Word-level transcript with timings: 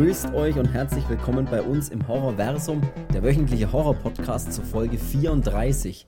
Grüßt 0.00 0.32
euch 0.32 0.56
und 0.56 0.64
herzlich 0.64 1.06
willkommen 1.10 1.44
bei 1.44 1.60
uns 1.60 1.90
im 1.90 2.08
Horrorversum, 2.08 2.80
der 3.12 3.22
wöchentliche 3.22 3.70
Horror-Podcast 3.70 4.50
zur 4.50 4.64
Folge 4.64 4.96
34. 4.96 6.06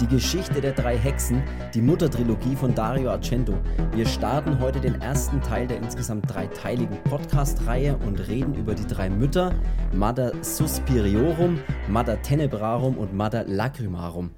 Die 0.00 0.06
Geschichte 0.06 0.60
der 0.60 0.72
drei 0.72 0.98
Hexen, 0.98 1.42
die 1.72 1.80
Muttertrilogie 1.80 2.54
von 2.54 2.74
Dario 2.74 3.08
Argento. 3.08 3.54
Wir 3.94 4.04
starten 4.06 4.60
heute 4.60 4.82
den 4.82 5.00
ersten 5.00 5.40
Teil 5.40 5.66
der 5.66 5.78
insgesamt 5.78 6.30
dreiteiligen 6.30 7.02
Podcast-Reihe 7.04 7.96
und 8.06 8.20
reden 8.28 8.54
über 8.54 8.74
die 8.74 8.86
drei 8.86 9.08
Mütter, 9.08 9.54
Mother 9.94 10.32
Suspiriorum, 10.42 11.58
Mother 11.88 12.20
Tenebrarum 12.20 12.98
und 12.98 13.16
Mother 13.16 13.44
Lacrimarum. 13.44 14.32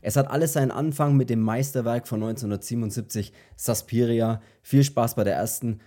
Es 0.00 0.16
hat 0.16 0.30
alles 0.30 0.54
seinen 0.54 0.70
Anfang 0.70 1.18
mit 1.18 1.28
dem 1.28 1.40
Meisterwerk 1.40 2.08
von 2.08 2.22
1977, 2.22 3.30
Suspiria. 3.56 4.40
Viel 4.62 4.84
Spaß 4.84 5.16
bei 5.16 5.24
der 5.24 5.34
ersten 5.34 5.80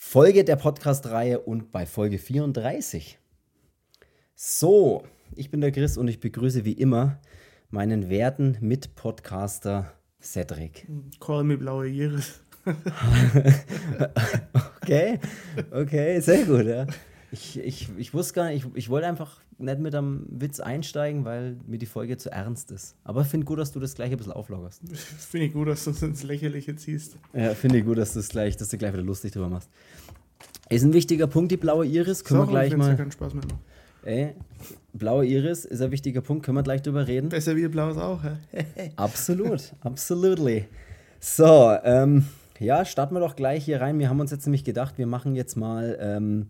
Folge 0.00 0.44
der 0.44 0.54
Podcast-Reihe 0.54 1.40
und 1.40 1.72
bei 1.72 1.84
Folge 1.84 2.18
34. 2.18 3.18
So, 4.36 5.02
ich 5.34 5.50
bin 5.50 5.60
der 5.60 5.72
Chris 5.72 5.98
und 5.98 6.06
ich 6.06 6.20
begrüße 6.20 6.64
wie 6.64 6.72
immer 6.72 7.20
meinen 7.68 8.08
werten 8.08 8.56
Mitpodcaster 8.60 9.92
Cedric. 10.22 10.86
Call 11.18 11.42
me 11.42 11.58
blaue 11.58 11.88
Iris. 11.88 12.40
okay, 14.82 15.18
okay, 15.72 16.20
sehr 16.20 16.44
gut, 16.44 16.66
ja. 16.66 16.86
Ich, 17.32 17.58
ich, 17.58 17.88
ich 17.98 18.14
wusste 18.14 18.34
gar 18.34 18.50
nicht, 18.50 18.64
ich, 18.66 18.76
ich 18.76 18.88
wollte 18.88 19.08
einfach 19.08 19.40
nicht 19.58 19.78
mit 19.80 19.94
einem 19.94 20.26
Witz 20.30 20.60
einsteigen, 20.60 21.24
weil 21.24 21.56
mir 21.66 21.78
die 21.78 21.86
Folge 21.86 22.16
zu 22.16 22.30
ernst 22.30 22.70
ist. 22.70 22.96
Aber 23.04 23.22
ich 23.22 23.26
finde 23.26 23.44
gut, 23.44 23.58
dass 23.58 23.72
du 23.72 23.80
das 23.80 23.94
gleich 23.94 24.10
ein 24.10 24.16
bisschen 24.16 24.32
auflockerst. 24.32 24.82
Finde 25.30 25.46
ich 25.46 25.52
gut, 25.52 25.68
dass 25.68 25.84
du 25.84 25.90
es 25.90 26.02
ins 26.02 26.22
Lächerliche 26.22 26.76
ziehst. 26.76 27.16
Ja, 27.32 27.54
finde 27.54 27.78
ich 27.78 27.84
gut, 27.84 27.98
dass 27.98 28.12
du 28.12 28.20
es 28.20 28.28
gleich, 28.28 28.56
dass 28.56 28.68
du 28.68 28.78
gleich 28.78 28.92
wieder 28.92 29.02
lustig 29.02 29.32
drüber 29.32 29.48
machst. 29.48 29.68
Ist 30.68 30.84
ein 30.84 30.92
wichtiger 30.92 31.26
Punkt, 31.26 31.50
die 31.50 31.56
blaue 31.56 31.86
Iris. 31.86 32.24
Können 32.24 32.40
so, 32.40 32.46
wir 32.46 32.50
gleich 32.50 32.76
mal. 32.76 32.96
Keinen 32.96 33.10
Spaß 33.10 33.34
mehr 33.34 33.44
machen. 33.44 33.58
Ey, 34.04 34.34
blaue 34.92 35.26
Iris 35.26 35.64
ist 35.64 35.82
ein 35.82 35.90
wichtiger 35.90 36.20
Punkt, 36.20 36.44
können 36.44 36.56
wir 36.56 36.62
gleich 36.62 36.82
drüber 36.82 37.06
reden. 37.06 37.28
Besser 37.28 37.56
wie 37.56 37.66
blaues 37.68 37.96
auch, 37.96 38.22
hä? 38.22 38.92
Absolut, 38.96 39.74
absolutely. 39.80 40.66
So, 41.20 41.76
ähm, 41.82 42.24
ja, 42.58 42.84
starten 42.84 43.14
wir 43.14 43.20
doch 43.20 43.36
gleich 43.36 43.64
hier 43.64 43.80
rein. 43.80 43.98
Wir 43.98 44.08
haben 44.08 44.20
uns 44.20 44.30
jetzt 44.30 44.46
nämlich 44.46 44.64
gedacht, 44.64 44.98
wir 44.98 45.06
machen 45.06 45.34
jetzt 45.34 45.56
mal, 45.56 45.98
ähm, 46.00 46.46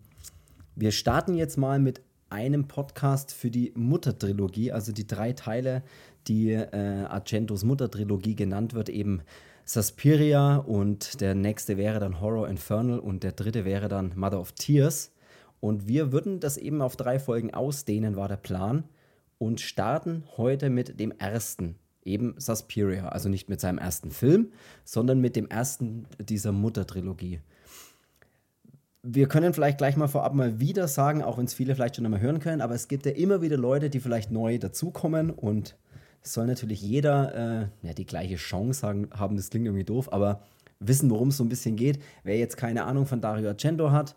wir 0.77 0.93
starten 0.93 1.35
jetzt 1.35 1.57
mal 1.57 1.79
mit 1.79 2.03
einem 2.31 2.69
Podcast 2.69 3.33
für 3.33 3.51
die 3.51 3.73
Muttertrilogie, 3.75 4.73
also 4.73 4.93
die 4.93 5.07
drei 5.07 5.33
Teile, 5.33 5.83
die 6.27 6.53
äh, 6.53 7.05
Argentos 7.09 7.65
Muttertrilogie 7.65 8.35
genannt 8.35 8.75
wird, 8.75 8.89
eben 8.89 9.23
Suspiria 9.65 10.57
und 10.57 11.21
der 11.21 11.35
nächste 11.35 11.77
wäre 11.77 12.01
dann 12.01 12.21
Horror 12.21 12.49
Infernal 12.49 12.99
und 12.99 13.23
der 13.23 13.33
dritte 13.33 13.65
wäre 13.65 13.89
dann 13.89 14.13
Mother 14.17 14.41
of 14.41 14.53
Tears. 14.53 15.13
Und 15.61 15.89
wir 15.89 16.13
würden 16.13 16.41
das 16.41 16.57
eben 16.57 16.81
auf 16.81 16.97
drei 16.97 17.19
Folgen 17.19 17.53
ausdehnen, 17.53 18.17
war 18.17 18.29
der 18.29 18.37
Plan. 18.37 18.85
Und 19.39 19.61
starten 19.61 20.25
heute 20.37 20.71
mit 20.71 20.99
dem 20.99 21.13
ersten, 21.13 21.77
eben 22.05 22.35
Suspiria. 22.39 23.09
Also 23.09 23.29
nicht 23.29 23.49
mit 23.49 23.61
seinem 23.61 23.79
ersten 23.79 24.11
Film, 24.11 24.53
sondern 24.85 25.21
mit 25.21 25.37
dem 25.37 25.49
ersten 25.49 26.07
dieser 26.19 26.53
Muttertrilogie 26.53 27.41
wir 29.03 29.29
können 29.29 29.55
vielleicht 29.55 29.79
gleich 29.79 29.97
mal 29.97 30.09
vorab 30.09 30.35
mal 30.35 30.61
wieder 30.61 30.89
sagen, 30.89 31.23
auch 31.23 31.39
wenn 31.39 31.45
es 31.45 31.55
viele 31.55 31.75
vielleicht 31.75 31.97
schon 31.97 32.05
einmal 32.05 32.21
hören 32.21 32.41
können, 32.41 32.61
aber 32.61 32.75
es 32.75 32.89
gibt 32.89 33.07
ja 33.07 33.13
immer 33.13 33.43
wieder 33.43 33.57
Leute, 33.57 33.91
die 33.91 34.01
vielleicht 34.01 34.31
neu 34.31 34.59
dazukommen 34.59 35.31
und 35.31 35.77
es 36.23 36.33
soll 36.33 36.47
natürlich 36.47 36.83
jeder 36.83 37.71
äh, 37.83 37.87
ja, 37.87 37.95
die 37.95 38.07
gleiche 38.07 38.37
Chance 38.37 38.87
haben, 38.87 39.09
haben, 39.17 39.37
das 39.37 39.51
klingt 39.51 39.67
irgendwie 39.67 39.85
doof, 39.85 40.13
aber 40.13 40.43
wissen, 40.81 41.11
worum 41.11 41.29
es 41.29 41.37
so 41.37 41.45
ein 41.45 41.49
bisschen 41.49 41.77
geht. 41.77 42.01
Wer 42.25 42.39
jetzt 42.39 42.57
keine 42.57 42.85
Ahnung 42.85 43.07
von 43.07 43.21
Dario 43.21 43.49
Argento 43.49 43.91
hat, 43.91 44.17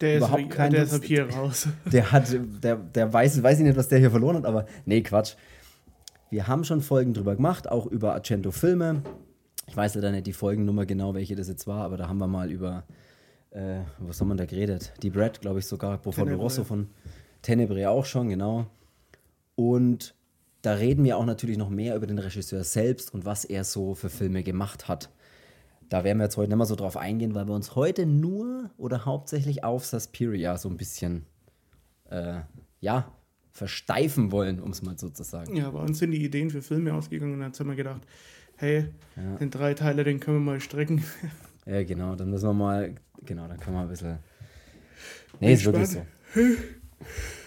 der 0.00 0.18
überhaupt 0.18 0.42
ist, 0.42 0.50
kein, 0.50 0.72
der 0.72 0.84
ist 0.84 1.04
hier 1.04 1.28
raus. 1.30 1.68
Der 1.92 2.10
hat, 2.10 2.36
der, 2.62 2.76
der 2.76 3.12
weiß, 3.12 3.42
weiß 3.42 3.58
ich 3.58 3.64
nicht, 3.64 3.76
was 3.76 3.88
der 3.88 4.00
hier 4.00 4.10
verloren 4.10 4.36
hat, 4.36 4.44
aber 4.44 4.66
nee, 4.86 5.02
Quatsch. 5.02 5.36
Wir 6.30 6.48
haben 6.48 6.64
schon 6.64 6.80
Folgen 6.80 7.14
drüber 7.14 7.36
gemacht, 7.36 7.68
auch 7.70 7.86
über 7.86 8.12
Argento-Filme. 8.14 9.02
Ich 9.68 9.76
weiß 9.76 9.94
leider 9.94 10.10
nicht 10.10 10.26
die 10.26 10.32
Folgennummer 10.32 10.84
genau, 10.84 11.14
welche 11.14 11.36
das 11.36 11.46
jetzt 11.46 11.68
war, 11.68 11.84
aber 11.84 11.96
da 11.96 12.08
haben 12.08 12.18
wir 12.18 12.26
mal 12.26 12.50
über 12.50 12.84
äh, 13.54 13.80
was 13.98 14.20
haben 14.20 14.28
wir 14.28 14.34
da 14.34 14.46
geredet? 14.46 14.92
Die 15.02 15.10
Brad, 15.10 15.40
glaube 15.40 15.60
ich 15.60 15.66
sogar, 15.66 15.98
Buffalo 15.98 16.36
Rosso 16.36 16.64
von 16.64 16.88
Tenebre 17.40 17.88
auch 17.88 18.04
schon, 18.04 18.28
genau. 18.28 18.66
Und 19.54 20.14
da 20.62 20.72
reden 20.74 21.04
wir 21.04 21.16
auch 21.16 21.24
natürlich 21.24 21.56
noch 21.56 21.70
mehr 21.70 21.94
über 21.94 22.06
den 22.06 22.18
Regisseur 22.18 22.64
selbst 22.64 23.14
und 23.14 23.24
was 23.24 23.44
er 23.44 23.64
so 23.64 23.94
für 23.94 24.10
Filme 24.10 24.42
gemacht 24.42 24.88
hat. 24.88 25.10
Da 25.88 26.02
werden 26.02 26.18
wir 26.18 26.24
jetzt 26.24 26.36
heute 26.36 26.48
nicht 26.48 26.56
mehr 26.56 26.66
so 26.66 26.74
drauf 26.74 26.96
eingehen, 26.96 27.34
weil 27.34 27.46
wir 27.46 27.54
uns 27.54 27.76
heute 27.76 28.06
nur 28.06 28.70
oder 28.76 29.04
hauptsächlich 29.04 29.62
auf 29.62 29.84
Suspiria 29.84 30.56
so 30.56 30.68
ein 30.68 30.76
bisschen, 30.76 31.26
äh, 32.10 32.40
ja, 32.80 33.12
versteifen 33.52 34.32
wollen, 34.32 34.58
um 34.58 34.72
es 34.72 34.82
mal 34.82 34.98
so 34.98 35.10
zu 35.10 35.22
sagen. 35.22 35.54
Ja, 35.54 35.70
bei 35.70 35.78
uns 35.78 36.00
sind 36.00 36.10
die 36.10 36.24
Ideen 36.24 36.50
für 36.50 36.60
Filme 36.60 36.92
ausgegangen 36.92 37.34
und 37.34 37.40
dann 37.40 37.52
haben 37.52 37.68
wir 37.68 37.76
gedacht, 37.76 38.00
hey, 38.56 38.86
ja. 39.14 39.36
den 39.36 39.50
drei 39.50 39.74
Teile, 39.74 40.02
den 40.02 40.18
können 40.18 40.38
wir 40.38 40.52
mal 40.52 40.60
strecken. 40.60 41.04
Ja, 41.66 41.82
genau, 41.82 42.14
dann 42.14 42.30
müssen 42.30 42.46
wir 42.48 42.52
mal, 42.52 42.94
genau, 43.24 43.48
dann 43.48 43.58
können 43.58 43.76
wir 43.76 43.82
ein 43.82 43.88
bisschen. 43.88 44.18
Nee, 45.40 45.54
ist 45.54 45.64
wirklich 45.64 45.88
so. 45.88 45.98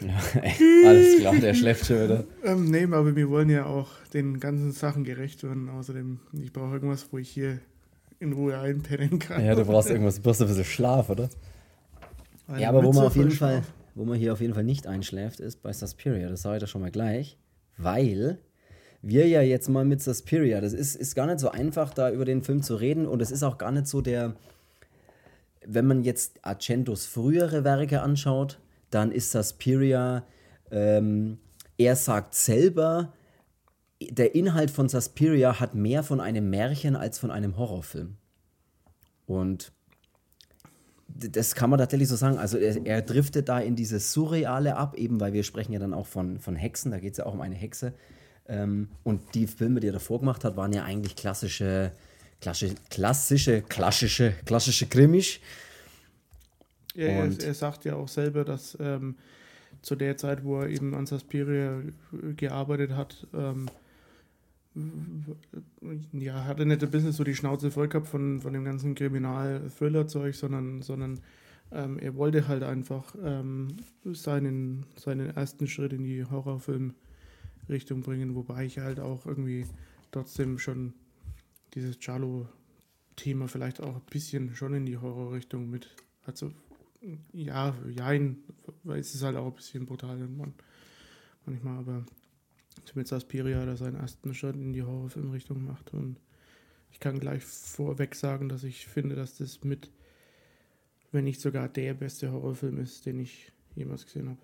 ja, 0.05 0.41
ey, 0.41 0.85
alles 0.85 1.19
klar, 1.19 1.35
der 1.35 1.53
schläft 1.53 1.85
schon 1.85 2.03
wieder. 2.03 2.23
Ähm, 2.43 2.65
nee, 2.65 2.83
aber 2.83 3.15
wir 3.15 3.29
wollen 3.29 3.49
ja 3.49 3.65
auch 3.65 3.89
den 4.13 4.39
ganzen 4.39 4.71
Sachen 4.71 5.03
gerecht 5.03 5.43
werden. 5.43 5.69
Außerdem, 5.69 6.19
ich 6.33 6.51
brauche 6.51 6.73
irgendwas, 6.73 7.07
wo 7.11 7.17
ich 7.17 7.29
hier 7.29 7.59
in 8.19 8.33
Ruhe 8.33 8.57
einpennen 8.57 9.19
kann. 9.19 9.43
Ja, 9.45 9.55
du 9.55 9.65
brauchst 9.65 9.89
irgendwas, 9.89 10.15
du 10.15 10.21
brauchst 10.21 10.41
ein 10.41 10.47
bisschen 10.47 10.65
Schlaf, 10.65 11.09
oder? 11.09 11.29
Eine 12.47 12.61
ja, 12.61 12.69
aber 12.69 12.83
wo 12.83 12.91
man 12.91 13.05
auf 13.05 13.15
jeden 13.15 13.31
Fall, 13.31 13.63
wo 13.95 14.05
man 14.05 14.17
hier 14.17 14.33
auf 14.33 14.41
jeden 14.41 14.53
Fall 14.53 14.63
nicht 14.63 14.87
einschläft, 14.87 15.39
ist 15.39 15.61
bei 15.61 15.73
Suspiria. 15.73 16.29
Das 16.29 16.41
sage 16.41 16.57
ich 16.57 16.61
doch 16.61 16.69
schon 16.69 16.81
mal 16.81 16.91
gleich. 16.91 17.37
Weil 17.77 18.39
wir 19.01 19.27
ja 19.27 19.41
jetzt 19.41 19.69
mal 19.69 19.85
mit 19.85 20.01
Suspiria, 20.01 20.61
das 20.61 20.73
ist, 20.73 20.95
ist 20.95 21.15
gar 21.15 21.27
nicht 21.27 21.39
so 21.39 21.49
einfach, 21.49 21.93
da 21.93 22.11
über 22.11 22.25
den 22.25 22.43
Film 22.43 22.61
zu 22.61 22.75
reden 22.75 23.05
und 23.05 23.21
es 23.21 23.31
ist 23.31 23.43
auch 23.43 23.57
gar 23.57 23.71
nicht 23.71 23.87
so 23.87 24.01
der, 24.01 24.35
wenn 25.65 25.85
man 25.85 26.03
jetzt 26.03 26.39
Argentos 26.43 27.05
frühere 27.05 27.63
Werke 27.63 28.01
anschaut, 28.01 28.59
dann 28.89 29.11
ist 29.11 29.31
Suspiria, 29.31 30.25
ähm, 30.71 31.39
er 31.77 31.95
sagt 31.95 32.33
selber, 32.35 33.13
der 34.01 34.35
Inhalt 34.35 34.71
von 34.71 34.89
Suspiria 34.89 35.59
hat 35.59 35.75
mehr 35.75 36.03
von 36.03 36.19
einem 36.19 36.49
Märchen 36.49 36.95
als 36.95 37.19
von 37.19 37.31
einem 37.31 37.57
Horrorfilm. 37.57 38.17
Und 39.25 39.71
das 41.07 41.55
kann 41.55 41.69
man 41.69 41.79
tatsächlich 41.79 42.09
so 42.09 42.15
sagen. 42.15 42.37
Also 42.37 42.57
er, 42.57 42.85
er 42.85 43.01
driftet 43.01 43.49
da 43.49 43.59
in 43.59 43.75
dieses 43.75 44.13
Surreale 44.13 44.75
ab, 44.75 44.95
eben 44.95 45.19
weil 45.19 45.33
wir 45.33 45.43
sprechen 45.43 45.73
ja 45.73 45.79
dann 45.79 45.93
auch 45.93 46.05
von, 46.05 46.39
von 46.39 46.55
Hexen, 46.55 46.91
da 46.91 46.99
geht 46.99 47.13
es 47.13 47.17
ja 47.17 47.25
auch 47.25 47.33
um 47.33 47.41
eine 47.41 47.55
Hexe. 47.55 47.93
Ähm, 48.47 48.87
und 49.03 49.35
die 49.35 49.47
Filme, 49.47 49.79
die 49.79 49.87
er 49.87 49.93
davor 49.93 50.19
gemacht 50.19 50.43
hat, 50.43 50.55
waren 50.55 50.71
ja 50.71 50.83
eigentlich 50.83 51.15
klassische, 51.15 51.91
klassische, 52.39 52.75
klassische, 52.89 53.61
klassische, 53.61 54.33
klassische 54.45 54.87
Krimis. 54.87 55.39
Ja, 56.95 57.07
er, 57.07 57.43
er, 57.43 57.53
sagt 57.53 57.85
ja 57.85 57.95
auch 57.95 58.07
selber, 58.07 58.43
dass 58.45 58.77
ähm, 58.79 59.15
zu 59.81 59.95
der 59.95 60.17
Zeit, 60.17 60.43
wo 60.43 60.61
er 60.61 60.69
eben 60.69 60.95
an 60.95 61.05
Suspiria 61.05 61.81
gearbeitet 62.35 62.91
hat, 62.91 63.27
ähm, 63.33 63.67
ja, 66.13 66.45
hat 66.45 66.59
er 66.59 66.65
nicht 66.65 66.83
ein 66.83 66.91
bisschen 66.91 67.11
so 67.11 67.23
die 67.23 67.35
Schnauze 67.35 67.71
voll 67.71 67.87
gehabt 67.87 68.07
von, 68.07 68.41
von 68.41 68.53
dem 68.53 68.63
ganzen 68.63 68.95
Kriminal-Thriller-Zeug, 68.95 70.35
sondern, 70.35 70.81
sondern 70.81 71.19
ähm, 71.71 71.99
er 71.99 72.15
wollte 72.15 72.47
halt 72.47 72.63
einfach 72.63 73.15
ähm, 73.23 73.77
seinen, 74.05 74.85
seinen 74.95 75.35
ersten 75.35 75.67
Schritt 75.67 75.93
in 75.93 76.03
die 76.03 76.23
Horrorfilm- 76.23 76.93
Richtung 77.69 78.01
bringen, 78.01 78.35
wobei 78.35 78.65
ich 78.65 78.79
halt 78.79 78.99
auch 78.99 79.25
irgendwie 79.25 79.65
trotzdem 80.11 80.57
schon 80.57 80.93
dieses 81.73 81.97
Charlo-Thema 81.99 83.47
vielleicht 83.47 83.81
auch 83.81 83.95
ein 83.95 84.05
bisschen 84.09 84.55
schon 84.55 84.73
in 84.73 84.85
die 84.85 84.97
Horrorrichtung 84.97 85.69
mit, 85.69 85.89
also 86.25 86.51
ja, 87.33 87.75
jein, 87.89 88.37
weil 88.83 88.99
es 88.99 89.13
ist 89.13 89.23
halt 89.23 89.35
auch 89.37 89.47
ein 89.47 89.55
bisschen 89.55 89.85
brutal 89.85 90.17
man, 90.17 90.53
manchmal, 91.45 91.77
aber 91.77 92.05
zumindest 92.85 93.13
Aspiria 93.13 93.63
er 93.63 93.77
seinen 93.77 93.95
ersten 93.95 94.33
Schritt 94.33 94.55
in 94.55 94.73
die 94.73 94.83
Horrorfilmrichtung 94.83 95.57
gemacht 95.59 95.93
und 95.93 96.17
ich 96.91 96.99
kann 96.99 97.19
gleich 97.19 97.43
vorweg 97.43 98.15
sagen, 98.15 98.49
dass 98.49 98.63
ich 98.63 98.87
finde, 98.87 99.15
dass 99.15 99.37
das 99.37 99.63
mit, 99.63 99.91
wenn 101.11 101.25
nicht 101.25 101.41
sogar 101.41 101.69
der 101.69 101.93
beste 101.93 102.31
Horrorfilm 102.31 102.79
ist, 102.79 103.05
den 103.05 103.19
ich 103.19 103.51
jemals 103.75 104.05
gesehen 104.05 104.29
habe. 104.29 104.39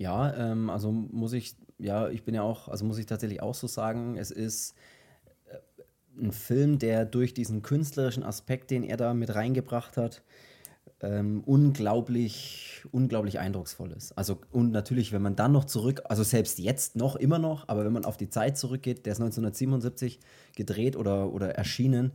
Ja, 0.00 0.34
ähm, 0.34 0.70
also 0.70 0.90
muss 0.90 1.34
ich, 1.34 1.56
ja, 1.78 2.08
ich 2.08 2.24
bin 2.24 2.34
ja 2.34 2.40
auch, 2.40 2.68
also 2.68 2.86
muss 2.86 2.96
ich 2.96 3.04
tatsächlich 3.04 3.42
auch 3.42 3.54
so 3.54 3.66
sagen, 3.66 4.16
es 4.16 4.30
ist 4.30 4.74
äh, 5.46 5.58
ein 6.18 6.32
Film, 6.32 6.78
der 6.78 7.04
durch 7.04 7.34
diesen 7.34 7.60
künstlerischen 7.60 8.22
Aspekt, 8.22 8.70
den 8.70 8.82
er 8.82 8.96
da 8.96 9.12
mit 9.12 9.34
reingebracht 9.34 9.98
hat, 9.98 10.22
ähm, 11.02 11.42
unglaublich, 11.44 12.82
unglaublich 12.92 13.40
eindrucksvoll 13.40 13.92
ist. 13.92 14.16
Also, 14.16 14.38
und 14.50 14.70
natürlich, 14.70 15.12
wenn 15.12 15.20
man 15.20 15.36
dann 15.36 15.52
noch 15.52 15.66
zurück, 15.66 16.00
also 16.08 16.22
selbst 16.22 16.58
jetzt 16.58 16.96
noch, 16.96 17.14
immer 17.14 17.38
noch, 17.38 17.68
aber 17.68 17.84
wenn 17.84 17.92
man 17.92 18.06
auf 18.06 18.16
die 18.16 18.30
Zeit 18.30 18.56
zurückgeht, 18.56 19.04
der 19.04 19.12
ist 19.12 19.20
1977 19.20 20.18
gedreht 20.56 20.96
oder, 20.96 21.30
oder 21.30 21.56
erschienen, 21.56 22.12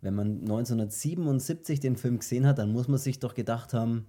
wenn 0.00 0.16
man 0.16 0.40
1977 0.40 1.78
den 1.78 1.96
Film 1.96 2.18
gesehen 2.18 2.48
hat, 2.48 2.58
dann 2.58 2.72
muss 2.72 2.88
man 2.88 2.98
sich 2.98 3.20
doch 3.20 3.34
gedacht 3.34 3.74
haben, 3.74 4.06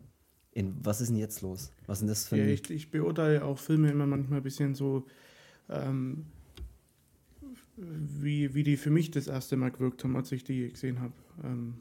In, 0.54 0.76
was 0.84 1.00
ist 1.02 1.10
denn 1.10 1.18
jetzt 1.18 1.42
los? 1.42 1.72
Was 1.86 1.98
ist 1.98 2.02
denn 2.02 2.08
das 2.10 2.28
für 2.28 2.38
Ja, 2.38 2.44
ein. 2.44 2.50
ich, 2.50 2.70
ich 2.70 2.92
beurteile 2.92 3.44
auch 3.46 3.60
Filme 3.60 3.90
immer 3.92 4.08
manchmal 4.08 4.40
ein 4.40 4.44
bisschen 4.44 4.74
so, 4.76 5.06
ähm, 5.70 6.26
wie, 7.78 8.54
wie 8.54 8.64
die 8.64 8.78
für 8.78 8.90
mich 8.90 9.12
das 9.12 9.28
erste 9.28 9.56
Mal 9.56 9.72
gewirkt 9.72 10.04
haben, 10.04 10.16
als 10.16 10.32
ich 10.32 10.44
die 10.44 10.70
gesehen 10.70 11.00
habe. 11.00 11.14
Ähm, 11.44 11.76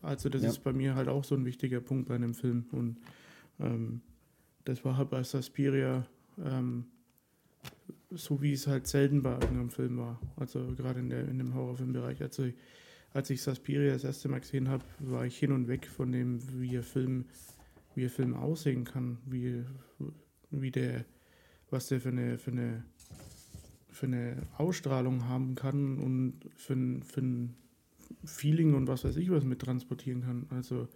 also 0.00 0.28
das 0.28 0.42
Ja. 0.42 0.50
ist 0.50 0.62
bei 0.62 0.72
mir 0.72 0.94
halt 0.94 1.08
auch 1.08 1.24
so 1.24 1.34
ein 1.34 1.44
wichtiger 1.44 1.80
Punkt 1.80 2.08
bei 2.08 2.14
einem 2.14 2.34
Film. 2.34 2.64
Und 2.72 2.96
ähm, 3.60 4.00
das 4.64 4.84
war 4.84 4.96
halt 4.96 5.10
bei 5.10 5.22
Suspiria 5.22 6.06
ähm, 6.42 6.84
so, 8.10 8.40
wie 8.40 8.52
es 8.52 8.66
halt 8.66 8.86
selten 8.86 9.22
bei 9.22 9.32
irgendeinem 9.32 9.70
Film 9.70 9.98
war. 9.98 10.20
Also 10.36 10.72
gerade 10.76 11.00
in, 11.00 11.10
der, 11.10 11.28
in 11.28 11.38
dem 11.38 11.54
Horrorfilmbereich. 11.54 12.22
Also 12.22 12.48
als 13.12 13.28
ich 13.30 13.42
Suspiria 13.42 13.92
das 13.92 14.04
erste 14.04 14.28
Mal 14.28 14.40
gesehen 14.40 14.68
habe, 14.68 14.84
war 15.00 15.26
ich 15.26 15.36
hin 15.38 15.52
und 15.52 15.68
weg 15.68 15.86
von 15.86 16.12
dem, 16.12 16.38
wie 16.60 16.70
der 16.70 16.82
Film, 16.82 17.26
wie 17.94 18.02
der 18.02 18.10
Film 18.10 18.34
aussehen 18.34 18.84
kann, 18.84 19.18
wie, 19.26 19.64
wie 20.50 20.70
der, 20.70 21.04
was 21.70 21.88
der 21.88 22.00
für 22.00 22.10
eine, 22.10 22.38
für 22.38 22.50
eine, 22.50 22.84
für 23.90 24.06
eine 24.06 24.42
Ausstrahlung 24.58 25.28
haben 25.28 25.54
kann 25.54 25.98
und 25.98 26.50
für 26.56 26.74
ein, 26.74 27.02
für 27.02 27.20
ein 27.20 27.56
Feeling 28.24 28.74
und 28.74 28.88
was 28.88 29.04
weiß 29.04 29.16
ich 29.16 29.30
was 29.30 29.44
mit 29.44 29.60
transportieren 29.60 30.22
kann. 30.22 30.46
Also 30.50 30.88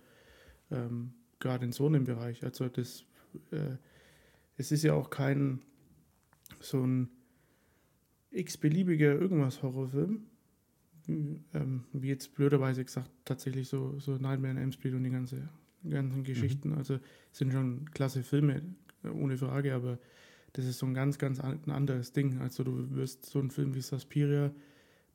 ähm, 0.70 1.12
gerade 1.38 1.64
in 1.64 1.72
so 1.72 1.86
einem 1.86 2.04
Bereich. 2.04 2.44
Also 2.44 2.68
das, 2.68 3.04
äh, 3.50 3.76
es 4.56 4.72
ist 4.72 4.82
ja 4.82 4.94
auch 4.94 5.10
kein 5.10 5.60
so 6.60 6.84
ein 6.84 7.08
x-beliebiger 8.30 9.14
irgendwas 9.14 9.62
Horrorfilm, 9.62 10.26
ähm, 11.08 11.84
wie 11.92 12.08
jetzt 12.08 12.34
blöderweise 12.34 12.84
gesagt, 12.84 13.10
tatsächlich 13.24 13.68
so, 13.68 13.98
so 13.98 14.12
Nightmare 14.12 14.54
on 14.54 14.58
Elm 14.58 14.72
Street 14.72 14.94
und 14.94 15.04
die 15.04 15.10
ganze, 15.10 15.48
ganzen 15.88 16.24
Geschichten. 16.24 16.72
Also 16.74 16.98
sind 17.32 17.52
schon 17.52 17.90
klasse 17.92 18.22
Filme, 18.22 18.62
ohne 19.04 19.36
Frage, 19.36 19.74
aber 19.74 19.98
das 20.54 20.64
ist 20.64 20.78
so 20.78 20.86
ein 20.86 20.94
ganz, 20.94 21.18
ganz 21.18 21.40
an- 21.40 21.60
ein 21.66 21.70
anderes 21.70 22.12
Ding. 22.12 22.38
Also 22.40 22.64
du 22.64 22.90
wirst 22.94 23.26
so 23.26 23.38
einen 23.38 23.50
Film 23.50 23.74
wie 23.74 23.80
Suspiria 23.80 24.50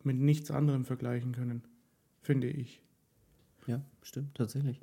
mit 0.03 0.17
nichts 0.17 0.51
anderem 0.51 0.85
vergleichen 0.85 1.31
können, 1.33 1.63
finde 2.21 2.47
ich. 2.47 2.81
Ja, 3.67 3.81
stimmt, 4.01 4.35
tatsächlich. 4.35 4.81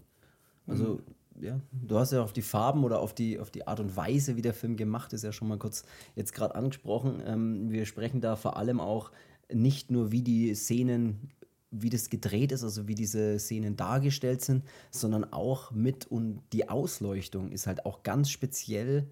Also, 0.67 1.01
ja, 1.41 1.61
du 1.73 1.99
hast 1.99 2.13
ja 2.13 2.23
auf 2.23 2.33
die 2.33 2.43
Farben 2.43 2.85
oder 2.85 3.01
auf 3.01 3.15
die, 3.15 3.39
auf 3.39 3.51
die 3.51 3.67
Art 3.67 3.81
und 3.81 3.97
Weise, 3.97 4.37
wie 4.37 4.43
der 4.43 4.55
Film 4.55 4.77
gemacht 4.77 5.13
ist, 5.13 5.25
ja 5.25 5.33
schon 5.33 5.49
mal 5.49 5.59
kurz 5.59 5.85
jetzt 6.17 6.33
gerade 6.33 6.55
angesprochen. 6.55 7.23
Ähm, 7.25 7.71
wir 7.71 7.87
sprechen 7.87 8.21
da 8.21 8.37
vor 8.37 8.57
allem 8.57 8.81
auch 8.81 9.11
nicht 9.53 9.91
nur, 9.91 10.13
wie 10.13 10.23
die 10.23 10.55
Szenen, 10.55 11.31
wie 11.71 11.91
das 11.91 12.11
gedreht 12.11 12.53
ist, 12.53 12.65
also 12.65 12.89
wie 12.89 12.95
diese 12.95 13.39
Szenen 13.39 13.77
dargestellt 13.77 14.43
sind, 14.43 14.65
sondern 14.91 15.33
auch 15.33 15.71
mit 15.71 16.07
und 16.07 16.43
die 16.53 16.69
Ausleuchtung 16.69 17.53
ist 17.53 17.67
halt 17.67 17.87
auch 17.87 18.03
ganz 18.03 18.31
speziell 18.31 19.07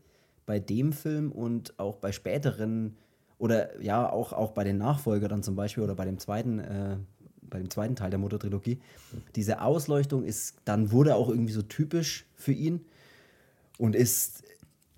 bei 0.45 0.59
dem 0.59 0.93
Film 0.93 1.31
und 1.31 1.79
auch 1.79 1.97
bei 1.97 2.11
späteren 2.11 2.97
oder 3.39 3.81
ja, 3.81 4.11
auch, 4.11 4.33
auch 4.33 4.53
bei 4.53 4.65
den 4.65 4.79
Nachfolgern 4.79 5.29
dann 5.29 5.43
zum 5.43 5.55
Beispiel 5.55 5.85
oder 5.85 5.95
bei 5.95 6.05
dem 6.05 6.19
zweiten, 6.19 6.59
äh, 6.59 6.97
bei 7.43 7.59
dem 7.59 7.71
zweiten 7.71 7.95
Teil 7.95 8.11
der 8.11 8.19
Motortrilogie. 8.19 8.81
Diese 9.37 9.61
Ausleuchtung 9.61 10.25
ist, 10.25 10.57
dann 10.65 10.91
wurde 10.91 11.15
auch 11.15 11.29
irgendwie 11.29 11.53
so 11.53 11.63
typisch 11.63 12.27
für 12.35 12.53
ihn 12.53 12.85
und 13.79 13.95
ist 13.95 14.43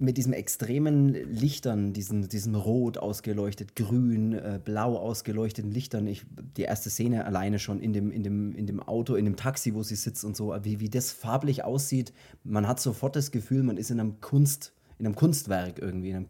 mit 0.01 0.17
diesem 0.17 0.33
extremen 0.33 1.13
Lichtern, 1.31 1.93
diesen, 1.93 2.29
diesem 2.29 2.55
Rot 2.55 2.97
ausgeleuchtet, 2.99 3.77
Grün, 3.77 4.33
äh, 4.33 4.59
Blau 4.65 4.97
ausgeleuchteten 4.97 5.71
Lichtern. 5.71 6.07
Ich, 6.07 6.25
die 6.57 6.63
erste 6.63 6.89
Szene 6.89 7.27
alleine 7.27 7.59
schon 7.59 7.81
in 7.81 7.93
dem, 7.93 8.11
in, 8.11 8.23
dem, 8.23 8.55
in 8.57 8.67
dem 8.67 8.81
Auto, 8.83 9.15
in 9.15 9.27
dem 9.27 9.37
Taxi, 9.37 9.75
wo 9.75 9.83
sie 9.83 9.97
sitzt 9.97 10.25
und 10.25 10.37
so, 10.37 10.57
wie, 10.63 10.81
wie 10.81 10.89
das 10.89 11.13
farblich 11.13 11.65
aussieht. 11.65 12.13
Man 12.45 12.67
hat 12.67 12.81
sofort 12.81 13.15
das 13.15 13.31
Gefühl, 13.31 13.63
man 13.63 13.77
ist 13.77 13.91
in 13.91 14.01
einem 14.01 14.21
Kunst, 14.23 14.73
in 14.99 15.05
einem 15.07 15.15
Kunstwerk 15.17 15.79
irgendwie, 15.79 16.11
in 16.11 16.17
einem, 16.17 16.29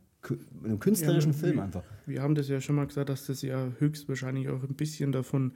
in 0.63 0.65
einem 0.65 0.81
künstlerischen 0.81 1.33
Ja, 1.33 1.39
Film 1.39 1.57
wie- 1.57 1.61
einfach. 1.61 1.85
Wir 2.07 2.23
haben 2.23 2.35
das 2.35 2.49
ja 2.49 2.61
schon 2.61 2.75
mal 2.75 2.89
gesagt, 2.89 3.09
dass 3.09 3.27
das 3.27 3.41
ja 3.41 3.69
höchstwahrscheinlich 3.79 4.49
auch 4.49 4.65
ein 4.65 4.75
bisschen 4.75 5.13
davon 5.13 5.53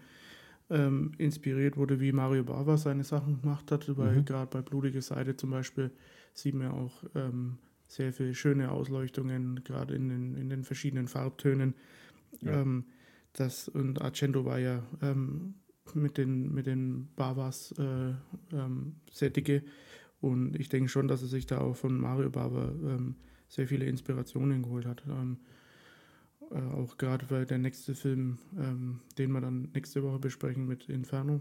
ähm, 0.70 1.12
inspiriert 1.18 1.76
wurde, 1.76 1.98
wie 2.00 2.12
Mario 2.12 2.44
Bava 2.44 2.76
seine 2.78 3.02
Sachen 3.04 3.40
gemacht 3.42 3.70
hat. 3.72 3.86
Weil 3.98 4.20
Mhm. 4.20 4.24
gerade 4.24 4.46
bei 4.50 4.62
Blutige 4.62 5.02
Seite 5.02 5.36
zum 5.36 5.50
Beispiel 5.50 5.90
sieht 6.32 6.54
man 6.54 6.68
auch 6.70 6.92
ähm, 7.16 7.58
sehr 7.86 8.12
viele 8.12 8.34
schöne 8.34 8.70
Ausleuchtungen, 8.70 9.62
gerade 9.64 9.94
in 9.94 10.08
den, 10.08 10.34
in 10.36 10.48
den 10.48 10.64
verschiedenen 10.64 11.08
Farbtönen. 11.08 11.74
Ja. 12.40 12.60
Ähm, 12.60 12.84
das, 13.32 13.68
und 13.68 14.00
Argento 14.00 14.44
war 14.44 14.58
ja 14.58 14.82
ähm, 15.02 15.54
mit 15.94 16.18
den, 16.18 16.52
mit 16.54 16.66
den 16.66 17.08
Bavas 17.16 17.72
äh, 17.78 18.12
ähm, 18.52 18.96
sehr 19.10 19.30
dicke. 19.30 19.62
Und 20.20 20.58
ich 20.58 20.68
denke 20.68 20.88
schon, 20.88 21.08
dass 21.08 21.22
er 21.22 21.28
sich 21.28 21.46
da 21.46 21.58
auch 21.58 21.76
von 21.76 21.98
Mario 22.00 22.30
Bava 22.30 22.70
ähm, 22.70 23.16
sehr 23.48 23.68
viele 23.68 23.84
Inspirationen 23.86 24.62
geholt 24.62 24.86
hat. 24.86 25.02
Ähm, 25.08 25.38
äh, 26.50 26.60
auch 26.74 26.96
gerade 26.96 27.28
weil 27.30 27.44
der 27.44 27.58
nächste 27.58 27.94
Film, 27.94 28.38
ähm, 28.56 29.00
den 29.18 29.32
wir 29.32 29.40
dann 29.40 29.68
nächste 29.74 30.02
Woche 30.02 30.18
besprechen 30.18 30.66
mit 30.66 30.88
Inferno. 30.88 31.40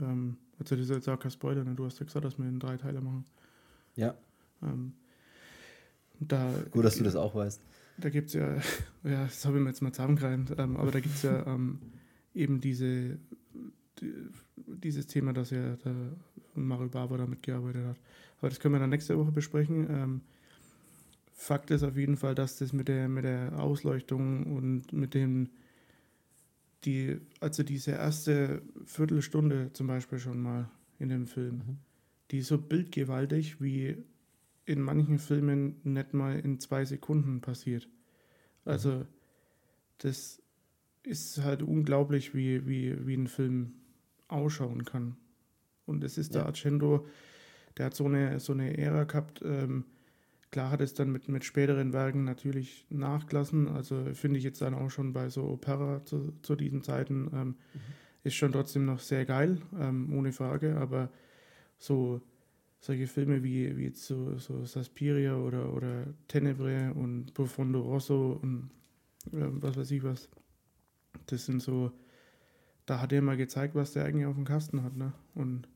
Also 0.00 0.76
das 0.76 0.78
ist 0.78 0.90
jetzt 0.90 1.08
auch 1.08 1.18
kein 1.18 1.30
Spoiler, 1.30 1.64
ne? 1.64 1.74
du 1.74 1.84
hast 1.84 1.98
ja 1.98 2.06
gesagt, 2.06 2.24
dass 2.24 2.38
wir 2.38 2.46
in 2.46 2.58
drei 2.58 2.76
Teile 2.76 3.00
machen. 3.00 3.24
Ja, 3.96 4.16
Ähm, 4.64 4.92
da, 6.20 6.52
gut, 6.70 6.84
dass 6.84 6.96
du 6.96 7.04
das 7.04 7.16
auch 7.16 7.34
weißt. 7.34 7.60
da 7.98 8.08
gibt 8.10 8.28
es 8.28 8.34
ja, 8.34 8.54
ja, 9.04 9.24
das 9.24 9.44
habe 9.44 9.58
ich 9.58 9.62
mir 9.62 9.70
jetzt 9.70 9.82
mal 9.82 9.92
zusammengereimt, 9.92 10.54
ähm, 10.58 10.76
aber 10.76 10.90
da 10.90 11.00
gibt 11.00 11.14
es 11.16 11.22
ja 11.22 11.46
ähm, 11.46 11.78
eben 12.34 12.60
diese, 12.60 13.18
die, 14.00 14.12
dieses 14.66 15.06
Thema, 15.06 15.32
dass 15.32 15.50
ja 15.50 15.76
der 15.76 15.94
Mario 16.54 16.88
Bava 16.88 17.16
damit 17.16 17.42
gearbeitet 17.42 17.84
hat. 17.86 17.96
Aber 18.38 18.48
das 18.48 18.60
können 18.60 18.74
wir 18.74 18.78
dann 18.80 18.90
nächste 18.90 19.18
Woche 19.18 19.32
besprechen. 19.32 19.86
Ähm, 19.90 20.20
Fakt 21.32 21.70
ist 21.70 21.82
auf 21.82 21.96
jeden 21.96 22.16
Fall, 22.16 22.34
dass 22.34 22.58
das 22.58 22.72
mit 22.72 22.88
der, 22.88 23.08
mit 23.08 23.24
der 23.24 23.58
Ausleuchtung 23.58 24.56
und 24.56 24.92
mit 24.92 25.14
dem, 25.14 25.50
die, 26.84 27.18
also 27.40 27.62
diese 27.62 27.92
erste 27.92 28.62
Viertelstunde 28.86 29.70
zum 29.72 29.86
Beispiel 29.88 30.18
schon 30.18 30.40
mal 30.40 30.68
in 30.98 31.08
dem 31.08 31.26
Film, 31.26 31.56
Mhm. 31.56 31.78
die 32.30 32.38
ist 32.38 32.48
so 32.48 32.58
bildgewaltig 32.58 33.60
wie 33.60 33.96
in 34.66 34.80
manchen 34.80 35.18
Filmen 35.18 35.76
nicht 35.84 36.14
mal 36.14 36.38
in 36.38 36.60
zwei 36.60 36.84
Sekunden 36.84 37.40
passiert. 37.40 37.88
Also 38.64 39.06
das 39.98 40.42
ist 41.02 41.42
halt 41.42 41.62
unglaublich, 41.62 42.34
wie, 42.34 42.66
wie, 42.66 43.06
wie 43.06 43.14
ein 43.14 43.28
Film 43.28 43.74
ausschauen 44.28 44.84
kann. 44.84 45.16
Und 45.86 46.02
es 46.02 46.16
ist 46.16 46.34
der 46.34 46.42
Ja. 46.42 46.46
Argento, 46.46 47.06
der 47.76 47.86
hat 47.86 47.94
so 47.94 48.06
eine, 48.06 48.40
so 48.40 48.52
eine 48.52 48.78
Ära 48.78 49.04
gehabt. 49.04 49.42
Ähm, 49.44 49.84
klar 50.50 50.70
hat 50.70 50.80
es 50.80 50.94
dann 50.94 51.10
mit, 51.12 51.28
mit 51.28 51.44
späteren 51.44 51.92
Werken 51.92 52.24
natürlich 52.24 52.86
nachgelassen. 52.88 53.68
Also 53.68 54.02
finde 54.14 54.38
ich 54.38 54.44
jetzt 54.44 54.62
dann 54.62 54.74
auch 54.74 54.90
schon 54.90 55.12
bei 55.12 55.28
so 55.28 55.44
Opera 55.44 56.04
zu, 56.04 56.32
zu 56.42 56.56
diesen 56.56 56.82
Zeiten 56.82 57.30
ähm, 57.34 57.56
ist 58.22 58.34
schon 58.36 58.52
trotzdem 58.52 58.86
noch 58.86 59.00
sehr 59.00 59.26
geil, 59.26 59.60
ähm, 59.78 60.10
ohne 60.16 60.32
Frage. 60.32 60.76
Aber 60.76 61.10
so 61.76 62.22
solche 62.84 63.06
Filme 63.06 63.42
wie, 63.42 63.74
wie 63.78 63.84
jetzt 63.84 64.04
so, 64.04 64.36
so 64.36 64.66
Suspiria 64.66 65.36
oder, 65.36 65.72
oder 65.72 66.04
Tenebre 66.28 66.92
und 66.92 67.32
Profondo 67.32 67.80
Rosso 67.80 68.38
und 68.42 68.70
ähm, 69.32 69.62
was 69.62 69.78
weiß 69.78 69.90
ich 69.90 70.02
was, 70.02 70.28
das 71.24 71.46
sind 71.46 71.62
so, 71.62 71.92
da 72.84 73.00
hat 73.00 73.14
er 73.14 73.22
mal 73.22 73.38
gezeigt, 73.38 73.74
was 73.74 73.94
der 73.94 74.04
eigentlich 74.04 74.26
auf 74.26 74.34
dem 74.34 74.44
Kasten 74.44 74.82
hat. 74.82 74.94
Ne? 74.96 75.14
Und 75.34 75.66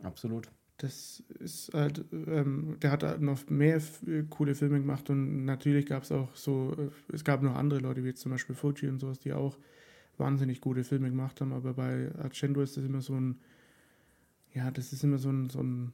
Absolut. 0.00 0.48
das 0.76 1.24
ist 1.40 1.74
halt, 1.74 2.04
ähm, 2.12 2.76
der 2.80 2.92
hat 2.92 3.02
halt 3.02 3.20
noch 3.20 3.50
mehr 3.50 3.82
äh, 4.06 4.22
coole 4.30 4.54
Filme 4.54 4.78
gemacht 4.78 5.10
und 5.10 5.44
natürlich 5.44 5.86
gab 5.86 6.04
es 6.04 6.12
auch 6.12 6.36
so, 6.36 6.72
äh, 6.78 7.12
es 7.12 7.24
gab 7.24 7.42
noch 7.42 7.56
andere 7.56 7.80
Leute, 7.80 8.04
wie 8.04 8.10
jetzt 8.10 8.20
zum 8.20 8.30
Beispiel 8.30 8.54
Fuji 8.54 8.88
und 8.88 9.00
sowas, 9.00 9.18
die 9.18 9.32
auch 9.32 9.58
wahnsinnig 10.18 10.60
gute 10.60 10.84
Filme 10.84 11.10
gemacht 11.10 11.40
haben, 11.40 11.52
aber 11.52 11.74
bei 11.74 12.12
Argento 12.16 12.60
ist 12.62 12.76
das 12.76 12.84
immer 12.84 13.00
so 13.00 13.14
ein, 13.14 13.40
ja, 14.54 14.70
das 14.70 14.92
ist 14.92 15.02
immer 15.02 15.18
so 15.18 15.30
ein, 15.30 15.50
so 15.50 15.60
ein, 15.60 15.92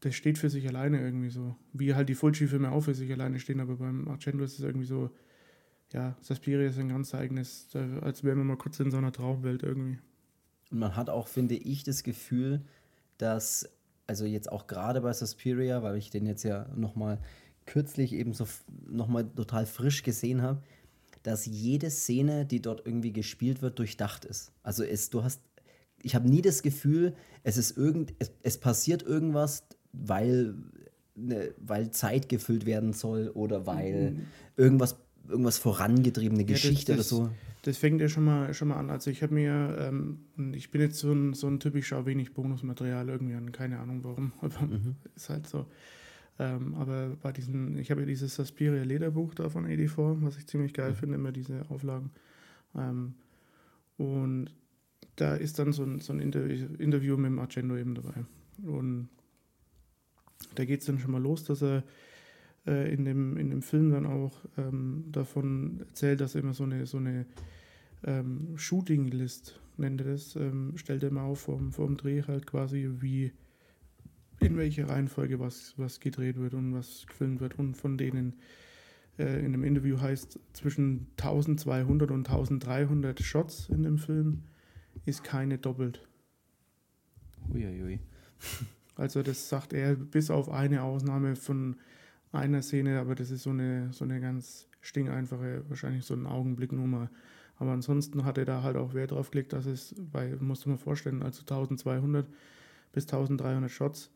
das 0.00 0.14
steht 0.14 0.38
für 0.38 0.48
sich 0.50 0.66
alleine 0.66 1.00
irgendwie 1.00 1.30
so, 1.30 1.56
wie 1.72 1.94
halt 1.94 2.08
die 2.08 2.14
Fulci-Filme 2.14 2.70
auch 2.70 2.80
für 2.82 2.94
sich 2.94 3.10
alleine 3.12 3.38
stehen, 3.38 3.60
aber 3.60 3.76
beim 3.76 4.08
Argento 4.08 4.42
ist 4.44 4.54
es 4.58 4.64
irgendwie 4.64 4.86
so, 4.86 5.10
ja, 5.92 6.16
Suspiria 6.20 6.68
ist 6.68 6.78
ein 6.78 6.88
ganz 6.88 7.14
eigenes, 7.14 7.68
da- 7.68 7.98
als 8.00 8.24
wären 8.24 8.38
wir 8.38 8.44
mal 8.44 8.56
kurz 8.56 8.80
in 8.80 8.90
so 8.90 8.96
einer 8.96 9.12
Traumwelt 9.12 9.62
irgendwie. 9.62 9.98
Und 10.70 10.78
man 10.78 10.96
hat 10.96 11.10
auch, 11.10 11.28
finde 11.28 11.56
ich, 11.56 11.82
das 11.84 12.02
Gefühl, 12.02 12.62
dass, 13.18 13.68
also 14.06 14.24
jetzt 14.24 14.50
auch 14.50 14.66
gerade 14.66 15.00
bei 15.00 15.12
Suspiria, 15.12 15.82
weil 15.82 15.96
ich 15.96 16.10
den 16.10 16.26
jetzt 16.26 16.44
ja 16.44 16.68
nochmal 16.76 17.18
kürzlich 17.66 18.12
eben 18.12 18.32
so 18.32 18.46
nochmal 18.88 19.28
total 19.34 19.66
frisch 19.66 20.02
gesehen 20.02 20.42
habe, 20.42 20.62
dass 21.22 21.44
jede 21.46 21.90
Szene, 21.90 22.46
die 22.46 22.62
dort 22.62 22.86
irgendwie 22.86 23.12
gespielt 23.12 23.60
wird, 23.62 23.78
durchdacht 23.78 24.24
ist. 24.24 24.52
Also 24.62 24.84
es, 24.84 25.10
du 25.10 25.22
hast, 25.22 25.42
ich 26.02 26.14
habe 26.14 26.28
nie 26.28 26.42
das 26.42 26.62
Gefühl, 26.62 27.14
es 27.42 27.56
ist 27.56 27.76
irgend, 27.76 28.14
es, 28.18 28.32
es 28.42 28.58
passiert 28.58 29.02
irgendwas, 29.02 29.64
weil, 29.92 30.54
ne, 31.14 31.54
weil 31.58 31.90
Zeit 31.90 32.28
gefüllt 32.28 32.66
werden 32.66 32.92
soll 32.92 33.28
oder 33.28 33.66
weil 33.66 34.16
irgendwas 34.56 34.96
irgendwas 35.30 35.58
vorangetriebene 35.58 36.44
Geschichte 36.44 36.92
ja, 36.92 36.98
das, 36.98 37.12
oder 37.12 37.26
so. 37.26 37.34
Das 37.62 37.76
fängt 37.76 38.00
ja 38.00 38.08
schon 38.08 38.24
mal, 38.24 38.52
schon 38.54 38.68
mal 38.68 38.76
an. 38.76 38.90
Also 38.90 39.10
ich 39.10 39.22
habe 39.22 39.34
mir, 39.34 39.76
ähm, 39.78 40.20
ich 40.52 40.70
bin 40.70 40.80
jetzt 40.80 40.98
so 40.98 41.12
ein, 41.12 41.34
so 41.34 41.46
ein 41.46 41.60
Typ, 41.60 41.76
ich 41.76 41.86
schaue 41.86 42.06
wenig 42.06 42.34
Bonusmaterial 42.34 43.08
irgendwie 43.08 43.34
an, 43.34 43.52
keine 43.52 43.78
Ahnung 43.78 44.02
warum, 44.02 44.32
aber 44.40 44.60
mhm. 44.66 44.96
ist 45.14 45.30
halt 45.30 45.46
so. 45.46 45.66
Ähm, 46.38 46.74
aber 46.74 47.16
bei 47.22 47.32
diesen, 47.32 47.78
ich 47.78 47.90
habe 47.90 48.00
ja 48.00 48.06
dieses 48.06 48.34
Suspiria 48.34 48.82
Lederbuch 48.82 49.34
da 49.34 49.50
von 49.50 49.66
84, 49.66 50.24
was 50.24 50.38
ich 50.38 50.46
ziemlich 50.46 50.72
geil 50.72 50.90
mhm. 50.90 50.96
finde, 50.96 51.14
immer 51.16 51.32
diese 51.32 51.66
Auflagen. 51.68 52.10
Ähm, 52.74 53.14
und 53.98 54.50
da 55.20 55.34
ist 55.34 55.58
dann 55.58 55.72
so 55.72 55.82
ein, 55.84 56.00
so 56.00 56.12
ein 56.12 56.20
Interview, 56.20 57.16
mit 57.16 57.26
dem 57.26 57.38
Argento 57.38 57.76
eben 57.76 57.94
dabei. 57.94 58.24
Und 58.64 59.08
da 60.54 60.64
geht 60.64 60.80
es 60.80 60.86
dann 60.86 60.98
schon 60.98 61.10
mal 61.10 61.22
los, 61.22 61.44
dass 61.44 61.62
er 61.62 61.84
äh, 62.66 62.92
in, 62.92 63.04
dem, 63.04 63.36
in 63.36 63.50
dem 63.50 63.62
Film 63.62 63.90
dann 63.90 64.06
auch 64.06 64.32
ähm, 64.56 65.04
davon 65.12 65.80
erzählt, 65.80 66.20
dass 66.20 66.34
er 66.34 66.42
immer 66.42 66.54
so 66.54 66.64
eine, 66.64 66.86
so 66.86 66.96
eine 66.96 67.26
ähm, 68.04 68.56
Shooting-List, 68.56 69.60
nennt 69.76 70.00
er 70.00 70.12
das, 70.12 70.36
ähm, 70.36 70.72
stellt 70.76 71.02
er 71.02 71.10
immer 71.10 71.22
auf 71.22 71.40
vom, 71.40 71.72
vom 71.72 71.96
Dreh 71.96 72.22
halt 72.22 72.46
quasi, 72.46 72.88
wie 73.00 73.32
in 74.40 74.56
welcher 74.56 74.88
Reihenfolge 74.88 75.38
was, 75.38 75.74
was 75.76 76.00
gedreht 76.00 76.38
wird 76.38 76.54
und 76.54 76.72
was 76.72 77.06
gefilmt 77.06 77.40
wird. 77.40 77.58
Und 77.58 77.76
von 77.76 77.98
denen 77.98 78.36
äh, 79.18 79.44
in 79.44 79.52
dem 79.52 79.64
Interview 79.64 80.00
heißt, 80.00 80.38
zwischen 80.54 81.08
1200 81.18 82.10
und 82.10 82.26
1300 82.26 83.20
Shots 83.20 83.68
in 83.68 83.82
dem 83.82 83.98
Film 83.98 84.44
ist 85.04 85.24
keine 85.24 85.58
doppelt. 85.58 86.06
Uiuiui. 87.52 88.00
Also 88.96 89.22
das 89.22 89.48
sagt 89.48 89.72
er 89.72 89.94
bis 89.94 90.30
auf 90.30 90.50
eine 90.50 90.82
Ausnahme 90.82 91.34
von 91.34 91.76
einer 92.32 92.60
Szene, 92.60 93.00
aber 93.00 93.14
das 93.14 93.30
ist 93.30 93.44
so 93.44 93.50
eine, 93.50 93.90
so 93.94 94.04
eine 94.04 94.20
ganz 94.20 94.68
stinkeinfache, 94.82 95.64
wahrscheinlich 95.68 96.04
so 96.04 96.12
ein 96.12 96.26
Augenblick 96.26 96.70
nur 96.72 96.86
mal. 96.86 97.08
Aber 97.56 97.72
ansonsten 97.72 98.24
hat 98.24 98.36
er 98.36 98.44
da 98.44 98.62
halt 98.62 98.76
auch 98.76 98.92
Wert 98.92 99.12
drauf 99.12 99.30
gelegt, 99.30 99.54
dass 99.54 99.64
es 99.64 99.94
bei, 99.98 100.36
musst 100.40 100.66
du 100.66 100.70
mal 100.70 100.76
vorstellen, 100.76 101.22
also 101.22 101.40
1200 101.40 102.26
bis 102.92 103.04
1300 103.04 103.70
Shots, 103.70 104.10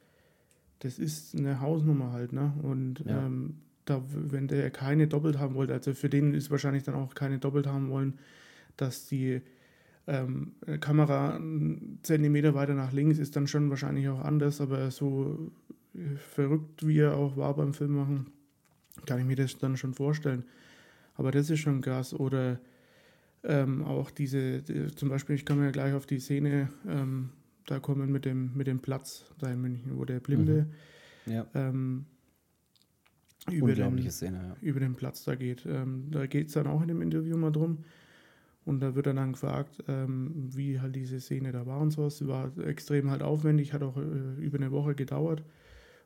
das 0.80 0.98
ist 0.98 1.34
eine 1.34 1.60
Hausnummer 1.60 2.12
halt, 2.12 2.32
ne? 2.32 2.52
Und 2.62 3.00
ja. 3.06 3.24
ähm, 3.24 3.60
da, 3.84 4.02
wenn 4.08 4.48
der 4.48 4.70
keine 4.70 5.08
doppelt 5.08 5.38
haben 5.38 5.54
wollte, 5.54 5.72
also 5.72 5.94
für 5.94 6.08
den 6.08 6.34
ist 6.34 6.50
wahrscheinlich 6.50 6.82
dann 6.82 6.94
auch 6.94 7.14
keine 7.14 7.38
doppelt 7.38 7.66
haben 7.66 7.90
wollen, 7.90 8.18
dass 8.76 9.06
die 9.06 9.40
ähm, 10.06 10.52
Kamera 10.80 11.36
einen 11.36 11.98
Zentimeter 12.02 12.54
weiter 12.54 12.74
nach 12.74 12.92
links 12.92 13.18
ist 13.18 13.36
dann 13.36 13.46
schon 13.46 13.70
wahrscheinlich 13.70 14.08
auch 14.08 14.20
anders, 14.20 14.60
aber 14.60 14.90
so 14.90 15.50
verrückt 16.16 16.86
wie 16.86 16.98
er 16.98 17.16
auch 17.16 17.36
war 17.36 17.54
beim 17.54 17.72
Filmmachen, 17.72 18.26
kann 19.06 19.20
ich 19.20 19.24
mir 19.24 19.36
das 19.36 19.58
dann 19.58 19.76
schon 19.76 19.94
vorstellen. 19.94 20.44
Aber 21.14 21.30
das 21.30 21.50
ist 21.50 21.60
schon 21.60 21.80
krass. 21.80 22.12
Oder 22.12 22.58
ähm, 23.44 23.84
auch 23.84 24.10
diese, 24.10 24.62
die, 24.62 24.94
zum 24.94 25.08
Beispiel, 25.08 25.36
ich 25.36 25.46
komme 25.46 25.64
ja 25.64 25.70
gleich 25.70 25.94
auf 25.94 26.06
die 26.06 26.18
Szene, 26.18 26.70
ähm, 26.88 27.30
da 27.66 27.78
kommen 27.78 28.10
mit 28.10 28.24
dem, 28.24 28.50
mit 28.54 28.66
dem 28.66 28.80
Platz 28.80 29.24
da 29.38 29.50
in 29.50 29.60
München, 29.60 29.96
wo 29.96 30.04
der 30.04 30.20
Blinde 30.20 30.66
mhm. 31.26 31.32
ja. 31.32 31.46
ähm, 31.54 32.06
über, 33.50 33.74
den, 33.74 34.10
Szene, 34.10 34.36
ja. 34.36 34.56
über 34.60 34.80
den 34.80 34.94
Platz 34.94 35.24
da 35.24 35.34
geht. 35.34 35.64
Ähm, 35.66 36.08
da 36.10 36.26
geht 36.26 36.48
es 36.48 36.54
dann 36.54 36.66
auch 36.66 36.82
in 36.82 36.88
dem 36.88 37.02
Interview 37.02 37.36
mal 37.36 37.52
drum. 37.52 37.84
Und 38.64 38.80
da 38.80 38.94
wird 38.94 39.06
er 39.06 39.14
dann 39.14 39.32
gefragt, 39.32 39.84
ähm, 39.88 40.32
wie 40.34 40.80
halt 40.80 40.96
diese 40.96 41.20
Szene 41.20 41.52
da 41.52 41.66
war 41.66 41.80
und 41.80 41.90
so. 41.90 42.06
Es 42.06 42.26
war 42.26 42.50
extrem 42.58 43.10
halt 43.10 43.22
aufwendig, 43.22 43.72
hat 43.72 43.82
auch 43.82 43.96
äh, 43.96 44.40
über 44.40 44.58
eine 44.58 44.72
Woche 44.72 44.94
gedauert. 44.94 45.44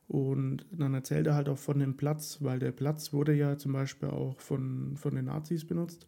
Und 0.08 0.64
dann 0.72 0.94
erzählt 0.94 1.26
er 1.26 1.34
halt 1.34 1.48
auch 1.48 1.58
von 1.58 1.78
dem 1.78 1.96
Platz, 1.96 2.38
weil 2.40 2.58
der 2.58 2.72
Platz 2.72 3.12
wurde 3.12 3.34
ja 3.34 3.58
zum 3.58 3.72
Beispiel 3.72 4.08
auch 4.08 4.40
von, 4.40 4.96
von 4.96 5.14
den 5.14 5.26
Nazis 5.26 5.66
benutzt. 5.66 6.06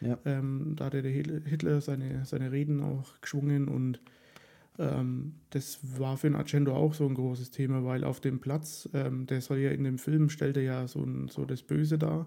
Ja. 0.00 0.18
Ähm, 0.24 0.74
da 0.76 0.86
hatte 0.86 1.02
der 1.02 1.12
Hitler 1.12 1.80
seine, 1.80 2.24
seine 2.24 2.52
Reden 2.52 2.80
auch 2.80 3.20
geschwungen 3.20 3.68
und 3.68 4.00
ähm, 4.78 5.34
das 5.50 5.78
war 5.98 6.16
für 6.16 6.28
den 6.28 6.36
Argento 6.36 6.74
auch 6.74 6.94
so 6.94 7.06
ein 7.06 7.14
großes 7.14 7.50
Thema, 7.50 7.84
weil 7.84 8.04
auf 8.04 8.20
dem 8.20 8.40
Platz, 8.40 8.88
ähm, 8.94 9.26
der 9.26 9.40
soll 9.40 9.58
ja 9.58 9.70
in 9.70 9.84
dem 9.84 9.98
Film, 9.98 10.28
stellt 10.28 10.56
er 10.56 10.62
ja 10.62 10.88
so, 10.88 11.02
ein, 11.02 11.28
so 11.28 11.44
das 11.44 11.62
Böse 11.62 11.98
dar. 11.98 12.26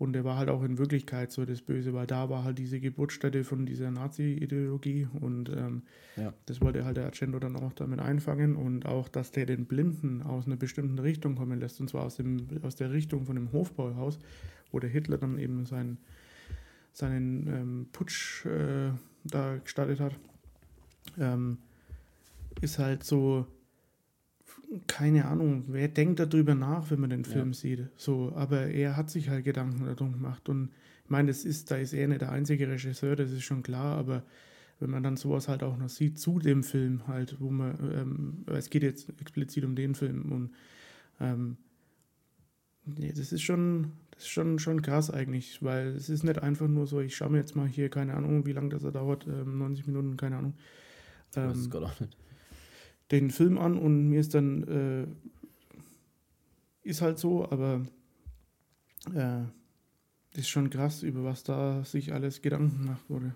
Und 0.00 0.14
der 0.14 0.24
war 0.24 0.38
halt 0.38 0.48
auch 0.48 0.62
in 0.62 0.78
Wirklichkeit 0.78 1.30
so 1.30 1.44
das 1.44 1.60
Böse, 1.60 1.92
weil 1.92 2.06
da 2.06 2.30
war 2.30 2.42
halt 2.42 2.58
diese 2.58 2.80
Geburtsstätte 2.80 3.44
von 3.44 3.66
dieser 3.66 3.90
Nazi-Ideologie 3.90 5.08
und 5.20 5.50
ähm, 5.50 5.82
ja. 6.16 6.32
das 6.46 6.62
wollte 6.62 6.86
halt 6.86 6.96
der 6.96 7.04
Argento 7.04 7.38
dann 7.38 7.54
auch 7.56 7.74
damit 7.74 8.00
einfangen 8.00 8.56
und 8.56 8.86
auch, 8.86 9.10
dass 9.10 9.30
der 9.30 9.44
den 9.44 9.66
Blinden 9.66 10.22
aus 10.22 10.46
einer 10.46 10.56
bestimmten 10.56 10.98
Richtung 10.98 11.34
kommen 11.34 11.60
lässt, 11.60 11.82
und 11.82 11.90
zwar 11.90 12.04
aus, 12.04 12.16
dem, 12.16 12.46
aus 12.62 12.76
der 12.76 12.92
Richtung 12.92 13.26
von 13.26 13.34
dem 13.34 13.52
Hofbauhaus, 13.52 14.18
wo 14.72 14.78
der 14.78 14.88
Hitler 14.88 15.18
dann 15.18 15.38
eben 15.38 15.66
seinen, 15.66 15.98
seinen 16.94 17.46
ähm, 17.46 17.86
Putsch 17.92 18.46
äh, 18.46 18.92
da 19.24 19.58
gestartet 19.58 20.00
hat, 20.00 20.16
ähm, 21.18 21.58
ist 22.62 22.78
halt 22.78 23.04
so 23.04 23.46
keine 24.86 25.26
Ahnung, 25.26 25.64
wer 25.68 25.88
denkt 25.88 26.20
darüber 26.20 26.54
nach, 26.54 26.90
wenn 26.90 27.00
man 27.00 27.10
den 27.10 27.24
Film 27.24 27.48
ja. 27.48 27.54
sieht. 27.54 27.88
So, 27.96 28.32
aber 28.34 28.66
er 28.66 28.96
hat 28.96 29.10
sich 29.10 29.28
halt 29.28 29.44
Gedanken 29.44 29.84
darum 29.84 30.12
gemacht. 30.12 30.48
Und 30.48 30.70
ich 31.04 31.10
meine, 31.10 31.28
das 31.28 31.44
ist, 31.44 31.70
da 31.70 31.76
ist 31.76 31.92
er 31.92 32.06
nicht 32.06 32.20
der 32.20 32.30
einzige 32.30 32.68
Regisseur, 32.68 33.16
das 33.16 33.32
ist 33.32 33.42
schon 33.42 33.62
klar, 33.62 33.98
aber 33.98 34.22
wenn 34.78 34.90
man 34.90 35.02
dann 35.02 35.16
sowas 35.16 35.48
halt 35.48 35.62
auch 35.62 35.76
noch 35.76 35.88
sieht 35.88 36.18
zu 36.18 36.38
dem 36.38 36.62
Film 36.62 37.06
halt, 37.06 37.40
wo 37.40 37.50
man, 37.50 37.76
ähm, 37.92 38.44
es 38.46 38.70
geht 38.70 38.82
jetzt 38.82 39.10
explizit 39.20 39.64
um 39.64 39.74
den 39.74 39.94
Film 39.94 40.32
und 40.32 40.50
ähm, 41.20 41.58
nee, 42.86 43.12
das 43.12 43.32
ist 43.32 43.42
schon, 43.42 43.92
das 44.12 44.22
ist 44.22 44.28
schon, 44.28 44.58
schon 44.58 44.80
krass 44.80 45.10
eigentlich, 45.10 45.62
weil 45.62 45.88
es 45.88 46.08
ist 46.08 46.22
nicht 46.22 46.38
einfach 46.38 46.68
nur 46.68 46.86
so, 46.86 47.00
ich 47.00 47.14
schaue 47.14 47.30
mir 47.30 47.38
jetzt 47.38 47.56
mal 47.56 47.66
hier, 47.66 47.90
keine 47.90 48.14
Ahnung, 48.14 48.46
wie 48.46 48.52
lange 48.52 48.70
das 48.70 48.82
dauert, 48.82 49.26
ähm, 49.26 49.58
90 49.58 49.86
Minuten, 49.86 50.16
keine 50.16 50.36
Ahnung. 50.38 50.54
Ähm, 51.36 51.48
das 51.48 51.58
ist 51.58 51.74
auch 51.74 52.00
nicht 52.00 52.16
den 53.10 53.30
Film 53.30 53.58
an 53.58 53.78
und 53.78 54.08
mir 54.08 54.20
ist 54.20 54.34
dann, 54.34 54.62
äh, 54.64 55.06
ist 56.82 57.02
halt 57.02 57.18
so, 57.18 57.44
aber 57.50 57.82
äh, 59.14 59.42
ist 60.38 60.48
schon 60.48 60.70
krass, 60.70 61.02
über 61.02 61.24
was 61.24 61.42
da 61.42 61.84
sich 61.84 62.12
alles 62.12 62.42
Gedanken 62.42 62.82
gemacht 62.82 63.04
wurde. 63.08 63.34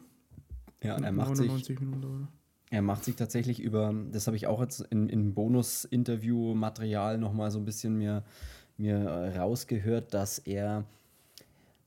Ja, 0.83 0.97
er 0.97 1.13
macht 1.13 1.37
sich. 1.37 1.51
Minuten, 1.81 2.29
er 2.71 2.83
macht 2.83 3.05
sich 3.05 3.17
tatsächlich 3.17 3.61
über, 3.61 3.95
das 4.11 4.27
habe 4.27 4.37
ich 4.37 4.47
auch 4.47 4.61
jetzt 4.61 4.81
in, 4.81 5.09
in 5.09 5.35
Bonus-Interview-Material 5.35 7.19
nochmal 7.19 7.51
so 7.51 7.59
ein 7.59 7.65
bisschen 7.65 7.97
mir, 7.97 8.25
mir 8.77 9.33
rausgehört, 9.37 10.13
dass 10.13 10.39
er 10.39 10.85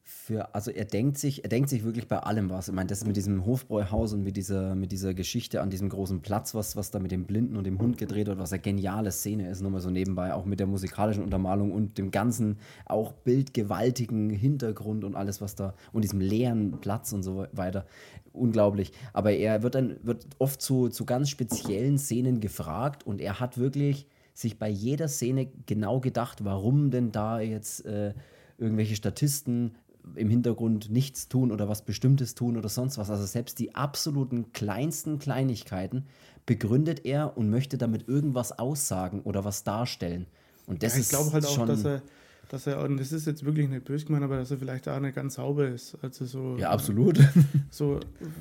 für, 0.09 0.55
also 0.55 0.71
er 0.71 0.85
denkt 0.85 1.17
sich, 1.17 1.43
er 1.43 1.49
denkt 1.49 1.67
sich 1.69 1.83
wirklich 1.83 2.07
bei 2.07 2.17
allem 2.19 2.49
was. 2.49 2.69
Ich 2.69 2.73
meine, 2.73 2.87
das 2.87 3.05
mit 3.05 3.17
diesem 3.17 3.45
Hofbräuhaus 3.45 4.13
und 4.13 4.23
mit 4.23 4.37
dieser, 4.37 4.73
mit 4.73 4.93
dieser 4.93 5.13
Geschichte 5.13 5.59
an 5.59 5.69
diesem 5.69 5.89
großen 5.89 6.21
Platz, 6.21 6.55
was, 6.55 6.77
was 6.77 6.91
da 6.91 6.99
mit 6.99 7.11
dem 7.11 7.25
Blinden 7.25 7.57
und 7.57 7.65
dem 7.65 7.77
Hund 7.77 7.97
gedreht 7.97 8.27
wird, 8.27 8.39
was 8.39 8.53
eine 8.53 8.61
geniale 8.61 9.11
Szene 9.11 9.49
ist, 9.49 9.61
nochmal 9.61 9.81
so 9.81 9.89
nebenbei, 9.89 10.33
auch 10.33 10.45
mit 10.45 10.61
der 10.61 10.67
musikalischen 10.67 11.23
Untermalung 11.23 11.73
und 11.73 11.97
dem 11.97 12.09
ganzen 12.09 12.57
auch 12.85 13.11
bildgewaltigen 13.11 14.29
Hintergrund 14.29 15.03
und 15.03 15.15
alles, 15.15 15.41
was 15.41 15.55
da, 15.55 15.73
und 15.91 16.05
diesem 16.05 16.21
leeren 16.21 16.79
Platz 16.79 17.11
und 17.11 17.21
so 17.21 17.45
weiter. 17.51 17.85
Unglaublich. 18.31 18.93
Aber 19.11 19.33
er 19.33 19.61
wird 19.61 19.75
dann, 19.75 19.97
wird 20.03 20.25
oft 20.39 20.61
zu, 20.61 20.87
zu 20.87 21.03
ganz 21.03 21.29
speziellen 21.29 21.97
Szenen 21.97 22.39
gefragt 22.39 23.05
und 23.05 23.19
er 23.19 23.41
hat 23.41 23.57
wirklich 23.57 24.07
sich 24.33 24.57
bei 24.57 24.69
jeder 24.69 25.09
Szene 25.09 25.49
genau 25.65 25.99
gedacht, 25.99 26.45
warum 26.45 26.91
denn 26.91 27.11
da 27.11 27.41
jetzt 27.41 27.85
äh, 27.85 28.13
irgendwelche 28.57 28.95
Statisten 28.95 29.75
im 30.15 30.29
Hintergrund 30.29 30.89
nichts 30.89 31.27
tun 31.27 31.51
oder 31.51 31.69
was 31.69 31.83
Bestimmtes 31.83 32.35
tun 32.35 32.57
oder 32.57 32.69
sonst 32.69 32.97
was. 32.97 33.09
Also 33.09 33.25
selbst 33.25 33.59
die 33.59 33.75
absoluten 33.75 34.51
kleinsten 34.53 35.19
Kleinigkeiten 35.19 36.05
begründet 36.45 37.05
er 37.05 37.37
und 37.37 37.49
möchte 37.49 37.77
damit 37.77 38.07
irgendwas 38.07 38.57
aussagen 38.57 39.21
oder 39.21 39.45
was 39.45 39.63
darstellen. 39.63 40.27
Und 40.65 40.83
das 40.83 40.95
ja, 40.95 41.01
ich 41.01 41.09
glaube 41.09 41.31
halt 41.31 41.45
auch, 41.45 41.65
dass 41.65 41.85
er, 41.85 42.01
dass 42.49 42.67
er, 42.67 42.81
und 42.83 42.97
das 42.97 43.11
ist 43.11 43.27
jetzt 43.27 43.45
wirklich 43.45 43.69
nicht 43.69 43.85
böse 43.85 44.05
gemeint, 44.05 44.23
aber 44.23 44.37
dass 44.37 44.51
er 44.51 44.57
vielleicht 44.57 44.87
auch 44.87 44.99
nicht 44.99 45.15
ganz 45.15 45.35
sauber 45.35 45.67
ist. 45.67 45.97
Also 46.01 46.25
so. 46.25 46.57
Ja, 46.57 46.71
absolut. 46.71 47.19
So, 47.69 47.99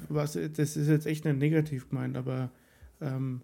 was, 0.08 0.32
das 0.32 0.76
ist 0.76 0.88
jetzt 0.88 1.06
echt 1.06 1.24
nicht 1.24 1.38
negativ 1.38 1.88
gemeint, 1.90 2.16
aber 2.16 2.50
ähm, 3.00 3.42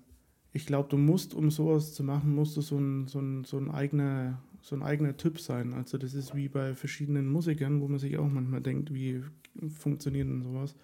ich 0.53 0.67
glaube, 0.67 0.89
du 0.89 0.97
musst, 0.97 1.35
um 1.35 1.51
sowas 1.51 1.93
zu 1.93 2.05
machen, 2.05 2.35
musst 2.35 2.57
du 2.57 2.61
so 2.61 2.79
ein, 2.79 3.09
so 3.09 3.19
ein, 3.21 3.45
so 3.45 3.59
ein 3.59 3.71
eigener 3.71 4.39
so 4.63 4.77
ein 4.77 4.83
eigener 4.83 5.17
Typ 5.17 5.41
sein. 5.41 5.75
Also 5.75 5.99
das 5.99 6.15
ist 6.15 6.35
wie 6.35 6.49
bei 6.49 6.75
verschiedenen 6.75 7.29
Musikern, 7.29 7.81
wo 7.81 7.89
man 7.89 7.99
sich 7.99 8.17
auch 8.17 8.29
manchmal 8.29 8.61
denkt, 8.61 8.95
wie 8.95 9.23
funktioniert 9.69 10.29
denn 10.29 10.43
sowas. 10.43 10.75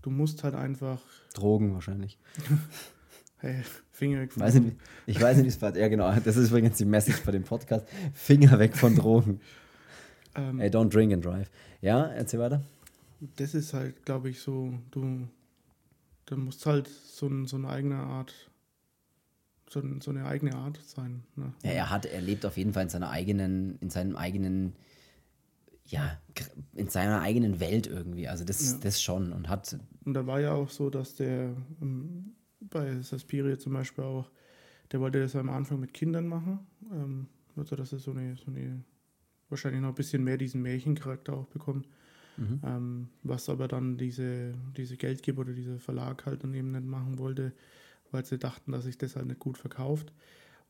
Du 0.00 0.10
musst 0.10 0.42
halt 0.44 0.54
einfach. 0.54 1.00
Drogen 1.34 1.74
wahrscheinlich. 1.74 2.18
hey, 3.38 3.62
Finger 3.90 4.20
weg 4.20 4.32
von 4.32 4.42
weiß 4.42 4.54
Drogen. 4.54 4.66
Nicht, 4.66 4.78
ich 5.06 5.20
weiß 5.20 5.36
nicht, 5.36 5.60
wie 5.60 5.66
es 5.66 5.76
Ja, 5.76 5.88
genau. 5.88 6.12
Das 6.24 6.36
ist 6.36 6.50
übrigens 6.50 6.78
die 6.78 6.84
Message 6.84 7.22
bei 7.24 7.32
dem 7.32 7.42
Podcast. 7.42 7.86
Finger 8.14 8.58
weg 8.58 8.76
von 8.76 8.94
Drogen. 8.96 9.40
ähm, 10.36 10.60
hey, 10.60 10.70
don't 10.70 10.88
drink 10.88 11.12
and 11.12 11.24
drive. 11.24 11.50
Ja, 11.80 12.06
erzähl 12.06 12.40
weiter. 12.40 12.62
Das 13.36 13.54
ist 13.54 13.74
halt, 13.74 14.04
glaube 14.04 14.30
ich, 14.30 14.40
so, 14.40 14.72
du, 14.90 15.28
du 16.26 16.36
musst 16.36 16.66
halt 16.66 16.88
so, 16.88 17.30
so 17.46 17.56
eine 17.56 17.68
eigene 17.68 17.96
Art 17.96 18.32
so, 19.72 19.82
so 20.00 20.10
eine 20.10 20.26
eigene 20.26 20.54
Art 20.54 20.80
sein. 20.84 21.22
Ne? 21.36 21.52
Ja, 21.62 21.70
er 21.70 21.90
hat, 21.90 22.06
er 22.06 22.20
lebt 22.20 22.44
auf 22.46 22.56
jeden 22.56 22.72
Fall 22.72 22.84
in 22.84 22.88
seiner 22.88 23.10
eigenen, 23.10 23.78
in 23.80 23.90
seinem 23.90 24.16
eigenen 24.16 24.74
ja, 25.86 26.18
in 26.74 26.88
seiner 26.88 27.20
eigenen 27.20 27.60
Welt 27.60 27.86
irgendwie. 27.86 28.28
Also 28.28 28.44
das, 28.44 28.72
Ja. 28.72 28.78
das 28.82 29.02
schon 29.02 29.32
und 29.32 29.48
hat, 29.48 29.76
Und 30.04 30.14
da 30.14 30.26
war 30.26 30.40
ja 30.40 30.52
auch 30.52 30.70
so, 30.70 30.88
dass 30.90 31.16
der 31.16 31.54
ähm, 31.82 32.32
bei 32.60 33.00
Saspiria 33.02 33.58
zum 33.58 33.72
Beispiel 33.74 34.04
auch, 34.04 34.30
der 34.90 35.00
wollte 35.00 35.20
das 35.20 35.36
am 35.36 35.50
Anfang 35.50 35.80
mit 35.80 35.92
Kindern 35.92 36.26
machen. 36.28 36.60
Ähm, 36.92 37.26
also 37.56 37.76
dass 37.76 37.92
er 37.92 37.98
so 37.98 38.12
eine, 38.12 38.36
so 38.36 38.50
eine, 38.50 38.84
wahrscheinlich 39.50 39.82
noch 39.82 39.90
ein 39.90 39.94
bisschen 39.94 40.24
mehr 40.24 40.38
diesen 40.38 40.62
Märchencharakter 40.62 41.34
auch 41.34 41.46
bekommt. 41.48 41.86
Mhm. 42.38 42.60
Ähm, 42.64 43.08
was 43.22 43.48
aber 43.50 43.68
dann 43.68 43.98
diese, 43.98 44.54
diese 44.76 44.96
Geldgeber 44.96 45.42
oder 45.42 45.52
dieser 45.52 45.78
Verlag 45.78 46.24
halt 46.24 46.44
dann 46.44 46.54
eben 46.54 46.70
nicht 46.70 46.84
machen 46.86 47.18
wollte, 47.18 47.52
weil 48.12 48.24
sie 48.24 48.38
dachten, 48.38 48.72
dass 48.72 48.84
sich 48.84 48.98
das 48.98 49.16
halt 49.16 49.26
nicht 49.26 49.40
gut 49.40 49.58
verkauft. 49.58 50.12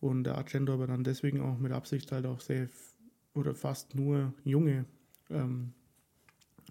Und 0.00 0.25
der 0.25 0.37
Argento 0.37 0.72
aber 0.72 0.87
dann 0.87 1.04
deswegen 1.04 1.40
auch 1.40 1.58
mit 1.58 1.72
Absicht 1.72 2.11
halt 2.12 2.26
auch 2.26 2.40
sehr 2.40 2.68
oder 3.34 3.54
fast 3.54 3.94
nur 3.94 4.32
junge 4.44 4.84
ähm, 5.30 5.72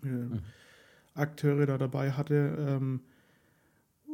äh, 0.04 0.38
Akteure 1.14 1.66
da 1.66 1.78
dabei 1.78 2.12
hatte 2.12 2.56
ähm, 2.60 3.02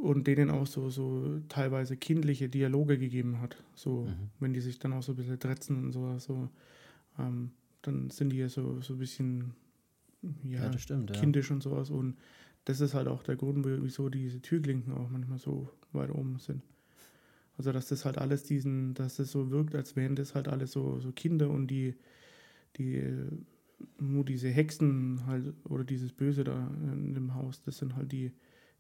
und 0.02 0.28
denen 0.28 0.50
auch 0.50 0.68
so, 0.68 0.90
so 0.90 1.40
teilweise 1.50 1.98
kindliche 1.98 2.50
Dialoge 2.50 2.98
gegeben 2.98 3.42
hat. 3.42 3.58
So, 3.76 4.06
Mhm. 4.06 4.30
wenn 4.40 4.54
die 4.54 4.62
sich 4.62 4.80
dann 4.80 4.94
auch 4.94 5.04
so 5.04 5.14
ein 5.14 5.16
bisschen 5.16 5.40
dretzen 5.40 5.84
und 5.84 5.92
so, 5.92 6.18
so 6.20 6.50
ähm, 7.20 7.52
dann 7.82 8.10
sind 8.10 8.30
die 8.30 8.38
ja 8.38 8.50
so, 8.50 8.82
so 8.82 8.94
ein 8.94 9.00
bisschen 9.00 9.54
ja, 10.44 10.66
ja, 10.66 10.78
stimmt, 10.78 11.10
ja. 11.10 11.16
kindisch 11.16 11.52
und 11.52 11.64
sowas. 11.64 11.90
Und 11.90 12.16
das 12.68 12.82
ist 12.82 12.94
halt 12.94 13.08
auch 13.08 13.24
der 13.24 13.38
Grund, 13.38 13.66
wieso 13.66 14.10
diese 14.10 14.42
Türklinken 14.42 14.94
auch 14.94 15.10
manchmal 15.10 15.40
so 15.40 15.70
weit 15.94 16.12
oben 16.12 16.38
sind. 16.38 16.62
Also 17.58 17.72
dass 17.72 17.88
das 17.88 18.04
halt 18.04 18.18
alles 18.18 18.44
diesen, 18.44 18.94
dass 18.94 19.16
das 19.16 19.32
so 19.32 19.50
wirkt, 19.52 19.74
als 19.74 19.96
wären 19.96 20.18
das 20.18 20.36
halt 20.36 20.50
alles 20.50 20.74
so, 20.74 21.00
so 21.00 21.14
Kinder 21.14 21.50
und 21.50 21.68
die, 21.68 21.96
die 22.76 22.98
äh, 22.98 23.32
nur 24.00 24.26
diese 24.26 24.50
Hexen 24.50 25.26
halt 25.26 25.54
oder 25.70 25.86
dieses 25.86 26.12
Böse 26.12 26.44
da 26.44 26.70
in 26.92 27.14
dem 27.14 27.36
Haus, 27.36 27.62
das 27.62 27.78
sind 27.78 27.96
halt 27.96 28.12
die, 28.12 28.34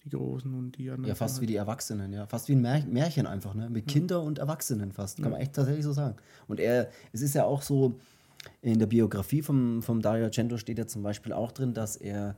die 0.03 0.09
Großen 0.09 0.53
und 0.53 0.77
die 0.77 0.89
anderen. 0.89 1.07
Ja, 1.07 1.15
fast 1.15 1.35
sind 1.35 1.43
wie 1.43 1.45
halt, 1.45 1.53
die 1.53 1.55
Erwachsenen, 1.55 2.11
ja. 2.11 2.27
Fast 2.27 2.49
wie 2.49 2.55
ein 2.55 2.61
Mär 2.61 2.83
Märchen 2.85 3.25
einfach, 3.25 3.55
ne? 3.55 3.69
Mit 3.69 3.87
Kinder 3.87 4.21
und 4.21 4.37
Erwachsenen 4.37 4.91
fast. 4.91 5.21
Kann 5.21 5.31
man 5.31 5.39
echt 5.39 5.53
tatsächlich 5.53 5.85
so 5.85 5.93
sagen. 5.93 6.17
Und 6.47 6.59
er, 6.59 6.89
es 7.13 7.21
ist 7.21 7.35
ja 7.35 7.45
auch 7.45 7.61
so, 7.61 7.97
in 8.61 8.79
der 8.79 8.87
Biografie 8.87 9.41
vom, 9.41 9.81
vom 9.81 10.01
Dario 10.01 10.25
Argento 10.25 10.57
steht 10.57 10.77
ja 10.77 10.87
zum 10.87 11.03
Beispiel 11.03 11.31
auch 11.31 11.53
drin, 11.53 11.73
dass 11.73 11.95
er 11.95 12.35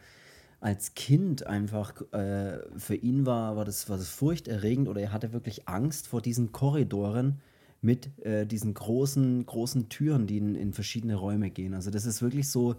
als 0.59 0.93
Kind 0.93 1.47
einfach, 1.47 2.01
äh, 2.11 2.59
für 2.77 2.95
ihn 2.95 3.25
war, 3.25 3.55
war, 3.55 3.65
das, 3.65 3.89
war 3.89 3.97
das 3.97 4.09
furchterregend 4.09 4.87
oder 4.87 5.01
er 5.01 5.11
hatte 5.13 5.31
wirklich 5.31 5.67
Angst 5.67 6.07
vor 6.07 6.21
diesen 6.21 6.51
Korridoren 6.51 7.39
mit 7.81 8.09
äh, 8.25 8.45
diesen 8.45 8.73
großen, 8.73 9.45
großen 9.45 9.87
Türen, 9.87 10.27
die 10.27 10.37
in, 10.37 10.55
in 10.55 10.73
verschiedene 10.73 11.15
Räume 11.15 11.49
gehen. 11.49 11.73
Also 11.73 11.91
das 11.91 12.05
ist 12.05 12.21
wirklich 12.21 12.49
so, 12.49 12.75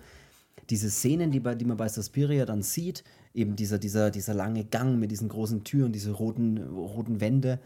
diese 0.68 0.90
Szenen, 0.90 1.30
die, 1.30 1.40
bei, 1.40 1.54
die 1.54 1.64
man 1.64 1.78
bei 1.78 1.88
Suspiria 1.88 2.44
dann 2.44 2.62
sieht, 2.62 3.02
eben 3.32 3.56
dieser, 3.56 3.78
dieser, 3.78 4.10
dieser 4.10 4.34
lange 4.34 4.64
Gang 4.64 4.98
mit 4.98 5.10
diesen 5.10 5.28
großen 5.28 5.64
Türen, 5.64 5.92
diese 5.92 6.12
roten, 6.12 6.58
roten 6.58 7.20
Wände, 7.20 7.60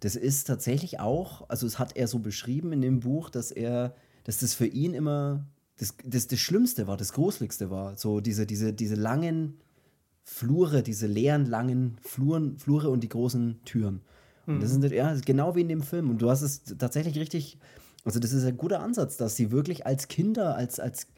das 0.00 0.14
ist 0.14 0.44
tatsächlich 0.46 1.00
auch, 1.00 1.48
also 1.48 1.66
es 1.66 1.78
hat 1.78 1.96
er 1.96 2.06
so 2.06 2.18
beschrieben 2.18 2.72
in 2.72 2.82
dem 2.82 3.00
Buch, 3.00 3.30
dass 3.30 3.50
er, 3.50 3.94
dass 4.24 4.38
das 4.38 4.54
für 4.54 4.66
ihn 4.66 4.94
immer 4.94 5.44
das, 5.78 5.94
das, 6.04 6.26
das 6.26 6.38
Schlimmste 6.38 6.86
war, 6.86 6.96
das 6.96 7.12
Gruseligste 7.12 7.70
war. 7.70 7.96
So 7.96 8.20
diese, 8.20 8.46
diese, 8.46 8.72
diese 8.72 8.94
langen 8.94 9.54
Flure, 10.24 10.82
diese 10.82 11.06
leeren, 11.06 11.46
langen 11.46 11.96
Fluren, 12.00 12.58
Flure 12.58 12.90
und 12.90 13.02
die 13.02 13.08
großen 13.08 13.60
Türen. 13.64 14.00
Und 14.46 14.62
das 14.62 14.70
ist 14.70 14.78
nicht- 14.78 14.94
ja, 14.94 15.10
ist 15.12 15.26
genau 15.26 15.54
wie 15.56 15.60
in 15.62 15.68
dem 15.68 15.82
Film. 15.82 16.08
Und 16.10 16.22
du 16.22 16.30
hast 16.30 16.42
es 16.42 16.62
tatsächlich 16.78 17.18
richtig, 17.18 17.58
also 18.04 18.20
das 18.20 18.32
ist 18.32 18.44
ein 18.44 18.56
guter 18.56 18.80
Ansatz, 18.80 19.16
dass 19.16 19.36
sie 19.36 19.50
wirklich 19.50 19.86
als 19.86 20.08
Kinder, 20.08 20.56
als, 20.56 20.78
als 20.80 21.08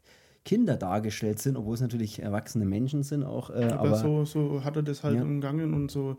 Kinder 0.45 0.77
dargestellt 0.77 1.39
sind, 1.39 1.57
obwohl 1.57 1.75
es 1.75 1.81
natürlich 1.83 2.21
erwachsene 2.21 2.65
Menschen 2.65 3.03
sind 3.03 3.23
auch. 3.23 3.51
Äh, 3.51 3.65
aber, 3.65 3.81
aber 3.81 3.97
so, 3.97 4.25
so 4.25 4.65
hat 4.65 4.77
er 4.77 4.83
das 4.83 5.05
halt 5.05 5.17
Ja. 5.17 5.23
umgangen 5.23 5.75
und 5.75 5.91
so 5.91 6.17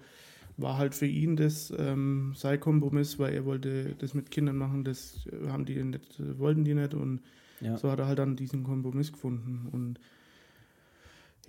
war 0.57 0.77
halt 0.77 0.93
für 0.93 1.07
ihn 1.07 1.35
das 1.35 1.73
ähm, 1.77 2.33
sein 2.35 2.59
Kompromiss, 2.59 3.17
weil 3.17 3.33
er 3.33 3.45
wollte 3.45 3.95
das 3.97 4.13
mit 4.13 4.29
Kindern 4.29 4.57
machen, 4.57 4.83
das 4.83 5.25
äh, 5.31 5.49
haben 5.49 5.65
die 5.65 5.81
nicht, 5.83 6.21
wollten 6.37 6.63
die 6.63 6.75
nicht 6.75 6.93
und 6.93 7.21
Ja. 7.61 7.77
so 7.77 7.91
hat 7.91 7.99
er 7.99 8.07
halt 8.07 8.19
dann 8.19 8.35
diesen 8.35 8.63
Kompromiss 8.63 9.11
gefunden 9.11 9.67
und 9.71 9.99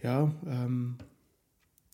ja, 0.02 0.32
ähm, 0.46 0.96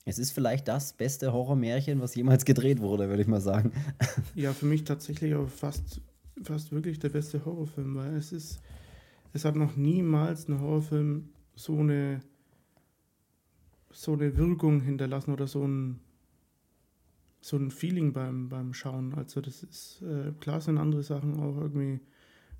es 0.04 0.18
ist 0.18 0.30
vielleicht 0.30 0.68
das 0.68 0.92
beste 0.92 1.32
Horrormärchen, 1.32 2.00
was 2.00 2.14
jemals 2.14 2.44
gedreht 2.44 2.80
wurde, 2.80 3.08
würde 3.08 3.22
ich 3.22 3.28
mal 3.28 3.40
sagen. 3.40 3.72
ja, 4.34 4.52
für 4.52 4.66
mich 4.66 4.84
tatsächlich 4.84 5.34
auch 5.34 5.48
fast, 5.48 6.00
fast 6.42 6.70
wirklich 6.70 7.00
der 7.00 7.08
beste 7.08 7.44
Horrorfilm, 7.44 7.96
weil 7.96 8.14
es 8.14 8.32
ist, 8.32 8.60
es 9.32 9.44
hat 9.44 9.56
noch 9.56 9.74
niemals 9.76 10.48
ein 10.48 10.60
Horrorfilm 10.60 11.30
so 11.56 11.78
eine 11.78 12.20
so 13.90 14.12
eine 14.12 14.36
Wirkung 14.36 14.82
hinterlassen 14.82 15.32
oder 15.32 15.46
so 15.46 15.66
ein 15.66 16.00
so 17.40 17.56
ein 17.56 17.70
Feeling 17.70 18.12
beim, 18.12 18.48
beim 18.48 18.74
Schauen. 18.74 19.14
Also 19.14 19.40
das 19.40 19.62
ist, 19.62 20.02
äh, 20.02 20.32
klar 20.40 20.60
sind 20.60 20.78
andere 20.78 21.02
Sachen 21.02 21.38
auch 21.38 21.56
irgendwie 21.60 22.00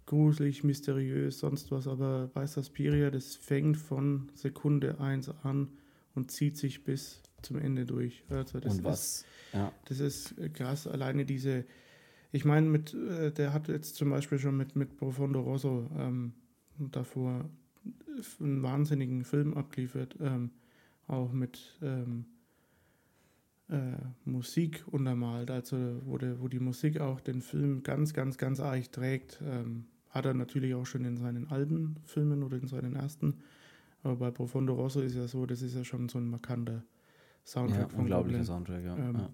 gruselig, 0.07 0.65
mysteriös, 0.65 1.41
sonst 1.41 1.71
was, 1.71 1.87
aber 1.89 2.31
bei 2.33 2.47
Suspiria, 2.47 3.11
das 3.11 3.35
fängt 3.35 3.77
von 3.77 4.31
Sekunde 4.35 5.01
1 5.01 5.31
an 5.43 5.69
und 6.15 6.31
zieht 6.31 6.57
sich 6.57 6.85
bis 6.85 7.23
zum 7.43 7.59
Ende 7.59 7.85
durch. 7.85 8.25
Also 8.29 8.61
das 8.61 8.75
Und 8.75 8.79
ist, 8.79 8.85
was? 8.85 9.25
Ja. 9.53 9.73
das 9.87 10.01
ist 10.01 10.35
krass, 10.55 10.87
alleine 10.87 11.25
diese, 11.25 11.65
ich 12.33 12.45
meine, 12.45 12.69
mit, 12.69 12.95
äh, 12.95 13.33
der 13.33 13.53
hat 13.53 13.69
jetzt 13.69 13.97
zum 13.97 14.11
Beispiel 14.11 14.39
schon 14.39 14.57
mit, 14.57 14.77
mit 14.77 14.97
Profondo 14.97 15.41
Rosso 15.41 15.91
ähm, 15.99 16.33
davor 16.79 17.49
einen 18.41 18.63
wahnsinnigen 18.63 19.25
Film 19.25 19.55
abgeliefert, 19.55 20.17
ähm, 20.21 20.51
auch 21.07 21.33
mit 21.33 21.79
ähm, 21.83 22.27
äh, 23.69 23.97
Musik 24.25 24.85
untermalt, 24.91 25.51
also 25.51 26.01
wo, 26.05 26.19
der, 26.19 26.41
wo 26.41 26.49
die 26.49 26.61
Musik 26.61 27.01
auch 27.01 27.21
den 27.21 27.43
Film 27.43 27.83
ganz, 27.83 28.15
ganz, 28.15 28.39
ganz 28.39 28.61
arg 28.61 28.91
trägt. 28.93 29.41
Ähm, 29.45 29.87
hat 30.17 30.27
er 30.27 30.35
natürlich 30.35 30.75
auch 30.75 30.87
schon 30.87 31.05
in 31.05 31.17
seinen 31.17 31.49
alten 31.49 31.97
Filmen 32.05 32.43
oder 32.43 32.57
in 32.57 32.67
seinen 32.67 32.97
ersten, 32.97 33.35
aber 34.03 34.17
bei 34.17 34.31
Profondo 34.31 34.75
Rosso 34.75 35.01
ist 35.01 35.17
ja 35.17 35.27
so, 35.27 35.47
das 35.47 35.63
ist 35.63 35.75
ja 35.75 35.85
schon 35.85 36.09
so 36.09 36.19
ein 36.19 36.29
markanter 36.29 36.85
Soundtrack 37.45 37.81
Ja, 37.81 37.89
von 37.89 38.09
Goblin. 38.09 38.45
Soundtrack, 38.45 38.85
ja. 38.85 38.97
Ähm, 38.97 39.15
ja. 39.17 39.31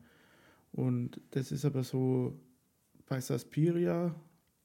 Und 0.72 1.20
das 1.30 1.52
ist 1.52 1.64
aber 1.64 1.82
so, 1.82 2.38
bei 3.06 3.20
Suspiria 3.20 4.14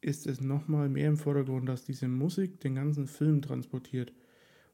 ist 0.02 0.28
es 0.28 0.42
nochmal 0.42 0.90
mehr 0.90 1.10
im 1.10 1.18
Vordergrund, 1.18 1.68
dass 1.68 1.84
diese 1.84 2.08
Musik 2.08 2.60
den 2.62 2.76
ganzen 2.76 3.08
Film 3.08 3.42
transportiert. 3.42 4.14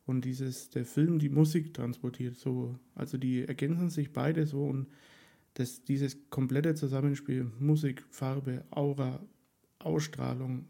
Und 0.05 0.25
dieses, 0.25 0.69
der 0.69 0.85
Film 0.85 1.17
die 1.17 1.29
Musik 1.29 1.73
transportiert. 1.73 2.35
So, 2.35 2.77
also 2.93 3.17
die 3.17 3.47
ergänzen 3.47 3.89
sich 3.89 4.11
beide 4.11 4.45
so 4.45 4.65
und 4.65 4.87
das, 5.53 5.83
dieses 5.83 6.29
komplette 6.29 6.75
Zusammenspiel, 6.75 7.49
Musik, 7.59 8.03
Farbe, 8.09 8.65
Aura, 8.69 9.25
Ausstrahlung, 9.79 10.65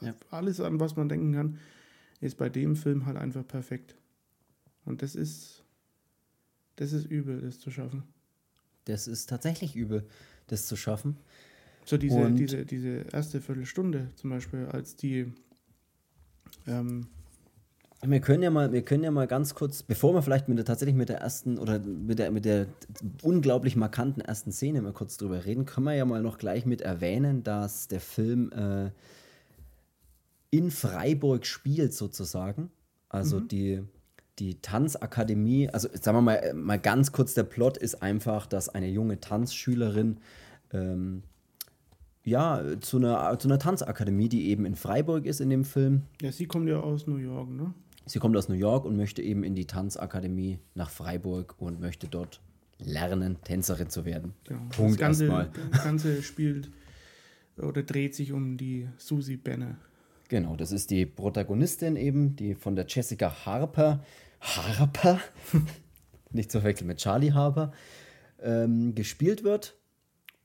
Ja. 0.00 0.14
alles 0.30 0.60
an 0.60 0.80
was 0.80 0.96
man 0.96 1.08
denken 1.08 1.32
kann, 1.32 1.58
ist 2.20 2.36
bei 2.36 2.48
dem 2.48 2.76
Film 2.76 3.06
halt 3.06 3.16
einfach 3.16 3.46
perfekt. 3.46 3.94
Und 4.84 5.02
das 5.02 5.14
ist, 5.14 5.62
das 6.76 6.92
ist 6.92 7.06
übel, 7.06 7.40
das 7.40 7.58
zu 7.60 7.70
schaffen. 7.70 8.02
Das 8.86 9.06
ist 9.08 9.28
tatsächlich 9.28 9.74
übel, 9.76 10.06
das 10.46 10.66
zu 10.66 10.76
schaffen. 10.76 11.16
So 11.84 11.96
diese, 11.96 12.18
Und- 12.18 12.36
diese, 12.36 12.64
diese 12.64 13.04
erste 13.12 13.40
Viertelstunde 13.40 14.10
zum 14.16 14.30
Beispiel, 14.30 14.66
als 14.66 14.96
die 14.96 15.32
ähm, 16.66 17.06
Wir 18.04 18.20
können 18.20 18.42
ja 18.42 18.50
mal, 18.50 18.72
wir 18.72 18.82
können 18.82 19.04
ja 19.04 19.10
mal 19.10 19.26
ganz 19.26 19.54
kurz, 19.54 19.82
bevor 19.82 20.14
wir 20.14 20.22
vielleicht 20.22 20.48
mit 20.48 20.58
der 20.58 20.64
tatsächlich 20.64 20.96
mit 20.96 21.08
der 21.08 21.18
ersten 21.18 21.58
oder 21.58 21.78
mit 21.80 22.18
der, 22.18 22.30
mit 22.30 22.44
der 22.44 22.66
unglaublich 23.22 23.76
markanten 23.76 24.20
ersten 24.20 24.52
Szene 24.52 24.82
mal 24.82 24.92
kurz 24.92 25.16
drüber 25.16 25.44
reden, 25.44 25.64
können 25.64 25.86
wir 25.86 25.94
ja 25.94 26.04
mal 26.04 26.22
noch 26.22 26.38
gleich 26.38 26.66
mit 26.66 26.80
erwähnen, 26.80 27.42
dass 27.42 27.88
der 27.88 28.00
Film 28.00 28.52
äh, 28.52 28.90
in 30.56 30.70
Freiburg 30.70 31.46
spielt 31.46 31.92
sozusagen. 31.92 32.70
Also 33.08 33.40
die, 33.40 33.82
die 34.38 34.60
Tanzakademie, 34.60 35.68
also 35.70 35.88
sagen 35.92 36.18
wir 36.18 36.22
mal, 36.22 36.54
mal 36.54 36.78
ganz 36.78 37.12
kurz, 37.12 37.34
der 37.34 37.44
Plot 37.44 37.76
ist 37.76 38.02
einfach, 38.02 38.46
dass 38.46 38.68
eine 38.68 38.88
junge 38.88 39.20
Tanzschülerin 39.20 40.18
ähm, 40.72 41.22
ja, 42.24 42.62
zu 42.80 42.96
einer, 42.96 43.38
zu 43.38 43.48
einer 43.48 43.58
Tanzakademie, 43.58 44.28
die 44.28 44.48
eben 44.48 44.66
in 44.66 44.74
Freiburg 44.74 45.26
ist 45.26 45.40
in 45.40 45.48
dem 45.48 45.64
Film, 45.64 46.02
ja, 46.20 46.32
sie 46.32 46.46
kommt 46.46 46.68
ja 46.68 46.80
aus 46.80 47.06
New 47.06 47.18
York, 47.18 47.48
ne? 47.48 47.72
Sie 48.04 48.18
kommt 48.18 48.36
aus 48.36 48.48
New 48.48 48.54
York 48.54 48.84
und 48.84 48.96
möchte 48.96 49.22
eben 49.22 49.42
in 49.42 49.54
die 49.54 49.66
Tanzakademie 49.66 50.58
nach 50.74 50.90
Freiburg 50.90 51.54
und 51.58 51.80
möchte 51.80 52.06
dort 52.06 52.40
lernen, 52.78 53.38
Tänzerin 53.42 53.90
zu 53.90 54.04
werden. 54.04 54.34
Genau. 54.44 54.60
Punkt 54.70 54.92
das 54.92 54.98
Ganze, 54.98 55.24
erstmal. 55.24 55.50
das 55.72 55.84
Ganze 55.84 56.22
spielt 56.22 56.70
oder 57.56 57.82
dreht 57.82 58.14
sich 58.14 58.32
um 58.32 58.56
die 58.56 58.88
Susie 58.98 59.36
Benner. 59.36 59.76
Genau, 60.28 60.56
das 60.56 60.72
ist 60.72 60.90
die 60.90 61.06
Protagonistin 61.06 61.96
eben, 61.96 62.36
die 62.36 62.54
von 62.54 62.74
der 62.74 62.86
Jessica 62.88 63.46
Harper, 63.46 64.04
Harper, 64.40 65.20
nicht 66.30 66.50
zu 66.50 66.60
verwechseln 66.60 66.88
mit 66.88 66.98
Charlie 66.98 67.32
Harper, 67.32 67.72
ähm, 68.40 68.94
gespielt 68.94 69.44
wird. 69.44 69.78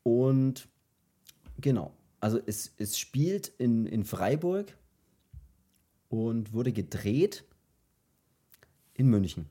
Und 0.03 0.67
genau, 1.59 1.93
also 2.19 2.39
es, 2.45 2.73
es 2.77 2.97
spielt 2.97 3.47
in, 3.57 3.85
in 3.85 4.03
Freiburg 4.03 4.77
und 6.09 6.53
wurde 6.53 6.71
gedreht 6.71 7.43
in 8.93 9.07
München. 9.07 9.47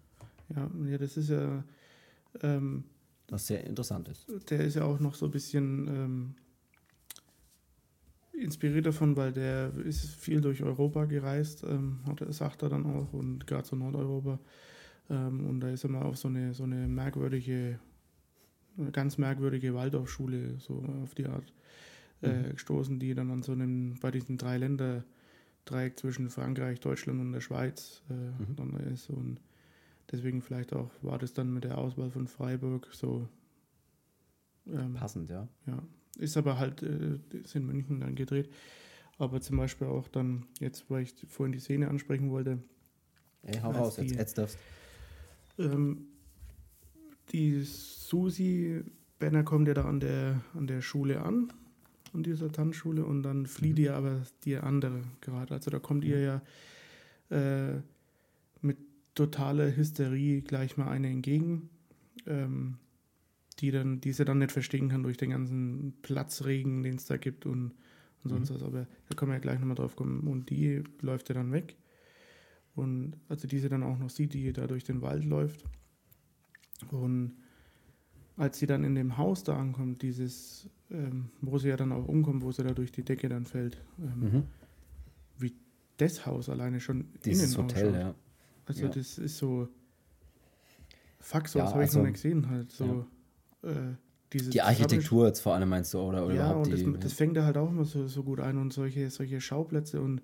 Ja, 0.54 0.70
ja 0.86 0.98
das 0.98 1.16
ist 1.16 1.30
ja. 1.30 1.64
Ähm, 2.42 2.84
was 3.30 3.46
sehr 3.46 3.64
interessant 3.64 4.08
ist. 4.08 4.26
Der 4.50 4.60
ist 4.60 4.74
ja 4.74 4.84
auch 4.84 5.00
noch 5.00 5.14
so 5.14 5.26
ein 5.26 5.30
bisschen 5.30 5.88
ähm, 5.88 6.34
inspiriert 8.42 8.86
davon, 8.86 9.16
weil 9.16 9.32
der 9.32 9.72
ist 9.84 10.06
viel 10.06 10.40
durch 10.40 10.62
Europa 10.62 11.04
gereist, 11.04 11.64
ähm, 11.64 12.00
hat, 12.06 12.22
sagt 12.32 12.62
er 12.62 12.68
dann 12.68 12.86
auch, 12.86 13.12
und 13.12 13.46
gerade 13.46 13.66
so 13.66 13.76
Nordeuropa. 13.76 14.38
Ähm, 15.08 15.46
und 15.46 15.60
da 15.60 15.70
ist 15.70 15.84
er 15.84 15.90
mal 15.90 16.02
auf 16.02 16.16
so 16.16 16.28
eine, 16.28 16.54
so 16.54 16.64
eine 16.64 16.86
merkwürdige, 16.86 17.78
eine 18.78 18.92
ganz 18.92 19.18
merkwürdige 19.18 19.74
Waldorfschule, 19.74 20.58
so 20.58 20.84
auf 21.02 21.14
die 21.14 21.26
Art, 21.26 21.52
äh, 22.22 22.32
mhm. 22.32 22.52
gestoßen, 22.52 22.98
die 22.98 23.14
dann 23.14 23.30
an 23.30 23.42
so 23.42 23.52
einem, 23.52 23.96
bei 24.00 24.10
diesen 24.10 24.38
drei 24.38 24.58
Länder 24.58 25.04
Dreieck 25.64 25.98
zwischen 25.98 26.30
Frankreich, 26.30 26.80
Deutschland 26.80 27.20
und 27.20 27.32
der 27.32 27.40
Schweiz 27.40 28.02
äh, 28.10 28.14
mhm. 28.14 28.56
dann 28.56 28.76
ist. 28.92 29.10
Und 29.10 29.40
deswegen 30.10 30.42
vielleicht 30.42 30.72
auch 30.74 30.90
war 31.02 31.18
das 31.18 31.32
dann 31.32 31.52
mit 31.52 31.64
der 31.64 31.78
Auswahl 31.78 32.10
von 32.10 32.26
Freiburg 32.26 32.88
so 32.92 33.28
ähm, 34.66 34.94
passend, 34.94 35.30
ja. 35.30 35.48
Ja, 35.66 35.82
ist 36.20 36.36
aber 36.36 36.58
halt, 36.58 36.82
äh, 36.82 37.18
ist 37.32 37.56
in 37.56 37.66
München 37.66 38.00
dann 38.00 38.14
gedreht. 38.14 38.50
Aber 39.18 39.40
zum 39.40 39.56
Beispiel 39.56 39.86
auch 39.86 40.08
dann, 40.08 40.46
jetzt, 40.60 40.88
weil 40.88 41.02
ich 41.02 41.14
vorhin 41.28 41.52
die 41.52 41.58
Szene 41.58 41.88
ansprechen 41.88 42.30
wollte. 42.30 42.58
Ey, 43.42 43.58
hau 43.60 43.70
raus, 43.70 43.96
die, 43.96 44.02
jetzt, 44.02 44.18
jetzt 44.18 44.38
darfst 44.38 44.58
ähm, 45.58 46.06
Die 47.32 47.62
Susi 47.62 48.82
Benner 49.18 49.42
kommt 49.44 49.68
ja 49.68 49.74
da 49.74 49.84
an 49.84 50.00
der, 50.00 50.40
an 50.54 50.66
der 50.66 50.80
Schule 50.80 51.22
an, 51.22 51.52
an 52.14 52.22
dieser 52.22 52.50
Tanzschule, 52.50 53.04
und 53.04 53.22
dann 53.22 53.46
flieht 53.46 53.78
mhm. 53.78 53.84
ihr 53.84 53.94
aber 53.94 54.22
die 54.44 54.56
andere 54.56 55.02
gerade. 55.20 55.54
Also 55.54 55.70
da 55.70 55.78
kommt 55.78 56.04
mhm. 56.04 56.10
ihr 56.10 56.20
ja 56.20 56.42
äh, 57.30 57.80
mit 58.62 58.78
totaler 59.14 59.76
Hysterie 59.76 60.40
gleich 60.40 60.76
mal 60.76 60.88
eine 60.88 61.08
entgegen. 61.08 61.68
Ähm, 62.26 62.78
die, 63.60 63.70
dann, 63.70 64.00
die 64.00 64.12
sie 64.12 64.24
dann 64.24 64.38
nicht 64.38 64.52
verstehen 64.52 64.88
kann 64.88 65.02
durch 65.02 65.16
den 65.16 65.30
ganzen 65.30 65.94
Platzregen, 66.02 66.82
den 66.82 66.96
es 66.96 67.06
da 67.06 67.16
gibt 67.16 67.46
und, 67.46 67.72
und 68.24 68.30
sonst 68.30 68.50
mhm. 68.50 68.54
was. 68.54 68.62
Aber 68.62 68.86
da 69.08 69.14
können 69.14 69.30
wir 69.30 69.36
ja 69.36 69.40
gleich 69.40 69.58
nochmal 69.58 69.76
drauf 69.76 69.96
kommen. 69.96 70.26
Und 70.26 70.50
die 70.50 70.82
läuft 71.00 71.28
ja 71.28 71.34
dann 71.34 71.52
weg. 71.52 71.76
Und 72.74 73.16
also 73.28 73.46
diese 73.46 73.68
dann 73.68 73.82
auch 73.82 73.98
noch 73.98 74.10
sieht, 74.10 74.34
die 74.34 74.52
da 74.52 74.66
durch 74.66 74.84
den 74.84 75.02
Wald 75.02 75.24
läuft. 75.24 75.64
Und 76.90 77.34
als 78.36 78.58
sie 78.58 78.66
dann 78.66 78.84
in 78.84 78.94
dem 78.94 79.18
Haus 79.18 79.44
da 79.44 79.58
ankommt, 79.58 80.02
dieses, 80.02 80.68
ähm, 80.90 81.28
wo 81.42 81.58
sie 81.58 81.68
ja 81.68 81.76
dann 81.76 81.92
auch 81.92 82.06
umkommt, 82.06 82.42
wo 82.42 82.52
sie 82.52 82.62
da 82.62 82.72
durch 82.72 82.90
die 82.90 83.02
Decke 83.02 83.28
dann 83.28 83.44
fällt, 83.44 83.82
ähm, 83.98 84.20
mhm. 84.20 84.42
wie 85.38 85.54
das 85.98 86.24
Haus 86.24 86.48
alleine 86.48 86.80
schon 86.80 87.08
Dieses 87.24 87.54
innen 87.54 87.64
Hotel, 87.64 87.88
ausschaut. 87.88 88.00
ja. 88.00 88.14
Also 88.64 88.82
ja. 88.84 88.88
das 88.88 89.18
ist 89.18 89.36
so, 89.36 89.68
fuck, 91.18 91.48
so 91.48 91.58
ja, 91.58 91.66
habe 91.66 91.80
also, 91.80 91.90
ich 91.90 91.96
noch 91.96 92.02
nicht 92.04 92.14
gesehen 92.14 92.48
halt. 92.48 92.72
So, 92.72 92.84
ja. 92.84 93.06
Äh, 93.62 93.94
die 94.32 94.62
Architektur 94.62 95.26
jetzt 95.26 95.40
vor 95.40 95.54
allem 95.54 95.68
meinst 95.68 95.92
du, 95.92 95.98
oder, 95.98 96.24
oder 96.24 96.34
ja, 96.34 96.52
und 96.52 96.72
das, 96.72 96.80
die, 96.80 96.92
das, 97.00 97.12
fängt 97.12 97.36
da 97.36 97.44
halt 97.44 97.56
auch 97.56 97.68
immer 97.68 97.84
so, 97.84 98.06
so 98.06 98.22
gut 98.22 98.38
ein 98.38 98.58
und 98.58 98.72
solche, 98.72 99.10
solche 99.10 99.40
Schauplätze 99.40 100.00
und 100.00 100.22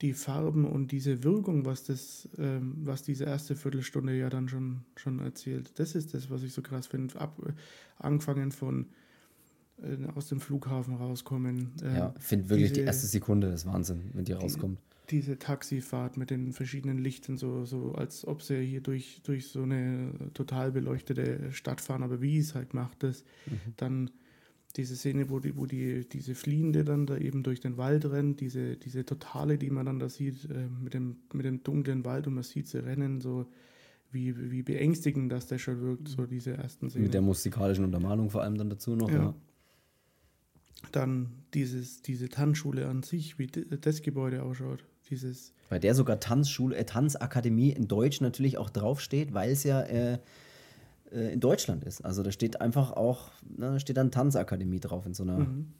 die 0.00 0.14
Farben 0.14 0.64
und 0.64 0.92
diese 0.92 1.24
Wirkung, 1.24 1.66
was 1.66 1.84
das, 1.84 2.28
ähm, 2.38 2.76
was 2.84 3.02
diese 3.02 3.24
erste 3.24 3.54
Viertelstunde 3.54 4.16
ja 4.16 4.30
dann 4.30 4.48
schon, 4.48 4.84
schon 4.96 5.18
erzählt. 5.18 5.78
Das 5.78 5.94
ist 5.94 6.14
das, 6.14 6.30
was 6.30 6.42
ich 6.42 6.54
so 6.54 6.62
krass 6.62 6.86
finde. 6.86 7.20
Ab, 7.20 7.36
angefangen 7.98 8.52
von 8.52 8.86
äh, 9.82 9.96
aus 10.14 10.28
dem 10.28 10.40
Flughafen 10.40 10.94
rauskommen. 10.94 11.72
Äh, 11.82 11.96
ja, 11.98 12.14
finde 12.18 12.48
wirklich 12.48 12.70
diese, 12.70 12.80
die 12.80 12.86
erste 12.86 13.08
Sekunde 13.08 13.48
ist 13.48 13.66
Wahnsinn, 13.66 14.10
wenn 14.14 14.24
die, 14.24 14.32
die 14.32 14.38
rauskommt 14.38 14.78
diese 15.10 15.38
Taxifahrt 15.38 16.16
mit 16.16 16.30
den 16.30 16.52
verschiedenen 16.52 16.98
Lichtern, 16.98 17.36
so, 17.36 17.64
so 17.64 17.92
als 17.92 18.26
ob 18.26 18.42
sie 18.42 18.62
hier 18.62 18.80
durch, 18.80 19.20
durch 19.24 19.48
so 19.48 19.62
eine 19.62 20.12
total 20.34 20.72
beleuchtete 20.72 21.52
Stadt 21.52 21.80
fahren, 21.80 22.02
aber 22.02 22.20
wie 22.20 22.38
es 22.38 22.54
halt 22.54 22.74
macht 22.74 23.02
das. 23.02 23.24
Mhm. 23.46 23.74
Dann 23.76 24.10
diese 24.76 24.96
Szene, 24.96 25.30
wo 25.30 25.40
die, 25.40 25.56
wo 25.56 25.66
die, 25.66 26.08
diese 26.08 26.34
Fliehende 26.34 26.84
dann 26.84 27.06
da 27.06 27.16
eben 27.16 27.42
durch 27.42 27.60
den 27.60 27.76
Wald 27.76 28.04
rennt, 28.04 28.40
diese, 28.40 28.76
diese 28.76 29.04
Totale, 29.04 29.58
die 29.58 29.70
man 29.70 29.86
dann 29.86 29.98
da 29.98 30.08
sieht, 30.08 30.44
äh, 30.50 30.68
mit, 30.82 30.94
dem, 30.94 31.16
mit 31.32 31.46
dem 31.46 31.62
dunklen 31.62 32.04
Wald 32.04 32.26
und 32.26 32.34
man 32.34 32.44
sieht 32.44 32.68
sie 32.68 32.84
rennen, 32.84 33.20
so 33.20 33.46
wie, 34.10 34.50
wie 34.50 34.62
beängstigend 34.62 35.32
das 35.32 35.46
der 35.46 35.58
schon 35.58 35.80
wirkt, 35.80 36.08
so 36.08 36.26
diese 36.26 36.52
ersten 36.52 36.88
Szenen. 36.90 37.04
Mit 37.04 37.14
der 37.14 37.22
musikalischen 37.22 37.84
Untermalung 37.84 38.30
vor 38.30 38.42
allem 38.42 38.56
dann 38.56 38.70
dazu 38.70 38.94
noch, 38.94 39.10
ja. 39.10 39.16
ja. 39.16 39.34
Dann 40.92 41.30
dieses, 41.54 42.02
diese 42.02 42.28
Tanzschule 42.28 42.86
an 42.86 43.02
sich, 43.02 43.38
wie 43.38 43.46
das 43.46 44.02
Gebäude 44.02 44.42
ausschaut. 44.42 44.84
Dieses 45.10 45.54
Bei 45.70 45.78
der 45.78 45.94
sogar 45.94 46.20
Tanzschule, 46.20 46.76
äh, 46.76 46.84
Tanzakademie 46.84 47.70
in 47.70 47.88
Deutsch 47.88 48.20
natürlich 48.20 48.58
auch 48.58 48.70
draufsteht, 48.70 49.32
weil 49.32 49.50
es 49.50 49.64
ja 49.64 49.80
äh, 49.82 50.18
äh, 51.12 51.32
in 51.32 51.40
Deutschland 51.40 51.84
ist. 51.84 52.02
Also 52.02 52.22
da 52.22 52.30
steht 52.32 52.60
einfach 52.60 52.92
auch, 52.92 53.30
na, 53.56 53.72
da 53.72 53.80
steht 53.80 53.96
dann 53.96 54.10
Tanzakademie 54.10 54.80
drauf 54.80 55.06
in 55.06 55.14
so 55.14 55.22
einer, 55.22 55.38
mhm. 55.38 55.72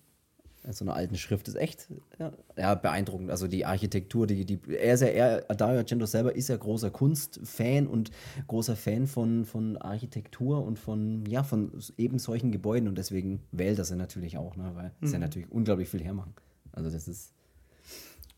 So 0.71 0.85
einer 0.85 0.95
alten 0.95 1.17
Schrift. 1.17 1.47
Das 1.47 1.55
ist 1.55 1.61
echt 1.61 1.89
ja, 2.19 2.33
ja, 2.57 2.75
beeindruckend. 2.75 3.31
Also 3.31 3.47
die 3.47 3.65
Architektur, 3.65 4.27
die, 4.27 4.45
die, 4.45 4.59
er 4.69 4.95
ist 4.95 5.01
ja, 5.01 5.09
er, 5.09 5.41
Dario 5.55 5.79
Argento 5.79 6.07
selber 6.07 6.35
ist 6.35 6.49
ja 6.49 6.57
großer 6.57 6.91
Kunstfan 6.91 7.87
und 7.87 8.11
großer 8.47 8.77
Fan 8.77 9.07
von, 9.07 9.45
von 9.45 9.77
Architektur 9.77 10.65
und 10.65 10.79
von, 10.79 11.25
ja, 11.27 11.43
von 11.43 11.73
eben 11.97 12.19
solchen 12.19 12.53
Gebäuden 12.53 12.89
und 12.89 12.99
deswegen 12.99 13.41
wählt 13.53 13.79
er 13.79 13.85
sie 13.85 13.97
natürlich 13.97 14.37
auch, 14.37 14.57
ne, 14.57 14.73
weil 14.75 14.93
mhm. 15.01 15.07
sie 15.07 15.13
ja 15.15 15.19
natürlich 15.19 15.51
unglaublich 15.51 15.89
viel 15.89 16.03
hermachen. 16.03 16.35
Also 16.73 16.91
das 16.91 17.09
ist 17.09 17.33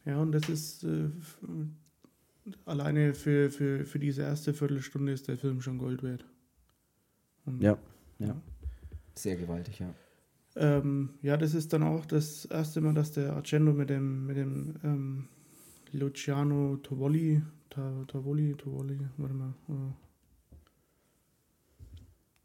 ja, 0.05 0.19
und 0.19 0.33
das 0.33 0.49
ist 0.49 0.85
äh, 0.85 1.11
alleine 2.65 3.15
für, 3.15 3.51
für, 3.51 3.85
für 3.85 3.99
diese 3.99 4.23
erste 4.23 4.55
Viertelstunde 4.55 5.13
ist 5.13 5.29
der 5.29 5.37
Film 5.37 5.61
schon 5.61 5.79
Gold 5.79 6.03
wert. 6.03 6.25
Und, 7.45 7.63
ja, 7.63 7.79
ja. 8.19 8.41
Sehr 9.15 9.37
gewaltig, 9.37 9.79
ja. 9.79 9.95
Ähm, 10.61 11.11
ja, 11.23 11.39
das 11.39 11.55
ist 11.55 11.73
dann 11.73 11.83
auch 11.83 12.05
das 12.05 12.45
erste 12.45 12.83
Mal, 12.83 12.93
dass 12.93 13.13
der 13.13 13.33
Argento 13.33 13.73
mit 13.73 13.89
dem, 13.89 14.27
mit 14.27 14.37
dem 14.37 14.75
ähm, 14.85 15.29
Luciano 15.93 16.77
Tovoli, 16.77 17.41
Tovoli, 17.71 18.55
Tovoli, 18.55 18.99
warte 19.17 19.35
mal, 19.35 19.55
uh, 19.69 19.93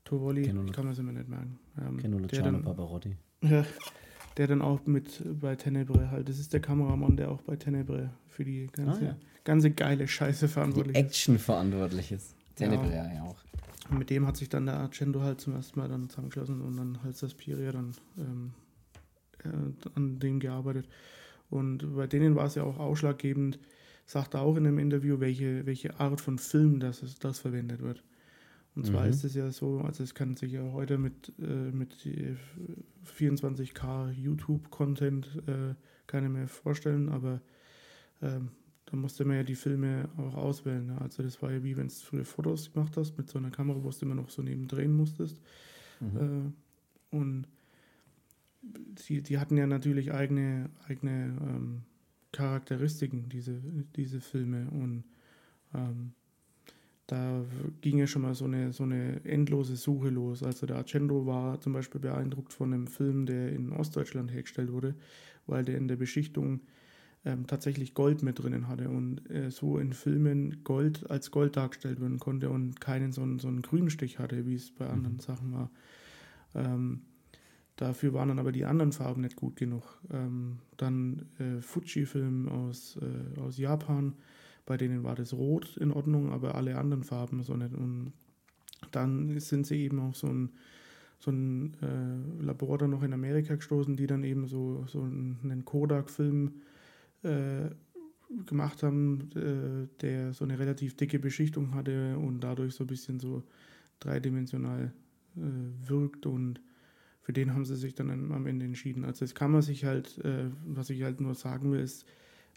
Tovoli, 0.06 0.41
ich 0.41 0.71
kann 0.71 0.86
mir 0.86 0.91
das 0.91 0.99
immer 0.99 1.12
nicht 1.12 1.28
merken. 1.28 1.60
Ähm, 1.78 1.97
Kenno 1.97 2.19
Luciano 2.19 2.51
dann, 2.51 2.63
Barbarotti. 2.63 3.17
Ja, 3.41 3.65
der 4.38 4.47
dann 4.47 4.62
auch 4.62 4.86
mit 4.86 5.21
bei 5.41 5.58
Tenebre 5.58 6.10
halt, 6.10 6.30
das 6.30 6.39
ist 6.39 6.54
der 6.54 6.62
Kameramann, 6.62 7.17
der 7.17 7.32
auch 7.32 7.41
bei 7.41 7.58
Tenebre 7.58 8.12
für 8.28 8.45
die 8.45 8.67
ganze, 8.71 9.01
ah, 9.01 9.06
ja. 9.08 9.17
ganze 9.43 9.71
geile 9.71 10.08
Scheiße 10.08 10.47
verantwortlich 10.47 10.93
die 10.93 10.99
Action 11.01 11.38
verantwortlich 11.38 12.13
ist. 12.13 12.34
Tenebre 12.56 12.93
ja. 12.93 13.13
ja 13.13 13.23
auch. 13.23 13.36
Und 13.89 14.00
mit 14.00 14.10
dem 14.10 14.26
hat 14.26 14.38
sich 14.38 14.50
dann 14.50 14.65
der 14.65 14.80
Argento 14.80 15.21
halt 15.21 15.39
zum 15.41 15.54
ersten 15.54 15.80
Mal 15.80 15.88
dann 15.88 16.10
zusammengeschlossen 16.10 16.62
und 16.62 16.76
dann 16.78 17.04
halt 17.04 17.15
Saspiria 17.15 17.71
dann 17.71 17.91
ähm, 18.17 18.54
äh, 19.43 19.89
an 19.95 20.19
dem 20.19 20.39
gearbeitet. 20.39 20.88
Und 21.50 21.95
bei 21.95 22.08
denen 22.08 22.36
war 22.36 22.48
es 22.48 22.56
ja 22.56 22.63
auch 22.63 22.80
ausschlaggebend, 22.80 23.60
sagt 24.06 24.34
er 24.34 24.41
auch 24.41 24.56
in 24.56 24.65
einem 24.65 24.80
Interview, 24.80 25.19
welche, 25.19 25.65
welche 25.65 26.00
Art 26.00 26.21
von 26.21 26.39
Film 26.39 26.80
das, 26.80 27.04
das 27.19 27.39
verwendet 27.39 27.82
wird. 27.82 28.04
Und 28.76 28.86
zwar 28.86 29.06
mhm. 29.06 29.10
ist 29.10 29.24
es 29.24 29.36
ja 29.36 29.52
so, 29.52 29.80
also 29.80 30.04
es 30.04 30.13
kann 30.15 30.36
sich 30.36 30.52
ja 30.52 30.74
heute 30.74 30.98
mit, 30.98 31.32
äh, 31.39 31.71
mit 31.71 31.95
24K 33.06 34.12
YouTube-Content 34.12 35.43
äh, 35.48 35.76
keiner 36.08 36.28
mehr 36.28 36.48
vorstellen, 36.48 37.10
aber 37.10 37.41
ähm, 38.21 38.50
da 38.86 38.98
musste 38.98 39.26
man 39.26 39.38
ja 39.38 39.43
die 39.43 39.56
Filme 39.56 40.10
auch 40.17 40.36
auswählen. 40.36 40.86
Ne? 40.86 41.02
Also 41.02 41.24
das 41.24 41.41
war 41.41 41.52
ja 41.52 41.63
wie 41.63 41.76
wenn 41.76 41.88
du 41.88 41.93
früher 41.93 42.26
Fotos 42.26 42.71
gemacht 42.71 42.95
hast 42.98 43.17
mit 43.17 43.30
so 43.30 43.39
einer 43.39 43.50
Kamera, 43.50 43.84
wo 43.84 43.89
du 43.89 43.98
immer 44.02 44.15
noch 44.15 44.30
so 44.30 44.41
neben 44.41 44.67
drehen 44.67 44.95
musstest. 44.95 45.41
Mhm. 46.00 46.54
Äh, 47.12 47.15
und 47.15 47.48
die, 49.08 49.21
die 49.21 49.38
hatten 49.38 49.58
ja 49.58 49.67
natürlich 49.67 50.13
eigene, 50.13 50.69
eigene 50.88 51.38
ähm, 51.41 51.82
Charakteristiken, 52.32 53.30
diese, 53.30 53.60
diese 53.95 54.21
Filme. 54.21 54.67
Und 54.71 55.04
ähm, 55.74 56.12
da 57.08 57.43
ging 57.82 57.98
ja 57.98 58.08
schon 58.08 58.24
mal 58.24 58.34
so 58.34 58.45
eine, 58.45 58.74
so 58.74 58.84
eine 58.84 59.24
endlose 59.26 59.76
Suche 59.76 60.10
los. 60.10 60.43
Also 60.43 60.65
der 60.65 60.78
Argento 60.78 61.26
war 61.26 61.60
zum 61.60 61.74
Beispiel 61.74 62.02
beeindruckt 62.02 62.54
von 62.54 62.74
einem 62.74 62.88
Film, 62.88 63.26
der 63.26 63.52
in 63.52 63.71
Ostdeutschland 63.71 64.32
hergestellt 64.32 64.71
wurde, 64.71 64.95
weil 65.48 65.63
der 65.63 65.78
in 65.78 65.88
der 65.88 65.95
Beschichtung 65.95 66.62
ähm, 67.26 67.48
tatsächlich 67.48 67.94
Gold 67.94 68.24
mit 68.24 68.40
drinnen 68.40 68.68
hatte 68.68 68.90
und 68.90 69.30
äh, 69.30 69.50
so 69.52 69.78
in 69.78 69.94
Filmen 69.94 70.64
Gold 70.64 71.10
als 71.10 71.32
Gold 71.32 71.58
dargestellt 71.58 72.00
werden 72.00 72.20
konnte 72.20 72.50
und 72.50 72.80
keinen 72.80 73.12
so 73.12 73.22
einen, 73.22 73.40
so 73.40 73.48
einen 73.48 73.62
grünen 73.62 73.90
Stich 73.90 74.20
hatte, 74.20 74.46
wie 74.46 74.56
es 74.56 74.72
bei 74.72 74.88
anderen 74.88 75.16
mhm. 75.16 75.22
Sachen 75.22 75.54
war. 75.54 75.70
Ähm, 76.54 77.02
dafür 77.76 78.14
waren 78.14 78.30
dann 78.30 78.40
aber 78.40 78.52
die 78.52 78.66
anderen 78.66 78.92
Farben 78.92 79.22
nicht 79.22 79.36
gut 79.36 79.56
genug. 79.56 80.00
Ähm, 80.12 80.60
dann 80.78 81.26
äh, 81.40 81.62
Fuji-Film 81.62 82.48
aus, 82.48 82.98
äh, 83.02 83.40
aus 83.42 83.58
Japan 83.58 84.14
bei 84.66 84.78
denen 84.78 85.04
war 85.04 85.16
das 85.16 85.34
Rot 85.34 85.78
in 85.78 85.92
Ordnung, 85.92 86.32
aber 86.32 86.56
alle 86.56 86.78
anderen 86.78 87.04
Farben 87.04 87.44
so 87.44 87.56
nicht. 87.56 87.74
Und 87.76 88.14
dann 88.92 89.40
sind 89.40 89.68
sie 89.68 89.82
eben 89.82 90.00
auf 90.00 90.18
so 90.18 90.28
ein, 90.28 90.50
so 91.20 91.32
ein 91.32 91.76
äh, 91.82 92.44
Labor 92.44 92.78
dann 92.78 92.92
noch 92.92 93.04
in 93.04 93.14
Amerika 93.14 93.56
gestoßen, 93.56 93.96
die 93.96 94.08
dann 94.08 94.24
eben 94.24 94.48
so, 94.48 94.84
so 94.88 95.02
einen 95.02 95.64
Kodak-Film 95.66 96.62
äh, 97.26 97.70
gemacht 98.46 98.84
haben, 98.84 99.30
äh, 99.36 99.88
der 100.02 100.34
so 100.34 100.46
eine 100.46 100.60
relativ 100.60 100.96
dicke 100.96 101.20
Beschichtung 101.20 101.74
hatte 101.74 102.18
und 102.18 102.42
dadurch 102.42 102.74
so 102.76 102.84
ein 102.84 102.88
bisschen 102.88 103.20
so 103.20 103.44
dreidimensional 104.00 104.94
äh, 105.38 105.90
wirkt 105.90 106.26
und 106.26 106.62
für 107.22 107.34
den 107.34 107.54
haben 107.54 107.66
sie 107.66 107.76
sich 107.76 107.96
dann 107.96 108.32
am 108.32 108.46
Ende 108.46 108.66
entschieden. 108.66 109.04
Also 109.04 109.26
das 109.26 109.34
kann 109.34 109.52
man 109.52 109.62
sich 109.62 109.86
halt, 109.86 110.24
äh, 110.24 110.50
was 110.66 110.90
ich 110.90 111.02
halt 111.04 111.22
nur 111.22 111.34
sagen 111.34 111.72
will, 111.72 111.80
ist, 111.80 112.06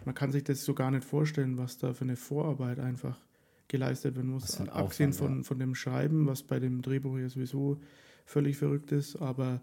man 0.05 0.15
kann 0.15 0.31
sich 0.31 0.45
das 0.45 0.65
so 0.65 0.75
gar 0.75 0.91
nicht 0.91 1.05
vorstellen, 1.05 1.59
was 1.59 1.79
da 1.79 1.93
für 1.93 2.05
eine 2.05 2.17
Vorarbeit 2.17 2.79
einfach 2.79 3.19
geleistet 3.67 4.17
werden 4.17 4.31
muss. 4.31 4.61
Abgesehen 4.61 5.13
von, 5.13 5.39
ja. 5.39 5.43
von 5.43 5.59
dem 5.59 5.75
Schreiben, 5.75 6.27
was 6.27 6.43
bei 6.43 6.61
dem 6.61 6.83
Drehbuch 6.83 7.19
ja 7.19 7.29
sowieso 7.29 7.81
völlig 8.25 8.57
verrückt 8.57 8.93
ist, 8.93 9.17
aber 9.17 9.61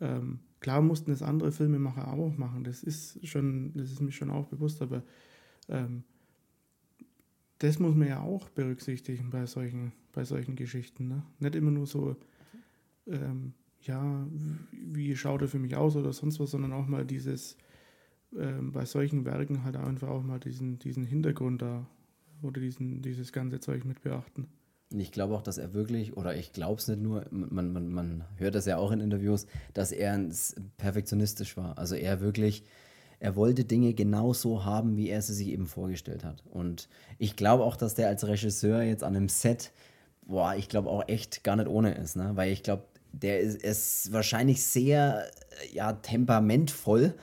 ähm, 0.00 0.40
klar 0.60 0.80
mussten 0.82 1.10
es 1.10 1.22
andere 1.22 1.52
Filmemacher 1.52 2.12
auch 2.12 2.36
machen. 2.36 2.64
Das 2.64 2.82
ist 2.82 3.26
schon, 3.26 3.72
das 3.74 3.90
ist 3.90 4.00
mir 4.00 4.12
schon 4.12 4.30
auch 4.30 4.46
bewusst, 4.46 4.82
aber 4.82 5.02
ähm, 5.68 6.04
das 7.58 7.78
muss 7.78 7.94
man 7.94 8.08
ja 8.08 8.20
auch 8.20 8.48
berücksichtigen 8.50 9.30
bei 9.30 9.46
solchen, 9.46 9.92
bei 10.12 10.24
solchen 10.24 10.56
Geschichten. 10.56 11.08
Ne? 11.08 11.22
Nicht 11.38 11.54
immer 11.54 11.70
nur 11.70 11.86
so, 11.86 12.16
ähm, 13.06 13.54
ja, 13.82 14.26
wie 14.72 15.14
schaut 15.16 15.42
er 15.42 15.48
für 15.48 15.58
mich 15.58 15.76
aus 15.76 15.96
oder 15.96 16.12
sonst 16.12 16.40
was, 16.40 16.50
sondern 16.50 16.72
auch 16.72 16.86
mal 16.86 17.04
dieses, 17.04 17.56
ähm, 18.36 18.72
bei 18.72 18.84
solchen 18.84 19.24
Werken 19.24 19.64
halt 19.64 19.76
einfach 19.76 20.08
auch 20.08 20.22
mal 20.22 20.40
diesen, 20.40 20.78
diesen 20.78 21.04
Hintergrund 21.04 21.62
da 21.62 21.86
oder 22.42 22.60
diesen, 22.60 23.02
dieses 23.02 23.32
ganze 23.32 23.60
Zeug 23.60 23.84
mit 23.84 24.02
beachten. 24.02 24.48
Ich 25.00 25.12
glaube 25.12 25.34
auch, 25.34 25.42
dass 25.42 25.58
er 25.58 25.74
wirklich, 25.74 26.16
oder 26.16 26.36
ich 26.36 26.52
glaube 26.52 26.80
es 26.80 26.88
nicht 26.88 27.02
nur, 27.02 27.24
man, 27.30 27.72
man, 27.72 27.88
man 27.88 28.24
hört 28.36 28.54
das 28.54 28.66
ja 28.66 28.76
auch 28.76 28.92
in 28.92 29.00
Interviews, 29.00 29.46
dass 29.72 29.92
er 29.92 30.18
perfektionistisch 30.76 31.56
war. 31.56 31.78
Also 31.78 31.94
er 31.94 32.20
wirklich, 32.20 32.64
er 33.20 33.36
wollte 33.36 33.64
Dinge 33.64 33.94
genau 33.94 34.32
so 34.32 34.64
haben, 34.64 34.96
wie 34.96 35.08
er 35.08 35.22
sie 35.22 35.34
sich 35.34 35.48
eben 35.48 35.66
vorgestellt 35.66 36.24
hat. 36.24 36.42
Und 36.50 36.88
ich 37.18 37.36
glaube 37.36 37.64
auch, 37.64 37.76
dass 37.76 37.94
der 37.94 38.08
als 38.08 38.26
Regisseur 38.26 38.82
jetzt 38.82 39.02
an 39.02 39.16
einem 39.16 39.28
Set, 39.28 39.72
boah, 40.26 40.54
ich 40.54 40.68
glaube 40.68 40.90
auch 40.90 41.08
echt 41.08 41.44
gar 41.44 41.56
nicht 41.56 41.68
ohne 41.68 41.94
ist, 41.94 42.16
ne? 42.16 42.32
Weil 42.34 42.52
ich 42.52 42.62
glaube, 42.62 42.84
der 43.12 43.40
ist, 43.40 43.62
ist 43.62 44.12
wahrscheinlich 44.12 44.64
sehr 44.64 45.24
ja, 45.72 45.92
temperamentvoll 45.92 47.14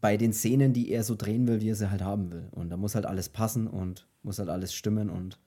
bei 0.00 0.16
den 0.16 0.32
Szenen, 0.32 0.72
die 0.72 0.90
er 0.90 1.04
so 1.04 1.14
drehen 1.14 1.46
will, 1.46 1.60
wie 1.60 1.70
er 1.70 1.74
sie 1.74 1.90
halt 1.90 2.02
haben 2.02 2.32
will. 2.32 2.48
Und 2.52 2.70
da 2.70 2.76
muss 2.76 2.94
halt 2.94 3.06
alles 3.06 3.28
passen 3.28 3.66
und 3.66 4.06
muss 4.22 4.38
halt 4.38 4.48
alles 4.48 4.74
stimmen 4.74 5.10
und 5.10 5.38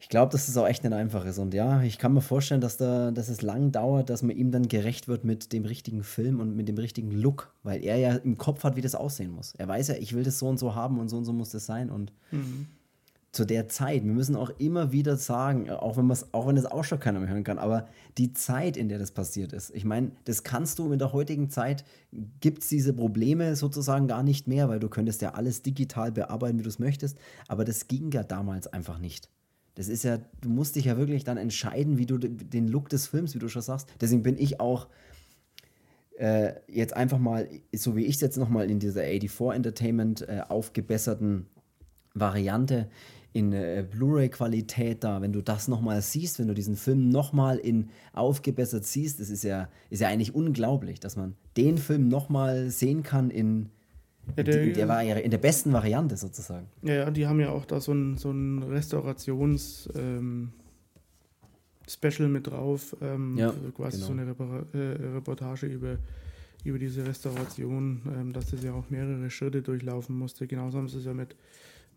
ich 0.00 0.08
glaube, 0.08 0.32
dass 0.32 0.46
das 0.46 0.56
auch 0.56 0.66
echt 0.66 0.84
nicht 0.84 0.92
einfach 0.92 1.24
ist. 1.24 1.38
Und 1.38 1.54
ja, 1.54 1.82
ich 1.82 1.98
kann 1.98 2.14
mir 2.14 2.20
vorstellen, 2.20 2.60
dass, 2.60 2.76
da, 2.76 3.10
dass 3.10 3.28
es 3.28 3.42
lang 3.42 3.72
dauert, 3.72 4.10
dass 4.10 4.22
man 4.22 4.36
ihm 4.36 4.50
dann 4.50 4.68
gerecht 4.68 5.08
wird 5.08 5.24
mit 5.24 5.52
dem 5.52 5.64
richtigen 5.64 6.04
Film 6.04 6.40
und 6.40 6.56
mit 6.56 6.68
dem 6.68 6.78
richtigen 6.78 7.10
Look, 7.10 7.52
weil 7.62 7.84
er 7.84 7.96
ja 7.96 8.14
im 8.16 8.38
Kopf 8.38 8.64
hat, 8.64 8.76
wie 8.76 8.80
das 8.80 8.94
aussehen 8.94 9.32
muss. 9.32 9.54
Er 9.58 9.68
weiß 9.68 9.88
ja, 9.88 9.94
ich 9.94 10.14
will 10.14 10.22
das 10.22 10.38
so 10.38 10.48
und 10.48 10.58
so 10.58 10.74
haben 10.74 10.98
und 10.98 11.08
so 11.08 11.16
und 11.16 11.24
so 11.24 11.32
muss 11.32 11.50
das 11.50 11.66
sein. 11.66 11.90
Und 11.90 12.12
mhm 12.30 12.66
zu 13.30 13.44
der 13.44 13.68
Zeit, 13.68 14.04
wir 14.04 14.12
müssen 14.12 14.36
auch 14.36 14.50
immer 14.58 14.90
wieder 14.90 15.16
sagen, 15.16 15.70
auch 15.70 15.96
wenn, 15.96 16.10
auch 16.32 16.46
wenn 16.46 16.56
das 16.56 16.66
auch 16.66 16.84
schon 16.84 16.98
keiner 16.98 17.20
mehr 17.20 17.28
hören 17.28 17.44
kann, 17.44 17.58
aber 17.58 17.86
die 18.16 18.32
Zeit, 18.32 18.76
in 18.76 18.88
der 18.88 18.98
das 18.98 19.12
passiert 19.12 19.52
ist, 19.52 19.70
ich 19.74 19.84
meine, 19.84 20.12
das 20.24 20.42
kannst 20.44 20.78
du 20.78 20.90
in 20.92 20.98
der 20.98 21.12
heutigen 21.12 21.50
Zeit, 21.50 21.84
gibt 22.40 22.62
es 22.62 22.68
diese 22.68 22.92
Probleme 22.94 23.54
sozusagen 23.54 24.08
gar 24.08 24.22
nicht 24.22 24.48
mehr, 24.48 24.68
weil 24.68 24.80
du 24.80 24.88
könntest 24.88 25.20
ja 25.20 25.34
alles 25.34 25.62
digital 25.62 26.10
bearbeiten, 26.10 26.58
wie 26.58 26.62
du 26.62 26.68
es 26.68 26.78
möchtest, 26.78 27.18
aber 27.48 27.64
das 27.64 27.86
ging 27.86 28.10
ja 28.12 28.22
damals 28.22 28.66
einfach 28.66 28.98
nicht. 28.98 29.28
Das 29.78 29.88
ist 29.88 30.02
ja, 30.02 30.18
du 30.40 30.48
musst 30.48 30.74
dich 30.74 30.86
ja 30.86 30.98
wirklich 30.98 31.22
dann 31.22 31.36
entscheiden, 31.36 31.98
wie 31.98 32.06
du 32.06 32.18
den 32.18 32.66
Look 32.66 32.88
des 32.88 33.06
Films, 33.06 33.36
wie 33.36 33.38
du 33.38 33.48
schon 33.48 33.62
sagst. 33.62 33.88
Deswegen 34.00 34.24
bin 34.24 34.36
ich 34.36 34.58
auch 34.58 34.88
äh, 36.18 36.54
jetzt 36.66 36.96
einfach 36.96 37.18
mal, 37.18 37.48
so 37.72 37.94
wie 37.94 38.04
ich 38.04 38.16
es 38.16 38.20
jetzt 38.20 38.38
nochmal 38.38 38.68
in 38.72 38.80
dieser 38.80 39.02
84 39.02 39.54
Entertainment 39.54 40.28
äh, 40.28 40.40
aufgebesserten 40.48 41.46
Variante, 42.12 42.88
in 43.32 43.52
äh, 43.52 43.86
Blu-ray-Qualität 43.88 45.04
da, 45.04 45.22
wenn 45.22 45.32
du 45.32 45.42
das 45.42 45.68
nochmal 45.68 46.02
siehst, 46.02 46.40
wenn 46.40 46.48
du 46.48 46.54
diesen 46.54 46.74
Film 46.74 47.10
nochmal 47.10 47.58
in 47.58 47.90
aufgebessert 48.12 48.84
siehst, 48.84 49.20
das 49.20 49.30
ist 49.30 49.44
ja, 49.44 49.68
ist 49.90 50.00
ja 50.00 50.08
eigentlich 50.08 50.34
unglaublich, 50.34 50.98
dass 50.98 51.14
man 51.14 51.36
den 51.56 51.78
Film 51.78 52.08
nochmal 52.08 52.70
sehen 52.70 53.04
kann 53.04 53.30
in, 53.30 53.68
ja, 54.36 54.42
der, 54.42 54.66
der, 54.66 55.24
in 55.24 55.30
der 55.30 55.38
besten 55.38 55.72
Variante 55.72 56.16
sozusagen. 56.16 56.66
Ja, 56.82 56.94
ja, 56.94 57.10
die 57.10 57.26
haben 57.26 57.40
ja 57.40 57.50
auch 57.50 57.64
da 57.64 57.80
so 57.80 57.92
ein, 57.92 58.16
so 58.16 58.30
ein 58.30 58.62
Restaurations- 58.64 59.88
ähm, 59.96 60.52
Special 61.90 62.28
mit 62.28 62.46
drauf, 62.46 62.94
ähm, 63.00 63.38
ja, 63.38 63.50
quasi 63.74 63.96
genau. 63.96 64.06
so 64.08 64.12
eine 64.12 64.26
Repar 64.26 64.66
äh, 64.74 65.06
Reportage 65.14 65.66
über, 65.66 65.96
über 66.62 66.78
diese 66.78 67.06
Restauration, 67.06 68.02
ähm, 68.14 68.32
dass 68.34 68.50
das 68.50 68.62
ja 68.62 68.74
auch 68.74 68.90
mehrere 68.90 69.30
Schritte 69.30 69.62
durchlaufen 69.62 70.18
musste. 70.18 70.46
Genauso 70.46 70.76
haben 70.76 70.88
sie 70.88 70.98
es 70.98 71.06
ja 71.06 71.14
mit 71.14 71.34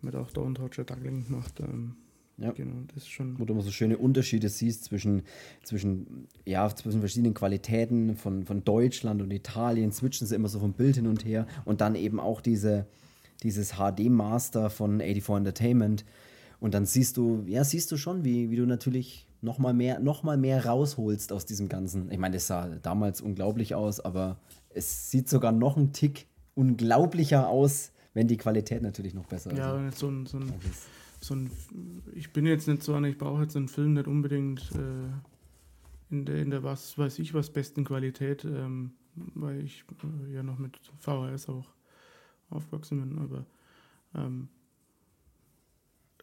mit 0.01 0.15
auch 0.15 0.31
Dawn 0.31 0.55
Torture 0.55 0.85
Duckling 0.85 1.25
gemacht. 1.25 1.59
Ähm, 1.59 1.95
ja. 2.41 2.51
Genau, 2.51 2.81
das 2.87 3.03
ist 3.03 3.09
schon. 3.09 3.39
Wo 3.39 3.45
du 3.45 3.53
immer 3.53 3.61
so 3.61 3.71
schöne 3.71 3.97
Unterschiede 3.97 4.49
siehst 4.49 4.85
zwischen, 4.85 5.23
zwischen, 5.63 6.27
ja, 6.45 6.73
zwischen 6.75 6.99
verschiedenen 6.99 7.33
Qualitäten 7.33 8.15
von, 8.15 8.45
von 8.45 8.63
Deutschland 8.63 9.21
und 9.21 9.31
Italien, 9.31 9.91
switchen 9.91 10.27
sie 10.27 10.35
immer 10.35 10.47
so 10.47 10.59
vom 10.59 10.73
Bild 10.73 10.95
hin 10.95 11.07
und 11.07 11.25
her 11.25 11.47
und 11.65 11.81
dann 11.81 11.95
eben 11.95 12.19
auch 12.19 12.41
diese, 12.41 12.87
dieses 13.43 13.73
HD-Master 13.73 14.69
von 14.69 14.99
84 14.99 15.37
Entertainment. 15.37 16.05
Und 16.59 16.73
dann 16.73 16.85
siehst 16.85 17.17
du, 17.17 17.43
ja, 17.47 17.63
siehst 17.63 17.91
du 17.91 17.97
schon, 17.97 18.23
wie, 18.23 18.51
wie 18.51 18.55
du 18.55 18.65
natürlich 18.65 19.27
nochmal 19.41 19.73
mehr, 19.73 19.99
noch 19.99 20.23
mal 20.23 20.37
mehr 20.37 20.65
rausholst 20.65 21.33
aus 21.33 21.45
diesem 21.45 21.69
Ganzen. 21.69 22.11
Ich 22.11 22.19
meine, 22.19 22.35
das 22.35 22.47
sah 22.47 22.69
damals 22.81 23.21
unglaublich 23.21 23.75
aus, 23.75 23.99
aber 23.99 24.37
es 24.69 25.09
sieht 25.09 25.29
sogar 25.29 25.51
noch 25.51 25.77
einen 25.77 25.93
Tick 25.93 26.27
unglaublicher 26.53 27.47
aus, 27.47 27.91
wenn 28.13 28.27
die 28.27 28.37
Qualität 28.37 28.81
natürlich 28.81 29.13
noch 29.13 29.25
besser 29.25 29.53
ja, 29.55 29.75
ist. 29.75 29.83
Ja, 29.83 29.99
so 29.99 30.07
ein, 30.09 30.25
so 30.25 30.37
ein, 30.37 30.53
so 31.21 31.35
ein, 31.35 31.51
ich 32.13 32.33
bin 32.33 32.45
jetzt 32.45 32.67
nicht 32.67 32.83
so 32.83 32.93
einer, 32.93 33.07
ich 33.07 33.17
brauche 33.17 33.43
jetzt 33.43 33.55
einen 33.55 33.67
Film 33.67 33.93
nicht 33.93 34.07
unbedingt 34.07 34.71
äh, 34.71 35.09
in, 36.09 36.25
der, 36.25 36.41
in 36.41 36.49
der 36.49 36.63
was 36.63 36.97
weiß 36.97 37.19
ich 37.19 37.33
was 37.33 37.51
besten 37.51 37.85
Qualität, 37.85 38.43
ähm, 38.43 38.93
weil 39.15 39.63
ich 39.63 39.85
äh, 40.03 40.33
ja 40.33 40.43
noch 40.43 40.57
mit 40.57 40.79
VHS 40.99 41.49
auch 41.49 41.67
aufgewachsen 42.49 42.99
bin, 42.99 43.19
aber 43.19 43.45
ähm, 44.15 44.49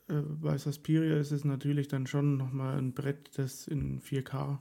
äh, 0.08 0.20
bei 0.20 0.58
Suspiria 0.58 1.16
ist 1.16 1.32
es 1.32 1.44
natürlich 1.44 1.88
dann 1.88 2.06
schon 2.06 2.36
nochmal 2.36 2.78
ein 2.78 2.92
Brett, 2.92 3.30
das 3.38 3.68
in 3.68 4.00
4K 4.00 4.58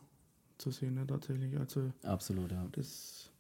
zu 0.58 0.72
sehen, 0.72 0.96
ne, 0.96 1.08
tatsächlich. 1.08 1.58
Also, 1.58 1.92
Absolut, 2.04 2.52
ja. 2.52 2.68
Das, 2.72 3.32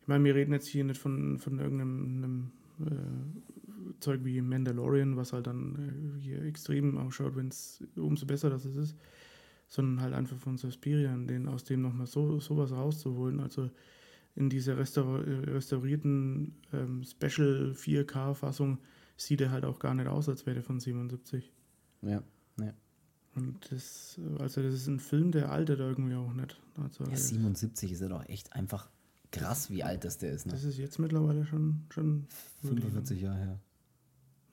ich 0.00 0.08
meine, 0.08 0.24
wir 0.24 0.34
reden 0.34 0.52
jetzt 0.52 0.68
hier 0.68 0.84
nicht 0.84 1.00
von, 1.00 1.38
von 1.38 1.58
irgendeinem 1.58 2.50
äh, 2.80 3.63
Zeug 4.00 4.20
wie 4.24 4.40
Mandalorian, 4.40 5.16
was 5.16 5.32
halt 5.32 5.46
dann 5.46 6.18
äh, 6.18 6.20
hier 6.20 6.42
extrem 6.42 6.96
ausschaut, 6.98 7.36
wenn 7.36 7.48
es 7.48 7.82
umso 7.96 8.26
besser 8.26 8.50
das 8.50 8.64
ist, 8.64 8.96
sondern 9.68 10.00
halt 10.02 10.14
einfach 10.14 10.36
von 10.36 10.58
Suspiria, 10.58 11.16
den 11.16 11.48
aus 11.48 11.64
dem 11.64 11.82
nochmal 11.82 12.06
so 12.06 12.40
sowas 12.40 12.72
rauszuholen. 12.72 13.40
Also 13.40 13.70
in 14.36 14.50
dieser 14.50 14.76
restaur 14.76 15.24
restaurierten 15.26 16.54
ähm, 16.72 17.04
Special 17.04 17.72
4K-Fassung 17.72 18.78
sieht 19.16 19.40
er 19.40 19.50
halt 19.50 19.64
auch 19.64 19.78
gar 19.78 19.94
nicht 19.94 20.08
aus, 20.08 20.28
als 20.28 20.44
wäre 20.46 20.56
er 20.56 20.62
von 20.62 20.80
77. 20.80 21.52
Ja, 22.02 22.22
ja. 22.58 22.72
Und 23.36 23.70
das, 23.70 24.20
also 24.38 24.62
das 24.62 24.74
ist 24.74 24.86
ein 24.86 25.00
Film, 25.00 25.32
der 25.32 25.50
altert 25.50 25.80
irgendwie 25.80 26.14
auch 26.14 26.32
nicht. 26.32 26.60
Also 26.76 27.04
ja, 27.04 27.16
77 27.16 27.92
ist 27.92 28.00
er 28.00 28.08
doch 28.08 28.28
echt 28.28 28.52
einfach 28.52 28.88
Krass, 29.34 29.68
wie 29.68 29.82
alt 29.82 30.04
das 30.04 30.18
der 30.18 30.30
ist. 30.32 30.46
Ne? 30.46 30.52
Das 30.52 30.62
ist 30.62 30.78
jetzt 30.78 31.00
mittlerweile 31.00 31.44
schon, 31.44 31.86
schon 31.90 32.26
45 32.62 33.20
Jahre 33.20 33.38
her. 33.38 33.60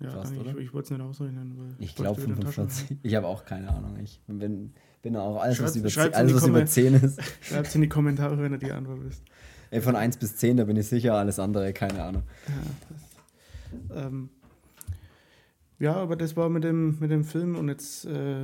Ja, 0.02 0.10
Fast, 0.10 0.34
ich, 0.34 0.58
ich 0.58 0.74
wollte 0.74 0.86
es 0.86 1.00
nicht 1.00 1.02
ausrechnen. 1.02 1.54
Weil 1.58 1.76
ich 1.80 1.96
glaube 1.96 2.20
45. 2.20 2.98
Ich 3.04 3.16
habe 3.16 3.28
auch 3.28 3.46
keine 3.46 3.70
Ahnung. 3.70 3.98
Ich 4.02 4.20
bin, 4.28 4.74
bin 5.02 5.16
auch 5.16 5.42
alles, 5.42 5.58
schreibt, 5.58 5.84
was, 5.84 5.96
über, 5.96 6.16
alles, 6.16 6.34
was 6.34 6.48
über 6.48 6.66
10 6.66 6.94
ist. 6.96 7.22
Schreibt 7.42 7.68
es 7.68 7.76
in 7.76 7.82
die 7.82 7.90
Kommentare, 7.90 8.38
wenn 8.42 8.52
ihr 8.52 8.58
die 8.58 8.72
Antwort 8.72 9.04
wisst. 9.04 9.24
Ey, 9.70 9.82
von 9.82 9.96
1 9.96 10.18
bis 10.18 10.36
10, 10.38 10.58
da 10.58 10.64
bin 10.66 10.76
ich 10.76 10.88
sicher, 10.88 11.14
alles 11.14 11.40
andere, 11.40 11.72
keine 11.72 12.04
Ahnung. 12.04 12.24
Ja, 12.48 13.90
das, 13.90 14.06
ähm, 14.06 14.30
ja 15.80 15.96
aber 15.96 16.16
das 16.16 16.36
war 16.36 16.50
mit 16.50 16.64
dem, 16.64 16.98
mit 17.00 17.12
dem 17.12 17.24
Film 17.24 17.56
und 17.56 17.70
jetzt, 17.70 18.06
äh, 18.06 18.44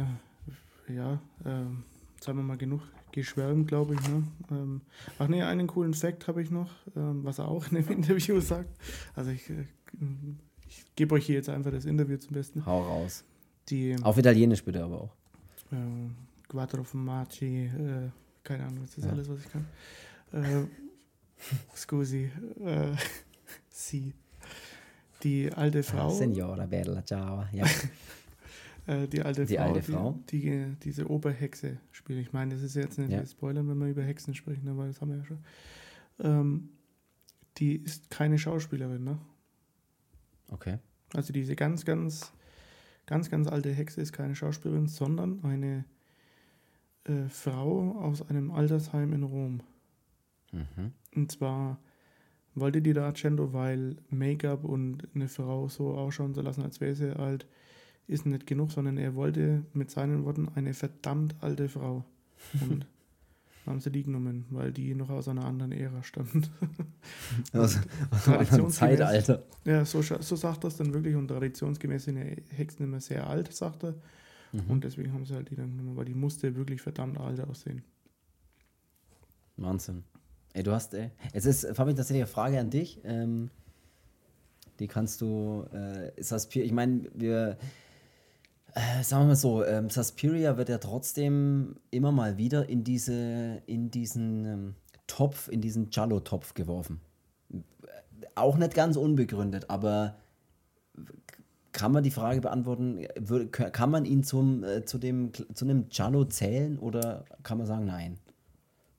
ja, 0.88 1.14
äh, 1.44 1.66
sagen 2.22 2.38
wir 2.38 2.44
mal 2.44 2.58
genug 2.58 2.82
geschwärmt, 3.12 3.68
glaube 3.68 3.96
ich. 3.96 4.08
Ne? 4.08 4.24
Ähm, 4.52 4.82
ach 5.18 5.28
nee, 5.28 5.42
einen 5.42 5.68
coolen 5.68 5.96
Fact 5.96 6.28
habe 6.28 6.42
ich 6.42 6.52
noch, 6.52 6.70
ähm, 6.96 7.24
was 7.24 7.40
er 7.40 7.48
auch 7.48 7.68
in 7.72 7.76
dem 7.76 7.88
Interview 7.90 8.40
sagt. 8.40 8.70
Also 9.16 9.32
ich, 9.32 9.50
äh, 9.50 9.66
ich 10.68 10.86
gebe 10.96 11.16
euch 11.16 11.26
hier 11.26 11.36
jetzt 11.36 11.50
einfach 11.50 11.72
das 11.72 11.86
Interview 11.86 12.18
zum 12.18 12.34
Besten. 12.34 12.66
Hau 12.66 12.82
raus. 12.82 13.24
Die, 13.70 13.96
Auf 14.02 14.18
Italienisch 14.18 14.64
bitte 14.64 14.84
aber 14.84 15.02
auch. 15.02 15.16
Äh, 15.72 15.76
Quattro 16.48 16.84
Formaggi, 16.84 17.66
äh, 17.66 18.10
keine 18.44 18.66
Ahnung, 18.66 18.82
das 18.82 18.98
ist 18.98 19.06
ja. 19.06 19.12
alles, 19.12 19.30
was 19.30 19.40
ich 19.40 19.52
kann. 19.52 19.66
Äh, 20.32 20.66
scusi, 21.76 22.32
äh, 22.64 22.92
sie. 23.70 24.14
Die 25.24 25.52
alte 25.52 25.84
Frau. 25.84 26.10
Signora 26.10 26.66
Bella, 26.66 27.04
ciao. 27.06 27.46
Ja. 27.52 27.66
Äh, 28.90 29.06
die 29.10 29.22
alte 29.22 29.46
die 29.46 29.58
Frau, 29.58 29.64
alte 29.64 29.84
Frau. 29.84 30.20
Die, 30.30 30.40
die, 30.40 30.76
diese 30.82 31.10
Oberhexe 31.10 31.76
spielt. 31.92 32.22
Ich 32.22 32.32
meine, 32.32 32.54
das 32.54 32.64
ist 32.64 32.74
jetzt 32.78 32.98
nicht 32.98 33.12
ja. 33.12 33.26
Spoilern, 33.26 33.68
wenn 33.68 33.78
wir 33.80 33.88
über 33.88 34.02
Hexen 34.02 34.34
sprechen, 34.34 34.66
aber 34.70 34.88
das 34.88 35.02
haben 35.02 35.12
wir 35.12 35.18
ja 35.18 35.26
schon. 35.26 35.40
Ähm, 36.22 36.70
die 37.58 37.76
ist 37.76 38.10
keine 38.10 38.40
Schauspielerin, 38.40 39.04
ne? 39.04 39.18
Okay. 40.50 40.80
Also 41.14 41.34
diese 41.34 41.56
ganz, 41.56 41.86
ganz, 41.86 42.32
ganz, 43.06 43.30
ganz 43.30 43.48
alte 43.48 43.72
Hexe 43.72 44.02
ist 44.02 44.14
keine 44.14 44.36
Schauspielerin, 44.36 44.88
sondern 44.88 45.44
eine 45.44 45.86
äh, 47.06 47.30
Frau 47.30 47.92
aus 48.00 48.28
einem 48.30 48.52
Altersheim 48.52 49.14
in 49.14 49.24
Rom. 49.24 49.62
Mhm. 50.52 50.92
Und 51.16 51.32
zwar 51.32 51.80
wollte 52.56 52.82
die 52.82 52.94
da 52.94 53.06
Argento, 53.06 53.54
weil 53.54 53.98
Make-up 54.10 54.64
und 54.64 55.08
eine 55.14 55.28
Frau 55.28 55.68
so 55.68 55.94
ausschauen 55.96 56.34
zu 56.34 56.42
lassen, 56.42 56.64
als 56.64 56.82
wäre 56.82 56.96
sie 56.96 57.16
alt, 57.16 57.48
ist 58.08 58.26
nicht 58.26 58.48
genug, 58.48 58.72
sondern 58.72 58.98
er 58.98 59.16
wollte 59.16 59.64
mit 59.74 59.92
seinen 59.92 60.26
Worten 60.26 60.50
eine 60.56 60.74
verdammt 60.74 61.36
alte 61.42 61.68
Frau. 61.70 62.06
Und 62.62 62.88
haben 63.68 63.80
sie 63.80 63.92
die 63.92 64.04
genommen, 64.04 64.46
weil 64.50 64.72
die 64.72 64.96
noch 64.96 65.10
aus 65.10 65.28
einer 65.28 65.46
anderen 65.46 65.72
Ära 65.72 66.04
stammt. 66.04 66.50
Aus, 67.54 67.80
aus 68.12 68.28
einem 68.28 68.40
anderen 68.40 68.70
Zeitalter. 68.72 69.44
Ja, 69.66 69.86
so, 69.86 70.02
so 70.02 70.36
sagt 70.36 70.64
das 70.64 70.78
dann 70.78 70.94
wirklich 70.94 71.16
und 71.16 71.28
traditionsgemäß 71.28 72.06
sind 72.06 72.18
ja 72.18 72.24
Hexen 72.56 72.86
immer 72.86 73.00
sehr 73.00 73.28
alt, 73.28 73.54
sagt 73.54 73.84
er. 73.84 73.96
Mhm. 74.52 74.64
Und 74.68 74.84
deswegen 74.84 75.14
haben 75.14 75.26
sie 75.26 75.34
halt 75.34 75.50
die 75.50 75.56
dann 75.56 75.78
genommen, 75.78 75.96
weil 75.96 76.06
die 76.06 76.16
musste 76.16 76.56
wirklich 76.56 76.82
verdammt 76.82 77.18
alt 77.20 77.40
aussehen. 77.42 77.84
Wahnsinn. 79.58 80.04
Ey, 80.54 80.64
du 80.64 80.72
hast, 80.72 80.94
ey, 80.94 81.12
jetzt 81.34 81.46
ist, 81.46 81.68
Fabi, 81.76 81.94
tatsächlich 81.94 82.24
eine 82.24 82.28
Frage 82.32 82.60
an 82.60 82.70
dich. 82.70 83.00
Ähm, 83.04 83.50
die 84.80 84.88
kannst 84.88 85.22
du, 85.22 85.66
äh, 85.72 86.12
Suspiria, 86.22 86.66
ich 86.66 86.72
meine, 86.72 87.10
wir, 87.14 87.58
äh, 88.78 89.04
sagen 89.04 89.24
wir 89.24 89.28
mal 89.30 89.36
so, 89.36 89.66
ähm, 89.66 89.90
Suspiria 89.90 90.58
wird 90.58 90.70
ja 90.70 90.78
trotzdem 90.78 91.78
immer 91.90 92.12
mal 92.12 92.38
wieder 92.38 92.70
in 92.70 92.84
diese, 92.84 93.62
in 93.66 93.90
diesen 93.90 94.46
ähm, 94.46 94.76
Topf, 95.08 95.48
in 95.48 95.62
diesen 95.62 95.90
Giallo-Topf 95.90 96.54
geworfen. 96.54 97.02
Auch 98.36 98.58
nicht 98.58 98.76
ganz 98.76 98.98
unbegründet, 98.98 99.70
aber 99.70 100.18
kann 101.72 101.92
man 101.92 102.04
die 102.04 102.12
Frage 102.12 102.42
beantworten, 102.42 103.06
kann 103.52 103.92
man 103.92 104.06
ihn 104.06 104.24
zum, 104.24 104.64
äh, 104.64 104.86
zu, 104.86 104.98
dem, 104.98 105.32
zu 105.34 105.66
einem 105.66 105.90
Giallo 105.90 106.26
zählen 106.26 106.78
oder 106.78 107.26
kann 107.44 107.58
man 107.58 107.68
sagen, 107.68 107.86
nein? 107.86 108.18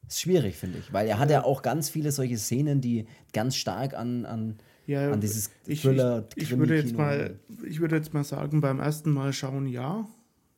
Ist 0.07 0.21
schwierig, 0.21 0.57
finde 0.57 0.79
ich, 0.79 0.93
weil 0.93 1.07
er 1.07 1.19
hat 1.19 1.31
ja 1.31 1.45
auch 1.45 1.63
ganz 1.63 1.91
viele 1.91 2.13
solche 2.13 2.39
Szenen, 2.39 2.81
die 2.81 3.07
ganz 3.33 3.57
stark 3.57 3.95
an, 3.95 4.25
an, 4.25 4.59
Ja, 4.89 5.13
an 5.13 5.21
dieses 5.21 5.51
ich, 5.67 5.83
Thriller, 5.83 6.27
ich, 6.35 6.45
ich, 6.45 6.59
würde 6.59 6.75
jetzt 6.75 6.97
mal, 6.97 7.39
ich 7.63 7.79
würde 7.79 7.97
jetzt 7.97 8.15
mal 8.15 8.25
sagen, 8.25 8.63
beim 8.63 8.81
ersten 8.81 9.11
Mal 9.11 9.35
schauen 9.35 9.67
ja. 9.67 10.09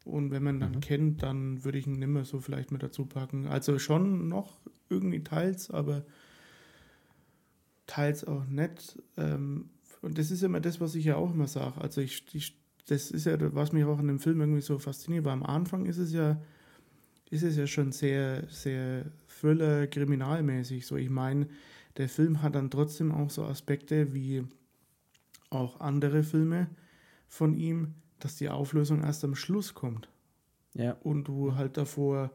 Und 0.05 0.31
wenn 0.31 0.45
man 0.45 0.61
dann 0.61 0.77
Mhm. 0.77 0.81
kennt, 0.81 1.23
dann 1.25 1.65
würde 1.65 1.79
ich 1.79 1.89
ihn 1.89 1.99
nimmer 1.99 2.25
so 2.25 2.39
vielleicht 2.39 2.71
mit 2.71 2.81
dazu 2.81 3.07
packen. 3.07 3.49
Also 3.49 3.81
schon 3.81 4.29
noch 4.29 4.61
irgendwie 4.89 5.25
teils, 5.25 5.73
aber 5.73 6.05
teils 7.89 8.23
auch 8.25 8.47
nicht. 8.47 9.03
Ähm, 9.17 9.71
und 10.01 10.17
das 10.17 10.31
ist 10.31 10.45
immer 10.45 10.61
das, 10.61 10.81
was 10.81 10.95
ich 10.95 11.07
ja 11.07 11.17
auch 11.17 11.35
immer 11.35 11.49
sage. 11.49 11.81
Also 11.81 12.01
ich, 12.01 12.25
ich, 12.33 12.57
das 12.87 13.11
ist 13.11 13.27
ja, 13.27 13.37
was 13.53 13.73
mich 13.73 13.85
auch 13.85 13.99
in 13.99 14.07
dem 14.07 14.21
Film 14.21 14.41
irgendwie 14.41 14.63
so 14.63 14.79
fasziniert. 14.79 15.25
Weil 15.25 15.33
am 15.33 15.43
Anfang 15.43 15.87
ist 15.87 15.99
es 15.99 16.13
ja, 16.13 16.41
ist 17.31 17.43
es 17.43 17.57
ja 17.57 17.67
schon 17.67 17.91
sehr, 17.91 18.45
sehr 18.49 19.07
Thriller, 19.41 19.89
kriminalmäßig. 19.89 20.87
So, 20.87 20.95
ich 20.95 21.11
meine, 21.11 21.49
der 21.97 22.09
Film 22.09 22.43
hat 22.43 22.55
dann 22.55 22.71
trotzdem 22.71 23.13
auch 23.13 23.31
so 23.31 23.45
Aspekte 23.45 24.15
wie 24.15 24.45
auch 25.51 25.81
andere 25.81 26.23
Filme 26.23 26.69
von 27.29 27.55
ihm, 27.55 27.95
dass 28.19 28.37
die 28.37 28.49
Auflösung 28.49 29.03
erst 29.03 29.25
am 29.25 29.35
Schluss 29.35 29.75
kommt 29.75 30.09
Ja, 30.75 30.93
und 31.03 31.25
du 31.25 31.55
halt 31.57 31.77
davor 31.77 32.31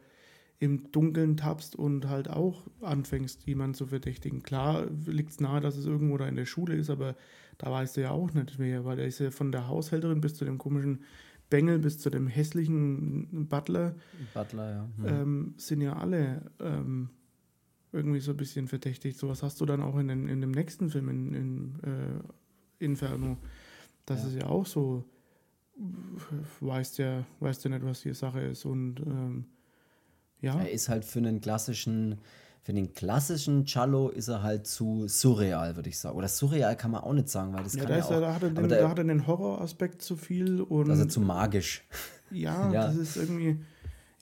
im 0.59 0.91
Dunkeln 0.91 1.37
tappst 1.37 1.75
und 1.75 2.07
halt 2.07 2.29
auch 2.29 2.67
anfängst, 2.81 3.45
jemanden 3.45 3.73
zu 3.73 3.87
verdächtigen. 3.87 4.41
Klar 4.41 4.87
liegt 5.05 5.31
es 5.31 5.39
nahe, 5.41 5.59
dass 5.59 5.77
es 5.77 5.85
irgendwo 5.85 6.17
da 6.17 6.27
in 6.27 6.35
der 6.35 6.45
Schule 6.45 6.75
ist, 6.75 6.89
aber 6.89 7.15
da 7.57 7.71
weißt 7.71 7.97
du 7.97 8.01
ja 8.01 8.11
auch 8.11 8.33
nicht 8.33 8.57
wer, 8.57 8.85
weil 8.85 8.99
er 8.99 9.05
ist 9.05 9.19
ja 9.19 9.31
von 9.31 9.51
der 9.51 9.67
Haushälterin 9.67 10.21
bis 10.21 10.35
zu 10.35 10.45
dem 10.45 10.57
komischen 10.57 11.03
Bengel, 11.49 11.79
bis 11.79 11.99
zu 11.99 12.09
dem 12.09 12.27
hässlichen 12.27 13.47
Butler, 13.47 13.95
Butler, 14.33 14.71
ja. 14.71 14.89
Hm. 14.97 15.05
ähm, 15.05 15.53
sind 15.57 15.81
ja 15.81 15.93
alle 15.93 16.51
ähm, 16.59 17.09
irgendwie 17.95 18.19
so 18.19 18.31
ein 18.31 18.37
bisschen 18.37 18.67
verdächtig. 18.67 19.17
Sowas 19.17 19.41
hast 19.43 19.59
du 19.61 19.65
dann 19.65 19.81
auch 19.81 19.97
in, 19.97 20.07
den, 20.07 20.27
in 20.27 20.41
dem 20.41 20.51
nächsten 20.51 20.89
Film, 20.89 21.09
in, 21.09 21.33
in 21.33 21.79
äh, 21.83 22.83
Inferno. 22.85 23.37
Das 24.05 24.21
Ja. 24.23 24.27
ist 24.29 24.35
ja 24.35 24.45
auch 24.47 24.65
so, 24.65 25.03
weißt 26.61 26.97
ja, 26.99 27.25
weißt 27.39 27.63
ja 27.65 27.69
nicht, 27.71 27.85
was 27.85 28.01
die 28.01 28.13
Sache 28.13 28.41
ist. 28.41 28.65
Und 28.65 28.99
ähm, 29.01 29.45
ja, 30.41 30.59
Er 30.61 30.71
ist 30.71 30.89
halt 30.89 31.05
für 31.05 31.19
einen 31.19 31.41
klassischen, 31.41 32.19
für 32.61 32.73
den 32.73 32.93
klassischen 32.93 33.65
Cello 33.65 34.09
ist 34.09 34.27
er 34.27 34.43
halt 34.43 34.67
zu 34.67 35.07
surreal, 35.07 35.75
würde 35.75 35.89
ich 35.89 35.97
sagen. 35.97 36.17
Oder 36.17 36.27
surreal 36.27 36.75
kann 36.75 36.91
man 36.91 37.01
auch 37.01 37.13
nicht 37.13 37.29
sagen, 37.29 37.53
weil 37.53 37.63
das 37.63 37.73
ja, 37.75 37.81
kann 37.81 37.89
da, 37.89 37.93
ja 37.95 37.99
ist 38.01 38.05
auch, 38.07 38.11
er, 38.11 38.21
da, 38.21 38.33
hat 38.35 38.43
er 38.43 38.49
den, 38.49 38.69
da- 38.69 38.75
da 38.81 38.89
hat 38.89 38.97
er 38.99 39.03
den 39.05 39.27
Horroraspekt 39.27 40.01
zu 40.01 40.15
viel 40.17 40.61
und 40.61 40.89
also 40.89 41.05
zu 41.05 41.19
magisch. 41.21 41.83
Ja, 42.31 42.71
Ja. 42.73 42.87
das 42.87 42.95
ist 42.97 43.17
irgendwie, 43.17 43.59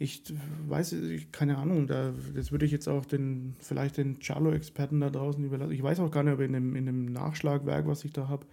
ich 0.03 0.21
weiß, 0.67 0.91
ich, 0.93 1.31
keine 1.31 1.57
Ahnung, 1.57 1.87
da, 1.87 2.11
das 2.35 2.51
würde 2.51 2.65
ich 2.65 2.71
jetzt 2.71 2.87
auch 2.89 3.05
den, 3.05 3.53
vielleicht 3.59 3.97
den 3.97 4.19
Charlo-Experten 4.19 4.99
da 4.99 5.09
draußen 5.09 5.43
überlassen. 5.43 5.71
Ich 5.71 5.81
weiß 5.81 5.99
auch 6.01 6.11
gar 6.11 6.23
nicht, 6.23 6.33
ob 6.33 6.41
in 6.41 6.53
dem, 6.53 6.75
in 6.75 6.85
dem 6.85 7.05
Nachschlagwerk, 7.05 7.87
was 7.87 8.03
ich 8.03 8.11
da 8.11 8.27
habe, 8.27 8.45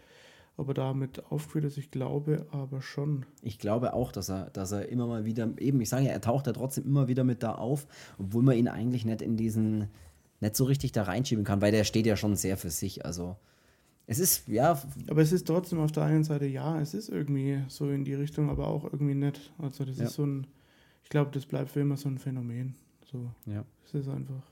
ob 0.56 0.68
er 0.68 0.74
damit 0.74 1.24
aufgeführt 1.30 1.64
ist. 1.64 1.76
Ich 1.78 1.90
glaube 1.90 2.46
aber 2.52 2.80
schon. 2.82 3.26
Ich 3.42 3.58
glaube 3.58 3.94
auch, 3.94 4.12
dass 4.12 4.30
er, 4.30 4.50
dass 4.50 4.72
er 4.72 4.88
immer 4.88 5.06
mal 5.06 5.24
wieder, 5.24 5.48
eben, 5.58 5.80
ich 5.80 5.88
sage 5.88 6.04
ja, 6.06 6.12
er 6.12 6.20
taucht 6.20 6.46
ja 6.46 6.52
trotzdem 6.52 6.84
immer 6.84 7.08
wieder 7.08 7.24
mit 7.24 7.42
da 7.42 7.54
auf, 7.56 7.86
obwohl 8.18 8.42
man 8.42 8.56
ihn 8.56 8.68
eigentlich 8.68 9.04
nicht 9.04 9.20
in 9.20 9.36
diesen, 9.36 9.88
nicht 10.40 10.54
so 10.56 10.64
richtig 10.64 10.92
da 10.92 11.02
reinschieben 11.02 11.44
kann, 11.44 11.60
weil 11.60 11.72
der 11.72 11.84
steht 11.84 12.06
ja 12.06 12.16
schon 12.16 12.36
sehr 12.36 12.56
für 12.56 12.70
sich. 12.70 13.04
Also 13.04 13.36
es 14.06 14.18
ist, 14.18 14.48
ja, 14.48 14.80
Aber 15.08 15.22
es 15.22 15.32
ist 15.32 15.46
trotzdem 15.46 15.80
auf 15.80 15.92
der 15.92 16.04
einen 16.04 16.24
Seite, 16.24 16.46
ja, 16.46 16.80
es 16.80 16.94
ist 16.94 17.08
irgendwie 17.08 17.60
so 17.68 17.90
in 17.90 18.04
die 18.04 18.14
Richtung, 18.14 18.50
aber 18.50 18.66
auch 18.68 18.84
irgendwie 18.84 19.14
nett. 19.14 19.52
Also 19.58 19.84
das 19.84 19.98
Ja. 19.98 20.04
ist 20.04 20.14
so 20.14 20.24
ein, 20.24 20.46
ich 21.02 21.08
glaube, 21.10 21.30
das 21.32 21.46
bleibt 21.46 21.70
für 21.70 21.80
immer 21.80 21.96
so 21.96 22.08
ein 22.08 22.18
Phänomen. 22.18 22.74
So, 23.10 23.30
ja. 23.46 23.64
es 23.84 23.94
ist 23.94 24.08
einfach. 24.08 24.42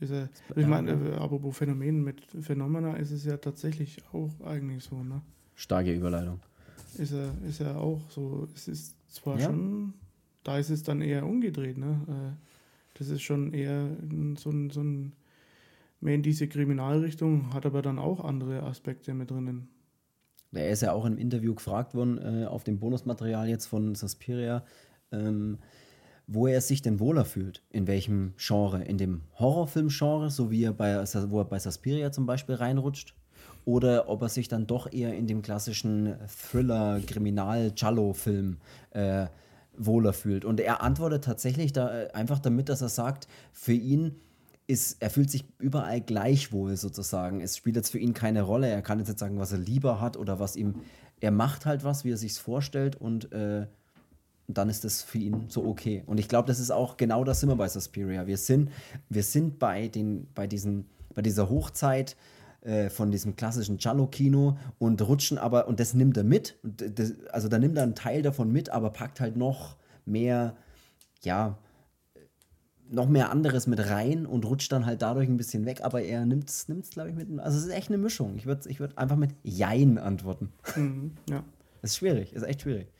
Ist 0.00 0.10
er, 0.10 0.28
ich 0.56 0.66
meine, 0.66 0.90
äh, 0.92 1.14
apropos 1.14 1.56
Phänomen, 1.56 2.02
mit 2.02 2.20
Phenomena 2.40 2.94
ist 2.96 3.12
es 3.12 3.24
ja 3.24 3.36
tatsächlich 3.36 4.02
auch 4.12 4.30
eigentlich 4.44 4.82
so, 4.84 5.02
ne? 5.02 5.22
starke 5.54 5.94
Überleitung. 5.94 6.40
ist 6.98 7.12
er, 7.12 7.30
ist 7.48 7.60
er 7.60 7.78
auch 7.78 8.00
so. 8.10 8.48
Es 8.54 8.66
ist 8.68 8.96
zwar 9.12 9.38
Ja. 9.38 9.46
schon, 9.46 9.94
da 10.42 10.58
ist 10.58 10.70
es 10.70 10.82
dann 10.82 11.00
eher 11.02 11.24
umgedreht, 11.24 11.78
ne? 11.78 12.00
Äh, 12.08 12.48
Das 12.98 13.08
ist 13.08 13.22
schon 13.22 13.52
eher 13.54 13.96
so 14.36 14.50
ein, 14.50 14.70
so 14.70 14.82
ein 14.82 15.12
mehr 16.00 16.14
in 16.16 16.22
diese 16.22 16.48
Kriminalrichtung, 16.48 17.54
hat 17.54 17.64
aber 17.64 17.80
dann 17.80 17.98
auch 17.98 18.24
andere 18.24 18.64
Aspekte 18.64 19.14
mit 19.14 19.30
drinnen. 19.30 19.68
Er 20.52 20.68
ist 20.70 20.82
ja 20.82 20.92
auch 20.92 21.06
im 21.06 21.16
Interview 21.16 21.54
gefragt 21.54 21.94
worden, 21.94 22.18
äh, 22.18 22.44
auf 22.46 22.64
dem 22.64 22.78
Bonusmaterial 22.80 23.48
jetzt 23.48 23.66
von 23.66 23.94
Suspiria, 23.94 24.64
ähm, 25.12 25.58
wo 26.26 26.46
er 26.46 26.60
sich 26.60 26.82
denn 26.82 27.00
wohler 27.00 27.24
fühlt. 27.24 27.62
In 27.70 27.86
welchem 27.86 28.34
Genre? 28.36 28.84
In 28.84 28.98
dem 28.98 29.22
Horrorfilm-Genre, 29.38 30.28
so 30.30 30.50
wie 30.50 30.64
er 30.64 30.72
bei, 30.72 31.02
wo 31.28 31.38
er 31.40 31.44
bei 31.44 31.58
Suspiria 31.58 32.12
zum 32.12 32.26
Beispiel 32.26 32.56
reinrutscht? 32.56 33.14
Oder 33.64 34.08
ob 34.08 34.22
er 34.22 34.28
sich 34.28 34.48
dann 34.48 34.66
doch 34.66 34.92
eher 34.92 35.14
in 35.14 35.28
dem 35.28 35.42
klassischen 35.42 36.16
Thriller-Kriminal-Giallo-Film 36.50 38.56
äh, 38.90 39.26
wohler 39.76 40.12
fühlt. 40.12 40.44
Und 40.44 40.60
er 40.60 40.82
antwortet 40.82 41.24
tatsächlich 41.24 41.72
da 41.72 42.02
äh, 42.02 42.12
einfach 42.12 42.40
damit, 42.40 42.68
dass 42.68 42.82
er 42.82 42.88
sagt, 42.88 43.28
für 43.52 43.72
ihn 43.72 44.16
ist, 44.66 45.00
er 45.00 45.10
fühlt 45.10 45.30
sich 45.30 45.44
überall 45.58 46.00
gleich 46.00 46.52
wohl 46.52 46.76
sozusagen. 46.76 47.40
Es 47.40 47.56
spielt 47.56 47.76
jetzt 47.76 47.90
für 47.90 47.98
ihn 47.98 48.14
keine 48.14 48.42
Rolle. 48.42 48.68
Er 48.68 48.82
kann 48.82 48.98
jetzt 48.98 49.08
nicht 49.08 49.18
sagen, 49.18 49.38
was 49.38 49.52
er 49.52 49.58
lieber 49.58 50.00
hat 50.00 50.16
oder 50.16 50.38
was 50.38 50.56
ihm. 50.56 50.76
Er 51.20 51.30
macht 51.30 51.66
halt 51.66 51.84
was, 51.84 52.04
wie 52.04 52.12
er 52.12 52.16
sich 52.16 52.34
vorstellt 52.34 52.96
und 52.96 53.32
äh, 53.32 53.66
dann 54.58 54.68
ist 54.68 54.84
das 54.84 55.02
für 55.02 55.18
ihn 55.18 55.44
so 55.48 55.64
okay. 55.64 56.02
Und 56.06 56.18
ich 56.18 56.28
glaube, 56.28 56.46
das 56.48 56.60
ist 56.60 56.70
auch 56.70 56.96
genau 56.96 57.24
das 57.24 57.40
sind 57.40 57.48
wir 57.48 57.56
bei 57.56 57.68
Suspiria. 57.68 58.26
Wir 58.26 58.38
sind, 58.38 58.70
wir 59.08 59.22
sind 59.22 59.58
bei, 59.58 59.88
den, 59.88 60.28
bei, 60.34 60.46
diesen, 60.46 60.86
bei 61.14 61.22
dieser 61.22 61.48
Hochzeit 61.48 62.16
äh, 62.62 62.90
von 62.90 63.10
diesem 63.10 63.36
klassischen 63.36 63.76
Giallo-Kino 63.76 64.56
und 64.78 65.02
rutschen 65.02 65.38
aber, 65.38 65.68
und 65.68 65.80
das 65.80 65.94
nimmt 65.94 66.16
er 66.16 66.24
mit. 66.24 66.58
Das, 66.62 67.14
also 67.30 67.48
da 67.48 67.58
nimmt 67.58 67.76
er 67.76 67.82
einen 67.82 67.94
Teil 67.94 68.22
davon 68.22 68.52
mit, 68.52 68.70
aber 68.70 68.90
packt 68.90 69.20
halt 69.20 69.36
noch 69.36 69.76
mehr, 70.04 70.56
ja, 71.22 71.58
noch 72.88 73.08
mehr 73.08 73.30
anderes 73.30 73.66
mit 73.66 73.80
rein 73.88 74.26
und 74.26 74.44
rutscht 74.44 74.70
dann 74.70 74.86
halt 74.86 75.02
dadurch 75.02 75.28
ein 75.28 75.38
bisschen 75.38 75.64
weg, 75.64 75.80
aber 75.82 76.02
er 76.02 76.26
nimmt 76.26 76.50
es, 76.50 76.66
glaube 76.90 77.10
ich, 77.10 77.16
mit. 77.16 77.40
Also 77.40 77.58
es 77.58 77.64
ist 77.64 77.72
echt 77.72 77.88
eine 77.88 77.98
Mischung. 77.98 78.36
Ich 78.36 78.46
würde 78.46 78.68
ich 78.68 78.80
würd 78.80 78.98
einfach 78.98 79.16
mit 79.16 79.30
Jein 79.42 79.98
antworten. 79.98 80.52
Mhm, 80.76 81.12
ja. 81.28 81.42
Das 81.80 81.92
ist 81.92 81.96
schwierig, 81.96 82.32
ist 82.32 82.44
echt 82.44 82.62
schwierig. 82.62 82.92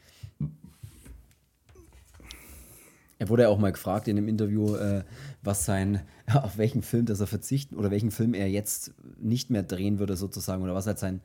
Er 3.23 3.29
wurde 3.29 3.45
ja 3.45 3.51
auch 3.51 3.59
mal 3.59 3.70
gefragt 3.70 4.09
in 4.09 4.16
dem 4.16 4.27
Interview, 4.27 4.75
äh, 4.75 5.05
was 5.45 5.64
sein, 5.64 6.01
auf 6.35 6.59
welchen 6.59 6.83
Film 6.83 7.07
das 7.07 7.20
er 7.20 7.29
verzichten 7.29 7.77
oder 7.77 7.93
welchen 7.93 8.11
Film 8.11 8.35
er 8.35 8.51
jetzt 8.51 8.95
nicht 9.16 9.49
mehr 9.49 9.62
drehen 9.62 10.01
würde, 10.01 10.16
sozusagen, 10.16 10.64
oder 10.64 10.75
was 10.75 10.89
halt 10.89 10.99
sein, 10.99 11.20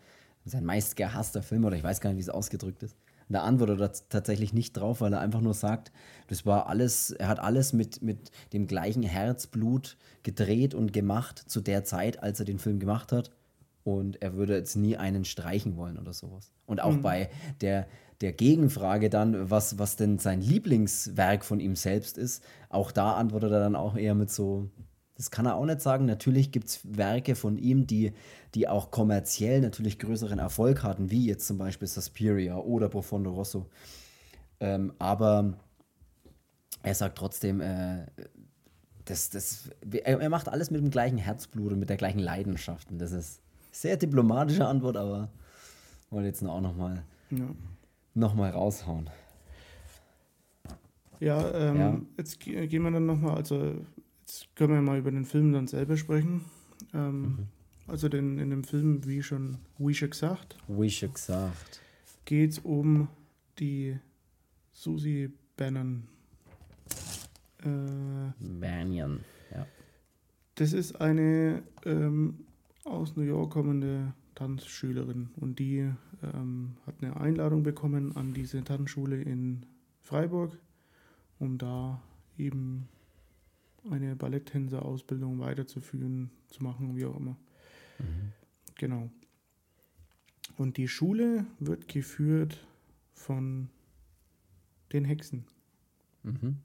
sein 0.46 0.64
meist 0.64 0.96
gehasster 0.96 1.42
Film, 1.42 1.66
oder 1.66 1.76
ich 1.76 1.82
weiß 1.82 2.00
gar 2.00 2.12
nicht, 2.12 2.18
wie 2.18 2.22
es 2.22 2.30
ausgedrückt 2.30 2.84
ist. 2.84 2.96
Und 3.28 3.34
da 3.34 3.42
antwortet 3.42 3.82
er 3.82 3.92
tatsächlich 4.10 4.54
nicht 4.54 4.74
drauf, 4.74 5.02
weil 5.02 5.12
er 5.12 5.22
einfach 5.22 5.42
nur 5.42 5.56
sagt, 5.56 5.92
das 6.28 6.46
war 6.46 6.68
alles, 6.68 7.10
er 7.10 7.30
hat 7.30 7.40
alles 7.40 7.74
mit, 7.74 8.04
mit 8.04 8.30
dem 8.54 8.68
gleichen 8.68 9.02
Herzblut 9.02 9.98
gedreht 10.22 10.76
und 10.76 10.94
gemacht 10.94 11.46
zu 11.48 11.62
der 11.62 11.84
Zeit, 11.84 12.22
als 12.22 12.38
er 12.40 12.46
den 12.46 12.60
Film 12.60 12.78
gemacht 12.78 13.12
hat. 13.12 13.32
und 13.84 14.22
er 14.22 14.36
würde 14.36 14.56
jetzt 14.56 14.76
nie 14.76 14.98
einen 14.98 15.26
streichen 15.26 15.78
wollen 15.78 15.98
oder 15.98 16.14
sowas. 16.14 16.52
Und 16.68 16.80
auch 16.80 16.94
mhm. 16.94 17.02
bei 17.02 17.30
der, 17.62 17.88
der 18.22 18.34
Gegenfrage 18.34 19.10
dann, 19.10 19.50
was, 19.50 19.78
was 19.78 19.96
denn 19.96 20.18
sein 20.18 20.42
Lieblingswerk 20.42 21.46
von 21.46 21.60
ihm 21.60 21.76
selbst 21.76 22.18
ist, 22.18 22.44
auch 22.70 22.92
da 22.92 23.14
antwortet 23.14 23.52
er 23.52 23.60
dann 23.60 23.76
auch 23.76 23.96
eher 23.96 24.16
mit 24.16 24.32
so, 24.32 24.70
das 25.16 25.32
kann 25.32 25.46
er 25.46 25.56
auch 25.56 25.66
nicht 25.66 25.82
sagen. 25.82 26.06
Natürlich 26.06 26.52
gibt 26.52 26.68
es 26.68 26.80
Werke 26.84 27.36
von 27.36 27.58
ihm, 27.58 27.86
die, 27.86 28.14
die 28.56 28.68
auch 28.68 28.92
kommerziell 28.92 29.62
natürlich 29.62 30.00
größeren 30.00 30.40
Erfolg 30.40 30.84
hatten, 30.84 31.12
wie 31.12 31.26
jetzt 31.26 31.48
zum 31.48 31.58
Beispiel 31.58 31.88
Suspiria 31.88 32.58
oder 32.58 32.90
Profondo 32.90 33.32
Rosso. 33.32 33.68
Ähm, 34.60 34.94
aber 34.98 35.54
er 36.82 36.96
sagt 36.96 37.18
trotzdem, 37.18 37.62
äh, 37.62 38.06
das, 39.06 39.30
das, 39.30 39.70
er, 40.04 40.30
macht 40.30 40.50
alles 40.50 40.72
mit 40.72 40.82
dem 40.82 40.90
gleichen 40.90 41.18
Herzblut 41.18 41.72
und 41.72 41.80
mit 41.80 41.90
der 41.90 41.98
gleichen 41.98 42.20
Leidenschaft. 42.20 42.92
Und 42.92 43.00
das 43.00 43.12
ist 43.12 43.42
sehr 43.72 43.96
diplomatische 43.96 44.66
Antwort, 44.66 44.98
aber 44.98 45.30
wollte 46.10 46.28
jetzt 46.28 46.44
auch 46.44 46.62
nochmal 46.62 47.04
ja. 47.30 47.46
Noch 48.18 48.36
raushauen. 48.52 49.10
Ja, 51.20 51.52
ähm, 51.54 51.78
ja, 51.78 52.02
jetzt 52.18 52.40
gehen 52.40 52.84
wir 52.84 52.92
dann 52.92 53.06
nochmal, 53.06 53.36
also 53.36 53.76
jetzt 54.22 54.56
können 54.56 54.74
wir 54.74 54.82
mal 54.82 55.00
über 55.00 55.12
den 55.12 55.26
Film 55.26 55.54
dann 55.54 55.68
selber 55.68 55.98
sprechen. 55.98 56.46
Ähm, 56.94 57.22
mhm. 57.22 57.38
Also 57.88 58.10
den, 58.10 58.38
in 58.38 58.50
dem 58.50 58.64
Film, 58.64 59.06
wie 59.06 59.24
schon, 59.24 59.58
wie 59.78 59.94
schon 59.94 60.10
gesagt, 60.10 60.58
wie 60.68 60.90
schon 60.90 61.14
gesagt, 61.14 61.82
geht 62.26 62.52
es 62.52 62.60
um 62.60 63.08
die 63.60 63.98
Susie 64.74 65.32
Bannon. 65.56 66.04
Äh, 67.64 68.32
Banyan, 68.40 69.22
ja. 69.52 69.66
Das 70.56 70.74
ist 70.74 71.00
eine 71.00 71.64
ähm, 71.86 72.46
aus 72.84 73.16
New 73.16 73.24
York 73.24 73.52
kommende 73.52 74.14
Tanzschülerin 74.36 75.30
und 75.38 75.58
die 75.58 75.90
ähm, 76.24 76.78
hat 76.86 76.96
eine 77.02 77.18
Einladung 77.18 77.64
bekommen 77.64 78.16
an 78.16 78.34
diese 78.34 78.64
Tanzschule 78.64 79.22
in 79.22 79.66
Freiburg, 80.02 80.58
um 81.40 81.58
da 81.58 82.02
eben 82.38 82.88
eine 83.90 84.16
Balletttänzer-Ausbildung 84.16 85.40
weiterzuführen, 85.40 86.32
zu 86.50 86.64
machen, 86.64 86.96
wie 86.96 87.06
auch 87.06 87.18
immer. 87.18 87.38
Mhm. 88.00 88.34
Genau. 88.76 89.10
Und 90.58 90.78
die 90.78 90.88
Schule 90.88 91.46
wird 91.60 91.88
geführt 91.88 92.66
von 93.14 93.70
den 94.94 95.06
Hexen. 95.06 95.46
Mhm. 96.24 96.58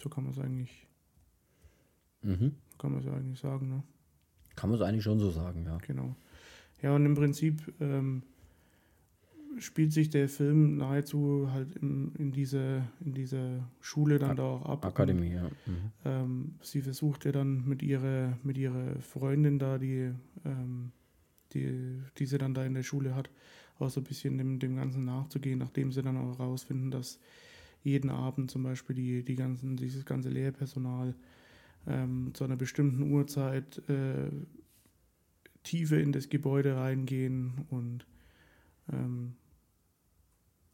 So 0.00 0.08
kann 0.08 0.24
man 0.24 0.32
es 0.32 0.38
eigentlich. 0.38 0.86
Mhm. 2.22 2.56
Kann 2.78 2.92
man 2.92 3.00
es 3.00 3.06
eigentlich 3.06 3.38
sagen, 3.38 3.68
ne? 3.68 3.82
Kann 4.56 4.70
man 4.70 4.78
es 4.78 4.84
eigentlich 4.84 5.04
schon 5.04 5.18
so 5.18 5.30
sagen, 5.30 5.64
ja. 5.64 5.78
Genau. 5.78 6.16
Ja, 6.82 6.94
und 6.94 7.06
im 7.06 7.14
Prinzip 7.14 7.72
ähm, 7.80 8.22
spielt 9.58 9.92
sich 9.92 10.10
der 10.10 10.28
Film 10.28 10.76
nahezu 10.78 11.48
halt 11.52 11.76
in, 11.76 12.12
in, 12.16 12.32
diese, 12.32 12.82
in 13.04 13.14
dieser 13.14 13.68
Schule 13.80 14.18
dann 14.18 14.36
da 14.36 14.42
auch 14.42 14.66
ab. 14.66 14.84
Akademie, 14.84 15.32
ja. 15.32 15.44
Mhm. 15.66 15.92
Ähm, 16.04 16.54
sie 16.60 16.80
versucht 16.80 17.24
ja 17.24 17.32
dann 17.32 17.66
mit 17.66 17.82
ihrer, 17.82 18.38
mit 18.42 18.58
ihrer 18.58 19.00
Freundin 19.00 19.58
da, 19.58 19.78
die, 19.78 20.10
ähm, 20.44 20.92
die, 21.52 22.00
die 22.18 22.26
sie 22.26 22.38
dann 22.38 22.54
da 22.54 22.64
in 22.64 22.74
der 22.74 22.82
Schule 22.82 23.14
hat, 23.14 23.30
auch 23.78 23.90
so 23.90 24.00
ein 24.00 24.04
bisschen 24.04 24.38
dem, 24.38 24.58
dem 24.58 24.76
Ganzen 24.76 25.04
nachzugehen, 25.04 25.58
nachdem 25.58 25.92
sie 25.92 26.02
dann 26.02 26.16
auch 26.16 26.38
herausfinden, 26.38 26.90
dass 26.90 27.18
jeden 27.82 28.10
Abend 28.10 28.50
zum 28.50 28.62
Beispiel 28.62 28.94
die, 28.94 29.24
die 29.24 29.34
ganzen, 29.34 29.76
dieses 29.76 30.04
ganze 30.04 30.28
Lehrpersonal 30.28 31.14
ähm, 31.86 32.30
zu 32.32 32.44
einer 32.44 32.56
bestimmten 32.56 33.10
Uhrzeit 33.10 33.82
äh, 33.88 34.30
tiefer 35.62 35.98
in 35.98 36.12
das 36.12 36.28
Gebäude 36.28 36.76
reingehen 36.76 37.66
und 37.70 38.06
ähm, 38.92 39.34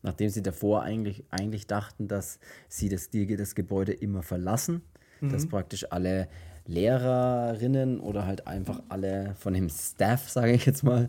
Nachdem 0.02 0.30
sie 0.30 0.42
davor 0.42 0.82
eigentlich, 0.82 1.24
eigentlich 1.30 1.66
dachten, 1.66 2.08
dass 2.08 2.38
sie 2.68 2.88
das, 2.88 3.10
die, 3.10 3.36
das 3.36 3.54
Gebäude 3.54 3.92
immer 3.92 4.22
verlassen, 4.22 4.82
mhm. 5.20 5.30
dass 5.30 5.48
praktisch 5.48 5.90
alle 5.90 6.28
Lehrerinnen 6.66 7.98
oder 7.98 8.26
halt 8.26 8.46
einfach 8.46 8.82
alle 8.88 9.34
von 9.36 9.54
dem 9.54 9.68
Staff, 9.68 10.28
sage 10.28 10.52
ich 10.52 10.66
jetzt 10.66 10.84
mal, 10.84 11.08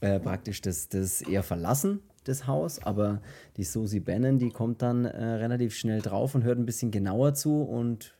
äh, 0.00 0.20
praktisch 0.20 0.60
das, 0.60 0.88
das 0.88 1.22
eher 1.22 1.42
verlassen 1.42 2.00
das 2.24 2.46
Haus, 2.46 2.80
aber 2.82 3.20
die 3.56 3.64
Susie 3.64 4.00
Bannon, 4.00 4.38
die 4.38 4.50
kommt 4.50 4.82
dann 4.82 5.04
äh, 5.04 5.24
relativ 5.24 5.74
schnell 5.74 6.00
drauf 6.00 6.34
und 6.34 6.44
hört 6.44 6.58
ein 6.58 6.66
bisschen 6.66 6.90
genauer 6.90 7.34
zu 7.34 7.62
und 7.62 8.14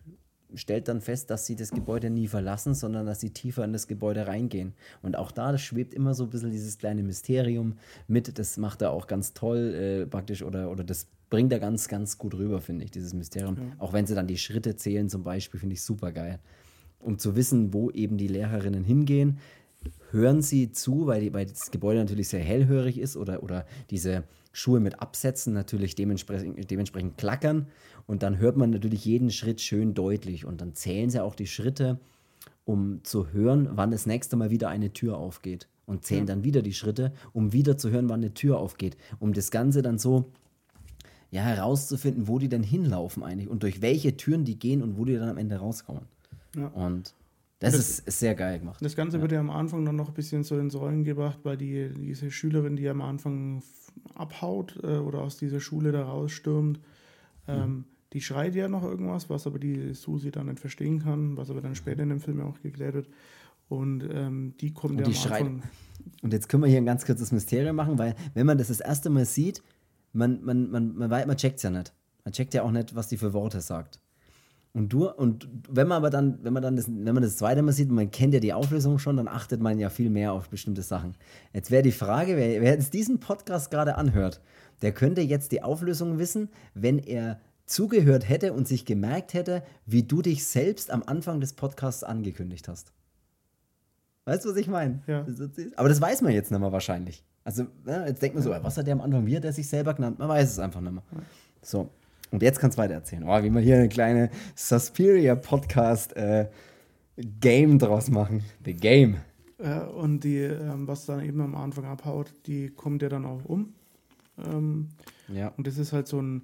stellt 0.54 0.88
dann 0.88 1.00
fest, 1.00 1.30
dass 1.30 1.46
sie 1.46 1.56
das 1.56 1.70
Gebäude 1.70 2.10
nie 2.10 2.28
verlassen, 2.28 2.74
sondern 2.74 3.06
dass 3.06 3.20
sie 3.20 3.30
tiefer 3.30 3.64
in 3.64 3.72
das 3.72 3.86
Gebäude 3.86 4.26
reingehen. 4.26 4.74
Und 5.02 5.16
auch 5.16 5.30
da, 5.30 5.52
das 5.52 5.62
schwebt 5.62 5.94
immer 5.94 6.14
so 6.14 6.24
ein 6.24 6.30
bisschen 6.30 6.50
dieses 6.50 6.78
kleine 6.78 7.02
Mysterium 7.02 7.74
mit. 8.08 8.38
Das 8.38 8.56
macht 8.56 8.82
er 8.82 8.90
auch 8.90 9.06
ganz 9.06 9.34
toll 9.34 9.74
äh, 9.74 10.06
praktisch 10.06 10.42
oder, 10.42 10.70
oder 10.70 10.84
das 10.84 11.08
bringt 11.30 11.52
er 11.52 11.60
ganz, 11.60 11.88
ganz 11.88 12.18
gut 12.18 12.34
rüber, 12.34 12.60
finde 12.60 12.84
ich, 12.84 12.90
dieses 12.90 13.14
Mysterium. 13.14 13.56
Ja. 13.56 13.62
Auch 13.78 13.92
wenn 13.92 14.06
sie 14.06 14.14
dann 14.14 14.26
die 14.26 14.36
Schritte 14.36 14.76
zählen 14.76 15.08
zum 15.08 15.22
Beispiel, 15.22 15.58
finde 15.58 15.72
ich 15.72 15.82
super 15.82 16.12
geil. 16.12 16.38
Um 17.00 17.18
zu 17.18 17.36
wissen, 17.36 17.72
wo 17.72 17.90
eben 17.90 18.18
die 18.18 18.28
Lehrerinnen 18.28 18.84
hingehen, 18.84 19.38
hören 20.10 20.42
sie 20.42 20.72
zu, 20.72 21.06
weil, 21.06 21.22
die, 21.22 21.32
weil 21.32 21.46
das 21.46 21.70
Gebäude 21.70 22.00
natürlich 22.00 22.28
sehr 22.28 22.42
hellhörig 22.42 22.98
ist 22.98 23.16
oder, 23.16 23.42
oder 23.42 23.64
diese 23.90 24.24
Schuhe 24.52 24.80
mit 24.80 25.00
Absätzen 25.00 25.54
natürlich 25.54 25.94
dementsprechend, 25.94 26.70
dementsprechend 26.70 27.16
klackern. 27.16 27.66
Und 28.06 28.22
dann 28.22 28.38
hört 28.38 28.56
man 28.56 28.70
natürlich 28.70 29.04
jeden 29.04 29.30
Schritt 29.30 29.60
schön 29.60 29.94
deutlich. 29.94 30.44
Und 30.44 30.60
dann 30.60 30.74
zählen 30.74 31.10
sie 31.10 31.22
auch 31.22 31.34
die 31.34 31.46
Schritte, 31.46 31.98
um 32.64 33.00
zu 33.04 33.32
hören, 33.32 33.70
wann 33.72 33.90
das 33.90 34.06
nächste 34.06 34.36
Mal 34.36 34.50
wieder 34.50 34.68
eine 34.68 34.92
Tür 34.92 35.16
aufgeht. 35.16 35.68
Und 35.86 36.04
zählen 36.04 36.26
ja. 36.26 36.34
dann 36.34 36.44
wieder 36.44 36.62
die 36.62 36.74
Schritte, 36.74 37.12
um 37.32 37.52
wieder 37.52 37.76
zu 37.76 37.90
hören, 37.90 38.08
wann 38.08 38.20
eine 38.20 38.34
Tür 38.34 38.58
aufgeht. 38.58 38.96
Um 39.18 39.32
das 39.32 39.50
Ganze 39.50 39.82
dann 39.82 39.98
so 39.98 40.30
ja, 41.32 41.42
herauszufinden, 41.42 42.28
wo 42.28 42.38
die 42.38 42.48
denn 42.48 42.62
hinlaufen 42.62 43.22
eigentlich 43.22 43.48
und 43.48 43.62
durch 43.62 43.80
welche 43.80 44.16
Türen 44.16 44.44
die 44.44 44.58
gehen 44.58 44.82
und 44.82 44.98
wo 44.98 45.04
die 45.04 45.14
dann 45.14 45.30
am 45.30 45.38
Ende 45.38 45.56
rauskommen. 45.56 46.04
Ja. 46.54 46.68
Und 46.68 47.14
das, 47.58 47.74
das, 47.74 48.00
ist 48.00 48.18
sehr 48.18 48.34
geil 48.34 48.58
gemacht. 48.58 48.78
Das 48.82 48.96
Ganze 48.96 49.16
ja. 49.16 49.22
wird 49.22 49.32
ja 49.32 49.40
am 49.40 49.50
Anfang 49.50 49.84
dann 49.84 49.96
noch 49.96 50.08
ein 50.08 50.14
bisschen 50.14 50.44
so 50.44 50.58
ins 50.58 50.74
Rollen 50.74 51.04
gebracht, 51.04 51.38
weil 51.44 51.56
die, 51.56 51.88
diese 51.88 52.30
Schülerin, 52.30 52.76
die 52.76 52.88
am 52.88 53.00
Anfang 53.00 53.62
abhaut 54.14 54.78
äh, 54.82 54.98
oder 54.98 55.20
aus 55.20 55.38
dieser 55.38 55.60
Schule 55.60 55.90
da 55.90 56.04
rausstürmt, 56.04 56.80
ähm, 57.48 57.70
mhm. 57.70 57.84
die 58.12 58.20
schreit 58.20 58.54
ja 58.54 58.68
noch 58.68 58.82
irgendwas, 58.82 59.30
was 59.30 59.46
aber 59.46 59.58
die 59.58 59.94
Susi 59.94 60.30
dann 60.30 60.46
nicht 60.46 60.60
verstehen 60.60 61.00
kann, 61.00 61.36
was 61.36 61.50
aber 61.50 61.60
dann 61.60 61.74
später 61.74 62.02
in 62.02 62.10
dem 62.10 62.20
Film 62.20 62.38
ja 62.38 62.44
auch 62.44 62.60
geklärt 62.60 62.94
wird. 62.94 63.08
Und 63.68 64.06
ähm, 64.10 64.54
die 64.60 64.72
kommt 64.72 64.98
und 64.98 65.00
ja 65.00 65.06
am 65.06 65.32
Anfang. 65.32 65.62
Und 66.20 66.32
jetzt 66.32 66.48
können 66.48 66.62
wir 66.62 66.68
hier 66.68 66.78
ein 66.78 66.86
ganz 66.86 67.04
kurzes 67.04 67.32
Mysterium 67.32 67.76
machen, 67.76 67.98
weil 67.98 68.14
wenn 68.34 68.46
man 68.46 68.58
das 68.58 68.68
das 68.68 68.80
erste 68.80 69.08
Mal 69.08 69.24
sieht, 69.24 69.62
man, 70.12 70.42
man, 70.44 70.70
man, 70.70 70.96
man, 70.96 71.08
man 71.08 71.36
checkt 71.36 71.56
es 71.56 71.62
ja 71.62 71.70
nicht. 71.70 71.92
Man 72.24 72.32
checkt 72.32 72.54
ja 72.54 72.62
auch 72.62 72.70
nicht, 72.70 72.94
was 72.94 73.08
die 73.08 73.16
für 73.16 73.32
Worte 73.32 73.60
sagt. 73.60 74.00
Und 74.74 74.90
du, 74.90 75.08
und 75.08 75.48
wenn 75.68 75.86
man 75.86 75.98
aber 75.98 76.08
dann, 76.08 76.38
wenn 76.42 76.52
man 76.54 76.62
dann 76.62 76.76
das, 76.76 76.88
wenn 76.88 77.14
man 77.14 77.22
das 77.22 77.36
zweite 77.36 77.60
Mal 77.60 77.72
sieht, 77.72 77.90
man 77.90 78.10
kennt 78.10 78.32
ja 78.32 78.40
die 78.40 78.54
Auflösung 78.54 78.98
schon, 78.98 79.18
dann 79.18 79.28
achtet 79.28 79.60
man 79.60 79.78
ja 79.78 79.90
viel 79.90 80.08
mehr 80.08 80.32
auf 80.32 80.48
bestimmte 80.48 80.80
Sachen. 80.80 81.14
Jetzt 81.52 81.70
wäre 81.70 81.82
die 81.82 81.92
Frage, 81.92 82.36
wer, 82.36 82.62
wer 82.62 82.72
jetzt 82.72 82.94
diesen 82.94 83.20
Podcast 83.20 83.70
gerade 83.70 83.96
anhört, 83.96 84.40
der 84.80 84.92
könnte 84.92 85.20
jetzt 85.20 85.52
die 85.52 85.62
Auflösung 85.62 86.18
wissen, 86.18 86.48
wenn 86.72 86.98
er 86.98 87.38
zugehört 87.66 88.28
hätte 88.28 88.54
und 88.54 88.66
sich 88.66 88.86
gemerkt 88.86 89.34
hätte, 89.34 89.62
wie 89.84 90.04
du 90.04 90.22
dich 90.22 90.46
selbst 90.46 90.90
am 90.90 91.02
Anfang 91.04 91.40
des 91.40 91.52
Podcasts 91.52 92.02
angekündigt 92.02 92.66
hast. 92.66 92.92
Weißt 94.24 94.44
du, 94.44 94.50
was 94.50 94.56
ich 94.56 94.68
meine? 94.68 95.02
Ja. 95.06 95.26
Aber 95.76 95.88
das 95.88 96.00
weiß 96.00 96.22
man 96.22 96.32
jetzt 96.32 96.50
nicht 96.50 96.60
mehr 96.60 96.72
wahrscheinlich. 96.72 97.24
Also, 97.44 97.66
jetzt 97.86 98.22
denkt 98.22 98.36
man 98.36 98.44
so, 98.44 98.50
was 98.50 98.76
hat 98.76 98.86
der 98.86 98.94
am 98.94 99.00
Anfang, 99.00 99.26
wie 99.26 99.36
hat 99.36 99.44
er 99.44 99.52
sich 99.52 99.68
selber 99.68 99.94
genannt? 99.94 100.18
Man 100.18 100.28
weiß 100.28 100.50
es 100.50 100.58
einfach 100.58 100.80
nicht 100.80 100.92
mehr. 100.92 101.02
So. 101.60 101.90
Und 102.32 102.42
jetzt 102.42 102.58
kannst 102.58 102.78
du 102.78 102.82
weiter 102.82 102.94
erzählen. 102.94 103.24
Oh, 103.24 103.42
wie 103.42 103.50
wir 103.50 103.60
hier 103.60 103.76
eine 103.76 103.88
kleine 103.88 104.30
Suspiria 104.56 105.34
Podcast 105.34 106.16
äh, 106.16 106.48
Game 107.40 107.78
draus 107.78 108.10
machen. 108.10 108.42
The 108.64 108.72
Game. 108.72 109.18
Ja, 109.62 109.84
und 109.84 110.24
die, 110.24 110.38
ähm, 110.38 110.88
was 110.88 111.06
dann 111.06 111.20
eben 111.20 111.40
am 111.42 111.54
Anfang 111.54 111.84
abhaut, 111.84 112.32
die 112.46 112.70
kommt 112.70 113.02
ja 113.02 113.10
dann 113.10 113.26
auch 113.26 113.44
um. 113.44 113.74
Ähm, 114.38 114.88
ja. 115.28 115.48
Und 115.56 115.66
das 115.66 115.76
ist 115.76 115.92
halt 115.92 116.08
so 116.08 116.20
ein, 116.20 116.42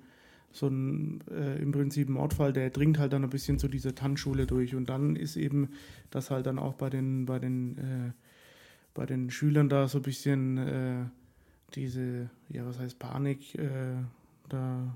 so 0.53 0.68
ein 0.68 1.24
äh, 1.30 1.61
im 1.61 1.72
Prinzip 1.72 2.11
Mordfall, 2.11 2.53
der 2.53 2.68
dringt 2.68 2.99
halt 2.99 3.14
dann 3.14 3.24
ein 3.24 3.30
bisschen 3.30 3.59
zu 3.59 3.66
dieser 3.66 3.95
Tanzschule 3.95 4.47
durch. 4.47 4.74
Und 4.74 4.91
dann 4.91 5.16
ist 5.16 5.36
eben 5.36 5.70
das 6.11 6.30
halt 6.30 6.47
dann 6.47 6.59
auch 6.59 6.74
bei 6.74 6.91
den, 6.91 7.24
bei 7.24 7.39
den, 7.39 7.78
äh, 7.78 8.12
bei 8.93 9.07
den 9.07 9.30
Schülern 9.30 9.70
da 9.70 9.89
so 9.89 9.99
ein 9.99 10.03
bisschen 10.03 10.59
äh, 10.59 11.05
diese, 11.74 12.28
ja, 12.51 12.66
was 12.66 12.78
heißt 12.78 12.99
Panik, 12.99 13.55
äh, 13.55 13.97
da 14.51 14.95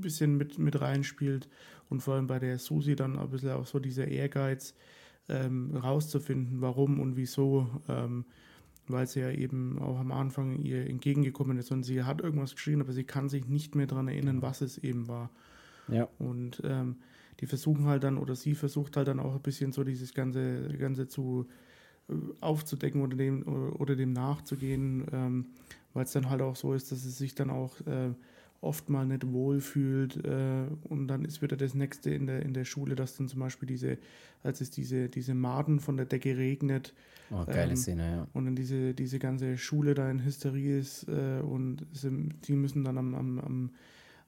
ein 0.00 0.02
bisschen 0.02 0.36
mit, 0.36 0.58
mit 0.58 0.80
reinspielt 0.80 1.48
und 1.88 2.00
vor 2.00 2.14
allem 2.14 2.26
bei 2.26 2.38
der 2.38 2.58
Susi 2.58 2.96
dann 2.96 3.18
ein 3.18 3.30
bisschen 3.30 3.50
auch 3.50 3.66
so 3.66 3.78
dieser 3.78 4.08
Ehrgeiz 4.08 4.74
ähm, 5.28 5.76
rauszufinden, 5.76 6.60
warum 6.60 7.00
und 7.00 7.16
wieso, 7.16 7.68
ähm, 7.88 8.24
weil 8.88 9.06
sie 9.06 9.20
ja 9.20 9.30
eben 9.30 9.78
auch 9.78 9.98
am 9.98 10.10
Anfang 10.10 10.58
ihr 10.62 10.88
entgegengekommen 10.88 11.58
ist 11.58 11.70
und 11.70 11.84
sie 11.84 12.02
hat 12.02 12.20
irgendwas 12.20 12.54
geschrieben, 12.54 12.80
aber 12.80 12.92
sie 12.92 13.04
kann 13.04 13.28
sich 13.28 13.46
nicht 13.46 13.74
mehr 13.74 13.86
daran 13.86 14.08
erinnern, 14.08 14.42
was 14.42 14.62
es 14.62 14.78
eben 14.78 15.06
war. 15.06 15.30
Ja. 15.88 16.08
Und 16.18 16.62
ähm, 16.64 16.96
die 17.40 17.46
versuchen 17.46 17.86
halt 17.86 18.02
dann, 18.02 18.18
oder 18.18 18.34
sie 18.34 18.54
versucht 18.54 18.96
halt 18.96 19.08
dann 19.08 19.20
auch 19.20 19.34
ein 19.34 19.42
bisschen 19.42 19.72
so 19.72 19.84
dieses 19.84 20.14
Ganze, 20.14 20.76
Ganze 20.78 21.06
zu 21.06 21.46
aufzudecken 22.40 23.02
oder 23.02 23.16
dem, 23.16 23.46
oder 23.78 23.96
dem 23.96 24.12
nachzugehen, 24.12 25.06
ähm, 25.12 25.46
weil 25.92 26.04
es 26.04 26.12
dann 26.12 26.30
halt 26.30 26.42
auch 26.42 26.56
so 26.56 26.74
ist, 26.74 26.90
dass 26.92 27.04
es 27.04 27.18
sich 27.18 27.34
dann 27.34 27.50
auch 27.50 27.80
äh, 27.82 28.10
oft 28.60 28.90
mal 28.90 29.06
nicht 29.06 29.32
wohlfühlt 29.32 30.22
äh, 30.24 30.66
und 30.84 31.08
dann 31.08 31.24
ist 31.24 31.40
wieder 31.40 31.56
das 31.56 31.74
nächste 31.74 32.10
in 32.10 32.26
der, 32.26 32.42
in 32.42 32.52
der 32.52 32.64
Schule, 32.64 32.94
dass 32.94 33.16
dann 33.16 33.28
zum 33.28 33.40
Beispiel 33.40 33.66
diese, 33.66 33.96
als 34.42 34.60
es 34.60 34.70
diese, 34.70 35.08
diese 35.08 35.34
Maden 35.34 35.80
von 35.80 35.96
der 35.96 36.06
Decke 36.06 36.36
regnet. 36.36 36.92
Oh, 37.30 37.44
geile 37.46 37.70
ähm, 37.70 37.76
Szene, 37.76 38.10
ja. 38.10 38.26
Und 38.34 38.44
dann 38.44 38.56
diese, 38.56 38.92
diese 38.92 39.18
ganze 39.18 39.56
Schule 39.56 39.94
da 39.94 40.10
in 40.10 40.24
Hysterie 40.24 40.78
ist 40.78 41.08
äh, 41.08 41.40
und 41.40 41.86
sind, 41.92 42.34
die 42.48 42.52
müssen 42.52 42.84
dann 42.84 42.98
am, 42.98 43.14
am, 43.14 43.38
am, 43.38 43.70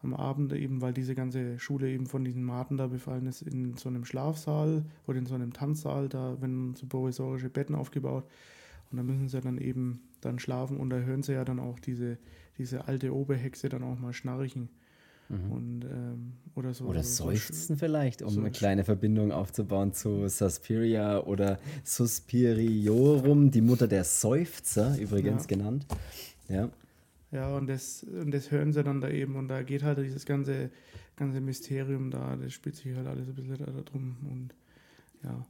am 0.03 0.15
Abend 0.15 0.53
eben, 0.55 0.81
weil 0.81 0.95
diese 0.95 1.15
ganze 1.15 1.59
Schule 1.59 1.91
eben 1.91 2.07
von 2.07 2.25
diesen 2.25 2.43
Maden 2.43 2.79
da 2.79 2.87
befallen 2.87 3.27
ist, 3.27 3.43
in 3.43 3.77
so 3.77 3.91
einem 3.91 4.07
Schlafsaal 4.07 4.85
oder 5.07 5.19
in 5.19 5.27
so 5.27 5.35
einem 5.35 5.53
Tanzsaal, 5.53 6.09
da 6.09 6.41
werden 6.41 6.75
so 6.75 6.87
provisorische 6.87 7.51
Betten 7.51 7.75
aufgebaut 7.75 8.25
und 8.91 8.97
da 8.97 9.03
müssen 9.03 9.29
sie 9.29 9.41
dann 9.43 9.59
eben 9.59 10.01
dann 10.23 10.39
schlafen 10.39 10.79
und 10.79 10.89
da 10.89 10.97
hören 11.01 11.23
sie 11.23 11.35
ja 11.35 11.45
dann 11.45 11.61
auch 11.61 11.79
diese 11.79 12.17
diese 12.59 12.87
alte 12.87 13.15
Oberhexe 13.15 13.69
dann 13.69 13.83
auch 13.83 13.99
mal 13.99 14.13
schnarchen. 14.13 14.69
Mhm. 15.29 15.53
Und, 15.53 15.85
ähm, 15.85 16.33
oder 16.55 16.75
so. 16.75 16.85
Oder 16.85 17.03
seufzen 17.03 17.77
so 17.77 17.79
vielleicht, 17.79 18.23
um 18.23 18.31
so 18.31 18.41
eine 18.41 18.51
kleine 18.51 18.85
Verbindung 18.85 19.33
aufzubauen 19.33 19.93
zu 19.93 20.29
Suspiria 20.29 21.21
oder 21.21 21.59
Suspiriorum, 21.85 23.51
die 23.51 23.63
Mutter 23.63 23.89
der 23.89 24.05
Seufzer 24.05 24.99
übrigens 24.99 25.45
ja. 25.45 25.57
genannt. 25.57 25.87
Ja. 26.49 26.71
Ja, 27.31 27.57
und 27.57 27.67
das, 27.67 28.03
und 28.03 28.31
das 28.31 28.51
hören 28.51 28.75
sie 28.75 28.85
dann 28.85 29.01
da 29.01 29.09
eben 29.09 29.37
und 29.37 29.49
da 29.49 29.63
geht 29.63 29.83
halt 29.83 29.97
dieses 29.99 30.27
ganze, 30.27 30.71
ganze 31.17 31.41
Mysterium 31.41 32.11
da, 32.11 32.37
das 32.37 32.53
spielt 32.53 32.77
sich 32.77 32.95
halt 32.95 33.07
alles 33.07 33.27
ein 33.27 33.35
bisschen 33.35 33.57
da, 33.57 33.65
da 33.65 33.81
drum 33.81 34.17
und 34.31 34.55
ja. 35.25 35.47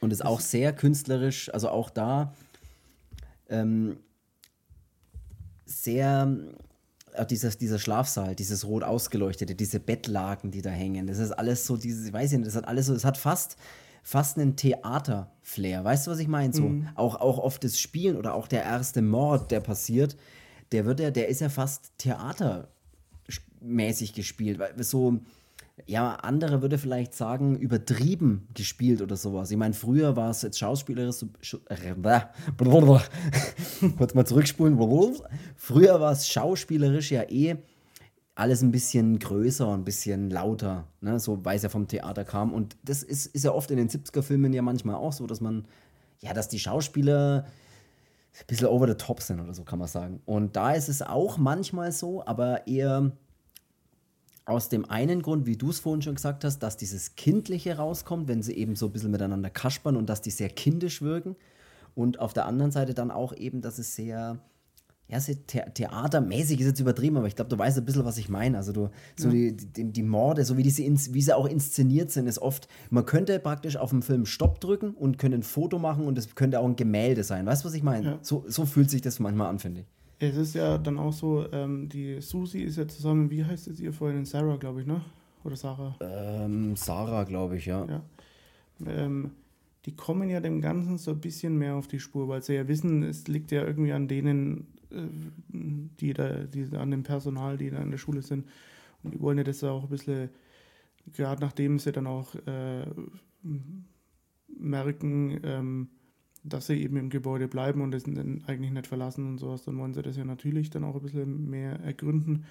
Und 0.00 0.12
ist 0.14 0.24
auch 0.24 0.40
sehr 0.40 0.72
künstlerisch, 0.72 1.52
also 1.52 1.68
auch 1.68 1.90
da 1.90 2.34
ähm, 3.50 3.98
sehr, 5.66 6.34
äh, 7.12 7.26
dieser, 7.26 7.50
dieser 7.50 7.78
Schlafsaal, 7.78 8.34
dieses 8.34 8.64
rot 8.64 8.84
ausgeleuchtete, 8.84 9.54
diese 9.54 9.80
Bettlaken, 9.80 10.50
die 10.50 10.62
da 10.62 10.70
hängen, 10.70 11.06
das 11.06 11.18
ist 11.18 11.32
alles 11.32 11.66
so, 11.66 11.76
dieses, 11.76 12.06
ich 12.06 12.12
weiß 12.12 12.32
nicht, 12.32 12.46
das 12.46 12.56
hat 12.56 12.66
alles 12.66 12.86
so, 12.86 12.94
es 12.94 13.04
hat 13.04 13.18
fast, 13.18 13.58
fast 14.02 14.38
einen 14.38 14.56
Theater-Flair. 14.56 15.84
Weißt 15.84 16.06
du, 16.06 16.12
was 16.12 16.20
ich 16.20 16.28
meine? 16.28 16.54
So, 16.54 16.68
mhm. 16.68 16.88
auch, 16.94 17.16
auch 17.16 17.38
oft 17.38 17.64
das 17.64 17.78
Spielen 17.78 18.16
oder 18.16 18.32
auch 18.34 18.48
der 18.48 18.62
erste 18.62 19.02
Mord, 19.02 19.50
der 19.50 19.60
passiert, 19.60 20.16
der 20.72 20.86
wird 20.86 21.00
ja, 21.00 21.10
der 21.10 21.28
ist 21.28 21.40
ja 21.40 21.48
fast 21.48 21.92
theatermäßig 21.98 24.14
gespielt. 24.14 24.58
Weil 24.58 24.82
so, 24.82 25.20
ja, 25.84 26.14
andere 26.14 26.62
würde 26.62 26.78
vielleicht 26.78 27.14
sagen, 27.14 27.56
übertrieben 27.56 28.48
gespielt 28.54 29.02
oder 29.02 29.16
sowas. 29.16 29.50
Ich 29.50 29.58
meine, 29.58 29.74
früher 29.74 30.16
war 30.16 30.30
es 30.30 30.40
jetzt 30.42 30.58
schauspielerisch, 30.58 31.16
kurz 33.98 34.14
mal 34.14 34.24
zurückspulen, 34.24 34.78
früher 35.56 36.00
war 36.00 36.12
es 36.12 36.28
schauspielerisch 36.28 37.12
ja 37.12 37.24
eh 37.28 37.56
alles 38.34 38.62
ein 38.62 38.70
bisschen 38.70 39.18
größer, 39.18 39.72
ein 39.72 39.84
bisschen 39.84 40.30
lauter, 40.30 40.86
ne? 41.00 41.18
so 41.18 41.44
weil 41.44 41.56
es 41.56 41.62
ja 41.62 41.70
vom 41.70 41.88
Theater 41.88 42.24
kam. 42.24 42.52
Und 42.52 42.76
das 42.82 43.02
ist, 43.02 43.26
ist 43.26 43.44
ja 43.44 43.52
oft 43.52 43.70
in 43.70 43.78
den 43.78 43.88
70er-Filmen 43.88 44.52
ja 44.52 44.62
manchmal 44.62 44.96
auch 44.96 45.12
so, 45.12 45.26
dass 45.26 45.40
man, 45.40 45.66
ja, 46.20 46.34
dass 46.34 46.48
die 46.48 46.58
Schauspieler 46.58 47.46
ein 48.38 48.46
bisschen 48.46 48.66
over 48.66 48.86
the 48.86 48.94
top 48.94 49.22
sind 49.22 49.40
oder 49.40 49.54
so, 49.54 49.64
kann 49.64 49.78
man 49.78 49.88
sagen. 49.88 50.20
Und 50.26 50.54
da 50.54 50.72
ist 50.72 50.88
es 50.88 51.00
auch 51.00 51.38
manchmal 51.38 51.92
so, 51.92 52.26
aber 52.26 52.66
eher 52.66 53.12
aus 54.46 54.68
dem 54.68 54.88
einen 54.88 55.22
Grund, 55.22 55.44
wie 55.44 55.56
du 55.56 55.70
es 55.70 55.80
vorhin 55.80 56.02
schon 56.02 56.14
gesagt 56.14 56.44
hast, 56.44 56.60
dass 56.60 56.76
dieses 56.76 57.16
Kindliche 57.16 57.76
rauskommt, 57.76 58.28
wenn 58.28 58.42
sie 58.42 58.54
eben 58.54 58.76
so 58.76 58.86
ein 58.86 58.92
bisschen 58.92 59.10
miteinander 59.10 59.50
kaspern 59.50 59.96
und 59.96 60.08
dass 60.08 60.22
die 60.22 60.30
sehr 60.30 60.48
kindisch 60.48 61.02
wirken. 61.02 61.36
Und 61.96 62.20
auf 62.20 62.32
der 62.32 62.46
anderen 62.46 62.70
Seite 62.70 62.94
dann 62.94 63.10
auch 63.10 63.34
eben, 63.34 63.60
dass 63.60 63.78
es 63.78 63.96
sehr, 63.96 64.38
ja, 65.08 65.18
sehr 65.18 65.34
The 65.50 65.62
theatermäßig 65.74 66.60
ist 66.60 66.66
jetzt 66.66 66.80
übertrieben, 66.80 67.16
aber 67.16 67.26
ich 67.26 67.34
glaube, 67.34 67.48
du 67.48 67.58
weißt 67.58 67.78
ein 67.78 67.84
bisschen, 67.84 68.04
was 68.04 68.18
ich 68.18 68.28
meine. 68.28 68.56
Also 68.56 68.72
du, 68.72 68.90
so 69.16 69.28
ja. 69.28 69.34
die, 69.34 69.56
die, 69.56 69.92
die, 69.92 70.02
Morde, 70.04 70.44
so 70.44 70.56
wie, 70.56 70.62
diese, 70.62 70.84
wie 70.84 71.22
sie 71.22 71.34
auch 71.34 71.46
inszeniert 71.46 72.12
sind, 72.12 72.28
ist 72.28 72.38
oft, 72.38 72.68
man 72.90 73.04
könnte 73.04 73.40
praktisch 73.40 73.76
auf 73.76 73.90
dem 73.90 74.02
Film 74.02 74.26
Stopp 74.26 74.60
drücken 74.60 74.94
und 74.94 75.18
könnte 75.18 75.38
ein 75.38 75.42
Foto 75.42 75.80
machen 75.80 76.06
und 76.06 76.18
es 76.18 76.36
könnte 76.36 76.60
auch 76.60 76.66
ein 76.66 76.76
Gemälde 76.76 77.24
sein. 77.24 77.46
Weißt 77.46 77.64
du, 77.64 77.68
was 77.68 77.74
ich 77.74 77.82
meine? 77.82 78.06
Ja. 78.06 78.18
So, 78.22 78.44
so 78.46 78.64
fühlt 78.64 78.90
sich 78.90 79.02
das 79.02 79.18
manchmal 79.18 79.48
an, 79.48 79.58
finde 79.58 79.80
ich. 79.80 79.86
Es 80.18 80.36
ist 80.36 80.54
ja 80.54 80.78
dann 80.78 80.98
auch 80.98 81.12
so, 81.12 81.50
ähm, 81.52 81.88
die 81.88 82.20
Susi 82.20 82.62
ist 82.62 82.78
ja 82.78 82.88
zusammen, 82.88 83.30
wie 83.30 83.44
heißt 83.44 83.68
es 83.68 83.80
ihr 83.80 83.92
vorhin? 83.92 84.24
Sarah, 84.24 84.56
glaube 84.56 84.80
ich, 84.80 84.86
ne? 84.86 85.02
Oder 85.44 85.56
Sarah? 85.56 85.96
Ähm, 86.00 86.74
Sarah, 86.74 87.24
glaube 87.24 87.58
ich, 87.58 87.66
ja. 87.66 87.84
ja. 87.84 88.02
Ähm, 88.86 89.32
die 89.84 89.94
kommen 89.94 90.28
ja 90.28 90.40
dem 90.40 90.60
Ganzen 90.60 90.98
so 90.98 91.12
ein 91.12 91.20
bisschen 91.20 91.56
mehr 91.58 91.76
auf 91.76 91.86
die 91.86 92.00
Spur, 92.00 92.28
weil 92.28 92.42
sie 92.42 92.54
ja 92.54 92.66
wissen, 92.66 93.02
es 93.02 93.28
liegt 93.28 93.52
ja 93.52 93.64
irgendwie 93.64 93.92
an 93.92 94.08
denen, 94.08 94.66
äh, 94.90 95.02
die 96.00 96.14
da, 96.14 96.44
die, 96.44 96.74
an 96.76 96.90
dem 96.90 97.02
Personal, 97.02 97.58
die 97.58 97.70
da 97.70 97.78
in 97.78 97.90
der 97.90 97.98
Schule 97.98 98.22
sind. 98.22 98.46
Und 99.02 99.14
die 99.14 99.20
wollen 99.20 99.38
ja 99.38 99.44
das 99.44 99.62
auch 99.62 99.84
ein 99.84 99.88
bisschen, 99.88 100.30
gerade 101.12 101.40
nachdem 101.42 101.78
sie 101.78 101.92
dann 101.92 102.06
auch 102.06 102.34
äh, 102.46 102.86
merken, 104.48 105.40
ähm, 105.44 105.88
dass 106.48 106.66
sie 106.68 106.80
eben 106.82 106.96
im 106.96 107.10
Gebäude 107.10 107.48
bleiben 107.48 107.80
und 107.80 107.94
es 107.94 108.04
eigentlich 108.04 108.70
nicht 108.70 108.86
verlassen 108.86 109.26
und 109.26 109.38
sowas, 109.38 109.64
dann 109.64 109.78
wollen 109.78 109.94
sie 109.94 110.02
das 110.02 110.16
ja 110.16 110.24
natürlich 110.24 110.70
dann 110.70 110.84
auch 110.84 110.94
ein 110.94 111.02
bisschen 111.02 111.50
mehr 111.50 111.80
ergründen. 111.80 112.44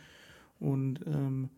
Und 0.60 1.00
ähm, 1.08 1.50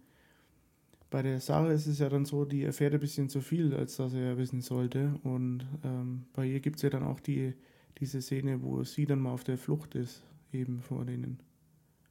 bei 1.09 1.21
der 1.21 1.39
Sarah 1.39 1.71
ist 1.71 1.87
es 1.87 1.99
ja 1.99 2.09
dann 2.09 2.25
so, 2.25 2.45
die 2.45 2.63
erfährt 2.63 2.93
ein 2.93 2.99
bisschen 2.99 3.29
zu 3.29 3.41
viel, 3.41 3.73
als 3.73 3.97
dass 3.97 4.13
er 4.13 4.31
ja 4.31 4.37
wissen 4.37 4.61
sollte. 4.61 5.19
Und 5.23 5.65
ähm, 5.83 6.25
bei 6.33 6.45
ihr 6.45 6.59
gibt 6.59 6.77
es 6.77 6.81
ja 6.81 6.89
dann 6.89 7.03
auch 7.03 7.19
die, 7.19 7.53
diese 7.99 8.21
Szene, 8.21 8.61
wo 8.61 8.83
sie 8.83 9.05
dann 9.05 9.19
mal 9.19 9.31
auf 9.31 9.43
der 9.43 9.57
Flucht 9.57 9.95
ist, 9.95 10.23
eben 10.51 10.81
vor 10.81 11.05
denen. 11.05 11.39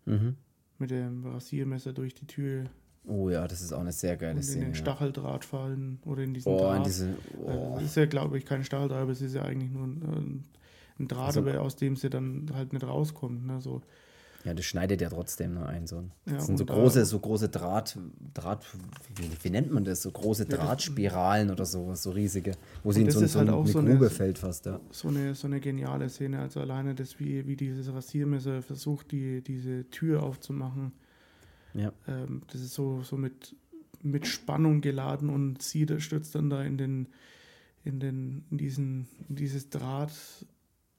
Mhm. 0.06 0.36
Mit 0.78 0.90
dem 0.90 1.26
Rasiermesser 1.26 1.92
durch 1.92 2.14
die 2.14 2.26
Tür 2.26 2.64
Oh 3.06 3.30
ja, 3.30 3.46
das 3.46 3.60
ist 3.62 3.72
auch 3.72 3.80
eine 3.80 3.92
sehr 3.92 4.16
geile 4.16 4.42
Szene. 4.42 4.66
In 4.66 4.70
den 4.72 4.74
Stacheldraht 4.74 5.44
ja. 5.44 5.48
fallen 5.48 6.00
oder 6.04 6.22
in 6.22 6.34
diesen 6.34 6.52
oh, 6.52 6.58
Draht. 6.58 6.78
In 6.78 6.82
diese, 6.84 7.08
oh. 7.44 7.74
das 7.74 7.84
ist 7.84 7.96
ja, 7.96 8.06
glaube 8.06 8.36
ich, 8.36 8.44
kein 8.44 8.64
Stacheldraht, 8.64 9.02
aber 9.02 9.12
es 9.12 9.22
ist 9.22 9.34
ja 9.34 9.42
eigentlich 9.42 9.70
nur 9.70 9.86
ein, 9.86 10.44
ein 10.98 11.08
Draht, 11.08 11.36
also, 11.36 11.40
aber 11.40 11.60
aus 11.60 11.76
dem 11.76 11.94
sie 11.94 12.10
dann 12.10 12.50
halt 12.52 12.72
nicht 12.72 12.84
rauskommt. 12.84 13.46
Ne? 13.46 13.60
So. 13.60 13.80
Ja, 14.44 14.54
das 14.54 14.64
schneidet 14.64 15.00
ja 15.00 15.08
trotzdem 15.08 15.54
nur 15.54 15.68
ein. 15.68 15.86
So. 15.86 16.04
Das 16.24 16.34
ja, 16.34 16.40
sind 16.40 16.58
so 16.58 16.64
große, 16.64 17.04
so 17.04 17.20
große 17.20 17.48
Draht, 17.48 17.96
Draht 18.34 18.64
wie, 19.14 19.30
wie, 19.40 19.50
nennt 19.50 19.72
man 19.72 19.84
das? 19.84 20.02
So 20.02 20.10
große 20.10 20.46
ja, 20.48 20.56
Drahtspiralen 20.56 21.50
oder 21.50 21.64
so, 21.64 21.94
so 21.94 22.10
riesige, 22.10 22.52
wo 22.82 22.90
sie 22.90 23.02
in 23.02 23.10
so, 23.10 23.24
so 23.24 23.38
halt 23.38 23.48
eine, 23.48 23.66
so 23.66 23.78
Grube 23.80 23.88
eine, 23.88 24.10
fällt 24.10 24.38
fast. 24.38 24.66
Ja. 24.66 24.80
So, 24.90 25.08
eine, 25.08 25.36
so 25.36 25.46
eine 25.46 25.60
geniale 25.60 26.08
Szene. 26.08 26.40
Also 26.40 26.60
alleine 26.60 26.96
das, 26.96 27.20
wie, 27.20 27.46
wie 27.46 27.54
dieses 27.54 27.92
Rasiermesser 27.92 28.62
versucht, 28.62 29.12
die, 29.12 29.42
diese 29.42 29.88
Tür 29.90 30.24
aufzumachen 30.24 30.92
ja. 31.76 31.92
Ähm, 32.08 32.42
das 32.52 32.60
ist 32.60 32.74
so, 32.74 33.02
so 33.02 33.16
mit, 33.16 33.54
mit 34.02 34.26
Spannung 34.26 34.80
geladen 34.80 35.28
und 35.28 35.62
sie 35.62 35.86
stürzt 35.98 36.34
dann 36.34 36.50
da 36.50 36.62
in 36.62 36.78
den, 36.78 37.08
in 37.84 38.00
den, 38.00 38.44
in 38.50 38.58
diesen, 38.58 39.08
in 39.28 39.36
dieses 39.36 39.70
Draht. 39.70 40.12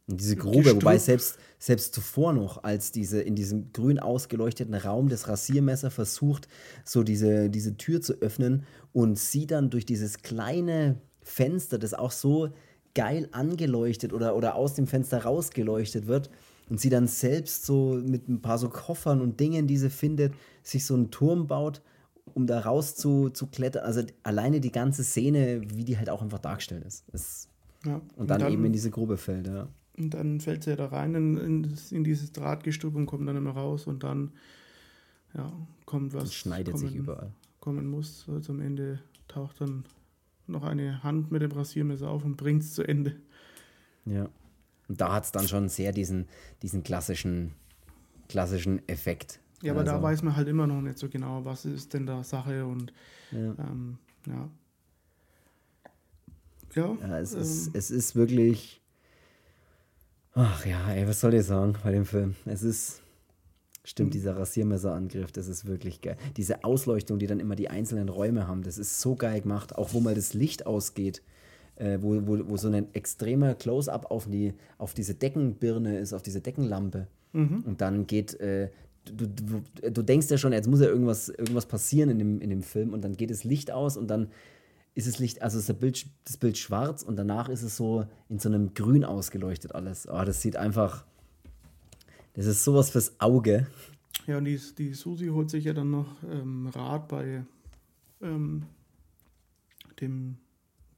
In 0.08 0.18
diese 0.18 0.38
Grube, 0.38 0.58
Gestrüpp. 0.60 0.84
wobei 0.84 0.98
selbst, 0.98 1.38
selbst 1.60 1.94
zuvor 1.94 2.32
noch, 2.32 2.64
als 2.64 2.92
diese 2.92 3.22
in 3.22 3.36
diesem 3.36 3.74
grün 3.74 4.00
ausgeleuchteten 4.00 4.74
Raum 4.74 5.10
das 5.10 5.28
Rasiermesser 5.28 5.92
versucht, 5.92 6.48
so 6.86 7.04
diese, 7.04 7.50
diese 7.50 7.76
Tür 7.76 8.02
zu 8.02 8.14
öffnen 8.22 8.64
und 8.94 9.20
sie 9.20 9.48
dann 9.48 9.70
durch 9.70 9.86
dieses 9.86 10.20
kleine 10.20 11.02
Fenster, 11.24 11.78
das 11.78 11.94
auch 11.94 12.12
so 12.12 12.54
geil 12.96 13.28
angeleuchtet 13.32 14.14
oder, 14.14 14.36
oder 14.36 14.56
aus 14.56 14.74
dem 14.74 14.88
Fenster 14.88 15.24
rausgeleuchtet 15.24 16.08
wird, 16.08 16.30
und 16.70 16.80
sie 16.80 16.90
dann 16.90 17.08
selbst 17.08 17.66
so 17.66 18.00
mit 18.04 18.28
ein 18.28 18.42
paar 18.42 18.58
so 18.58 18.70
Koffern 18.70 19.22
und 19.22 19.40
Dingen, 19.40 19.68
die 19.68 19.78
sie 19.78 19.90
findet, 19.90 20.34
sich 20.64 20.86
so 20.86 20.96
einen 20.96 21.12
Turm 21.12 21.48
baut, 21.48 21.82
um 22.34 22.46
da 22.48 22.60
raus 22.60 22.96
zu, 22.96 23.30
zu 23.30 23.48
klettern. 23.48 23.84
Also 23.84 24.04
alleine 24.24 24.60
die 24.60 24.72
ganze 24.72 25.04
Szene, 25.04 25.62
wie 25.74 25.86
die 25.86 25.98
halt 25.98 26.10
auch 26.10 26.22
einfach 26.22 26.40
dargestellt 26.40 26.84
ist. 26.86 27.08
ist 27.14 27.50
ja. 27.86 27.96
und, 27.96 28.18
und 28.18 28.30
dann, 28.30 28.42
dann, 28.42 28.54
eben 28.54 28.66
in 28.66 28.74
diese 28.74 28.92
Grube 28.92 29.18
fällt, 29.18 29.48
ja. 29.48 29.68
Und 29.98 30.14
dann 30.14 30.40
fällt 30.40 30.64
sie 30.64 30.76
da 30.76 30.88
rein 30.88 31.16
in, 31.16 31.38
in, 31.38 31.78
in 31.90 32.04
dieses 32.04 32.32
Drahtgestrüpp 32.32 32.96
und 32.96 33.08
kommt 33.08 33.28
dann 33.28 33.36
immer 33.36 33.52
raus 33.52 33.88
und 33.88 34.04
dann 34.04 34.32
ja, 35.34 35.52
kommt 35.86 36.14
was. 36.14 36.24
Und 36.24 36.34
schneidet 36.34 36.76
kommen, 36.76 36.88
sich 36.88 36.96
überall. 36.96 37.32
Kommen 37.60 37.88
muss. 37.88 38.26
Also 38.30 38.54
am 38.54 38.62
Ende 38.62 39.00
taucht 39.28 39.62
dann 39.62 39.86
noch 40.46 40.64
eine 40.64 41.04
Hand 41.04 41.32
mit 41.32 41.42
dem 41.42 41.52
Rasiermesser 41.52 42.10
auf 42.10 42.24
und 42.24 42.38
bringt 42.38 42.64
es 42.64 42.74
zu 42.74 42.84
Ende. 42.84 43.16
Ja. 44.06 44.30
Und 44.88 45.02
da 45.02 45.14
hat 45.14 45.26
es 45.26 45.32
dann 45.32 45.48
schon 45.48 45.70
sehr 45.70 45.92
diesen, 45.92 46.28
diesen 46.62 46.84
klassischen, 46.84 47.54
klassischen 48.30 48.88
Effekt. 48.88 49.40
Ja, 49.62 49.72
aber 49.72 49.82
also, 49.82 49.94
da 49.94 50.02
weiß 50.02 50.22
man 50.24 50.36
halt 50.36 50.48
immer 50.48 50.68
noch 50.68 50.82
nicht 50.82 50.98
so 50.98 51.10
genau, 51.10 51.44
was 51.44 51.66
ist 51.66 51.94
denn 51.94 52.06
da 52.06 52.24
Sache 52.24 52.66
und 52.66 52.94
ja. 53.32 53.56
Ähm, 53.60 53.98
ja. 54.28 54.50
Ja, 56.76 56.98
ja 57.02 57.20
es, 57.20 57.34
ähm, 57.34 57.42
ist, 57.42 57.76
es 57.76 57.92
ist 57.92 58.16
wirklich. 58.16 58.82
Ach 60.34 60.66
ja, 60.66 60.92
ey, 60.92 61.08
was 61.08 61.20
soll 61.20 61.34
ich 61.34 61.46
sagen 61.46 61.76
bei 61.84 61.92
dem 61.92 62.06
Film? 62.06 62.36
Es 62.46 62.64
ist. 62.64 63.02
Stimmt, 63.84 64.10
mhm. 64.10 64.12
dieser 64.12 64.36
Rasiermesserangriff, 64.36 65.32
das 65.32 65.48
ist 65.48 65.66
wirklich 65.66 66.02
geil. 66.02 66.18
Diese 66.36 66.66
Ausleuchtung, 66.66 67.20
die 67.20 67.28
dann 67.28 67.40
immer 67.40 67.56
die 67.56 67.70
einzelnen 67.70 68.10
Räume 68.10 68.46
haben, 68.46 68.62
das 68.62 68.78
ist 68.78 69.00
so 69.00 69.16
geil 69.16 69.40
gemacht. 69.40 69.78
Auch 69.78 69.94
wo 69.94 70.02
mal 70.02 70.14
das 70.14 70.34
Licht 70.34 70.66
ausgeht 70.66 71.24
äh, 71.78 72.00
wo, 72.02 72.16
wo, 72.28 72.50
wo 72.50 72.58
so 72.58 72.70
ein 72.70 72.94
extremer 72.94 73.56
Close-up 73.56 74.12
auf, 74.12 74.28
die, 74.28 74.54
auf 74.78 74.94
diese 74.94 75.14
Deckenbirne 75.14 76.00
ist, 76.00 76.14
auf 76.14 76.22
diese 76.22 76.42
Deckenlampe. 76.42 77.08
Mhm. 77.34 77.64
Und 77.66 77.82
dann 77.82 78.08
geht, 78.08 78.40
äh, 78.40 78.70
du, 79.06 79.28
du, 79.28 79.90
du 79.90 80.02
denkst 80.02 80.30
ja 80.30 80.38
schon, 80.38 80.54
jetzt 80.54 80.68
muss 80.68 80.82
ja 80.82 80.88
irgendwas, 80.88 81.30
irgendwas 81.30 81.66
passieren 81.66 82.10
in 82.10 82.20
dem, 82.20 82.42
in 82.42 82.50
dem 82.50 82.64
Film 82.64 82.94
und 82.94 83.04
dann 83.04 83.16
geht 83.16 83.30
das 83.30 83.44
Licht 83.44 83.72
aus 83.72 83.98
und 83.98 84.08
dann 84.08 84.30
ist 84.96 85.08
das 85.08 85.20
Licht, 85.20 85.44
also 85.44 85.60
ist 85.60 85.70
das 85.70 85.78
Bild, 85.78 86.08
das 86.26 86.38
Bild 86.38 86.58
schwarz 86.58 87.04
und 87.04 87.18
danach 87.18 87.50
ist 87.50 87.62
es 87.62 87.78
so 87.78 88.06
in 88.30 88.40
so 88.40 88.50
einem 88.50 88.74
Grün 88.74 89.06
ausgeleuchtet 89.06 89.76
alles. 89.76 90.08
Oh, 90.10 90.24
das 90.26 90.42
sieht 90.42 90.56
einfach, 90.56 91.06
das 92.34 92.48
ist 92.48 92.64
sowas 92.64 92.90
fürs 92.90 93.20
Auge. 93.20 93.68
Ja, 94.26 94.40
und 94.40 94.46
die, 94.46 94.60
die 94.78 94.94
Susi 94.94 95.28
holt 95.28 95.52
sich 95.52 95.66
ja 95.66 95.74
dann 95.74 95.92
noch 95.92 96.08
ähm, 96.24 96.68
Rat 96.74 97.08
bei 97.08 97.44
ähm, 98.22 98.64
dem 100.02 100.38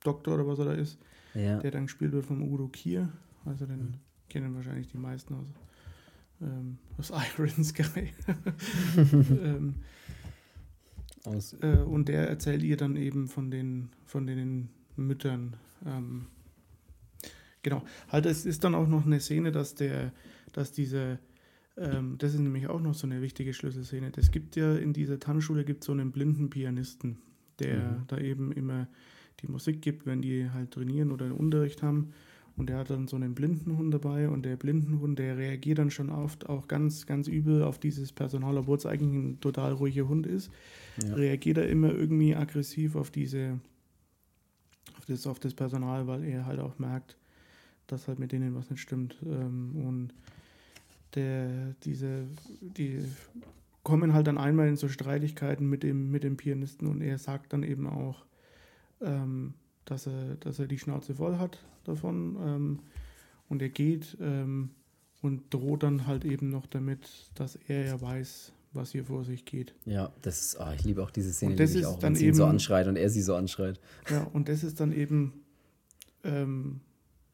Doktor 0.04 0.36
oder 0.36 0.48
was 0.48 0.60
er 0.60 0.66
da 0.66 0.74
ist, 0.74 0.98
Ja. 1.34 1.58
der 1.60 1.72
dann 1.72 1.86
gespielt 1.88 2.12
wird 2.12 2.26
vom 2.26 2.42
Udo 2.42 2.68
Kier. 2.68 3.10
Also 3.46 3.66
den 3.66 3.96
kennen 4.30 4.54
wahrscheinlich 4.56 4.88
die 4.88 4.98
meisten 4.98 5.34
aus, 5.36 5.48
ähm, 6.42 6.78
aus 6.98 7.12
Iron 7.38 7.64
Sky. 7.64 8.10
ähm, 8.98 9.76
Aus, 11.26 11.54
äh, 11.62 11.78
und 11.80 12.08
der 12.08 12.30
erzählt 12.30 12.64
ihr 12.64 12.78
dann 12.78 12.96
eben 12.96 13.28
von 13.28 13.52
den, 13.52 13.90
von 14.06 14.26
den 14.26 14.70
Müttern. 14.96 15.56
Ähm, 15.86 16.28
genau. 17.62 17.84
Halt, 18.08 18.26
es 18.26 18.46
ist 18.46 18.64
dann 18.64 18.74
auch 18.76 18.88
noch 18.88 19.06
eine 19.06 19.20
Szene, 19.20 19.52
dass 19.52 19.76
der, 19.76 20.14
dass 20.54 20.72
diese, 20.72 21.20
ähm, 21.78 22.18
das 22.18 22.34
ist 22.34 22.40
nämlich 22.40 22.68
auch 22.68 22.80
noch 22.80 22.94
so 22.94 23.06
eine 23.06 23.22
wichtige 23.22 23.54
Schlüsselszene. 23.54 24.12
Es 24.16 24.32
gibt 24.32 24.56
ja 24.56 24.76
in 24.76 24.94
dieser 24.94 25.20
Tanzschule 25.20 25.66
gibt 25.66 25.84
so 25.84 25.92
einen 25.92 26.12
blinden 26.12 26.50
Pianisten, 26.50 27.18
der 27.60 27.78
Mhm. 27.92 28.04
da 28.08 28.18
eben 28.18 28.52
immer 28.54 28.88
die 29.42 29.48
Musik 29.48 29.82
gibt, 29.82 30.06
wenn 30.06 30.22
die 30.22 30.50
halt 30.50 30.72
trainieren 30.72 31.12
oder 31.12 31.26
einen 31.26 31.36
Unterricht 31.36 31.84
haben. 31.84 32.14
Und 32.58 32.68
der 32.68 32.78
hat 32.78 32.90
dann 32.90 33.08
so 33.08 33.16
einen 33.16 33.36
Blindenhund 33.36 33.94
dabei 33.94 34.28
und 34.28 34.44
der 34.44 34.58
Blindenhund, 34.58 35.18
der 35.18 35.38
reagiert 35.38 35.80
dann 35.80 35.92
schon 35.92 36.10
oft 36.10 36.50
auch 36.50 36.68
ganz, 36.68 37.06
ganz 37.06 37.30
übel 37.30 37.64
auf 37.64 37.80
dieses 37.80 38.12
Personal, 38.12 38.58
obwohl 38.58 38.78
es 38.78 38.86
eigentlich 38.86 39.14
ein 39.14 39.40
total 39.40 39.72
ruhiger 39.72 40.10
Hund 40.10 40.28
ist 40.28 40.52
ja. 41.04 41.14
reagiert 41.14 41.58
er 41.58 41.70
immer 41.70 41.92
irgendwie 41.92 42.36
aggressiv 42.36 42.96
auf 42.96 43.12
diese, 43.12 43.60
auf 44.98 45.06
das, 45.06 45.28
auf 45.28 45.40
das 45.40 45.54
Personal, 45.54 46.08
weil 46.08 46.24
er 46.24 46.46
halt 46.46 46.60
auch 46.60 46.80
merkt, 46.80 47.18
dass 47.88 48.08
halt 48.08 48.20
mit 48.20 48.32
denen 48.32 48.56
was 48.56 48.70
nicht 48.70 48.82
stimmt. 48.82 49.18
Ähm, 49.26 49.76
und 49.76 50.14
der, 51.16 51.76
diese, 51.84 52.28
die 52.62 53.04
kommen 53.84 54.14
halt 54.14 54.28
dann 54.28 54.38
einmal 54.38 54.68
in 54.68 54.76
so 54.76 54.88
Streitigkeiten 54.88 55.68
mit 55.68 55.84
dem, 55.84 56.12
mit 56.12 56.24
dem 56.24 56.38
Pianisten 56.38 56.88
und 56.88 57.02
er 57.02 57.18
sagt 57.18 57.54
dann 57.54 57.64
eben 57.64 57.88
auch, 57.88 58.26
ähm, 59.02 59.54
dass 59.86 60.08
er, 60.08 60.36
dass 60.36 60.60
er 60.60 60.68
die 60.68 60.78
Schnauze 60.80 61.16
voll 61.16 61.38
hat 61.38 61.60
davon 61.84 62.38
ähm, 62.42 62.80
und 63.48 63.62
er 63.62 63.70
geht 63.70 64.18
ähm, 64.22 64.72
und 65.22 65.54
droht 65.54 65.84
dann 65.84 66.06
halt 66.08 66.26
eben 66.26 66.50
noch 66.50 66.66
damit, 66.68 67.32
dass 67.36 67.56
er 67.68 67.86
ja 67.86 68.02
weiß, 68.02 68.54
was 68.74 68.92
hier 68.92 69.06
vor 69.06 69.24
sich 69.26 69.46
geht. 69.46 69.74
ja, 69.86 70.12
das 70.22 70.42
ist, 70.42 70.58
ah, 70.58 70.74
ich 70.76 70.84
liebe 70.84 71.02
auch 71.02 71.10
diese 71.12 71.34
Szene, 71.34 71.52
Und 71.54 71.60
das 71.60 71.70
liebe 71.72 71.80
ich 71.80 71.86
ist 71.86 71.92
auch, 71.96 72.00
dann 72.00 72.16
ihn 72.16 72.34
so 72.36 72.44
eben- 72.44 72.52
anschreit 72.52 72.88
und 72.88 72.96
er 72.98 73.10
sie 73.10 73.22
so 73.24 73.36
anschreit. 73.36 73.80
Ja, 74.10 74.24
und 74.26 74.48
das 74.48 74.64
ist 74.64 74.80
dann 74.80 74.92
eben 74.92 75.34
ähm, 76.24 76.82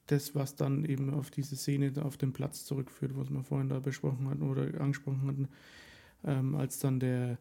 das, 0.07 0.33
was 0.35 0.55
dann 0.55 0.85
eben 0.85 1.13
auf 1.13 1.31
diese 1.31 1.55
Szene 1.57 1.91
auf 2.03 2.15
dem 2.15 2.31
Platz 2.31 2.63
zurückführt, 2.63 3.17
was 3.17 3.29
wir 3.31 3.43
vorhin 3.43 3.67
da 3.69 3.79
besprochen 3.79 4.29
hatten 4.29 4.43
oder 4.43 4.79
angesprochen 4.79 5.27
hatten, 5.27 5.47
ähm, 6.23 6.55
als 6.55 6.79
dann 6.79 6.99
der, 6.99 7.37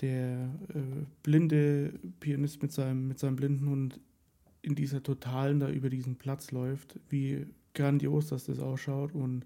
der 0.00 0.50
äh, 0.74 1.04
blinde 1.22 1.92
Pianist 2.20 2.62
mit 2.62 2.72
seinem, 2.72 3.08
mit 3.08 3.18
seinem 3.18 3.36
blinden 3.36 3.68
Hund 3.68 4.00
in 4.62 4.74
dieser 4.74 5.02
Totalen 5.02 5.60
da 5.60 5.68
über 5.70 5.88
diesen 5.90 6.16
Platz 6.16 6.50
läuft, 6.52 6.98
wie 7.08 7.46
grandios 7.74 8.28
dass 8.28 8.44
das 8.44 8.58
ausschaut. 8.58 9.14
Und 9.14 9.44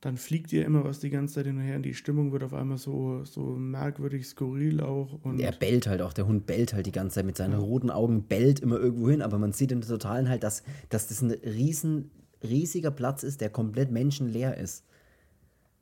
dann 0.00 0.16
fliegt 0.16 0.52
ihr 0.52 0.64
immer 0.64 0.84
was 0.84 1.00
die 1.00 1.10
ganze 1.10 1.34
Zeit 1.34 1.46
hin 1.46 1.56
und 1.58 1.62
her 1.62 1.76
und 1.76 1.82
die 1.82 1.92
Stimmung 1.94 2.32
wird 2.32 2.42
auf 2.42 2.54
einmal 2.54 2.78
so, 2.78 3.22
so 3.24 3.42
merkwürdig 3.42 4.26
skurril 4.26 4.80
auch 4.80 5.18
und 5.24 5.38
er 5.40 5.52
bellt 5.52 5.86
halt 5.86 6.00
auch, 6.00 6.14
der 6.14 6.26
Hund 6.26 6.46
bellt 6.46 6.72
halt 6.72 6.86
die 6.86 6.92
ganze 6.92 7.16
Zeit 7.16 7.26
mit 7.26 7.36
seinen 7.36 7.58
roten 7.60 7.90
Augen, 7.90 8.22
bellt 8.22 8.60
immer 8.60 8.78
irgendwo 8.80 9.10
hin, 9.10 9.20
aber 9.20 9.38
man 9.38 9.52
sieht 9.52 9.72
in 9.72 9.80
der 9.80 9.88
Totalen 9.90 10.28
halt, 10.30 10.42
dass, 10.42 10.62
dass 10.88 11.08
das 11.08 11.20
ein 11.20 11.32
riesen, 11.32 12.10
riesiger 12.42 12.90
Platz 12.90 13.22
ist, 13.24 13.42
der 13.42 13.50
komplett 13.50 13.90
menschenleer 13.90 14.56
ist. 14.56 14.84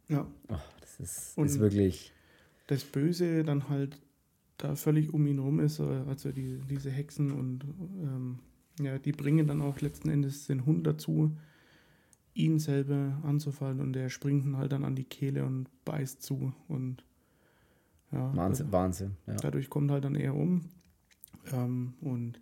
ja, 0.08 0.26
Oh, 0.48 0.56
das 0.80 0.98
ist, 0.98 1.38
Und- 1.38 1.46
ist 1.46 1.60
wirklich, 1.60 2.12
das 2.68 2.84
Böse 2.84 3.42
dann 3.44 3.68
halt 3.68 3.98
da 4.58 4.76
völlig 4.76 5.12
um 5.12 5.26
ihn 5.26 5.38
rum 5.38 5.60
ist, 5.60 5.80
also 5.80 6.32
die, 6.32 6.60
diese 6.68 6.90
Hexen 6.90 7.32
und 7.32 7.64
ähm, 8.02 8.38
ja, 8.80 8.98
die 8.98 9.12
bringen 9.12 9.46
dann 9.46 9.62
auch 9.62 9.80
letzten 9.80 10.10
Endes 10.10 10.46
den 10.46 10.66
Hund 10.66 10.86
dazu, 10.86 11.36
ihn 12.34 12.58
selber 12.58 13.18
anzufallen 13.24 13.80
und 13.80 13.92
der 13.92 14.08
springt 14.10 14.44
ihn 14.44 14.56
halt 14.56 14.72
dann 14.72 14.84
an 14.84 14.94
die 14.94 15.04
Kehle 15.04 15.44
und 15.44 15.68
beißt 15.84 16.22
zu 16.22 16.52
und 16.68 17.04
ja, 18.12 18.34
Wahnsinn, 18.34 18.72
Wahnsinn. 18.72 19.16
Ja. 19.26 19.36
dadurch 19.36 19.68
kommt 19.68 19.90
halt 19.90 20.04
dann 20.04 20.14
er 20.14 20.34
um 20.34 20.68
ähm, 21.52 21.94
und 22.00 22.40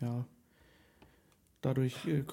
ja, 0.00 0.26
dadurch 1.60 2.06
äh, 2.06 2.24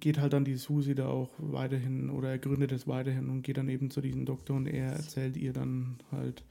geht 0.00 0.18
halt 0.18 0.32
dann 0.32 0.44
die 0.44 0.56
Susi 0.56 0.94
da 0.94 1.08
auch 1.08 1.30
weiterhin 1.38 2.10
oder 2.10 2.30
er 2.30 2.38
gründet 2.38 2.72
es 2.72 2.88
weiterhin 2.88 3.28
und 3.28 3.42
geht 3.42 3.58
dann 3.58 3.68
eben 3.68 3.90
zu 3.90 4.00
diesem 4.00 4.24
Doktor 4.24 4.56
und 4.56 4.66
er 4.66 4.92
erzählt 4.92 5.36
ihr 5.36 5.52
dann 5.52 5.98
halt 6.10 6.44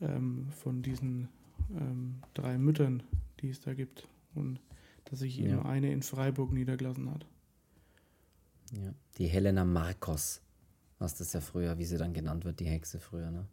ähm, 0.00 0.48
von 0.50 0.82
diesen 0.82 1.28
ähm, 1.76 2.16
drei 2.34 2.58
Müttern, 2.58 3.02
die 3.40 3.50
es 3.50 3.60
da 3.60 3.74
gibt 3.74 4.08
und 4.34 4.60
dass 5.04 5.20
sich 5.20 5.38
eben 5.40 5.50
Ja. 5.50 5.62
eine 5.64 5.92
in 5.92 6.02
Freiburg 6.02 6.52
niedergelassen 6.52 7.10
hat. 7.10 7.26
Ja. 8.72 8.92
Die 9.18 9.26
Helena 9.26 9.64
Marcos, 9.64 10.40
was 10.98 11.16
das 11.16 11.32
ja 11.32 11.40
früher, 11.40 11.78
wie 11.78 11.84
sie 11.84 11.98
dann 11.98 12.12
genannt 12.12 12.44
wird, 12.44 12.60
die 12.60 12.66
Hexe 12.66 12.98
früher, 13.00 13.30
ne? 13.30 13.46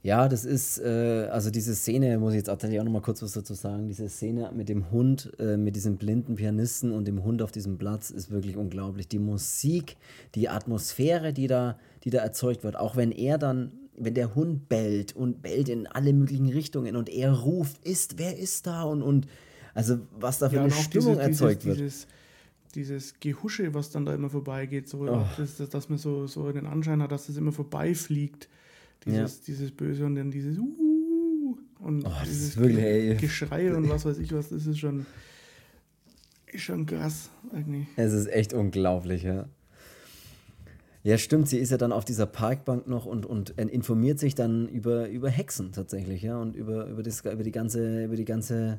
Ja, 0.00 0.28
das 0.28 0.44
ist, 0.44 0.78
äh, 0.78 1.28
also 1.30 1.50
diese 1.50 1.74
Szene, 1.74 2.18
muss 2.18 2.32
ich 2.32 2.36
jetzt 2.38 2.46
tatsächlich 2.46 2.78
auch 2.80 2.84
noch 2.84 2.92
mal 2.92 3.02
kurz 3.02 3.20
was 3.20 3.32
dazu 3.32 3.54
sagen, 3.54 3.88
diese 3.88 4.08
Szene 4.08 4.50
mit 4.54 4.68
dem 4.68 4.92
Hund, 4.92 5.32
äh, 5.40 5.56
mit 5.56 5.74
diesem 5.74 5.96
blinden 5.96 6.36
Pianisten 6.36 6.92
und 6.92 7.06
dem 7.08 7.24
Hund 7.24 7.42
auf 7.42 7.50
diesem 7.50 7.78
Platz 7.78 8.10
ist 8.10 8.30
wirklich 8.30 8.56
unglaublich. 8.56 9.08
Die 9.08 9.18
Musik, 9.18 9.96
die 10.36 10.48
Atmosphäre, 10.48 11.32
die 11.32 11.48
da, 11.48 11.78
die 12.04 12.10
da 12.10 12.20
erzeugt 12.20 12.62
wird, 12.62 12.76
auch 12.76 12.94
wenn 12.94 13.10
er 13.10 13.38
dann, 13.38 13.72
wenn 14.00 14.14
der 14.14 14.34
Hund 14.34 14.68
bellt 14.68 15.14
und 15.14 15.42
bellt 15.42 15.68
in 15.68 15.86
alle 15.86 16.12
möglichen 16.12 16.48
Richtungen 16.48 16.96
und 16.96 17.08
er 17.08 17.32
ruft, 17.32 17.84
ist, 17.86 18.18
wer 18.18 18.36
ist 18.38 18.66
da? 18.66 18.82
Und, 18.84 19.02
und 19.02 19.26
also 19.74 19.98
was 20.18 20.38
da 20.38 20.48
für 20.48 20.56
Ja, 20.56 20.62
eine 20.62 20.70
Stimmung 20.72 21.14
dieses, 21.14 21.26
erzeugt 21.26 21.64
dieses, 21.64 21.78
wird. 21.78 21.78
Dieses, 21.78 22.06
dieses 22.74 23.20
Gehusche, 23.20 23.74
was 23.74 23.90
dann 23.90 24.04
da 24.04 24.14
immer 24.14 24.30
vorbeigeht, 24.30 24.88
so, 24.88 25.00
Oh. 25.00 25.24
dass, 25.36 25.56
dass, 25.56 25.88
man 25.88 25.98
so, 25.98 26.26
so 26.26 26.50
den 26.52 26.66
Anschein 26.66 27.02
hat, 27.02 27.12
dass 27.12 27.28
es 27.28 27.36
immer 27.36 27.52
vorbeifliegt. 27.52 28.48
Dieses, 29.04 29.40
dieses 29.42 29.70
Böse 29.70 30.04
und 30.04 30.16
dann 30.16 30.30
dieses 30.30 30.58
uh, 30.58 31.56
und 31.78 32.04
Oh, 32.04 32.08
das 32.10 32.24
dieses 32.28 32.48
ist 32.48 32.56
wirklich. 32.58 33.18
Geschrei 33.20 33.74
und 33.74 33.88
was 33.88 34.04
weiß 34.04 34.18
ich 34.18 34.32
was, 34.32 34.48
das 34.50 34.66
ist 34.66 34.78
schon, 34.78 35.06
ist 36.52 36.62
schon 36.62 36.84
krass 36.84 37.30
eigentlich. 37.52 37.86
Es 37.96 38.12
ist 38.12 38.26
echt 38.26 38.52
unglaublich, 38.52 39.22
ja. 39.22 39.46
Ja, 41.08 41.16
stimmt, 41.16 41.48
sie 41.48 41.56
ist 41.56 41.70
ja 41.70 41.78
dann 41.78 41.90
auf 41.90 42.04
dieser 42.04 42.26
Parkbank 42.26 42.86
noch 42.86 43.06
und, 43.06 43.24
und 43.24 43.48
informiert 43.58 44.18
sich 44.18 44.34
dann 44.34 44.68
über, 44.68 45.08
über 45.08 45.30
Hexen 45.30 45.72
tatsächlich, 45.72 46.20
ja, 46.20 46.36
und 46.36 46.54
über, 46.54 46.84
über, 46.84 47.02
das, 47.02 47.20
über 47.24 47.42
die 47.42 47.50
ganze, 47.50 48.04
über 48.04 48.14
die 48.14 48.26
ganze, 48.26 48.78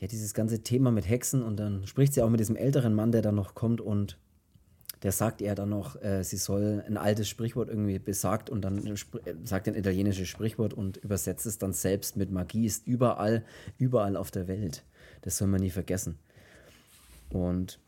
ja, 0.00 0.08
dieses 0.08 0.34
ganze 0.34 0.64
Thema 0.64 0.90
mit 0.90 1.08
Hexen 1.08 1.44
und 1.44 1.56
dann 1.60 1.86
spricht 1.86 2.12
sie 2.12 2.22
auch 2.22 2.28
mit 2.28 2.40
diesem 2.40 2.56
älteren 2.56 2.92
Mann, 2.92 3.12
der 3.12 3.22
dann 3.22 3.36
noch 3.36 3.54
kommt 3.54 3.80
und 3.80 4.18
der 5.04 5.12
sagt 5.12 5.40
ihr 5.40 5.54
dann 5.54 5.68
noch, 5.68 6.02
äh, 6.02 6.24
sie 6.24 6.38
soll 6.38 6.82
ein 6.84 6.96
altes 6.96 7.28
Sprichwort 7.28 7.68
irgendwie 7.68 8.00
besagt 8.00 8.50
und 8.50 8.62
dann 8.62 8.80
spr- 8.96 9.24
äh, 9.24 9.36
sagt 9.44 9.68
ein 9.68 9.76
italienisches 9.76 10.26
Sprichwort 10.26 10.74
und 10.74 10.96
übersetzt 10.96 11.46
es 11.46 11.56
dann 11.56 11.72
selbst 11.72 12.16
mit 12.16 12.32
Magie 12.32 12.66
ist 12.66 12.84
überall, 12.84 13.44
überall 13.78 14.16
auf 14.16 14.32
der 14.32 14.48
Welt. 14.48 14.82
Das 15.22 15.36
soll 15.36 15.46
man 15.46 15.60
nie 15.60 15.70
vergessen. 15.70 16.18
Und 17.30 17.78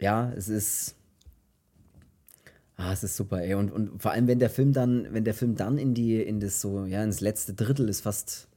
ja, 0.00 0.32
es 0.32 0.48
ist. 0.48 0.96
Ah, 2.84 2.92
es 2.92 3.04
ist 3.04 3.16
super, 3.16 3.40
ey. 3.40 3.54
Und, 3.54 3.70
und 3.70 4.02
vor 4.02 4.10
allem, 4.10 4.26
wenn 4.26 4.40
der 4.40 4.50
Film 4.50 4.72
dann, 4.72 5.06
wenn 5.12 5.24
der 5.24 5.34
Film 5.34 5.54
dann 5.54 5.78
in 5.78 5.94
die, 5.94 6.20
in 6.20 6.40
das 6.40 6.60
so, 6.60 6.84
ja, 6.84 7.04
ins 7.04 7.20
letzte 7.20 7.54
Drittel 7.54 7.88
ist 7.88 8.00
fast 8.00 8.48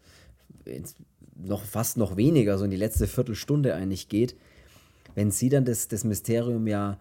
ins, 0.65 0.95
noch 1.36 1.63
fast 1.63 1.97
noch 1.97 2.17
weniger, 2.17 2.57
so 2.57 2.65
in 2.65 2.71
die 2.71 2.78
letzte 2.78 3.05
Viertelstunde 3.05 3.76
eigentlich 3.76 4.09
geht, 4.09 4.36
wenn 5.13 5.30
sie 5.30 5.49
dann 5.49 5.63
das, 5.63 5.89
das 5.89 6.03
Mysterium 6.03 6.65
ja, 6.65 6.97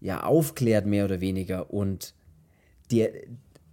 ja 0.00 0.22
aufklärt, 0.22 0.86
mehr 0.86 1.04
oder 1.04 1.20
weniger, 1.20 1.70
und 1.70 2.14
der, 2.90 3.10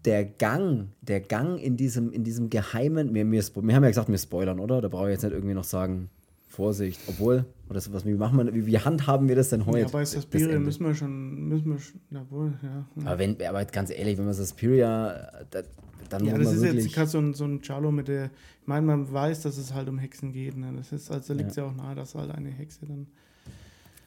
der 0.03 0.25
Gang, 0.25 0.89
der 1.01 1.21
Gang 1.21 1.61
in 1.61 1.77
diesem, 1.77 2.11
in 2.11 2.25
diesem 2.25 2.49
geheimen, 2.49 3.13
wir, 3.13 3.31
wir, 3.31 3.41
wir 3.41 3.75
haben 3.75 3.83
ja 3.83 3.89
gesagt, 3.89 4.09
wir 4.09 4.17
spoilern, 4.17 4.59
oder? 4.59 4.81
Da 4.81 4.89
brauche 4.89 5.05
ich 5.05 5.13
jetzt 5.13 5.23
nicht 5.23 5.33
irgendwie 5.33 5.55
noch 5.55 5.63
sagen, 5.63 6.09
Vorsicht, 6.55 6.99
obwohl, 7.07 7.45
oder 7.69 7.81
so 7.81 7.93
was, 7.93 8.05
wie 8.05 8.13
machen 8.13 8.37
wir, 8.37 8.65
wie, 8.65 8.79
handhaben 8.79 9.27
wir 9.27 9.35
das 9.35 9.49
denn 9.49 9.65
heute? 9.65 9.79
Ja, 9.79 9.87
bei 9.87 9.99
das 10.01 10.13
Suspiria 10.13 10.47
Ende? 10.47 10.59
müssen 10.59 10.85
wir 10.85 10.95
schon, 10.95 11.47
müssen 11.49 11.71
wir 11.71 11.79
schon, 11.79 11.99
jawohl, 12.11 12.53
ja. 12.63 12.85
Aber, 13.05 13.19
wenn, 13.19 13.35
aber 13.45 13.65
ganz 13.65 13.89
ehrlich, 13.89 14.17
wenn 14.17 14.25
man 14.25 14.33
Suspiria, 14.33 15.29
da, 15.51 15.61
dann 16.09 16.25
Ja, 16.25 16.37
muss 16.37 16.45
das 16.45 16.53
ist 16.55 16.61
wirklich. 16.63 16.85
jetzt 16.85 16.93
gerade 16.95 17.09
so 17.09 17.19
ein, 17.19 17.33
so 17.33 17.45
ein 17.45 17.61
Charlo 17.61 17.91
mit 17.91 18.07
der. 18.07 18.25
Ich 18.61 18.67
meine, 18.67 18.85
man 18.85 19.11
weiß, 19.11 19.41
dass 19.41 19.57
es 19.57 19.73
halt 19.73 19.89
um 19.89 19.97
Hexen 19.97 20.31
geht. 20.31 20.55
Ne? 20.55 20.73
Das 20.77 20.91
ist, 20.91 21.11
also 21.11 21.33
liegt 21.33 21.51
es 21.51 21.55
ja. 21.55 21.65
auch 21.65 21.75
nahe, 21.75 21.95
dass 21.95 22.15
halt 22.15 22.31
eine 22.31 22.49
Hexe 22.49 22.85
dann. 22.85 23.07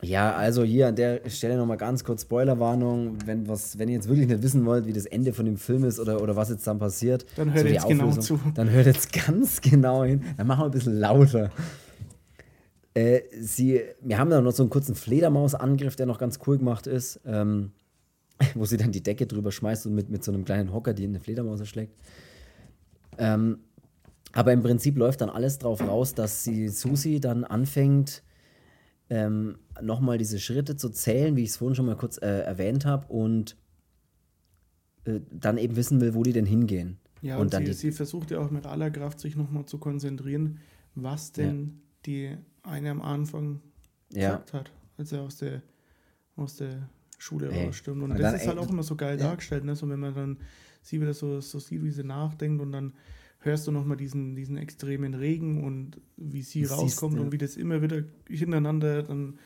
Ja, 0.00 0.36
also 0.36 0.62
hier 0.62 0.88
an 0.88 0.94
der 0.94 1.28
Stelle 1.28 1.56
nochmal 1.56 1.76
ganz 1.76 2.04
kurz 2.04 2.22
Spoilerwarnung. 2.22 3.16
Wenn, 3.26 3.48
was, 3.48 3.78
wenn 3.78 3.88
ihr 3.88 3.96
jetzt 3.96 4.08
wirklich 4.08 4.28
nicht 4.28 4.42
wissen 4.42 4.64
wollt, 4.64 4.86
wie 4.86 4.92
das 4.92 5.06
Ende 5.06 5.32
von 5.32 5.44
dem 5.44 5.56
Film 5.56 5.84
ist 5.84 5.98
oder, 5.98 6.22
oder 6.22 6.36
was 6.36 6.50
jetzt 6.50 6.66
dann 6.66 6.78
passiert, 6.78 7.26
Dann 7.36 7.52
hört 7.52 7.66
die 7.66 7.72
jetzt 7.72 7.88
genau 7.88 8.12
zu. 8.12 8.38
Dann 8.54 8.70
hört 8.70 8.86
jetzt 8.86 9.12
ganz 9.26 9.60
genau 9.60 10.04
hin. 10.04 10.22
Dann 10.36 10.46
machen 10.46 10.60
wir 10.60 10.64
ein 10.66 10.70
bisschen 10.70 11.00
lauter. 11.00 11.50
Äh, 12.98 13.22
sie, 13.30 13.80
wir 14.00 14.18
haben 14.18 14.28
da 14.28 14.40
noch 14.40 14.50
so 14.50 14.64
einen 14.64 14.70
kurzen 14.70 14.96
Fledermausangriff, 14.96 15.94
der 15.94 16.06
noch 16.06 16.18
ganz 16.18 16.40
cool 16.48 16.58
gemacht 16.58 16.88
ist, 16.88 17.20
ähm, 17.24 17.70
wo 18.54 18.64
sie 18.64 18.76
dann 18.76 18.90
die 18.90 19.04
Decke 19.04 19.28
drüber 19.28 19.52
schmeißt 19.52 19.86
und 19.86 19.94
mit, 19.94 20.08
mit 20.10 20.24
so 20.24 20.32
einem 20.32 20.44
kleinen 20.44 20.72
Hocker, 20.72 20.94
die 20.94 21.04
in 21.04 21.10
eine 21.10 21.20
Fledermaus 21.20 21.60
erschlägt. 21.60 21.94
Ähm, 23.16 23.60
aber 24.32 24.52
im 24.52 24.64
Prinzip 24.64 24.98
läuft 24.98 25.20
dann 25.20 25.30
alles 25.30 25.58
drauf 25.58 25.80
raus, 25.80 26.14
dass 26.14 26.42
sie 26.42 26.68
Susi 26.68 27.20
dann 27.20 27.44
anfängt, 27.44 28.24
ähm, 29.10 29.58
nochmal 29.80 30.18
diese 30.18 30.40
Schritte 30.40 30.74
zu 30.74 30.88
zählen, 30.90 31.36
wie 31.36 31.44
ich 31.44 31.50
es 31.50 31.56
vorhin 31.58 31.76
schon 31.76 31.86
mal 31.86 31.96
kurz 31.96 32.18
äh, 32.18 32.40
erwähnt 32.40 32.84
habe, 32.84 33.06
und 33.12 33.56
äh, 35.04 35.20
dann 35.30 35.56
eben 35.56 35.76
wissen 35.76 36.00
will, 36.00 36.14
wo 36.14 36.24
die 36.24 36.32
denn 36.32 36.46
hingehen. 36.46 36.98
Ja, 37.22 37.38
und, 37.38 37.54
und, 37.54 37.64
sie, 37.64 37.72
sie 37.72 37.92
versucht 37.92 38.32
ja 38.32 38.40
auch 38.40 38.50
mit 38.50 38.66
aller 38.66 38.90
Kraft, 38.90 39.20
sich 39.20 39.36
nochmal 39.36 39.66
zu 39.66 39.78
konzentrieren, 39.78 40.58
was 40.96 41.30
denn 41.30 41.80
die 42.04 42.36
eine 42.68 42.90
am 42.90 43.02
Anfang 43.02 43.60
ja, 44.12 44.36
gesagt 44.36 44.52
hat, 44.52 44.72
als 44.96 45.12
er 45.12 45.22
aus 45.22 45.36
der, 45.36 45.62
aus 46.36 46.56
der 46.56 46.88
Schule 47.18 47.50
Ey. 47.50 47.66
rausstürmt. 47.66 48.02
Und, 48.02 48.12
Und 48.12 48.20
das 48.20 48.42
ist 48.42 48.46
halt 48.46 48.58
auch 48.58 48.68
immer 48.68 48.82
so 48.82 48.96
geil 48.96 49.18
ja. 49.18 49.26
dargestellt, 49.26 49.64
ne? 49.64 49.74
so 49.74 49.88
wenn 49.88 50.00
man 50.00 50.14
dann 50.14 50.36
sie 50.82 51.00
wieder 51.00 51.14
so, 51.14 51.40
so 51.40 51.58
sieht, 51.58 51.82
wie 51.82 51.90
sie 51.90 52.04
nachdenkt 52.04 52.62
und 52.62 52.72
dann 52.72 52.94
hörst 53.40 53.66
du 53.66 53.72
nochmal 53.72 53.96
diesen, 53.96 54.34
diesen 54.34 54.56
extremen 54.56 55.14
Regen 55.14 55.64
und 55.64 56.00
wie 56.16 56.42
sie 56.42 56.60
Siehst, 56.60 56.72
rauskommt 56.72 57.16
ja. 57.16 57.22
und 57.22 57.32
wie 57.32 57.38
das 57.38 57.56
immer 57.56 57.82
wieder 57.82 58.02
hintereinander 58.28 59.02
dann 59.02 59.38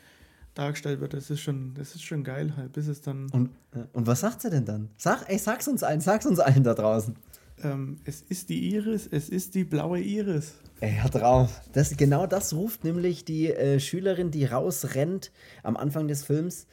dargestellt 0.53 1.01
wird, 1.01 1.13
das 1.13 1.29
ist 1.29 1.41
schon, 1.41 1.73
das 1.73 1.95
ist 1.95 2.03
schon 2.03 2.23
geil 2.23 2.55
halt, 2.55 2.73
bis 2.73 2.87
es 2.87 3.01
dann, 3.01 3.29
und, 3.31 3.49
äh, 3.71 3.85
und 3.93 4.05
was 4.05 4.21
sagt 4.21 4.41
sie 4.41 4.49
denn 4.49 4.65
dann? 4.65 4.89
Sag, 4.97 5.27
ey, 5.27 5.37
sag's 5.37 5.67
uns 5.67 5.81
allen, 5.83 5.99
sag's 5.99 6.25
uns 6.25 6.39
allen 6.39 6.63
da 6.63 6.73
draußen. 6.73 7.15
ähm, 7.63 7.97
es 8.05 8.21
ist 8.21 8.49
die 8.49 8.71
Iris, 8.73 9.07
es 9.09 9.29
ist 9.29 9.55
die 9.55 9.63
blaue 9.63 9.99
Iris. 9.99 10.55
Hör 10.85 11.09
drauf. 11.09 11.61
Das, 11.71 11.95
genau 11.95 12.27
das 12.27 12.53
ruft 12.53 12.83
nämlich 12.83 13.23
die 13.25 13.49
äh, 13.51 13.79
Schülerin, 13.79 14.31
die 14.31 14.45
rausrennt 14.45 15.31
am 15.63 15.77
Anfang 15.77 16.07
des 16.07 16.23
Films. 16.25 16.67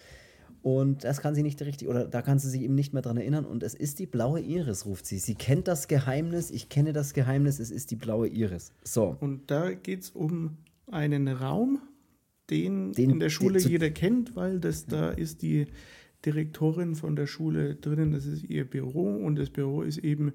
Und 0.63 1.05
das 1.05 1.23
kann 1.23 1.35
sie 1.35 1.43
nicht 1.43 1.63
richtig, 1.63 1.89
oder 1.89 2.07
da 2.07 2.21
kann 2.21 2.39
sie 2.39 2.51
sich 2.51 2.61
eben 2.63 2.75
nicht 2.75 2.93
mehr 2.93 3.03
dran 3.03 3.17
erinnern. 3.17 3.47
Und 3.47 3.63
es 3.63 3.75
ist 3.75 3.99
die 3.99 4.07
blaue 4.07 4.41
Iris, 4.41 4.85
ruft 4.85 5.07
sie. 5.07 5.19
Sie 5.19 5.35
kennt 5.35 5.69
das 5.69 5.89
Geheimnis, 5.89 6.51
ich 6.51 6.69
kenne 6.69 6.93
das 6.93 7.15
Geheimnis, 7.15 7.61
es 7.61 7.71
ist 7.71 7.91
die 7.91 7.97
blaue 7.97 8.29
Iris. 8.29 8.73
So. 8.85 9.17
Und 9.21 9.51
da 9.51 9.73
geht 9.73 10.03
es 10.03 10.11
um 10.11 10.59
einen 10.91 11.29
Raum, 11.29 11.81
den, 12.51 12.93
Den- 12.93 13.11
in 13.11 13.21
der 13.21 13.31
Schule 13.31 13.61
den 13.61 13.71
jeder 13.71 13.91
kennt, 13.91 14.35
weil 14.37 14.59
das 14.61 14.87
da 14.87 15.11
ist 15.11 15.41
die 15.43 15.67
Direktorin 16.27 16.95
von 16.97 17.17
der 17.17 17.27
Schule 17.27 17.77
drinnen, 17.77 18.11
das 18.13 18.27
ist 18.27 18.43
ihr 18.45 18.69
Büro 18.69 19.09
und 19.17 19.37
das 19.37 19.49
Büro 19.49 19.81
ist 19.83 19.99
eben 19.99 20.35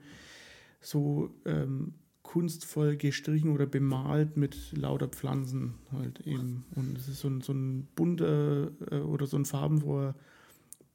so 0.82 1.30
ähm, 1.46 1.94
kunstvoll 2.36 2.98
gestrichen 2.98 3.52
oder 3.52 3.66
bemalt 3.66 4.36
mit 4.36 4.74
lauter 4.78 5.08
Pflanzen 5.08 5.76
halt 5.94 6.20
eben. 6.28 6.66
Und 6.76 6.98
es 6.98 7.08
ist 7.08 7.22
so 7.22 7.30
ein, 7.30 7.40
so 7.40 7.54
ein 7.54 7.88
bunter 7.96 8.72
äh, 8.92 8.98
oder 8.98 9.26
so 9.26 9.38
ein 9.38 9.46
farbenfroher 9.46 10.16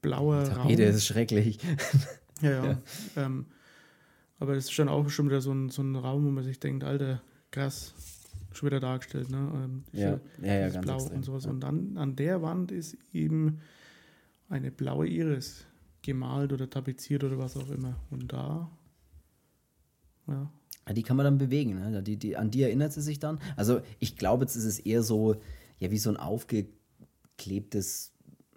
blauer 0.03 0.43
Raum. 0.43 0.65
Tapete 0.65 0.83
ist 0.83 1.07
schrecklich. 1.07 1.59
Ja, 2.43 2.51
ja. 2.51 2.65
Ja. 3.17 3.25
Ähm, 3.25 3.47
aber 4.39 4.55
das 4.55 4.65
ist 4.65 4.73
schon 4.73 4.91
auch 4.91 5.09
schon 5.09 5.29
wieder 5.31 5.41
so 5.41 5.51
ein, 5.53 5.71
so 5.71 5.81
ein 5.81 5.97
Raum, 5.97 6.27
wo 6.27 6.31
man 6.31 6.45
sich 6.45 6.61
denkt, 6.61 6.85
Alter, 6.85 7.23
krass, 7.51 7.95
schon 8.53 8.67
wieder 8.67 8.81
dargestellt, 8.81 9.31
ne? 9.31 9.51
Ähm, 9.65 9.85
Ja, 9.93 10.21
ja, 10.43 10.55
ja, 10.61 10.69
ganz 10.69 10.85
Blau 10.85 10.97
extrem, 10.97 11.17
und 11.17 11.23
sowas. 11.25 11.45
ja. 11.45 11.51
Und 11.53 11.61
dann 11.61 11.97
an 11.97 12.17
der 12.17 12.43
Wand 12.43 12.71
ist 12.71 12.99
eben 13.15 13.61
eine 14.51 14.71
blaue 14.71 15.07
Iris 15.09 15.65
gemalt 16.03 16.53
oder 16.53 16.69
tapeziert 16.69 17.25
oder 17.25 17.39
was 17.39 17.57
auch 17.57 17.71
immer. 17.71 17.97
Und 18.11 18.31
da, 18.31 18.71
ja, 20.27 20.51
Ja, 20.91 20.95
Die 20.95 21.05
kann 21.05 21.17
man 21.17 21.23
dann 21.23 21.39
bewegen. 21.39 21.79
Ne? 21.79 22.03
Die, 22.03 22.17
die, 22.17 22.37
an 22.37 22.51
die 22.51 22.65
erinnert 22.65 22.93
sie 22.93 23.01
sich 23.01 23.21
dann. 23.21 23.39
Also 23.57 23.81
ich 24.01 24.17
glaube, 24.17 24.43
jetzt 24.43 24.57
ist 24.57 24.65
es 24.65 24.81
eher 24.81 25.05
so, 25.05 25.37
ja, 25.79 25.93
wie 25.93 25.99
so 25.99 26.11
ein 26.11 26.17
aufgeklebtes 26.17 28.13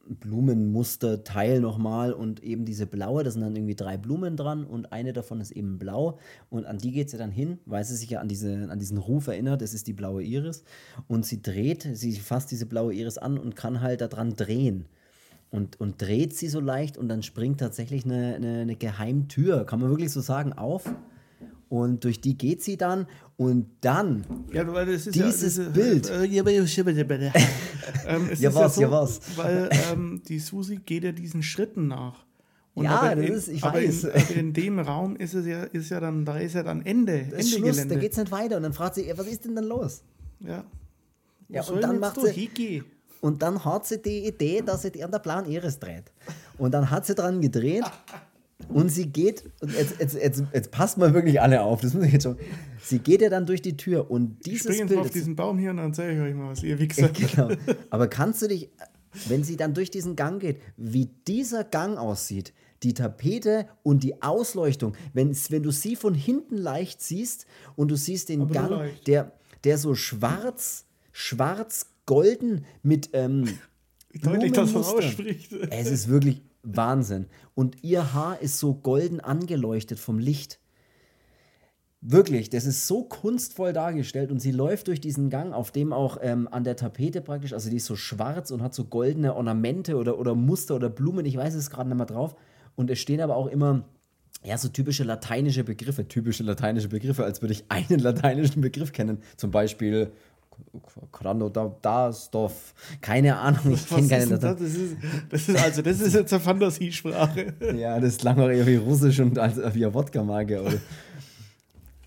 Blumenmusterteil 0.07 1.61
nochmal 1.61 2.11
und 2.11 2.43
eben 2.43 2.65
diese 2.65 2.87
blaue, 2.87 3.23
da 3.23 3.29
sind 3.29 3.41
dann 3.41 3.55
irgendwie 3.55 3.75
drei 3.75 3.97
Blumen 3.97 4.35
dran 4.35 4.65
und 4.65 4.91
eine 4.91 5.13
davon 5.13 5.41
ist 5.41 5.51
eben 5.51 5.77
blau 5.77 6.17
und 6.49 6.65
an 6.65 6.79
die 6.79 6.91
geht 6.91 7.11
sie 7.11 7.17
dann 7.17 7.29
hin, 7.29 7.59
weil 7.65 7.85
sie 7.85 7.95
sich 7.95 8.09
ja 8.09 8.19
an, 8.19 8.27
diese, 8.27 8.67
an 8.69 8.79
diesen 8.79 8.97
Ruf 8.97 9.27
erinnert, 9.27 9.61
es 9.61 9.75
ist 9.75 9.85
die 9.85 9.93
blaue 9.93 10.23
Iris 10.23 10.63
und 11.07 11.25
sie 11.25 11.41
dreht, 11.41 11.87
sie 11.93 12.13
fasst 12.13 12.49
diese 12.49 12.65
blaue 12.65 12.95
Iris 12.95 13.19
an 13.19 13.37
und 13.37 13.55
kann 13.55 13.79
halt 13.79 14.01
daran 14.01 14.35
drehen 14.35 14.87
und, 15.51 15.79
und 15.79 16.01
dreht 16.01 16.35
sie 16.35 16.49
so 16.49 16.59
leicht 16.59 16.97
und 16.97 17.07
dann 17.07 17.21
springt 17.23 17.59
tatsächlich 17.59 18.03
eine, 18.03 18.35
eine, 18.35 18.61
eine 18.61 18.75
Geheimtür, 18.75 19.65
kann 19.65 19.79
man 19.79 19.89
wirklich 19.89 20.11
so 20.11 20.19
sagen, 20.19 20.51
auf 20.51 20.93
und 21.73 22.03
durch 22.03 22.21
die 22.21 22.37
geht 22.37 22.61
sie 22.61 22.77
dann 22.77 23.07
und 23.35 23.65
dann, 23.81 24.25
Ja, 24.51 24.71
weil 24.71 24.85
das 24.85 25.07
ist 25.07 25.15
Dieses 25.15 25.57
ja, 25.57 25.69
Bild. 25.69 26.07
Äh, 26.07 26.25
ja, 26.25 26.43
ähm, 28.07 28.29
es 28.31 28.39
Ja, 28.41 28.49
ist 28.49 28.55
was, 28.55 28.61
ja, 28.61 28.69
so, 28.69 28.81
ja, 28.83 28.91
was. 28.91 29.19
Weil 29.35 29.69
ähm, 29.91 30.21
die 30.27 30.37
Susi 30.37 30.75
geht 30.85 31.03
ja 31.03 31.11
diesen 31.11 31.41
Schritten 31.41 31.87
nach. 31.87 32.25
Ja, 32.75 33.01
aber 33.01 33.15
das 33.15 33.25
in, 33.25 33.33
ist- 33.33 33.47
ich 33.47 33.63
aber 33.63 33.77
weiß. 33.79 34.03
In, 34.03 34.09
aber 34.11 34.29
in 34.35 34.53
dem 34.53 34.77
Raum 34.79 35.15
ist 35.15 35.33
es 35.33 35.47
ja, 35.47 35.63
ist 35.63 35.89
ja 35.89 35.99
dann, 35.99 36.25
da 36.25 36.37
ist 36.37 36.53
ja 36.53 36.61
dann 36.61 36.85
Ende, 36.85 37.25
das 37.31 37.45
ist 37.45 37.55
Ende 37.55 37.65
Schluss, 37.67 37.77
da 37.77 37.83
Gelände. 37.83 37.99
geht's 37.99 38.17
nicht 38.17 38.31
weiter 38.31 38.57
und 38.57 38.63
dann 38.63 38.73
fragt 38.73 38.93
sie, 38.95 39.11
was 39.15 39.25
ist 39.27 39.43
denn 39.45 39.55
dann 39.55 39.65
los? 39.65 40.03
Ja. 40.41 40.63
Wo 41.47 41.53
Ja, 41.55 41.63
und 41.63 41.81
dann 41.81 41.99
macht 41.99 42.17
da 42.17 42.21
sie- 42.21 42.31
hingehen? 42.33 42.85
Und 43.19 43.41
dann 43.41 43.63
hat 43.65 43.87
sie 43.87 43.99
die 43.99 44.27
Idee, 44.27 44.61
dass 44.63 44.83
sie 44.83 45.03
an 45.03 45.09
der 45.09 45.19
blauen 45.19 45.45
Iris 45.45 45.79
dreht. 45.79 46.11
Und 46.59 46.71
dann 46.73 46.91
hat 46.91 47.05
sie 47.07 47.15
dran 47.15 47.41
gedreht 47.41 47.83
und 48.69 48.89
sie 48.89 49.07
geht, 49.07 49.43
und 49.61 49.73
jetzt, 49.73 49.99
jetzt, 49.99 50.15
jetzt, 50.15 50.43
jetzt 50.53 50.71
passt 50.71 50.97
mal 50.97 51.13
wirklich 51.13 51.41
alle 51.41 51.61
auf, 51.61 51.81
das 51.81 51.93
muss 51.93 52.05
ich 52.05 52.13
jetzt 52.13 52.23
schon. 52.23 52.37
Sie 52.81 52.99
geht 52.99 53.21
ja 53.21 53.29
dann 53.29 53.45
durch 53.45 53.61
die 53.61 53.77
Tür 53.77 54.09
und 54.09 54.45
dieses 54.45 54.61
springe 54.61 54.79
jetzt 54.79 54.89
Bild. 54.89 54.99
auf 55.01 55.09
diesen 55.09 55.35
Baum 55.35 55.57
hier 55.57 55.71
und 55.71 55.77
dann 55.77 55.93
zeige 55.93 56.13
ich 56.13 56.21
euch 56.21 56.35
mal 56.35 56.51
was, 56.51 56.63
ihr 56.63 56.79
Wichser. 56.79 57.09
genau. 57.35 57.49
Aber 57.89 58.07
kannst 58.07 58.41
du 58.41 58.47
dich, 58.47 58.69
wenn 59.27 59.43
sie 59.43 59.57
dann 59.57 59.73
durch 59.73 59.91
diesen 59.91 60.15
Gang 60.15 60.41
geht, 60.41 60.59
wie 60.77 61.09
dieser 61.27 61.63
Gang 61.63 61.97
aussieht, 61.97 62.53
die 62.83 62.93
Tapete 62.93 63.67
und 63.81 64.03
die 64.03 64.21
Ausleuchtung, 64.21 64.95
wenn, 65.13 65.35
wenn 65.49 65.63
du 65.63 65.71
sie 65.71 65.95
von 65.95 66.13
hinten 66.13 66.57
leicht 66.57 67.01
siehst 67.01 67.45
und 67.75 67.89
du 67.89 67.95
siehst 67.95 68.29
den 68.29 68.41
Aber 68.41 68.53
Gang, 68.53 68.89
der, 69.07 69.31
der 69.63 69.77
so 69.77 69.95
schwarz, 69.95 70.85
schwarz-golden 71.11 72.65
mit 72.81 73.09
ähm, 73.13 73.47
Deutlich, 74.21 74.51
dass 74.51 74.73
man 74.73 74.83
ausspricht. 74.83 75.53
Es 75.71 75.89
ist 75.89 76.07
wirklich 76.07 76.43
Wahnsinn. 76.63 77.27
Und 77.53 77.83
ihr 77.83 78.13
Haar 78.13 78.41
ist 78.41 78.57
so 78.57 78.73
golden 78.73 79.19
angeleuchtet 79.19 79.99
vom 79.99 80.17
Licht. 80.17 80.59
Wirklich, 82.01 82.49
das 82.49 82.65
ist 82.65 82.87
so 82.87 83.03
kunstvoll 83.03 83.71
dargestellt 83.71 84.29
und 84.29 84.41
sie 84.41 84.51
läuft 84.51 84.87
durch 84.87 84.99
diesen 84.99 85.29
Gang, 85.29 85.53
auf 85.53 85.71
dem 85.71 85.93
auch 85.93 86.17
ähm, 86.21 86.49
an 86.51 86.65
der 86.65 86.75
Tapete 86.75 87.21
praktisch, 87.21 87.53
also 87.53 87.69
die 87.69 87.77
ist 87.77 87.85
so 87.85 87.95
schwarz 87.95 88.51
und 88.51 88.61
hat 88.61 88.73
so 88.73 88.83
goldene 88.83 89.35
Ornamente 89.35 89.95
oder, 89.95 90.19
oder 90.19 90.35
Muster 90.35 90.75
oder 90.75 90.89
Blumen, 90.89 91.25
ich 91.25 91.37
weiß 91.37 91.53
es 91.53 91.69
gerade 91.69 91.87
nicht 91.87 91.97
mehr 91.97 92.05
drauf. 92.05 92.35
Und 92.75 92.89
es 92.89 92.99
stehen 92.99 93.21
aber 93.21 93.37
auch 93.37 93.47
immer, 93.47 93.85
ja, 94.43 94.57
so 94.57 94.67
typische 94.67 95.05
lateinische 95.05 95.63
Begriffe, 95.63 96.07
typische 96.07 96.43
lateinische 96.43 96.89
Begriffe, 96.89 97.23
als 97.23 97.41
würde 97.41 97.53
ich 97.53 97.63
einen 97.69 97.99
lateinischen 97.99 98.61
Begriff 98.61 98.91
kennen. 98.91 99.19
Zum 99.37 99.51
Beispiel 99.51 100.11
Crando 101.11 101.49
da, 101.49 101.75
das, 101.81 102.25
Stoff. 102.25 102.73
Keine 103.01 103.37
Ahnung, 103.37 103.73
ich 103.73 103.87
kenne 103.87 104.07
keine 104.07 104.37
das? 104.37 104.39
Das 104.41 104.61
ist, 104.61 104.95
das 105.29 105.49
ist 105.49 105.63
also, 105.63 105.81
das 105.81 106.01
ist 106.01 106.13
jetzt 106.13 106.33
eine 106.33 106.41
Fantasiesprache. 106.41 107.53
Ja, 107.77 107.99
das 107.99 108.17
klang 108.17 108.39
auch 108.39 108.49
eher 108.49 108.65
wie 108.65 108.75
Russisch 108.75 109.19
und 109.19 109.37
als 109.39 109.57
wie 109.57 109.85
eine 109.85 109.93
Wodka-Marke. 109.93 110.79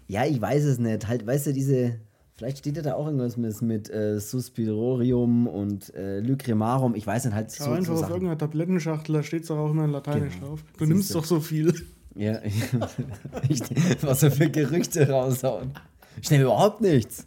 ja, 0.08 0.24
ich 0.24 0.40
weiß 0.40 0.64
es 0.64 0.78
nicht. 0.78 1.06
Halt, 1.08 1.26
weißt 1.26 1.46
du, 1.48 1.52
diese. 1.52 1.96
Vielleicht 2.36 2.58
steht 2.58 2.76
ja 2.76 2.82
da 2.82 2.94
auch 2.94 3.06
irgendwas 3.06 3.38
mit, 3.38 3.62
mit 3.62 3.88
äh, 3.90 4.20
Suspirorium 4.20 5.46
und 5.46 5.94
äh, 5.94 6.20
Lycrimarum. 6.20 6.94
Ich 6.94 7.06
weiß 7.06 7.24
nicht, 7.24 7.34
halt 7.34 7.50
Schau 7.56 7.64
so, 7.64 7.70
einfach 7.70 7.86
so 7.86 7.92
auf 7.94 8.00
Sachen. 8.00 8.12
irgendeiner 8.12 8.38
Tablettenschachtel, 8.38 9.14
da 9.14 9.22
steht 9.22 9.44
es 9.44 9.50
auch 9.50 9.70
immer 9.70 9.86
in 9.86 9.92
Lateinisch 9.92 10.34
Genau. 10.34 10.48
drauf. 10.48 10.64
Du 10.76 10.78
Siehst 10.84 10.88
nimmst 10.90 11.10
du. 11.10 11.14
doch 11.14 11.24
so 11.24 11.40
viel. 11.40 11.72
Ja, 12.14 12.40
ich, 13.48 13.60
was 14.02 14.22
er 14.22 14.30
für 14.30 14.50
Gerüchte 14.50 15.08
raushauen. 15.08 15.70
Ich 16.20 16.30
nehme 16.30 16.44
überhaupt 16.44 16.82
nichts. 16.82 17.26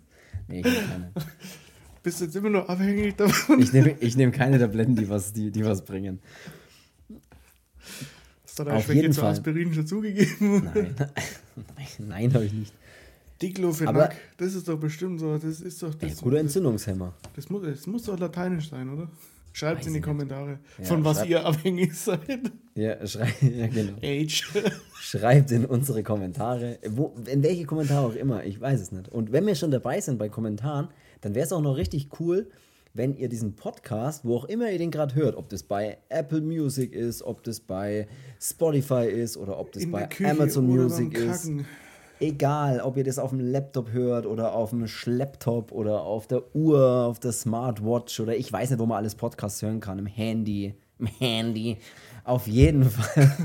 Nee, 0.50 0.60
ich 0.60 0.66
nehme 0.66 0.88
keine. 0.88 1.12
Bist 2.04 2.22
jetzt 2.22 2.36
immer 2.36 2.50
nur 2.50 2.70
abhängig 2.70 3.16
davon. 3.18 3.62
Ich 3.62 3.74
nehme, 3.74 3.96
ich 4.00 4.16
nehme 4.18 4.32
keine 4.32 4.58
Tabletten, 4.58 4.96
die 4.96 5.10
was, 5.10 5.34
die, 5.34 5.52
die 5.52 5.66
was 5.66 5.84
bringen. 5.84 6.20
Hast 8.44 8.58
du 8.60 8.64
deinem 8.64 8.78
Auf 8.78 8.86
Schwäche 8.86 9.02
jeden 9.02 9.14
zu 9.14 9.22
Fall. 9.22 9.32
Aspirin 9.32 9.74
schon 9.74 9.86
zugegeben? 9.86 10.64
Nein. 10.74 10.96
Nein, 12.00 12.34
habe 12.34 12.46
ich 12.46 12.54
nicht. 12.54 12.74
Diclofenac, 13.42 14.16
das 14.38 14.54
ist 14.54 14.68
doch 14.68 14.78
bestimmt 14.80 15.20
so. 15.20 15.38
Das 15.38 15.62
ist 15.62 15.82
doch 15.84 15.94
Ey, 16.00 16.10
das. 16.10 16.22
guter 16.22 16.40
Entzündungshemmer. 16.40 17.14
das, 17.36 17.50
muss, 17.50 17.64
das 17.64 17.88
muss 17.88 18.04
doch 18.04 18.20
lateinisch 18.20 18.70
sein, 18.70 18.90
oder? 18.90 19.10
Schreibt 19.52 19.86
in 19.88 19.94
die. 19.94 20.02
Kommentare, 20.02 20.60
Ja, 20.78 20.86
von 20.86 21.04
was 21.04 21.26
ihr 21.26 21.46
abhängig 21.46 21.94
seid. 21.94 22.52
Ja, 22.76 23.06
schrei 23.06 23.34
ja 23.42 23.68
genau. 23.68 23.94
Age. 24.02 24.44
Schreibt 25.02 25.52
in 25.52 25.66
unsere 25.66 26.04
Kommentare, 26.04 26.80
wo, 26.90 27.16
in 27.26 27.44
welche 27.44 27.66
Kommentare 27.66 28.06
auch 28.08 28.16
immer, 28.16 28.44
ich 28.44 28.60
weiß 28.62 28.80
es 28.80 28.92
nicht. 28.92 29.10
Und 29.10 29.32
wenn 29.32 29.46
wir 29.46 29.56
schon 29.56 29.72
dabei 29.72 30.00
sind 30.02 30.18
bei 30.18 30.30
Kommentaren, 30.30 30.90
dann 31.22 31.36
wäre 31.36 31.46
es 31.46 31.52
auch 31.52 31.62
noch 31.62 31.78
richtig 31.78 32.10
cool, 32.20 32.48
wenn 32.94 33.16
ihr 33.16 33.30
diesen 33.30 33.56
Podcast, 33.56 34.26
wo 34.26 34.38
auch 34.38 34.46
immer 34.46 34.72
ihr 34.72 34.78
den 34.78 34.92
gerade 34.92 35.16
hört, 35.16 35.36
ob 35.36 35.50
das 35.50 35.64
bei 35.64 35.98
Apple 36.10 36.42
Music 36.42 36.94
ist, 36.94 37.22
ob 37.22 37.44
das 37.44 37.60
bei 37.60 38.08
Spotify 38.42 39.06
ist 39.06 39.38
oder 39.38 39.60
ob 39.60 39.72
das 39.72 39.84
In 39.84 39.92
bei 39.92 40.08
Amazon 40.24 40.66
Music 40.68 41.14
ist. 41.14 41.44
Kacken. 41.44 41.66
Egal, 42.22 42.82
ob 42.82 42.98
ihr 42.98 43.06
das 43.06 43.18
auf 43.18 43.30
dem 43.30 43.40
Laptop 43.40 43.92
hört 43.92 44.26
oder 44.26 44.54
auf 44.54 44.72
dem 44.72 44.88
Schlepptop 44.88 45.72
oder 45.72 46.02
auf 46.02 46.28
der 46.28 46.54
Uhr, 46.54 47.06
auf 47.06 47.20
der 47.20 47.32
Smartwatch 47.32 48.20
oder 48.20 48.36
ich 48.36 48.52
weiß 48.52 48.72
nicht, 48.72 48.80
wo 48.80 48.86
man 48.86 48.98
alles 48.98 49.16
Podcasts 49.16 49.62
hören 49.62 49.80
kann, 49.80 50.00
im 50.00 50.06
Handy, 50.06 50.76
im 50.98 51.06
Handy. 51.08 51.78
Auf 52.26 52.46
jeden 52.46 52.84
Fall. 52.84 53.32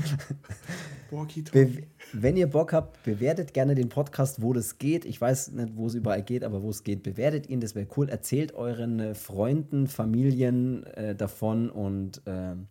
Wenn 2.13 2.35
ihr 2.35 2.47
Bock 2.47 2.73
habt, 2.73 3.01
bewertet 3.03 3.53
gerne 3.53 3.75
den 3.75 3.89
Podcast, 3.89 4.41
wo 4.41 4.53
das 4.53 4.77
geht. 4.77 5.05
Ich 5.05 5.19
weiß 5.21 5.51
nicht, 5.53 5.75
wo 5.75 5.87
es 5.87 5.95
überall 5.95 6.23
geht, 6.23 6.43
aber 6.43 6.61
wo 6.61 6.69
es 6.69 6.83
geht, 6.83 7.03
bewertet 7.03 7.47
ihn. 7.47 7.61
Das 7.61 7.75
wäre 7.75 7.87
cool. 7.95 8.09
Erzählt 8.09 8.53
euren 8.53 8.99
äh, 8.99 9.15
Freunden, 9.15 9.87
Familien 9.87 10.83
äh, 10.87 11.15
davon 11.15 11.69
und 11.69 12.21
ähm, 12.25 12.67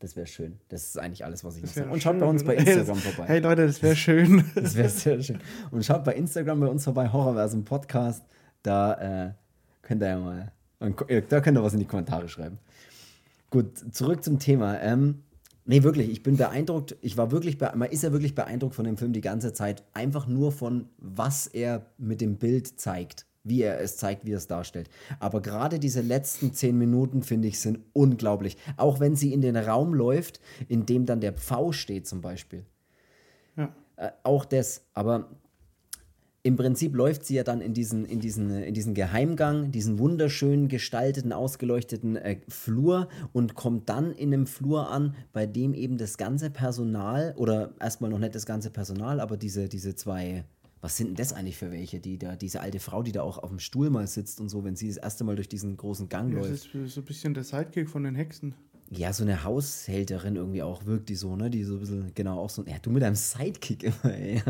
das 0.00 0.14
wäre 0.14 0.26
schön. 0.26 0.58
Das 0.68 0.84
ist 0.84 0.98
eigentlich 0.98 1.24
alles, 1.24 1.42
was 1.44 1.56
ich 1.56 1.62
noch 1.62 1.70
sage. 1.70 1.90
Und 1.90 2.02
schaut 2.02 2.18
bei 2.18 2.26
uns 2.26 2.44
bei? 2.44 2.54
Instagram 2.54 2.96
vorbei. 2.98 3.24
Hey 3.26 3.40
Leute, 3.40 3.66
das 3.66 3.82
wäre 3.82 3.96
schön. 3.96 4.44
Das 4.54 4.76
wäre 4.76 4.88
sehr 4.88 5.20
schön. 5.22 5.40
Und 5.70 5.84
schaut 5.84 6.04
bei 6.04 6.14
Instagram 6.14 6.60
bei 6.60 6.68
uns 6.68 6.84
vorbei, 6.84 7.12
Horrorversum 7.12 7.64
Podcast. 7.64 8.24
Da 8.62 9.28
äh, 9.28 9.32
könnt 9.82 10.02
ihr 10.02 10.08
ja 10.08 10.18
mal, 10.18 10.52
da 10.78 11.40
könnt 11.40 11.58
ihr 11.58 11.62
was 11.62 11.72
in 11.72 11.80
die 11.80 11.86
Kommentare 11.86 12.28
schreiben. 12.28 12.58
Gut, 13.50 13.94
zurück 13.94 14.22
zum 14.22 14.38
Thema. 14.38 14.80
Ähm, 14.80 15.22
nee, 15.64 15.82
wirklich, 15.82 16.10
ich 16.10 16.22
bin 16.22 16.36
beeindruckt. 16.36 16.96
Ich 17.00 17.16
war 17.16 17.30
wirklich, 17.32 17.58
man 17.60 17.90
ist 17.90 18.02
ja 18.02 18.12
wirklich 18.12 18.34
beeindruckt 18.34 18.74
von 18.74 18.84
dem 18.84 18.98
Film 18.98 19.12
die 19.12 19.20
ganze 19.20 19.52
Zeit. 19.52 19.82
Einfach 19.94 20.26
nur 20.26 20.52
von, 20.52 20.90
was 20.98 21.46
er 21.46 21.86
mit 21.96 22.20
dem 22.20 22.36
Bild 22.36 22.78
zeigt. 22.78 23.26
Wie 23.44 23.62
er 23.62 23.80
es 23.80 23.96
zeigt, 23.96 24.26
wie 24.26 24.32
er 24.32 24.38
es 24.38 24.46
darstellt. 24.46 24.90
Aber 25.20 25.40
gerade 25.40 25.78
diese 25.78 26.00
letzten 26.00 26.52
zehn 26.52 26.76
Minuten, 26.76 27.22
finde 27.22 27.48
ich, 27.48 27.60
sind 27.60 27.78
unglaublich. 27.92 28.56
Auch 28.76 29.00
wenn 29.00 29.16
sie 29.16 29.32
in 29.32 29.40
den 29.40 29.56
Raum 29.56 29.94
läuft, 29.94 30.40
in 30.68 30.86
dem 30.86 31.06
dann 31.06 31.20
der 31.20 31.32
Pfau 31.32 31.72
steht, 31.72 32.06
zum 32.06 32.20
Beispiel. 32.20 32.64
Ja. 33.56 33.74
Äh, 33.96 34.10
auch 34.22 34.44
das, 34.44 34.82
aber 34.92 35.28
im 36.48 36.56
Prinzip 36.56 36.94
läuft 36.94 37.24
sie 37.24 37.34
ja 37.34 37.42
dann 37.42 37.60
in 37.60 37.74
diesen, 37.74 38.06
in 38.06 38.20
diesen, 38.20 38.50
in 38.50 38.72
diesen 38.72 38.94
Geheimgang, 38.94 39.70
diesen 39.70 39.98
wunderschön 39.98 40.68
gestalteten, 40.68 41.32
ausgeleuchteten 41.32 42.16
äh, 42.16 42.38
Flur 42.48 43.08
und 43.32 43.54
kommt 43.54 43.88
dann 43.88 44.12
in 44.12 44.32
einem 44.32 44.46
Flur 44.46 44.88
an, 44.88 45.14
bei 45.32 45.46
dem 45.46 45.74
eben 45.74 45.98
das 45.98 46.16
ganze 46.16 46.48
Personal, 46.48 47.34
oder 47.36 47.74
erstmal 47.80 48.10
noch 48.10 48.18
nicht 48.18 48.34
das 48.34 48.46
ganze 48.46 48.70
Personal, 48.70 49.20
aber 49.20 49.36
diese, 49.36 49.68
diese 49.68 49.94
zwei, 49.94 50.44
was 50.80 50.96
sind 50.96 51.08
denn 51.08 51.16
das 51.16 51.32
eigentlich 51.32 51.56
für 51.56 51.70
welche, 51.70 51.98
die 52.00 52.18
da, 52.18 52.36
diese 52.36 52.60
alte 52.60 52.78
Frau, 52.80 53.02
die 53.02 53.12
da 53.12 53.22
auch 53.22 53.38
auf 53.38 53.50
dem 53.50 53.58
Stuhl 53.58 53.90
mal 53.90 54.06
sitzt 54.06 54.40
und 54.40 54.48
so, 54.48 54.64
wenn 54.64 54.76
sie 54.76 54.88
das 54.88 54.96
erste 54.96 55.24
Mal 55.24 55.34
durch 55.36 55.48
diesen 55.48 55.76
großen 55.76 56.08
Gang 56.08 56.32
Das 56.32 56.48
läuft. 56.48 56.74
ist 56.74 56.94
so 56.94 57.00
ein 57.00 57.04
bisschen 57.04 57.34
der 57.34 57.44
Sidekick 57.44 57.88
von 57.90 58.04
den 58.04 58.14
Hexen. 58.14 58.54
Ja, 58.90 59.12
so 59.12 59.22
eine 59.24 59.44
Haushälterin 59.44 60.36
irgendwie 60.36 60.62
auch, 60.62 60.86
wirkt 60.86 61.08
die 61.10 61.14
so, 61.14 61.36
ne? 61.36 61.50
Die 61.50 61.62
so 61.64 61.74
ein 61.74 61.80
bisschen, 61.80 62.12
genau, 62.14 62.38
auch 62.40 62.48
so, 62.50 62.64
ja, 62.64 62.78
du 62.80 62.90
mit 62.90 63.02
deinem 63.02 63.16
Sidekick 63.16 63.82
immer, 63.82 64.14
ey. 64.14 64.42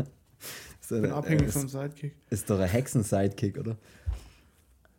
So, 0.79 0.95
Ich 0.95 1.01
bin 1.01 1.11
äh, 1.11 1.13
abhängig 1.13 1.47
ist- 1.47 1.53
vom 1.53 1.67
Sidekick. 1.67 2.15
Ist 2.29 2.49
doch 2.49 2.59
ein 2.59 2.69
Hexen-Sidekick, 2.69 3.57
oder? 3.57 3.77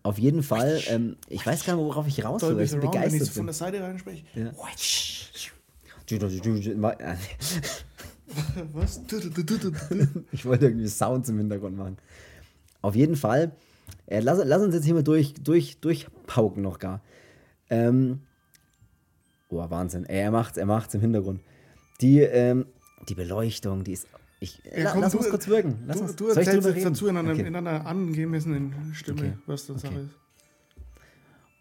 Auf 0.03 0.19
jeden 0.19 0.43
Fall, 0.43 0.81
ähm, 0.89 1.17
ich 1.29 1.45
weiß 1.47 1.65
gar 1.65 1.77
nicht, 1.77 1.85
worauf 1.85 2.07
ich 2.07 2.25
raus 2.25 2.43
will, 2.43 2.57
weil 2.57 2.65
ich 2.65 2.71
so 2.71 2.77
Surround, 2.81 2.95
wenn 2.95 3.03
ich 3.03 3.09
begeistert 3.11 3.29
so 3.35 3.39
von 3.41 3.47
der 3.47 3.55
Seite 3.55 3.83
reinspreche. 3.83 4.25
Ja. 4.35 4.53
Was? 8.73 9.01
Ich 10.33 10.45
wollte 10.45 10.67
irgendwie 10.67 10.89
Sounds 10.89 11.29
im 11.29 11.39
Hintergrund 11.39 11.77
machen. 11.77 11.97
Auf 12.83 12.95
jeden 12.95 13.17
Fall, 13.17 13.53
äh, 14.07 14.21
lass, 14.21 14.41
lass 14.45 14.63
uns 14.63 14.75
jetzt 14.75 14.85
hier 14.85 14.95
mal 14.95 15.03
durch, 15.03 15.35
durch, 15.35 15.79
durchpauken 15.81 16.63
noch 16.63 16.79
gar. 16.79 17.03
Ähm, 17.69 18.21
oh, 19.49 19.59
Wahnsinn. 19.69 20.05
Ey, 20.07 20.21
er 20.21 20.31
macht's, 20.31 20.57
er 20.57 20.67
macht's 20.67 20.95
im 20.95 21.01
Hintergrund. 21.01 21.41
Die, 22.01 22.21
ähm, 22.21 22.67
die 23.09 23.15
Beleuchtung, 23.15 23.85
die 23.85 23.93
ist. 23.93 24.07
Ich, 24.43 24.63
Ja, 24.65 24.85
la, 24.85 24.91
komm, 24.93 25.01
lass 25.03 25.13
du- 25.13 25.19
uns 25.19 25.29
kurz 25.29 25.49
wirken. 25.49 25.83
Lass 25.87 25.99
Du, 25.99 26.03
uns, 26.05 26.17
du 26.17 26.29
erzählst 26.29 26.67
jetzt 26.69 26.85
dazu 26.87 27.09
in 27.09 27.17
einer, 27.19 27.33
Okay. 27.33 27.47
in 27.47 27.55
einer 27.55 27.85
angemessenen 27.87 28.95
Stimme, 28.95 29.21
Okay. 29.21 29.33
was 29.47 29.67
das 29.67 29.85
Okay. 29.85 29.95
Ist. 30.05 30.15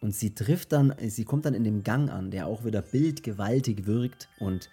Und 0.02 0.16
sie 0.16 0.34
trifft 0.34 0.72
dann, 0.72 0.96
sie 1.08 1.26
kommt 1.26 1.44
dann 1.44 1.54
in 1.54 1.66
dem 1.66 1.84
Gang 1.84 2.10
an, 2.10 2.32
der 2.32 2.48
auch 2.48 2.64
wieder 2.64 2.82
bildgewaltig 2.82 3.86
wirkt 3.86 4.30
und 4.40 4.70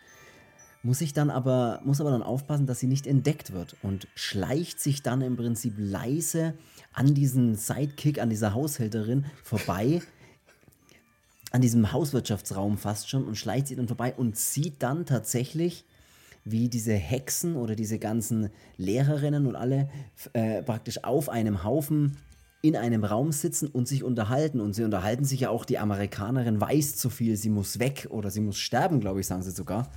muss 0.87 1.01
sich 1.01 1.13
dann 1.13 1.31
aber, 1.31 1.81
muss 1.85 2.01
aber 2.01 2.13
dann 2.13 2.23
aufpassen, 2.23 2.67
dass 2.67 2.79
sie 2.79 2.87
nicht 2.87 3.09
entdeckt 3.09 3.53
wird 3.53 3.77
und 3.83 4.07
schleicht 4.15 4.79
sich 4.79 5.03
dann 5.03 5.21
im 5.21 5.37
Prinzip 5.37 5.75
leise 5.77 6.55
an 6.93 7.13
diesen 7.13 7.57
Sidekick, 7.57 8.21
an 8.21 8.31
dieser 8.31 8.55
Haushälterin 8.55 9.27
vorbei, 9.43 10.01
an 11.51 11.61
diesem 11.61 11.93
Hauswirtschaftsraum 11.93 12.79
fast 12.79 13.11
schon 13.11 13.25
und 13.25 13.35
schleicht 13.35 13.67
sie 13.67 13.75
dann 13.75 13.89
vorbei 13.89 14.15
und 14.17 14.37
sieht 14.37 14.81
dann 14.81 15.07
tatsächlich, 15.07 15.85
wie 16.45 16.69
diese 16.69 16.95
Hexen 16.95 17.57
oder 17.57 17.75
diese 17.75 17.99
ganzen 17.99 18.51
Lehrerinnen 18.77 19.49
und 19.49 19.57
alle 19.57 19.89
äh, 20.35 20.63
praktisch 20.63 21.03
auf 21.03 21.29
einem 21.29 21.65
Haufen 21.65 22.17
in 22.63 22.77
einem 22.77 23.03
Raum 23.03 23.33
sitzen 23.33 23.67
und 23.67 23.89
sich 23.89 24.05
unterhalten. 24.05 24.61
Und 24.61 24.75
sie 24.75 24.85
unterhalten 24.85 25.25
sich 25.25 25.41
ja 25.41 25.51
auch, 25.51 25.65
die 25.65 25.79
Amerikanerin 25.79 26.61
weiß 26.61 26.95
zu 26.95 27.11
viel, 27.11 27.37
sie 27.37 27.51
muss 27.51 27.81
weg 27.81 28.07
oder 28.11 28.31
sie 28.31 28.41
muss 28.41 28.59
sterben, 28.59 29.01
glaube 29.01 29.19
ich, 29.19 29.27
sagen 29.27 29.43
sie 29.43 29.51
sogar. 29.51 29.91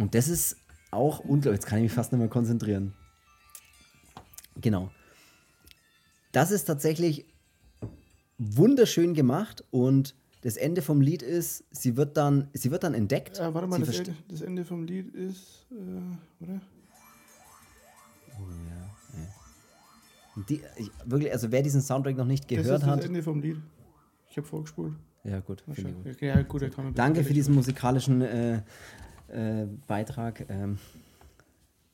Und 0.00 0.14
das 0.14 0.28
ist 0.28 0.56
auch 0.90 1.18
unglaublich. 1.20 1.60
Jetzt 1.60 1.66
kann 1.66 1.78
ich 1.78 1.84
mich 1.84 1.92
fast 1.92 2.10
nicht 2.10 2.18
mehr 2.18 2.28
konzentrieren. 2.28 2.94
Genau. 4.58 4.90
Das 6.32 6.50
ist 6.50 6.64
tatsächlich 6.64 7.26
wunderschön 8.38 9.12
gemacht 9.12 9.62
und 9.70 10.14
das 10.40 10.56
Ende 10.56 10.80
vom 10.80 11.02
Lied 11.02 11.22
ist, 11.22 11.64
sie 11.70 11.98
wird 11.98 12.16
dann, 12.16 12.48
sie 12.54 12.70
wird 12.70 12.82
dann 12.82 12.94
entdeckt. 12.94 13.38
Äh, 13.38 13.52
warte 13.52 13.68
mal, 13.68 13.78
das 13.80 13.98
Ende, 13.98 14.14
das 14.28 14.40
Ende 14.40 14.64
vom 14.64 14.84
Lied 14.84 15.14
ist, 15.14 15.66
äh, 15.70 16.44
oder? 16.44 16.60
Die, 20.48 20.62
ich, 20.78 20.90
wirklich, 21.04 21.30
also 21.30 21.52
wer 21.52 21.60
diesen 21.60 21.82
Soundtrack 21.82 22.16
noch 22.16 22.24
nicht 22.24 22.44
Das 22.44 22.48
gehört 22.48 22.80
ist 22.80 22.86
das 22.86 22.90
hat, 22.90 23.04
Ende 23.04 23.22
vom 23.22 23.42
Lied. 23.42 23.58
Ich 24.30 24.36
habe 24.38 24.46
vorgespult. 24.46 24.94
ja 25.24 25.40
gut, 25.40 25.62
ich 25.76 25.84
gut. 25.84 26.20
Ja, 26.22 26.40
gut, 26.40 26.70
Danke 26.94 27.22
für 27.22 27.34
diesen 27.34 27.54
musikalischen 27.54 28.22
äh, 28.22 28.62
äh, 29.30 29.66
Beitrag. 29.86 30.46
Ähm, 30.48 30.78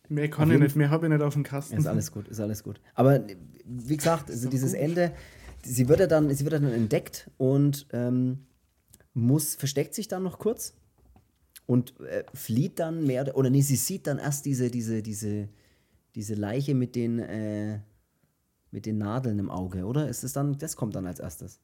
Mehr 0.08 0.30
kann 0.30 0.50
ich 0.50 0.60
nicht, 0.60 0.76
mehr 0.76 0.90
habe 0.90 1.06
ich 1.06 1.12
nicht 1.12 1.22
auf 1.22 1.34
dem 1.34 1.42
Kasten. 1.42 1.76
ist 1.76 1.86
alles 1.86 2.12
gut, 2.12 2.28
ist 2.28 2.40
alles 2.40 2.62
gut. 2.62 2.80
Aber 2.94 3.24
wie 3.64 3.96
gesagt, 3.96 4.30
also 4.30 4.48
dieses 4.48 4.72
gut. 4.72 4.80
Ende, 4.80 5.12
sie 5.64 5.88
wird 5.88 6.00
ja 6.00 6.06
dann, 6.06 6.32
sie 6.32 6.44
wird 6.44 6.52
ja 6.52 6.60
dann 6.60 6.72
entdeckt 6.72 7.30
und 7.38 7.86
ähm, 7.92 8.46
muss, 9.14 9.54
versteckt 9.56 9.94
sich 9.94 10.06
dann 10.06 10.22
noch 10.22 10.38
kurz 10.38 10.74
und 11.66 11.98
äh, 12.00 12.24
flieht 12.34 12.78
dann 12.78 13.04
mehr 13.04 13.22
oder, 13.22 13.36
oder 13.36 13.50
nee, 13.50 13.62
sie 13.62 13.76
sieht 13.76 14.06
dann 14.06 14.18
erst 14.18 14.46
diese, 14.46 14.70
diese, 14.70 15.02
diese, 15.02 15.48
diese 16.14 16.34
Leiche 16.34 16.74
mit 16.74 16.94
den, 16.94 17.18
äh, 17.18 17.80
mit 18.70 18.86
den 18.86 18.98
Nadeln 18.98 19.38
im 19.38 19.50
Auge, 19.50 19.84
oder? 19.84 20.08
Ist 20.08 20.22
es 20.22 20.32
dann, 20.32 20.58
das 20.58 20.76
kommt 20.76 20.94
dann 20.94 21.06
als 21.06 21.18
erstes. 21.18 21.60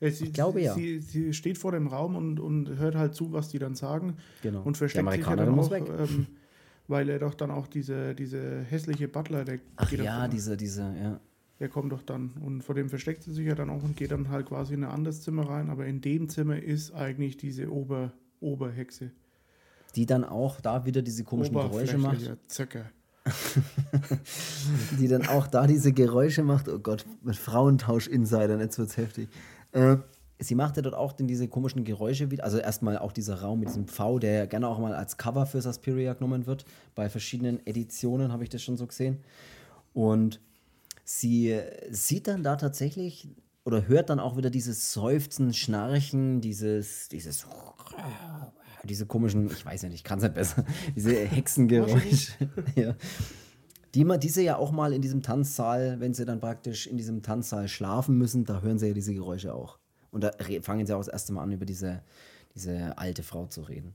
Ja, 0.00 0.10
sie, 0.10 0.24
Ich 0.24 0.32
glaube, 0.32 0.60
ja. 0.60 0.74
Sie, 0.74 1.00
sie 1.00 1.32
steht 1.32 1.58
vor 1.58 1.72
dem 1.72 1.86
Raum 1.86 2.16
und, 2.16 2.40
und 2.40 2.78
hört 2.78 2.94
halt 2.94 3.14
zu, 3.14 3.32
was 3.32 3.48
die 3.48 3.58
dann 3.58 3.74
sagen. 3.74 4.16
Genau. 4.42 4.62
Und 4.62 4.76
versteckt 4.76 5.10
sich 5.12 5.26
ja 5.26 5.36
dann 5.36 5.58
auch, 5.58 5.70
weg. 5.70 5.84
ähm, 5.98 6.26
weil 6.88 7.08
er 7.08 7.18
doch 7.18 7.34
dann 7.34 7.50
auch 7.50 7.66
diese, 7.66 8.14
diese 8.14 8.60
hässliche 8.62 9.08
Butler, 9.08 9.44
der 9.44 9.60
Ach 9.76 9.88
geht 9.88 10.00
ja, 10.00 10.22
dann- 10.22 10.30
diese, 10.30 10.56
diese, 10.56 10.82
ja. 11.00 11.20
Der 11.60 11.68
kommt 11.68 11.92
doch 11.92 12.02
dann. 12.02 12.32
Und 12.44 12.62
vor 12.62 12.74
dem 12.74 12.88
versteckt 12.88 13.22
sie 13.22 13.32
sich 13.32 13.46
ja 13.46 13.54
dann 13.54 13.70
auch 13.70 13.82
und 13.84 13.96
geht 13.96 14.10
dann 14.10 14.28
halt 14.28 14.46
quasi 14.46 14.74
in 14.74 14.82
ein 14.82 14.90
anderes 14.90 15.22
Zimmer 15.22 15.48
rein. 15.48 15.70
Aber 15.70 15.86
in 15.86 16.00
dem 16.00 16.28
Zimmer 16.28 16.60
ist 16.60 16.92
eigentlich 16.92 17.36
diese 17.36 17.70
Ober, 17.72 18.12
Oberhexe. 18.40 19.12
Die 19.94 20.04
dann 20.04 20.24
auch 20.24 20.60
da 20.60 20.84
wieder 20.84 21.00
diese 21.00 21.22
komischen 21.22 21.54
Geräusche 21.54 21.96
macht. 21.96 22.16
Oberflächlicher 22.16 22.48
Zöcker. 22.48 22.90
die 24.98 25.08
dann 25.08 25.26
auch 25.28 25.46
da 25.46 25.66
diese 25.66 25.92
Geräusche 25.92 26.42
macht. 26.42 26.68
Oh 26.68 26.78
Gott, 26.78 27.04
mit 27.22 27.36
Frauentausch-Insidern, 27.36 28.60
jetzt 28.60 28.78
wird's 28.78 28.96
heftig. 28.96 29.28
Äh, 29.74 29.96
sie 30.38 30.54
macht 30.54 30.76
ja 30.76 30.82
dort 30.82 30.94
auch 30.94 31.12
dann 31.12 31.26
diese 31.26 31.48
komischen 31.48 31.84
Geräusche 31.84 32.30
wieder. 32.30 32.44
Also 32.44 32.58
erstmal 32.58 32.98
auch 32.98 33.12
dieser 33.12 33.40
Raum 33.40 33.60
mit 33.60 33.68
diesem 33.68 33.86
Pfau, 33.86 34.18
der 34.18 34.32
ja 34.32 34.46
gerne 34.46 34.68
auch 34.68 34.78
mal 34.78 34.94
als 34.94 35.16
Cover 35.16 35.46
für 35.46 35.60
Suspiria 35.60 36.14
genommen 36.14 36.46
wird. 36.46 36.64
Bei 36.94 37.08
verschiedenen 37.08 37.64
Editionen 37.66 38.32
habe 38.32 38.44
ich 38.44 38.50
das 38.50 38.62
schon 38.62 38.76
so 38.76 38.86
gesehen. 38.86 39.18
Und 39.92 40.40
sie 41.04 41.50
äh, 41.50 41.92
sieht 41.92 42.28
dann 42.28 42.42
da 42.42 42.56
tatsächlich 42.56 43.28
oder 43.64 43.86
hört 43.88 44.10
dann 44.10 44.20
auch 44.20 44.36
wieder 44.36 44.50
dieses 44.50 44.92
Seufzen, 44.92 45.54
Schnarchen, 45.54 46.40
dieses, 46.40 47.08
dieses 47.08 47.46
diese 48.84 49.06
komischen, 49.06 49.50
ich 49.50 49.64
weiß 49.64 49.84
nicht, 49.84 49.94
ich 49.94 50.04
kann 50.04 50.18
es 50.18 50.24
nicht 50.24 50.34
besser, 50.34 50.64
diese 50.96 51.14
Hexengeräusche. 51.14 52.32
ja. 52.74 52.94
Die, 53.94 54.04
man, 54.04 54.18
die 54.18 54.28
sie 54.28 54.42
ja 54.42 54.56
auch 54.56 54.72
mal 54.72 54.92
in 54.92 55.02
diesem 55.02 55.22
Tanzsaal, 55.22 56.00
wenn 56.00 56.14
sie 56.14 56.24
dann 56.24 56.40
praktisch 56.40 56.86
in 56.86 56.96
diesem 56.96 57.22
Tanzsaal 57.22 57.68
schlafen 57.68 58.18
müssen, 58.18 58.44
da 58.44 58.60
hören 58.60 58.78
sie 58.78 58.88
ja 58.88 58.94
diese 58.94 59.14
Geräusche 59.14 59.54
auch. 59.54 59.78
Und 60.10 60.24
da 60.24 60.32
fangen 60.62 60.86
sie 60.86 60.94
auch 60.94 61.00
das 61.00 61.08
erste 61.08 61.32
Mal 61.32 61.42
an, 61.42 61.52
über 61.52 61.64
diese, 61.64 62.02
diese 62.54 62.98
alte 62.98 63.22
Frau 63.22 63.46
zu 63.46 63.62
reden. 63.62 63.94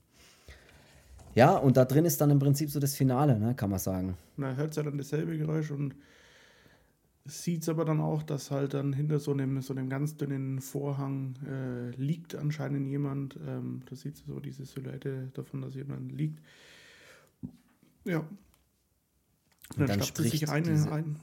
Ja, 1.36 1.58
und 1.58 1.78
da 1.78 1.86
drin 1.86 2.06
ist 2.06 2.20
dann 2.22 2.30
im 2.30 2.39
Prinzip 2.39 2.70
so 2.70 2.80
das 2.80 2.95
Finale, 2.95 3.38
ne, 3.39 3.56
kann 3.56 3.70
man 3.70 3.80
sagen. 3.80 4.18
Er 4.38 4.56
hört 4.56 4.76
ja 4.76 4.84
dann 4.84 4.97
dasselbe 4.97 5.38
Geräusch 5.38 5.72
und 5.72 5.95
sieht 7.26 7.62
es 7.62 7.70
aber 7.70 7.86
dann 7.86 8.02
auch, 8.02 8.24
dass 8.24 8.52
halt 8.52 8.74
dann 8.74 8.93
hinter 8.93 9.20
so 9.20 9.32
einem, 9.32 9.62
so 9.62 9.74
einem 9.74 9.89
ganz 9.89 10.18
dünnen 10.18 10.62
Vorhang 10.62 11.36
äh, 11.47 11.91
liegt 11.91 12.36
anscheinend 12.36 12.88
jemand. 12.88 13.38
Ähm, 13.47 13.82
da 13.89 13.95
sieht 13.95 14.18
so 14.18 14.39
diese 14.39 14.66
Silhouette 14.66 15.30
davon, 15.34 15.62
dass 15.62 15.76
jemand 15.76 16.12
liegt. 16.12 16.39
Ja. 18.06 18.26
Und 19.78 19.88
dann, 19.88 19.99
dann 19.99 20.01
sie 20.01 20.24
sich 20.24 20.32
spricht 20.41 20.49
eine 20.49 20.70
diese- 20.72 20.91
ein. 20.91 21.20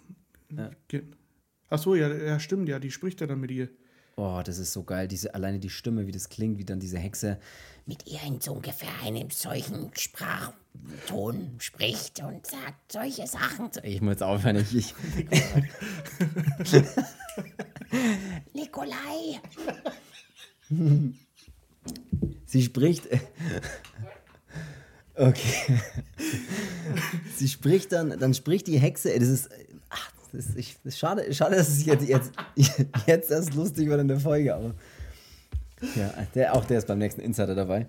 Ja. 0.57 0.71
Ach 1.69 1.79
so, 1.79 1.95
ja, 1.97 2.09
ja, 2.15 2.39
stimmt, 2.39 2.69
ja, 2.69 2.79
die 2.79 2.91
spricht 2.93 3.21
ja 3.21 3.27
dann 3.27 3.41
mit 3.41 3.51
ihr. 3.51 3.69
Oh, 4.19 4.41
das 4.45 4.59
ist 4.59 4.73
so 4.73 4.83
geil. 4.85 5.09
Diese, 5.09 5.35
alleine 5.35 5.59
die 5.59 5.69
Stimme, 5.69 6.07
wie 6.07 6.13
das 6.13 6.29
klingt, 6.31 6.57
wie 6.59 6.65
dann 6.65 6.81
diese 6.81 6.99
Hexe. 6.99 7.39
mit 7.85 8.07
ihr 8.07 8.21
in 8.27 8.41
so 8.41 8.53
ungefähr 8.55 8.89
einem 9.05 9.31
solchen 9.31 9.91
Sprachton 9.95 11.55
spricht 11.59 12.21
und 12.23 12.47
sagt 12.47 12.93
solche 12.93 13.27
Sachen. 13.27 13.69
Ich 13.83 14.01
muss 14.01 14.13
jetzt 14.13 14.23
aufhören. 14.23 14.57
Ich, 14.57 14.75
ich, 14.75 14.95
Nikolai, 18.55 19.41
sie 22.47 22.63
spricht. 22.63 23.09
Okay. 25.17 25.79
Sie 27.37 27.49
spricht 27.49 27.93
dann, 27.93 28.19
dann 28.19 28.35
spricht 28.35 28.67
die 28.67 28.79
Hexe. 28.79 29.19
Das 29.19 29.29
ist. 29.29 29.51
Ach, 29.89 30.11
das 30.33 30.47
ist, 30.47 30.57
ich, 30.59 30.77
das 30.85 30.95
ist 30.95 30.99
schade, 30.99 31.33
schade, 31.33 31.57
dass 31.57 31.69
es 31.69 31.85
jetzt, 31.87 32.07
jetzt, 32.07 32.33
jetzt 33.07 33.31
erst 33.31 33.55
lustig 33.55 33.89
wird 33.89 34.01
in 34.01 34.09
der 34.09 34.21
Folge, 34.21 34.55
aber. 34.55 34.75
Ja, 35.95 36.13
der, 36.35 36.55
auch 36.55 36.65
der 36.65 36.79
ist 36.79 36.87
beim 36.87 36.99
nächsten 36.99 37.21
Insider 37.21 37.55
dabei. 37.55 37.87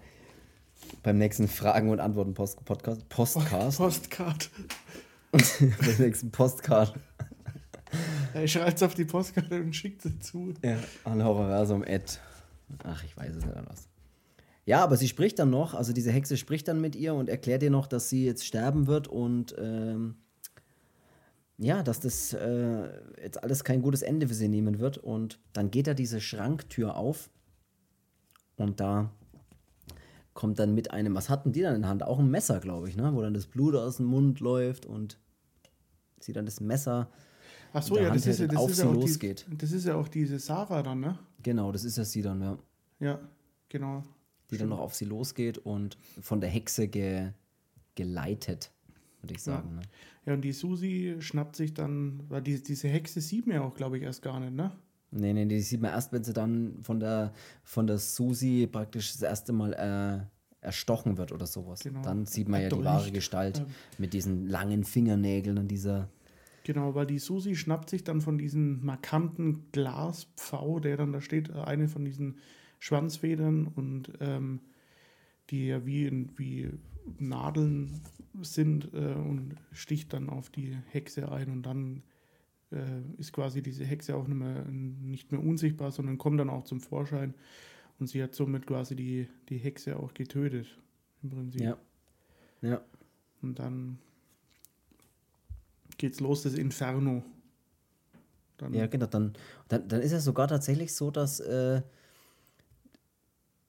Beim 1.03 1.17
nächsten 1.17 1.47
Fragen 1.47 1.89
und 1.89 1.99
Antworten 1.99 2.34
Post, 2.34 2.63
Podcast, 2.63 3.07
Postcast. 3.09 3.78
Postcard. 3.78 4.49
beim 5.32 5.95
nächsten 5.99 6.32
Postcard. 6.32 6.93
Er 8.34 8.47
schreibt 8.47 8.78
es 8.78 8.84
auf 8.84 8.93
die 8.93 9.05
Postkarte 9.05 9.61
und 9.61 9.75
schickt 9.75 10.01
sie 10.01 10.19
zu. 10.19 10.53
Ja, 10.61 10.78
an 11.03 11.23
Horrorversum 11.23 11.84
at. 11.88 12.19
Ach, 12.84 13.03
ich 13.03 13.15
weiß 13.15 13.36
es 13.36 13.45
nicht 13.45 13.55
was. 13.67 13.88
Ja, 14.68 14.84
aber 14.84 14.97
sie 14.97 15.07
spricht 15.07 15.39
dann 15.39 15.49
noch, 15.49 15.74
also 15.74 15.93
diese 15.93 16.11
Hexe 16.11 16.36
spricht 16.36 16.68
dann 16.68 16.82
mit 16.82 16.93
ihr 16.97 17.13
und 17.13 17.30
erklärt 17.30 17.63
ihr 17.63 17.72
noch, 17.72 17.88
dass 17.88 18.09
sie 18.09 18.26
jetzt 18.26 18.45
sterben 18.45 18.86
wird 18.86 19.07
und 19.07 19.55
ähm, 19.57 20.15
ja, 21.57 21.82
dass 21.84 22.01
das 22.01 22.34
äh, 22.34 22.89
jetzt 23.24 23.41
alles 23.41 23.63
kein 23.63 23.82
gutes 23.82 24.01
Ende 24.01 24.28
für 24.28 24.34
sie 24.34 24.49
nehmen 24.49 24.80
wird. 24.80 24.97
Und 24.97 25.39
dann 25.53 25.72
geht 25.72 25.88
da 25.88 25.93
diese 25.93 26.20
Schranktür 26.20 26.97
auf 26.97 27.30
und 28.57 28.82
da 28.82 29.09
kommt 30.34 30.59
dann 30.59 30.76
mit 30.76 30.91
einem, 30.91 31.15
was 31.15 31.30
hatten 31.30 31.53
die 31.53 31.61
dann 31.61 31.76
in 31.76 31.82
der 31.84 31.89
Hand? 31.89 32.03
Auch 32.03 32.20
ein 32.20 32.30
Messer, 32.30 32.59
glaube 32.59 32.89
ich, 32.89 32.97
ne? 32.97 33.11
Wo 33.13 33.22
dann 33.22 33.34
das 33.34 33.47
Blut 33.47 33.74
aus 33.74 33.97
dem 33.97 34.07
Mund 34.07 34.41
läuft 34.41 34.86
und 34.86 35.18
sie 36.20 36.34
dann 36.34 36.45
das 36.45 36.59
Messer. 36.59 37.09
Ach 37.72 37.84
so, 37.84 37.97
ja, 37.97 38.09
das 38.09 38.28
ist 38.28 38.41
ja, 38.41 38.47
das 38.47 38.61
und 38.61 38.70
ist 38.70 38.80
auf 38.82 38.86
ja 38.86 38.91
sie 38.91 38.97
auch 38.97 39.01
die, 39.01 39.07
losgeht. 39.07 39.45
das 39.49 39.72
ist 39.72 39.86
ja 39.86 39.95
auch 39.95 40.09
diese 40.09 40.39
Sarah 40.39 40.84
dann, 40.84 40.99
ne? 40.99 41.18
Genau, 41.41 41.72
das 41.72 41.86
ist 41.86 41.97
ja 41.97 42.03
sie 42.03 42.22
dann, 42.22 42.41
ja. 42.41 42.57
Ja, 42.99 43.20
genau. 43.70 44.03
Die 44.51 44.57
dann 44.57 44.69
noch 44.69 44.79
auf 44.79 44.95
sie 44.95 45.05
losgeht 45.05 45.57
und 45.57 45.97
von 46.21 46.41
der 46.41 46.49
Hexe 46.49 46.87
ge 46.87 47.31
geleitet, 47.95 48.71
würde 49.21 49.33
ich 49.33 49.41
sagen. 49.41 49.75
Ne? 49.75 49.81
Ja, 50.27 50.33
und 50.33 50.41
die 50.41 50.51
Susi 50.51 51.15
schnappt 51.19 51.55
sich 51.55 51.73
dann, 51.73 52.21
weil 52.29 52.43
die, 52.43 52.61
diese 52.61 52.87
Hexe 52.87 53.21
sieht 53.21 53.47
man 53.47 53.55
ja 53.55 53.61
auch, 53.63 53.73
glaube 53.73 53.97
ich, 53.97 54.03
erst 54.03 54.21
gar 54.21 54.39
nicht, 54.39 54.53
ne? 54.53 54.71
Nee, 55.09 55.33
nee, 55.33 55.45
die 55.45 55.61
sieht 55.61 55.81
man 55.81 55.91
erst, 55.91 56.11
wenn 56.11 56.23
sie 56.23 56.33
dann 56.33 56.77
von 56.83 56.99
der, 56.99 57.33
von 57.63 57.87
der 57.87 57.97
Susi 57.97 58.67
praktisch 58.71 59.13
das 59.13 59.21
erste 59.21 59.53
Mal 59.53 59.73
äh, 59.73 60.65
erstochen 60.65 61.17
wird 61.17 61.31
oder 61.31 61.47
sowas. 61.47 61.79
Genau. 61.79 62.01
Dann 62.01 62.25
sieht 62.25 62.49
man 62.49 62.61
ja 62.61 62.69
die 62.69 62.75
Erdolcht. 62.75 62.85
wahre 62.85 63.11
Gestalt 63.11 63.59
Ähm. 63.59 63.65
mit 63.97 64.13
diesen 64.13 64.47
langen 64.47 64.83
Fingernägeln 64.83 65.57
und 65.57 65.69
dieser. 65.69 66.09
Genau, 66.65 66.93
weil 66.93 67.05
die 67.05 67.19
Susi 67.19 67.55
schnappt 67.55 67.89
sich 67.89 68.03
dann 68.03 68.19
von 68.19 68.37
diesem 68.37 68.85
markanten 68.85 69.71
Glaspfau, 69.71 70.79
der 70.81 70.97
dann 70.97 71.13
da 71.13 71.21
steht, 71.21 71.51
eine 71.51 71.87
von 71.87 72.03
diesen 72.03 72.37
Schwanzfedern 72.80 73.67
und 73.67 74.11
ähm, 74.19 74.59
die 75.49 75.67
ja 75.67 75.86
wie, 75.86 76.28
wie 76.38 76.69
Nadeln 77.19 78.01
sind 78.41 78.93
äh, 78.93 79.13
und 79.13 79.55
sticht 79.71 80.13
dann 80.13 80.30
auf 80.30 80.49
die 80.49 80.78
Hexe 80.89 81.32
ein 81.32 81.49
und 81.49 81.63
dann 81.63 82.03
äh, 82.71 83.01
ist 83.17 83.34
quasi 83.34 83.61
diese 83.61 83.86
Hexe 83.86 84.15
auch 84.15 84.28
nicht 84.28 84.38
mehr, 84.38 84.65
nicht 84.65 85.32
mehr 85.32 85.41
unsichtbar, 85.41 85.91
sondern 85.91 86.17
kommt 86.17 86.39
dann 86.39 86.49
auch 86.49 86.63
zum 86.63 86.82
Vorschein 86.82 87.34
und 87.99 88.07
sie 88.07 88.21
hat 88.21 88.36
somit 88.36 88.67
quasi 88.67 88.95
die, 88.95 89.28
die 89.49 89.57
Hexe 89.57 89.97
auch 89.97 90.13
getötet 90.13 90.67
im 91.23 91.30
Prinzip. 91.30 91.61
Ja. 91.61 91.78
Ja. 92.61 92.82
Und 93.41 93.59
dann 93.59 93.99
geht's 95.97 96.19
los, 96.19 96.43
das 96.43 96.55
Inferno. 96.55 97.23
Dann, 98.57 98.73
Ja, 98.73 98.88
genau. 98.88 99.05
Dann, 99.05 99.34
dann, 99.67 99.88
dann 99.88 100.01
ist 100.01 100.11
es 100.11 100.23
sogar 100.23 100.47
tatsächlich 100.47 100.93
so, 100.93 101.11
dass. 101.11 101.39
Äh, 101.39 101.82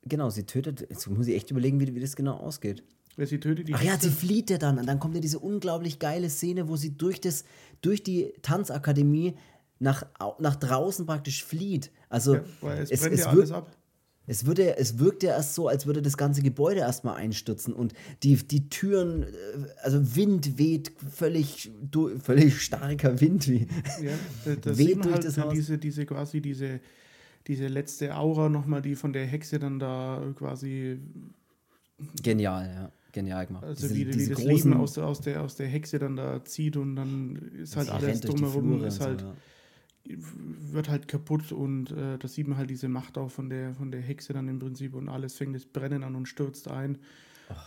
genau, 0.08 0.30
sie 0.30 0.44
tötet. 0.44 0.80
Jetzt 0.88 1.08
muss 1.08 1.26
ich 1.26 1.34
echt 1.36 1.50
überlegen, 1.50 1.78
wie, 1.80 1.94
wie 1.94 2.00
das 2.00 2.16
genau 2.16 2.36
ausgeht. 2.36 2.82
Wer 3.16 3.26
sie 3.26 3.40
tötet, 3.40 3.68
die 3.68 3.74
Ach 3.74 3.82
ja, 3.82 3.98
sie 3.98 4.10
flieht 4.10 4.48
ja 4.50 4.58
dann. 4.58 4.78
Und 4.78 4.86
dann 4.86 5.00
kommt 5.00 5.14
ja 5.14 5.20
diese 5.20 5.38
unglaublich 5.40 5.98
geile 5.98 6.30
Szene, 6.30 6.68
wo 6.68 6.76
sie 6.76 6.96
durch, 6.96 7.20
das, 7.20 7.44
durch 7.80 8.02
die 8.02 8.32
Tanzakademie 8.42 9.34
nach, 9.80 10.04
nach 10.38 10.56
draußen 10.56 11.04
praktisch 11.06 11.44
flieht. 11.44 11.90
Also 12.08 12.36
ja, 12.36 12.42
es, 12.76 12.90
es, 12.90 13.00
brennt 13.00 13.14
es, 13.14 13.20
ja 13.20 13.26
wirkt, 13.26 13.36
alles 13.38 13.52
ab. 13.52 13.76
es, 14.28 14.46
würde, 14.46 14.76
es 14.76 14.98
wirkt 15.00 15.24
ja 15.24 15.30
erst 15.30 15.54
so, 15.56 15.66
als 15.66 15.86
würde 15.86 16.00
das 16.00 16.16
ganze 16.16 16.42
Gebäude 16.42 16.80
erstmal 16.80 17.16
einstürzen. 17.16 17.74
Und 17.74 17.92
die, 18.22 18.36
die 18.36 18.68
Türen, 18.68 19.24
äh, 19.24 19.26
also 19.82 20.14
Wind 20.14 20.56
weht, 20.58 20.92
völlig, 21.12 21.72
du- 21.90 22.16
völlig 22.20 22.60
starker 22.62 23.20
Wind. 23.20 23.48
Wie. 23.48 23.66
Ja, 24.00 24.12
da, 24.44 24.54
da 24.54 24.78
Weht 24.78 24.96
durch 25.04 25.12
halt 25.14 25.24
das 25.24 25.38
Haus. 25.38 25.52
diese, 25.54 25.76
diese 25.78 26.06
quasi 26.06 26.40
diese, 26.40 26.78
diese 27.46 27.68
letzte 27.68 28.16
Aura 28.16 28.48
nochmal, 28.48 28.82
die 28.82 28.94
von 28.94 29.12
der 29.12 29.26
Hexe 29.26 29.58
dann 29.58 29.78
da 29.78 30.22
quasi, 30.36 30.98
Genial, 32.22 32.66
ja. 32.74 32.92
Genial 33.12 33.46
gemacht. 33.46 33.64
also 33.64 33.88
diese, 33.88 33.94
wie, 33.94 34.06
wie 34.06 34.10
diese 34.12 34.34
das 34.34 34.38
großen, 34.44 34.70
Leben 34.70 34.80
aus, 34.82 34.92
der- 34.92 35.06
aus, 35.06 35.20
der, 35.20 35.42
aus 35.42 35.56
der 35.56 35.66
Hexe 35.66 35.98
dann 35.98 36.16
da 36.16 36.44
zieht 36.44 36.76
und 36.76 36.94
dann 36.96 37.36
ist 37.60 37.76
halt 37.76 37.88
alles 37.90 38.20
drumherum, 38.20 38.84
ist 38.84 39.00
halt, 39.00 39.22
so, 39.22 39.26
ja. 39.26 40.16
wird 40.72 40.88
halt 40.88 41.08
kaputt 41.08 41.50
und 41.50 41.90
äh, 41.90 42.18
da 42.18 42.28
sieht 42.28 42.46
man 42.46 42.58
halt 42.58 42.70
diese 42.70 42.88
Macht 42.88 43.16
auch 43.18 43.30
von 43.30 43.48
der, 43.48 43.74
von 43.74 43.90
der 43.90 44.02
Hexe 44.02 44.32
dann 44.34 44.46
im 44.48 44.58
Prinzip 44.58 44.94
und 44.94 45.08
alles 45.08 45.34
fängt 45.36 45.54
das 45.56 45.64
Brennen 45.64 46.04
an 46.04 46.14
und 46.14 46.26
stürzt 46.26 46.68
ein. 46.68 46.98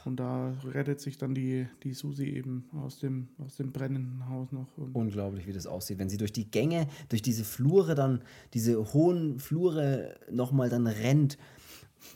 Und 0.06 0.20
da 0.20 0.54
rettet 0.66 1.02
sich 1.02 1.18
dann 1.18 1.34
die, 1.34 1.68
die 1.84 1.94
Susi 1.94 2.26
eben 2.26 2.66
aus 2.74 3.00
dem, 3.00 3.30
aus 3.38 3.56
dem 3.58 3.72
brennenden 3.72 4.28
Haus 4.30 4.52
noch. 4.52 4.78
Und 4.78 4.96
Unglaublich, 4.96 5.48
wie 5.48 5.54
das 5.54 5.68
aussieht. 5.68 6.00
Wenn 6.00 6.10
sie 6.10 6.18
durch 6.18 6.34
die 6.34 6.50
Gänge, 6.50 6.88
durch 7.10 7.22
diese 7.22 7.44
Flure 7.44 7.96
dann, 7.96 8.22
diese 8.54 8.94
hohen 8.94 9.40
Flure 9.40 10.16
nochmal 10.32 10.70
dann 10.70 10.88
rennt, 10.88 11.38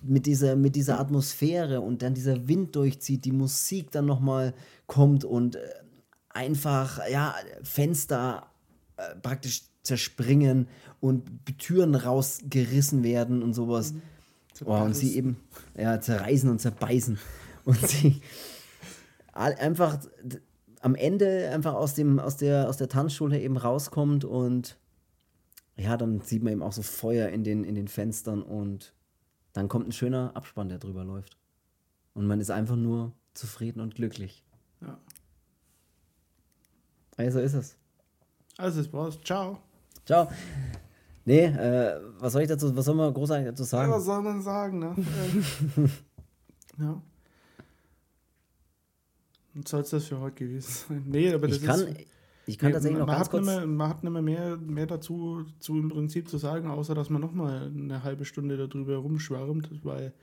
mit 0.02 0.26
dieser, 0.26 0.56
mit 0.56 0.76
dieser 0.76 1.00
Atmosphäre 1.00 1.82
und 1.82 2.02
dann 2.02 2.14
dieser 2.14 2.48
Wind 2.48 2.76
durchzieht, 2.76 3.26
die 3.26 3.32
Musik 3.32 3.92
dann 3.92 4.06
nochmal 4.06 4.54
kommt 4.88 5.24
und 5.24 5.56
äh, 5.56 5.60
einfach, 6.30 7.00
ja, 7.10 7.36
Fenster 7.64 8.48
äh, 8.98 9.16
praktisch 9.16 9.64
zerspringen 9.84 10.68
und 11.00 11.24
Türen 11.60 11.96
rausgerissen 11.96 13.04
werden 13.04 13.44
und 13.44 13.54
sowas. 13.54 13.94
Oh, 14.66 14.74
und 14.74 14.96
sie 14.96 15.16
eben 15.18 15.38
ja, 15.78 16.00
zerreißen 16.00 16.50
und 16.50 16.60
zerbeißen. 16.60 17.20
Und 17.66 17.88
sie 17.88 18.22
einfach 19.34 20.00
am 20.82 20.96
Ende 20.96 21.50
einfach 21.52 21.74
aus, 21.74 21.94
dem, 21.96 22.20
aus, 22.20 22.38
der, 22.38 22.70
aus 22.70 22.78
der 22.78 22.88
Tanzschule 22.88 23.40
eben 23.40 23.58
rauskommt 23.58 24.24
und 24.24 24.78
ja, 25.76 25.98
dann 25.98 26.22
sieht 26.22 26.42
man 26.44 26.54
eben 26.54 26.64
auch 26.64 26.72
so 26.72 26.84
Feuer 26.84 27.30
in 27.30 27.44
den, 27.44 27.64
in 27.64 27.76
den 27.76 27.88
Fenstern 27.88 28.42
und 28.42 28.94
dann 29.52 29.68
kommt 29.68 29.88
ein 29.88 29.92
schöner 29.92 30.32
Abspann, 30.36 30.70
der 30.70 30.80
drüber 30.80 31.04
läuft. 31.04 31.38
Und 32.14 32.28
man 32.28 32.40
ist 32.40 32.50
einfach 32.52 32.76
nur 32.78 33.12
zufrieden 33.34 33.82
und 33.82 33.96
glücklich. 33.96 34.44
Ja. 34.82 34.98
Also 37.18 37.40
ist 37.40 37.54
es. 37.54 37.78
Also, 38.58 38.82
das 38.82 38.94
war's. 38.94 39.20
Ciao. 39.22 39.60
Ciao. 40.06 40.30
Nee, 41.26 41.46
äh, 41.46 42.00
was 42.20 42.34
soll 42.34 42.44
ich 42.44 42.48
dazu, 42.48 42.76
was 42.76 42.86
soll 42.86 42.96
man 42.96 43.14
großartig 43.14 43.48
dazu 43.48 43.64
Ja, 43.64 43.68
sagen? 43.68 43.92
was 43.92 44.06
soll 44.06 44.22
man 44.22 44.42
sagen, 44.42 44.80
ne? 44.80 44.96
Ja. 46.78 47.02
Und 49.56 49.68
soll 49.68 49.82
es 49.82 49.90
das 49.92 50.06
für 50.06 50.20
heute 50.20 50.36
gewesen 50.46 50.70
sein? 50.90 51.04
Nee, 51.06 51.34
aber 51.34 51.48
das 51.48 51.60
Ich 51.60 51.64
kann, 51.64 51.82
ist. 51.82 51.98
ich 52.46 52.58
kann 52.60 52.72
tatsächlich 52.74 53.00
noch 53.00 53.08
man, 53.08 53.18
ganz 53.18 53.28
hat 53.28 53.34
nicht 53.34 53.44
kurz. 53.44 53.46
mehr, 53.46 53.66
man 53.66 53.90
hat 53.90 54.04
nicht 54.04 54.12
mehr, 54.14 54.22
mehr, 54.22 54.58
mehr 54.58 54.88
dazu 54.88 55.46
zu 55.60 55.78
im 55.80 55.90
Prinzip 55.90 56.30
zu 56.30 56.38
sagen, 56.38 56.68
außer 56.70 56.96
dass 56.96 57.10
man 57.10 57.22
nochmal 57.22 57.72
eine 57.76 58.04
halbe 58.04 58.26
Stunde 58.26 58.58
darüber 58.58 58.98
rumschwärmt, 58.98 59.84
weil 59.84 60.14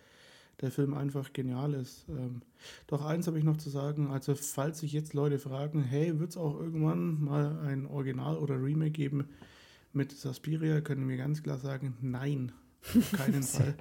der 0.61 0.71
Film 0.71 0.95
einfach 0.95 1.33
genial 1.33 1.75
ist. 1.75 2.07
Ähm, 2.09 2.43
doch 2.87 3.05
eins 3.05 3.27
habe 3.27 3.39
ich 3.39 3.45
noch 3.45 3.57
zu 3.57 3.71
sagen, 3.71 4.09
also 4.11 4.35
falls 4.35 4.81
sich 4.81 4.93
jetzt 4.93 5.15
Leute 5.15 5.39
fragen, 5.39 5.83
hey, 5.83 6.21
wird 6.21 6.31
es 6.31 6.37
auch 6.37 6.59
irgendwann 6.61 7.23
mal 7.25 7.59
ein 7.61 7.87
Original 7.87 8.37
oder 8.39 8.63
Remake 8.63 8.93
geben 8.93 9.29
mit 9.93 10.13
Suspiria, 10.13 10.81
können 10.81 11.09
wir 11.09 11.17
ganz 11.17 11.43
klar 11.43 11.59
sagen, 11.59 11.97
nein. 12.01 12.53
Auf 12.83 13.13
keinen 13.13 13.43
Fall. 13.43 13.75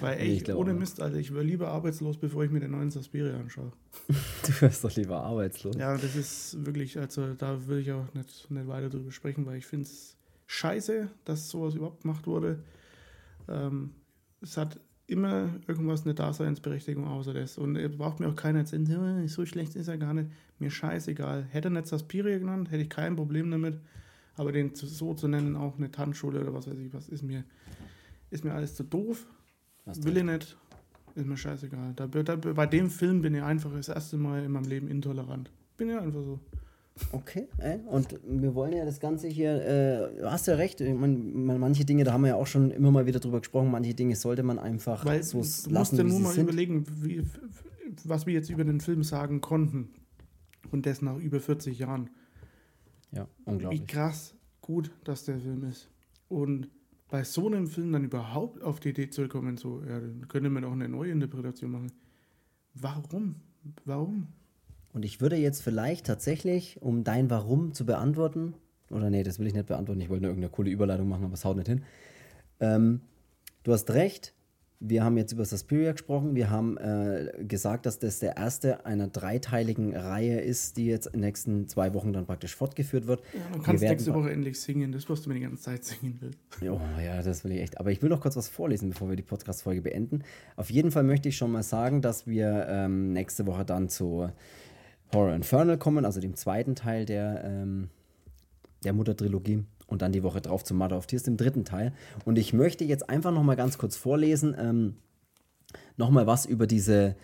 Weil 0.00 0.18
Nee, 0.18 0.34
ich 0.34 0.54
ohne. 0.54 0.72
Mist, 0.74 1.00
Alter, 1.00 1.16
ich 1.16 1.32
wäre 1.34 1.42
lieber 1.42 1.68
arbeitslos, 1.68 2.16
bevor 2.16 2.44
ich 2.44 2.50
mir 2.50 2.60
den 2.60 2.70
neuen 2.70 2.90
Suspiria 2.90 3.36
anschaue. 3.38 3.72
Du 4.46 4.60
wirst 4.60 4.84
doch 4.84 4.94
lieber 4.94 5.20
arbeitslos. 5.22 5.74
Ja, 5.76 5.96
das 5.96 6.14
ist 6.14 6.64
wirklich, 6.64 6.98
also 6.98 7.34
da 7.34 7.66
will 7.66 7.78
ich 7.78 7.90
auch 7.90 8.12
nicht, 8.14 8.50
nicht 8.50 8.68
weiter 8.68 8.88
drüber 8.90 9.10
sprechen, 9.10 9.46
weil 9.46 9.58
ich 9.58 9.66
finde 9.66 9.86
es 9.86 10.16
scheiße, 10.46 11.08
dass 11.24 11.48
sowas 11.50 11.74
überhaupt 11.74 12.02
gemacht 12.02 12.26
wurde. 12.26 12.60
Ähm, 13.48 13.90
es 14.42 14.56
hat 14.56 14.78
immer 15.06 15.50
irgendwas 15.66 16.04
eine 16.04 16.14
Daseinsberechtigung 16.14 17.06
außer 17.06 17.34
das. 17.34 17.58
Und 17.58 17.76
ihr 17.76 17.88
braucht 17.88 18.20
mir 18.20 18.28
auch 18.28 18.36
keiner 18.36 18.60
erzählen, 18.60 18.86
"Ja, 18.86 19.28
so 19.28 19.44
schlecht 19.44 19.74
ist 19.76 19.88
er 19.88 19.98
gar 19.98 20.14
nicht. 20.14 20.30
Mir 20.58 20.70
scheißegal. 20.70 21.46
Hätte 21.50 21.68
er 21.68 21.72
nicht 21.72 21.88
Suspiria 21.88 22.38
genannt, 22.38 22.70
hätte 22.70 22.82
ich 22.84 22.88
kein 22.90 23.16
Problem 23.16 23.50
damit. 23.50 23.80
Aber 24.36 24.50
den 24.52 24.74
so 24.74 25.14
zu 25.14 25.28
nennen, 25.28 25.56
auch 25.56 25.76
eine 25.78 25.90
Tanzschule 25.90 26.40
oder 26.40 26.54
was 26.54 26.66
weiß 26.66 26.78
ich, 26.78 26.92
was 26.92 27.08
ist 27.08 27.22
mir, 27.22 27.44
ist 28.30 28.44
mir 28.44 28.52
alles 28.54 28.74
zu 28.74 28.82
doof. 28.84 29.26
Hast 29.86 30.04
Will 30.04 30.16
ich 30.16 30.24
nicht. 30.24 30.56
Ist 31.14 31.26
mir 31.26 31.36
scheißegal. 31.36 31.92
Da, 31.94 32.06
da, 32.06 32.36
bei 32.36 32.66
dem 32.66 32.90
Film 32.90 33.22
bin 33.22 33.34
ich 33.34 33.42
einfach 33.42 33.72
das 33.72 33.88
erste 33.88 34.16
Mal 34.16 34.44
in 34.44 34.50
meinem 34.52 34.64
Leben 34.68 34.88
intolerant. 34.88 35.50
Bin 35.76 35.88
ja 35.90 36.00
einfach 36.00 36.22
so. 36.22 36.40
Okay, 37.10 37.48
ey, 37.58 37.80
und 37.88 38.20
wir 38.24 38.54
wollen 38.54 38.72
ja 38.72 38.84
das 38.84 39.00
Ganze 39.00 39.26
hier, 39.26 39.64
äh, 39.64 40.20
du 40.20 40.30
hast 40.30 40.46
ja 40.46 40.54
recht, 40.54 40.80
ich 40.80 40.94
mein, 40.94 41.44
man- 41.44 41.58
manche 41.58 41.84
Dinge, 41.84 42.04
da 42.04 42.12
haben 42.12 42.22
wir 42.22 42.28
ja 42.30 42.34
auch 42.36 42.46
schon 42.46 42.70
immer 42.70 42.92
mal 42.92 43.04
wieder 43.04 43.18
drüber 43.18 43.40
gesprochen, 43.40 43.72
manche 43.72 43.94
Dinge 43.94 44.14
sollte 44.14 44.44
man 44.44 44.60
einfach 44.60 45.04
Weil 45.04 45.24
so 45.24 45.32
du 45.32 45.38
musst 45.38 45.68
lassen, 45.72 45.96
dir 45.96 46.04
wie 46.04 46.08
nur 46.10 46.20
mal 46.20 46.32
sind. 46.32 46.44
überlegen, 46.44 46.84
wie, 47.02 47.24
was 48.04 48.26
wir 48.26 48.34
jetzt 48.34 48.48
über 48.48 48.62
den 48.62 48.80
Film 48.80 49.02
sagen 49.02 49.40
konnten. 49.40 49.88
Und 50.70 50.86
das 50.86 51.02
nach 51.02 51.16
über 51.18 51.40
40 51.40 51.78
Jahren. 51.80 52.10
Ja, 53.10 53.26
Wie 53.44 53.50
unglaublich. 53.50 53.86
krass 53.88 54.34
gut, 54.60 54.92
dass 55.02 55.24
der 55.24 55.38
Film 55.40 55.64
ist. 55.64 55.88
Und 56.28 56.68
bei 57.08 57.24
so 57.24 57.46
einem 57.46 57.66
Film 57.66 57.92
dann 57.92 58.04
überhaupt 58.04 58.62
auf 58.62 58.80
die 58.80 58.90
Idee 58.90 59.10
zu 59.10 59.28
kommen, 59.28 59.56
so, 59.56 59.80
ja, 59.82 60.00
dann 60.00 60.26
könnte 60.28 60.50
man 60.50 60.64
auch 60.64 60.72
eine 60.72 60.88
neue 60.88 61.12
Interpretation 61.12 61.70
machen. 61.70 61.92
Warum? 62.74 63.36
Warum? 63.84 64.28
Und 64.92 65.04
ich 65.04 65.20
würde 65.20 65.36
jetzt 65.36 65.62
vielleicht 65.62 66.06
tatsächlich, 66.06 66.80
um 66.80 67.04
dein 67.04 67.30
Warum 67.30 67.72
zu 67.72 67.84
beantworten, 67.84 68.54
oder 68.90 69.10
nee, 69.10 69.22
das 69.22 69.38
will 69.38 69.46
ich 69.46 69.54
nicht 69.54 69.66
beantworten, 69.66 70.00
ich 70.00 70.08
wollte 70.08 70.22
nur 70.22 70.30
irgendeine 70.30 70.52
coole 70.52 70.70
Überleitung 70.70 71.08
machen, 71.08 71.24
aber 71.24 71.34
es 71.34 71.44
haut 71.44 71.56
nicht 71.56 71.68
hin. 71.68 71.82
Ähm, 72.60 73.00
du 73.64 73.72
hast 73.72 73.90
recht, 73.90 74.34
wir 74.80 75.02
haben 75.02 75.16
jetzt 75.16 75.32
über 75.32 75.44
Suspiria 75.46 75.92
gesprochen, 75.92 76.34
wir 76.34 76.50
haben 76.50 76.76
äh, 76.76 77.44
gesagt, 77.46 77.86
dass 77.86 77.98
das 77.98 78.18
der 78.18 78.36
erste 78.36 78.84
einer 78.84 79.08
dreiteiligen 79.08 79.96
Reihe 79.96 80.40
ist, 80.40 80.76
die 80.76 80.86
jetzt 80.86 81.06
in 81.06 81.12
den 81.14 81.20
nächsten 81.22 81.68
zwei 81.68 81.94
Wochen 81.94 82.12
dann 82.12 82.26
praktisch 82.26 82.54
fortgeführt 82.54 83.06
wird. 83.06 83.22
Ja, 83.32 83.40
dann 83.52 83.60
Wir 83.74 83.80
werden- 83.80 83.90
nächste 83.92 84.12
Woche 84.14 84.30
endlich 84.30 84.60
singen, 84.60 84.92
das, 84.92 85.08
was 85.08 85.22
du 85.22 85.30
mir 85.30 85.36
die 85.36 85.40
ganze 85.42 85.62
Zeit 85.62 85.84
singen 85.84 86.18
willst. 86.20 86.38
Oh 86.62 86.80
ja, 87.02 87.22
das 87.22 87.44
will 87.44 87.52
ich 87.52 87.60
echt. 87.62 87.78
Aber 87.80 87.92
ich 87.92 88.02
will 88.02 88.10
noch 88.10 88.20
kurz 88.20 88.36
was 88.36 88.48
vorlesen, 88.48 88.90
bevor 88.90 89.08
wir 89.08 89.16
die 89.16 89.22
Podcast-Folge 89.22 89.80
beenden. 89.80 90.22
Auf 90.56 90.70
jeden 90.70 90.90
Fall 90.90 91.04
möchte 91.04 91.28
ich 91.30 91.36
schon 91.36 91.52
mal 91.52 91.62
sagen, 91.62 92.02
dass 92.02 92.26
wir 92.26 92.66
ähm, 92.68 93.12
nächste 93.12 93.46
Woche 93.46 93.64
dann 93.64 93.88
zu 93.88 94.28
Horror 95.14 95.34
Infernal 95.34 95.78
kommen, 95.78 96.04
also 96.04 96.20
dem 96.20 96.34
zweiten 96.34 96.74
Teil 96.74 97.06
der, 97.06 97.42
ähm, 97.44 97.88
der 98.84 98.92
Mutter-Trilogie. 98.92 99.64
Und 99.86 100.02
dann 100.02 100.12
die 100.12 100.22
Woche 100.22 100.40
drauf 100.40 100.64
zu 100.64 100.74
Mother 100.74 100.96
of 100.96 101.06
Tears, 101.06 101.24
dem 101.24 101.36
dritten 101.36 101.64
Teil. 101.64 101.92
Und 102.24 102.38
ich 102.38 102.52
möchte 102.52 102.84
jetzt 102.84 103.08
einfach 103.08 103.32
noch 103.32 103.42
mal 103.42 103.56
ganz 103.56 103.78
kurz 103.78 103.96
vorlesen, 103.96 104.54
ähm, 104.58 104.94
noch 105.96 106.10
mal 106.10 106.26
was 106.26 106.46
über 106.46 106.66
diese 106.66 107.16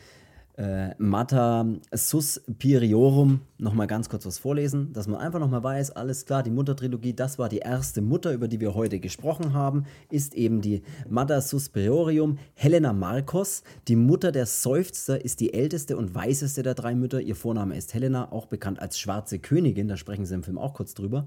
äh, 0.61 0.94
Mater 0.98 1.66
Suspiriorum 1.90 3.40
noch 3.58 3.72
mal 3.72 3.86
ganz 3.86 4.08
kurz 4.08 4.26
was 4.26 4.38
vorlesen, 4.38 4.92
dass 4.92 5.08
man 5.08 5.18
einfach 5.18 5.40
noch 5.40 5.48
mal 5.48 5.62
weiß, 5.62 5.92
alles 5.92 6.26
klar, 6.26 6.42
die 6.42 6.50
Muttertrilogie, 6.50 7.14
das 7.14 7.38
war 7.38 7.48
die 7.48 7.58
erste 7.58 8.02
Mutter, 8.02 8.32
über 8.32 8.46
die 8.46 8.61
wir 8.61 8.74
heute 8.74 9.00
gesprochen 9.00 9.54
haben, 9.54 9.84
ist 10.11 10.34
eben 10.34 10.61
die 10.61 10.82
Mater 11.08 11.40
Suspiriorium 11.40 12.38
Helena 12.54 12.92
Marcos. 12.92 13.62
Die 13.88 13.96
Mutter 13.96 14.32
der 14.32 14.46
Seufzer 14.46 15.24
ist 15.24 15.40
die 15.40 15.54
älteste 15.54 15.96
und 15.96 16.14
weiseste 16.14 16.62
der 16.62 16.74
drei 16.74 16.94
Mütter. 16.94 17.20
Ihr 17.20 17.36
Vorname 17.36 17.76
ist 17.76 17.94
Helena, 17.94 18.30
auch 18.30 18.46
bekannt 18.46 18.80
als 18.80 18.98
Schwarze 18.98 19.38
Königin, 19.38 19.88
da 19.88 19.96
sprechen 19.96 20.26
sie 20.26 20.34
im 20.34 20.42
Film 20.42 20.58
auch 20.58 20.74
kurz 20.74 20.94
drüber. 20.94 21.26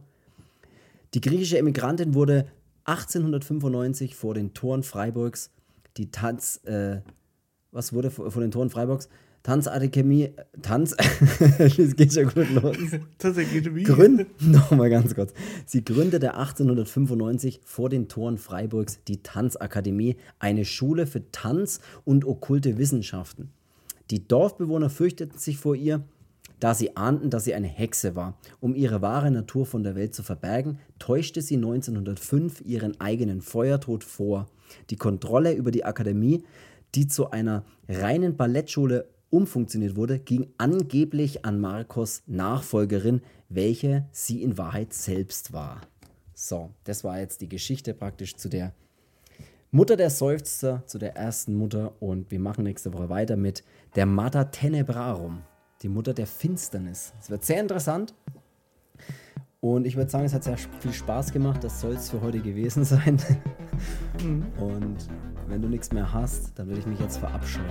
Die 1.14 1.22
griechische 1.22 1.58
Emigrantin 1.58 2.14
wurde 2.14 2.48
1895 2.86 4.16
vor 4.16 4.34
den 4.34 4.54
Toren 4.54 4.84
Freiburgs 4.84 5.52
die 5.98 6.10
Tanz, 6.12 6.58
äh, 6.66 7.02
was 7.72 7.94
wurde 7.94 8.12
vor, 8.12 8.32
vor 8.32 8.42
den 8.42 8.52
Toren 8.52 8.70
Freiburgs? 8.70 9.10
Tanzakademie, 9.44 10.32
Tanz, 10.62 10.96
das 11.58 11.76
geht 11.76 12.14
schon 12.14 12.28
gut 12.28 12.50
los. 12.52 12.78
Wie? 13.76 13.84
Gründ, 13.84 14.26
nochmal 14.42 14.90
ganz 14.90 15.14
kurz. 15.14 15.34
Sie 15.66 15.84
gründete 15.84 16.36
1895 16.36 17.60
vor 17.66 17.90
den 17.90 18.08
Toren 18.08 18.38
Freiburgs 18.38 19.00
die 19.08 19.22
Tanzakademie, 19.22 20.16
eine 20.40 20.64
Schule 20.64 21.06
für 21.08 21.30
Tanz 21.32 21.82
und 22.06 22.24
okkulte 22.24 22.78
Wissenschaften. 22.78 23.52
Die 24.12 24.26
Dorfbewohner 24.26 24.90
fürchteten 24.90 25.38
sich 25.38 25.58
vor 25.58 25.76
ihr, 25.76 26.04
da 26.64 26.74
sie 26.74 26.96
ahnten, 26.96 27.30
dass 27.30 27.44
sie 27.44 27.54
eine 27.54 27.68
Hexe 27.68 28.16
war. 28.16 28.38
Um 28.62 28.74
ihre 28.74 29.02
wahre 29.02 29.30
Natur 29.30 29.66
von 29.66 29.84
der 29.84 29.96
Welt 29.96 30.16
zu 30.16 30.24
verbergen, 30.24 30.80
täuschte 30.98 31.42
sie 31.42 31.58
1905 31.58 32.62
ihren 32.62 33.02
eigenen 33.02 33.42
Feuertod 33.42 34.06
vor. 34.06 34.48
Die 34.90 34.96
Kontrolle 34.96 35.52
über 35.52 35.72
die 35.72 35.84
Akademie, 35.84 36.46
die 36.96 37.10
zu 37.10 37.32
einer 37.32 37.66
reinen 37.90 38.38
Ballettschule 38.38 39.10
umfunktioniert 39.30 39.98
wurde, 39.98 40.20
ging 40.20 40.54
angeblich 40.58 41.44
an 41.44 41.60
Marcos 41.60 42.24
Nachfolgerin, 42.28 43.20
welche 43.50 44.08
sie 44.14 44.42
in 44.42 44.58
Wahrheit 44.58 44.94
selbst 44.94 45.52
war. 45.52 45.82
So, 46.34 46.70
das 46.86 47.04
war 47.04 47.20
jetzt 47.20 47.42
die 47.42 47.50
Geschichte 47.50 47.94
praktisch 47.94 48.38
zu 48.38 48.48
der 48.48 48.74
Mutter 49.70 49.98
der 49.98 50.10
Seufzer, 50.10 50.84
zu 50.86 50.98
der 50.98 51.18
ersten 51.18 51.56
Mutter. 51.56 52.02
Und 52.02 52.32
wir 52.32 52.40
machen 52.40 52.64
nächste 52.64 52.94
Woche 52.94 53.10
weiter 53.10 53.36
mit 53.36 53.66
der 53.96 54.06
Mater 54.06 54.50
Tenebrarum, 54.50 55.42
die 55.84 55.90
Mutter 55.90 56.14
der 56.14 56.26
Finsternis. 56.28 57.14
Es 57.22 57.30
wird 57.30 57.44
sehr 57.44 57.60
interessant. 57.60 58.14
Und 59.60 59.86
ich 59.86 59.96
würde 59.96 60.10
sagen, 60.10 60.26
es 60.26 60.34
hat 60.34 60.44
sehr 60.44 60.58
viel 60.58 60.92
Spaß 60.92 61.32
gemacht. 61.32 61.64
Das 61.64 61.80
soll 61.80 61.94
es 61.94 62.10
für 62.10 62.20
heute 62.22 62.40
gewesen 62.40 62.84
sein. 62.86 63.18
Und 64.60 64.98
wenn 65.48 65.62
du 65.62 65.68
nichts 65.70 65.92
mehr 65.92 66.12
hast, 66.12 66.58
dann 66.58 66.68
würde 66.68 66.80
ich 66.80 66.86
mich 66.86 67.00
jetzt 67.00 67.18
verabscheuen. 67.18 67.66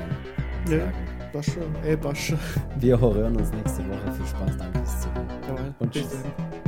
und 0.66 0.72
Ja, 0.72 0.78
sagen, 0.80 0.94
Bascha, 1.32 1.60
ey, 1.84 1.96
Bascha. 1.96 2.38
Wir 2.78 2.98
hören 3.00 3.36
uns 3.36 3.50
nächste 3.52 3.86
Woche. 3.88 4.12
Viel 4.12 4.26
Spaß, 4.26 4.56
danke 4.58 4.78
fürs 4.78 5.00
Zuhören. 5.02 5.28
Jawohl, 5.48 5.74
Und 5.80 5.90
tschüss. 5.92 6.08
dann. 6.10 6.61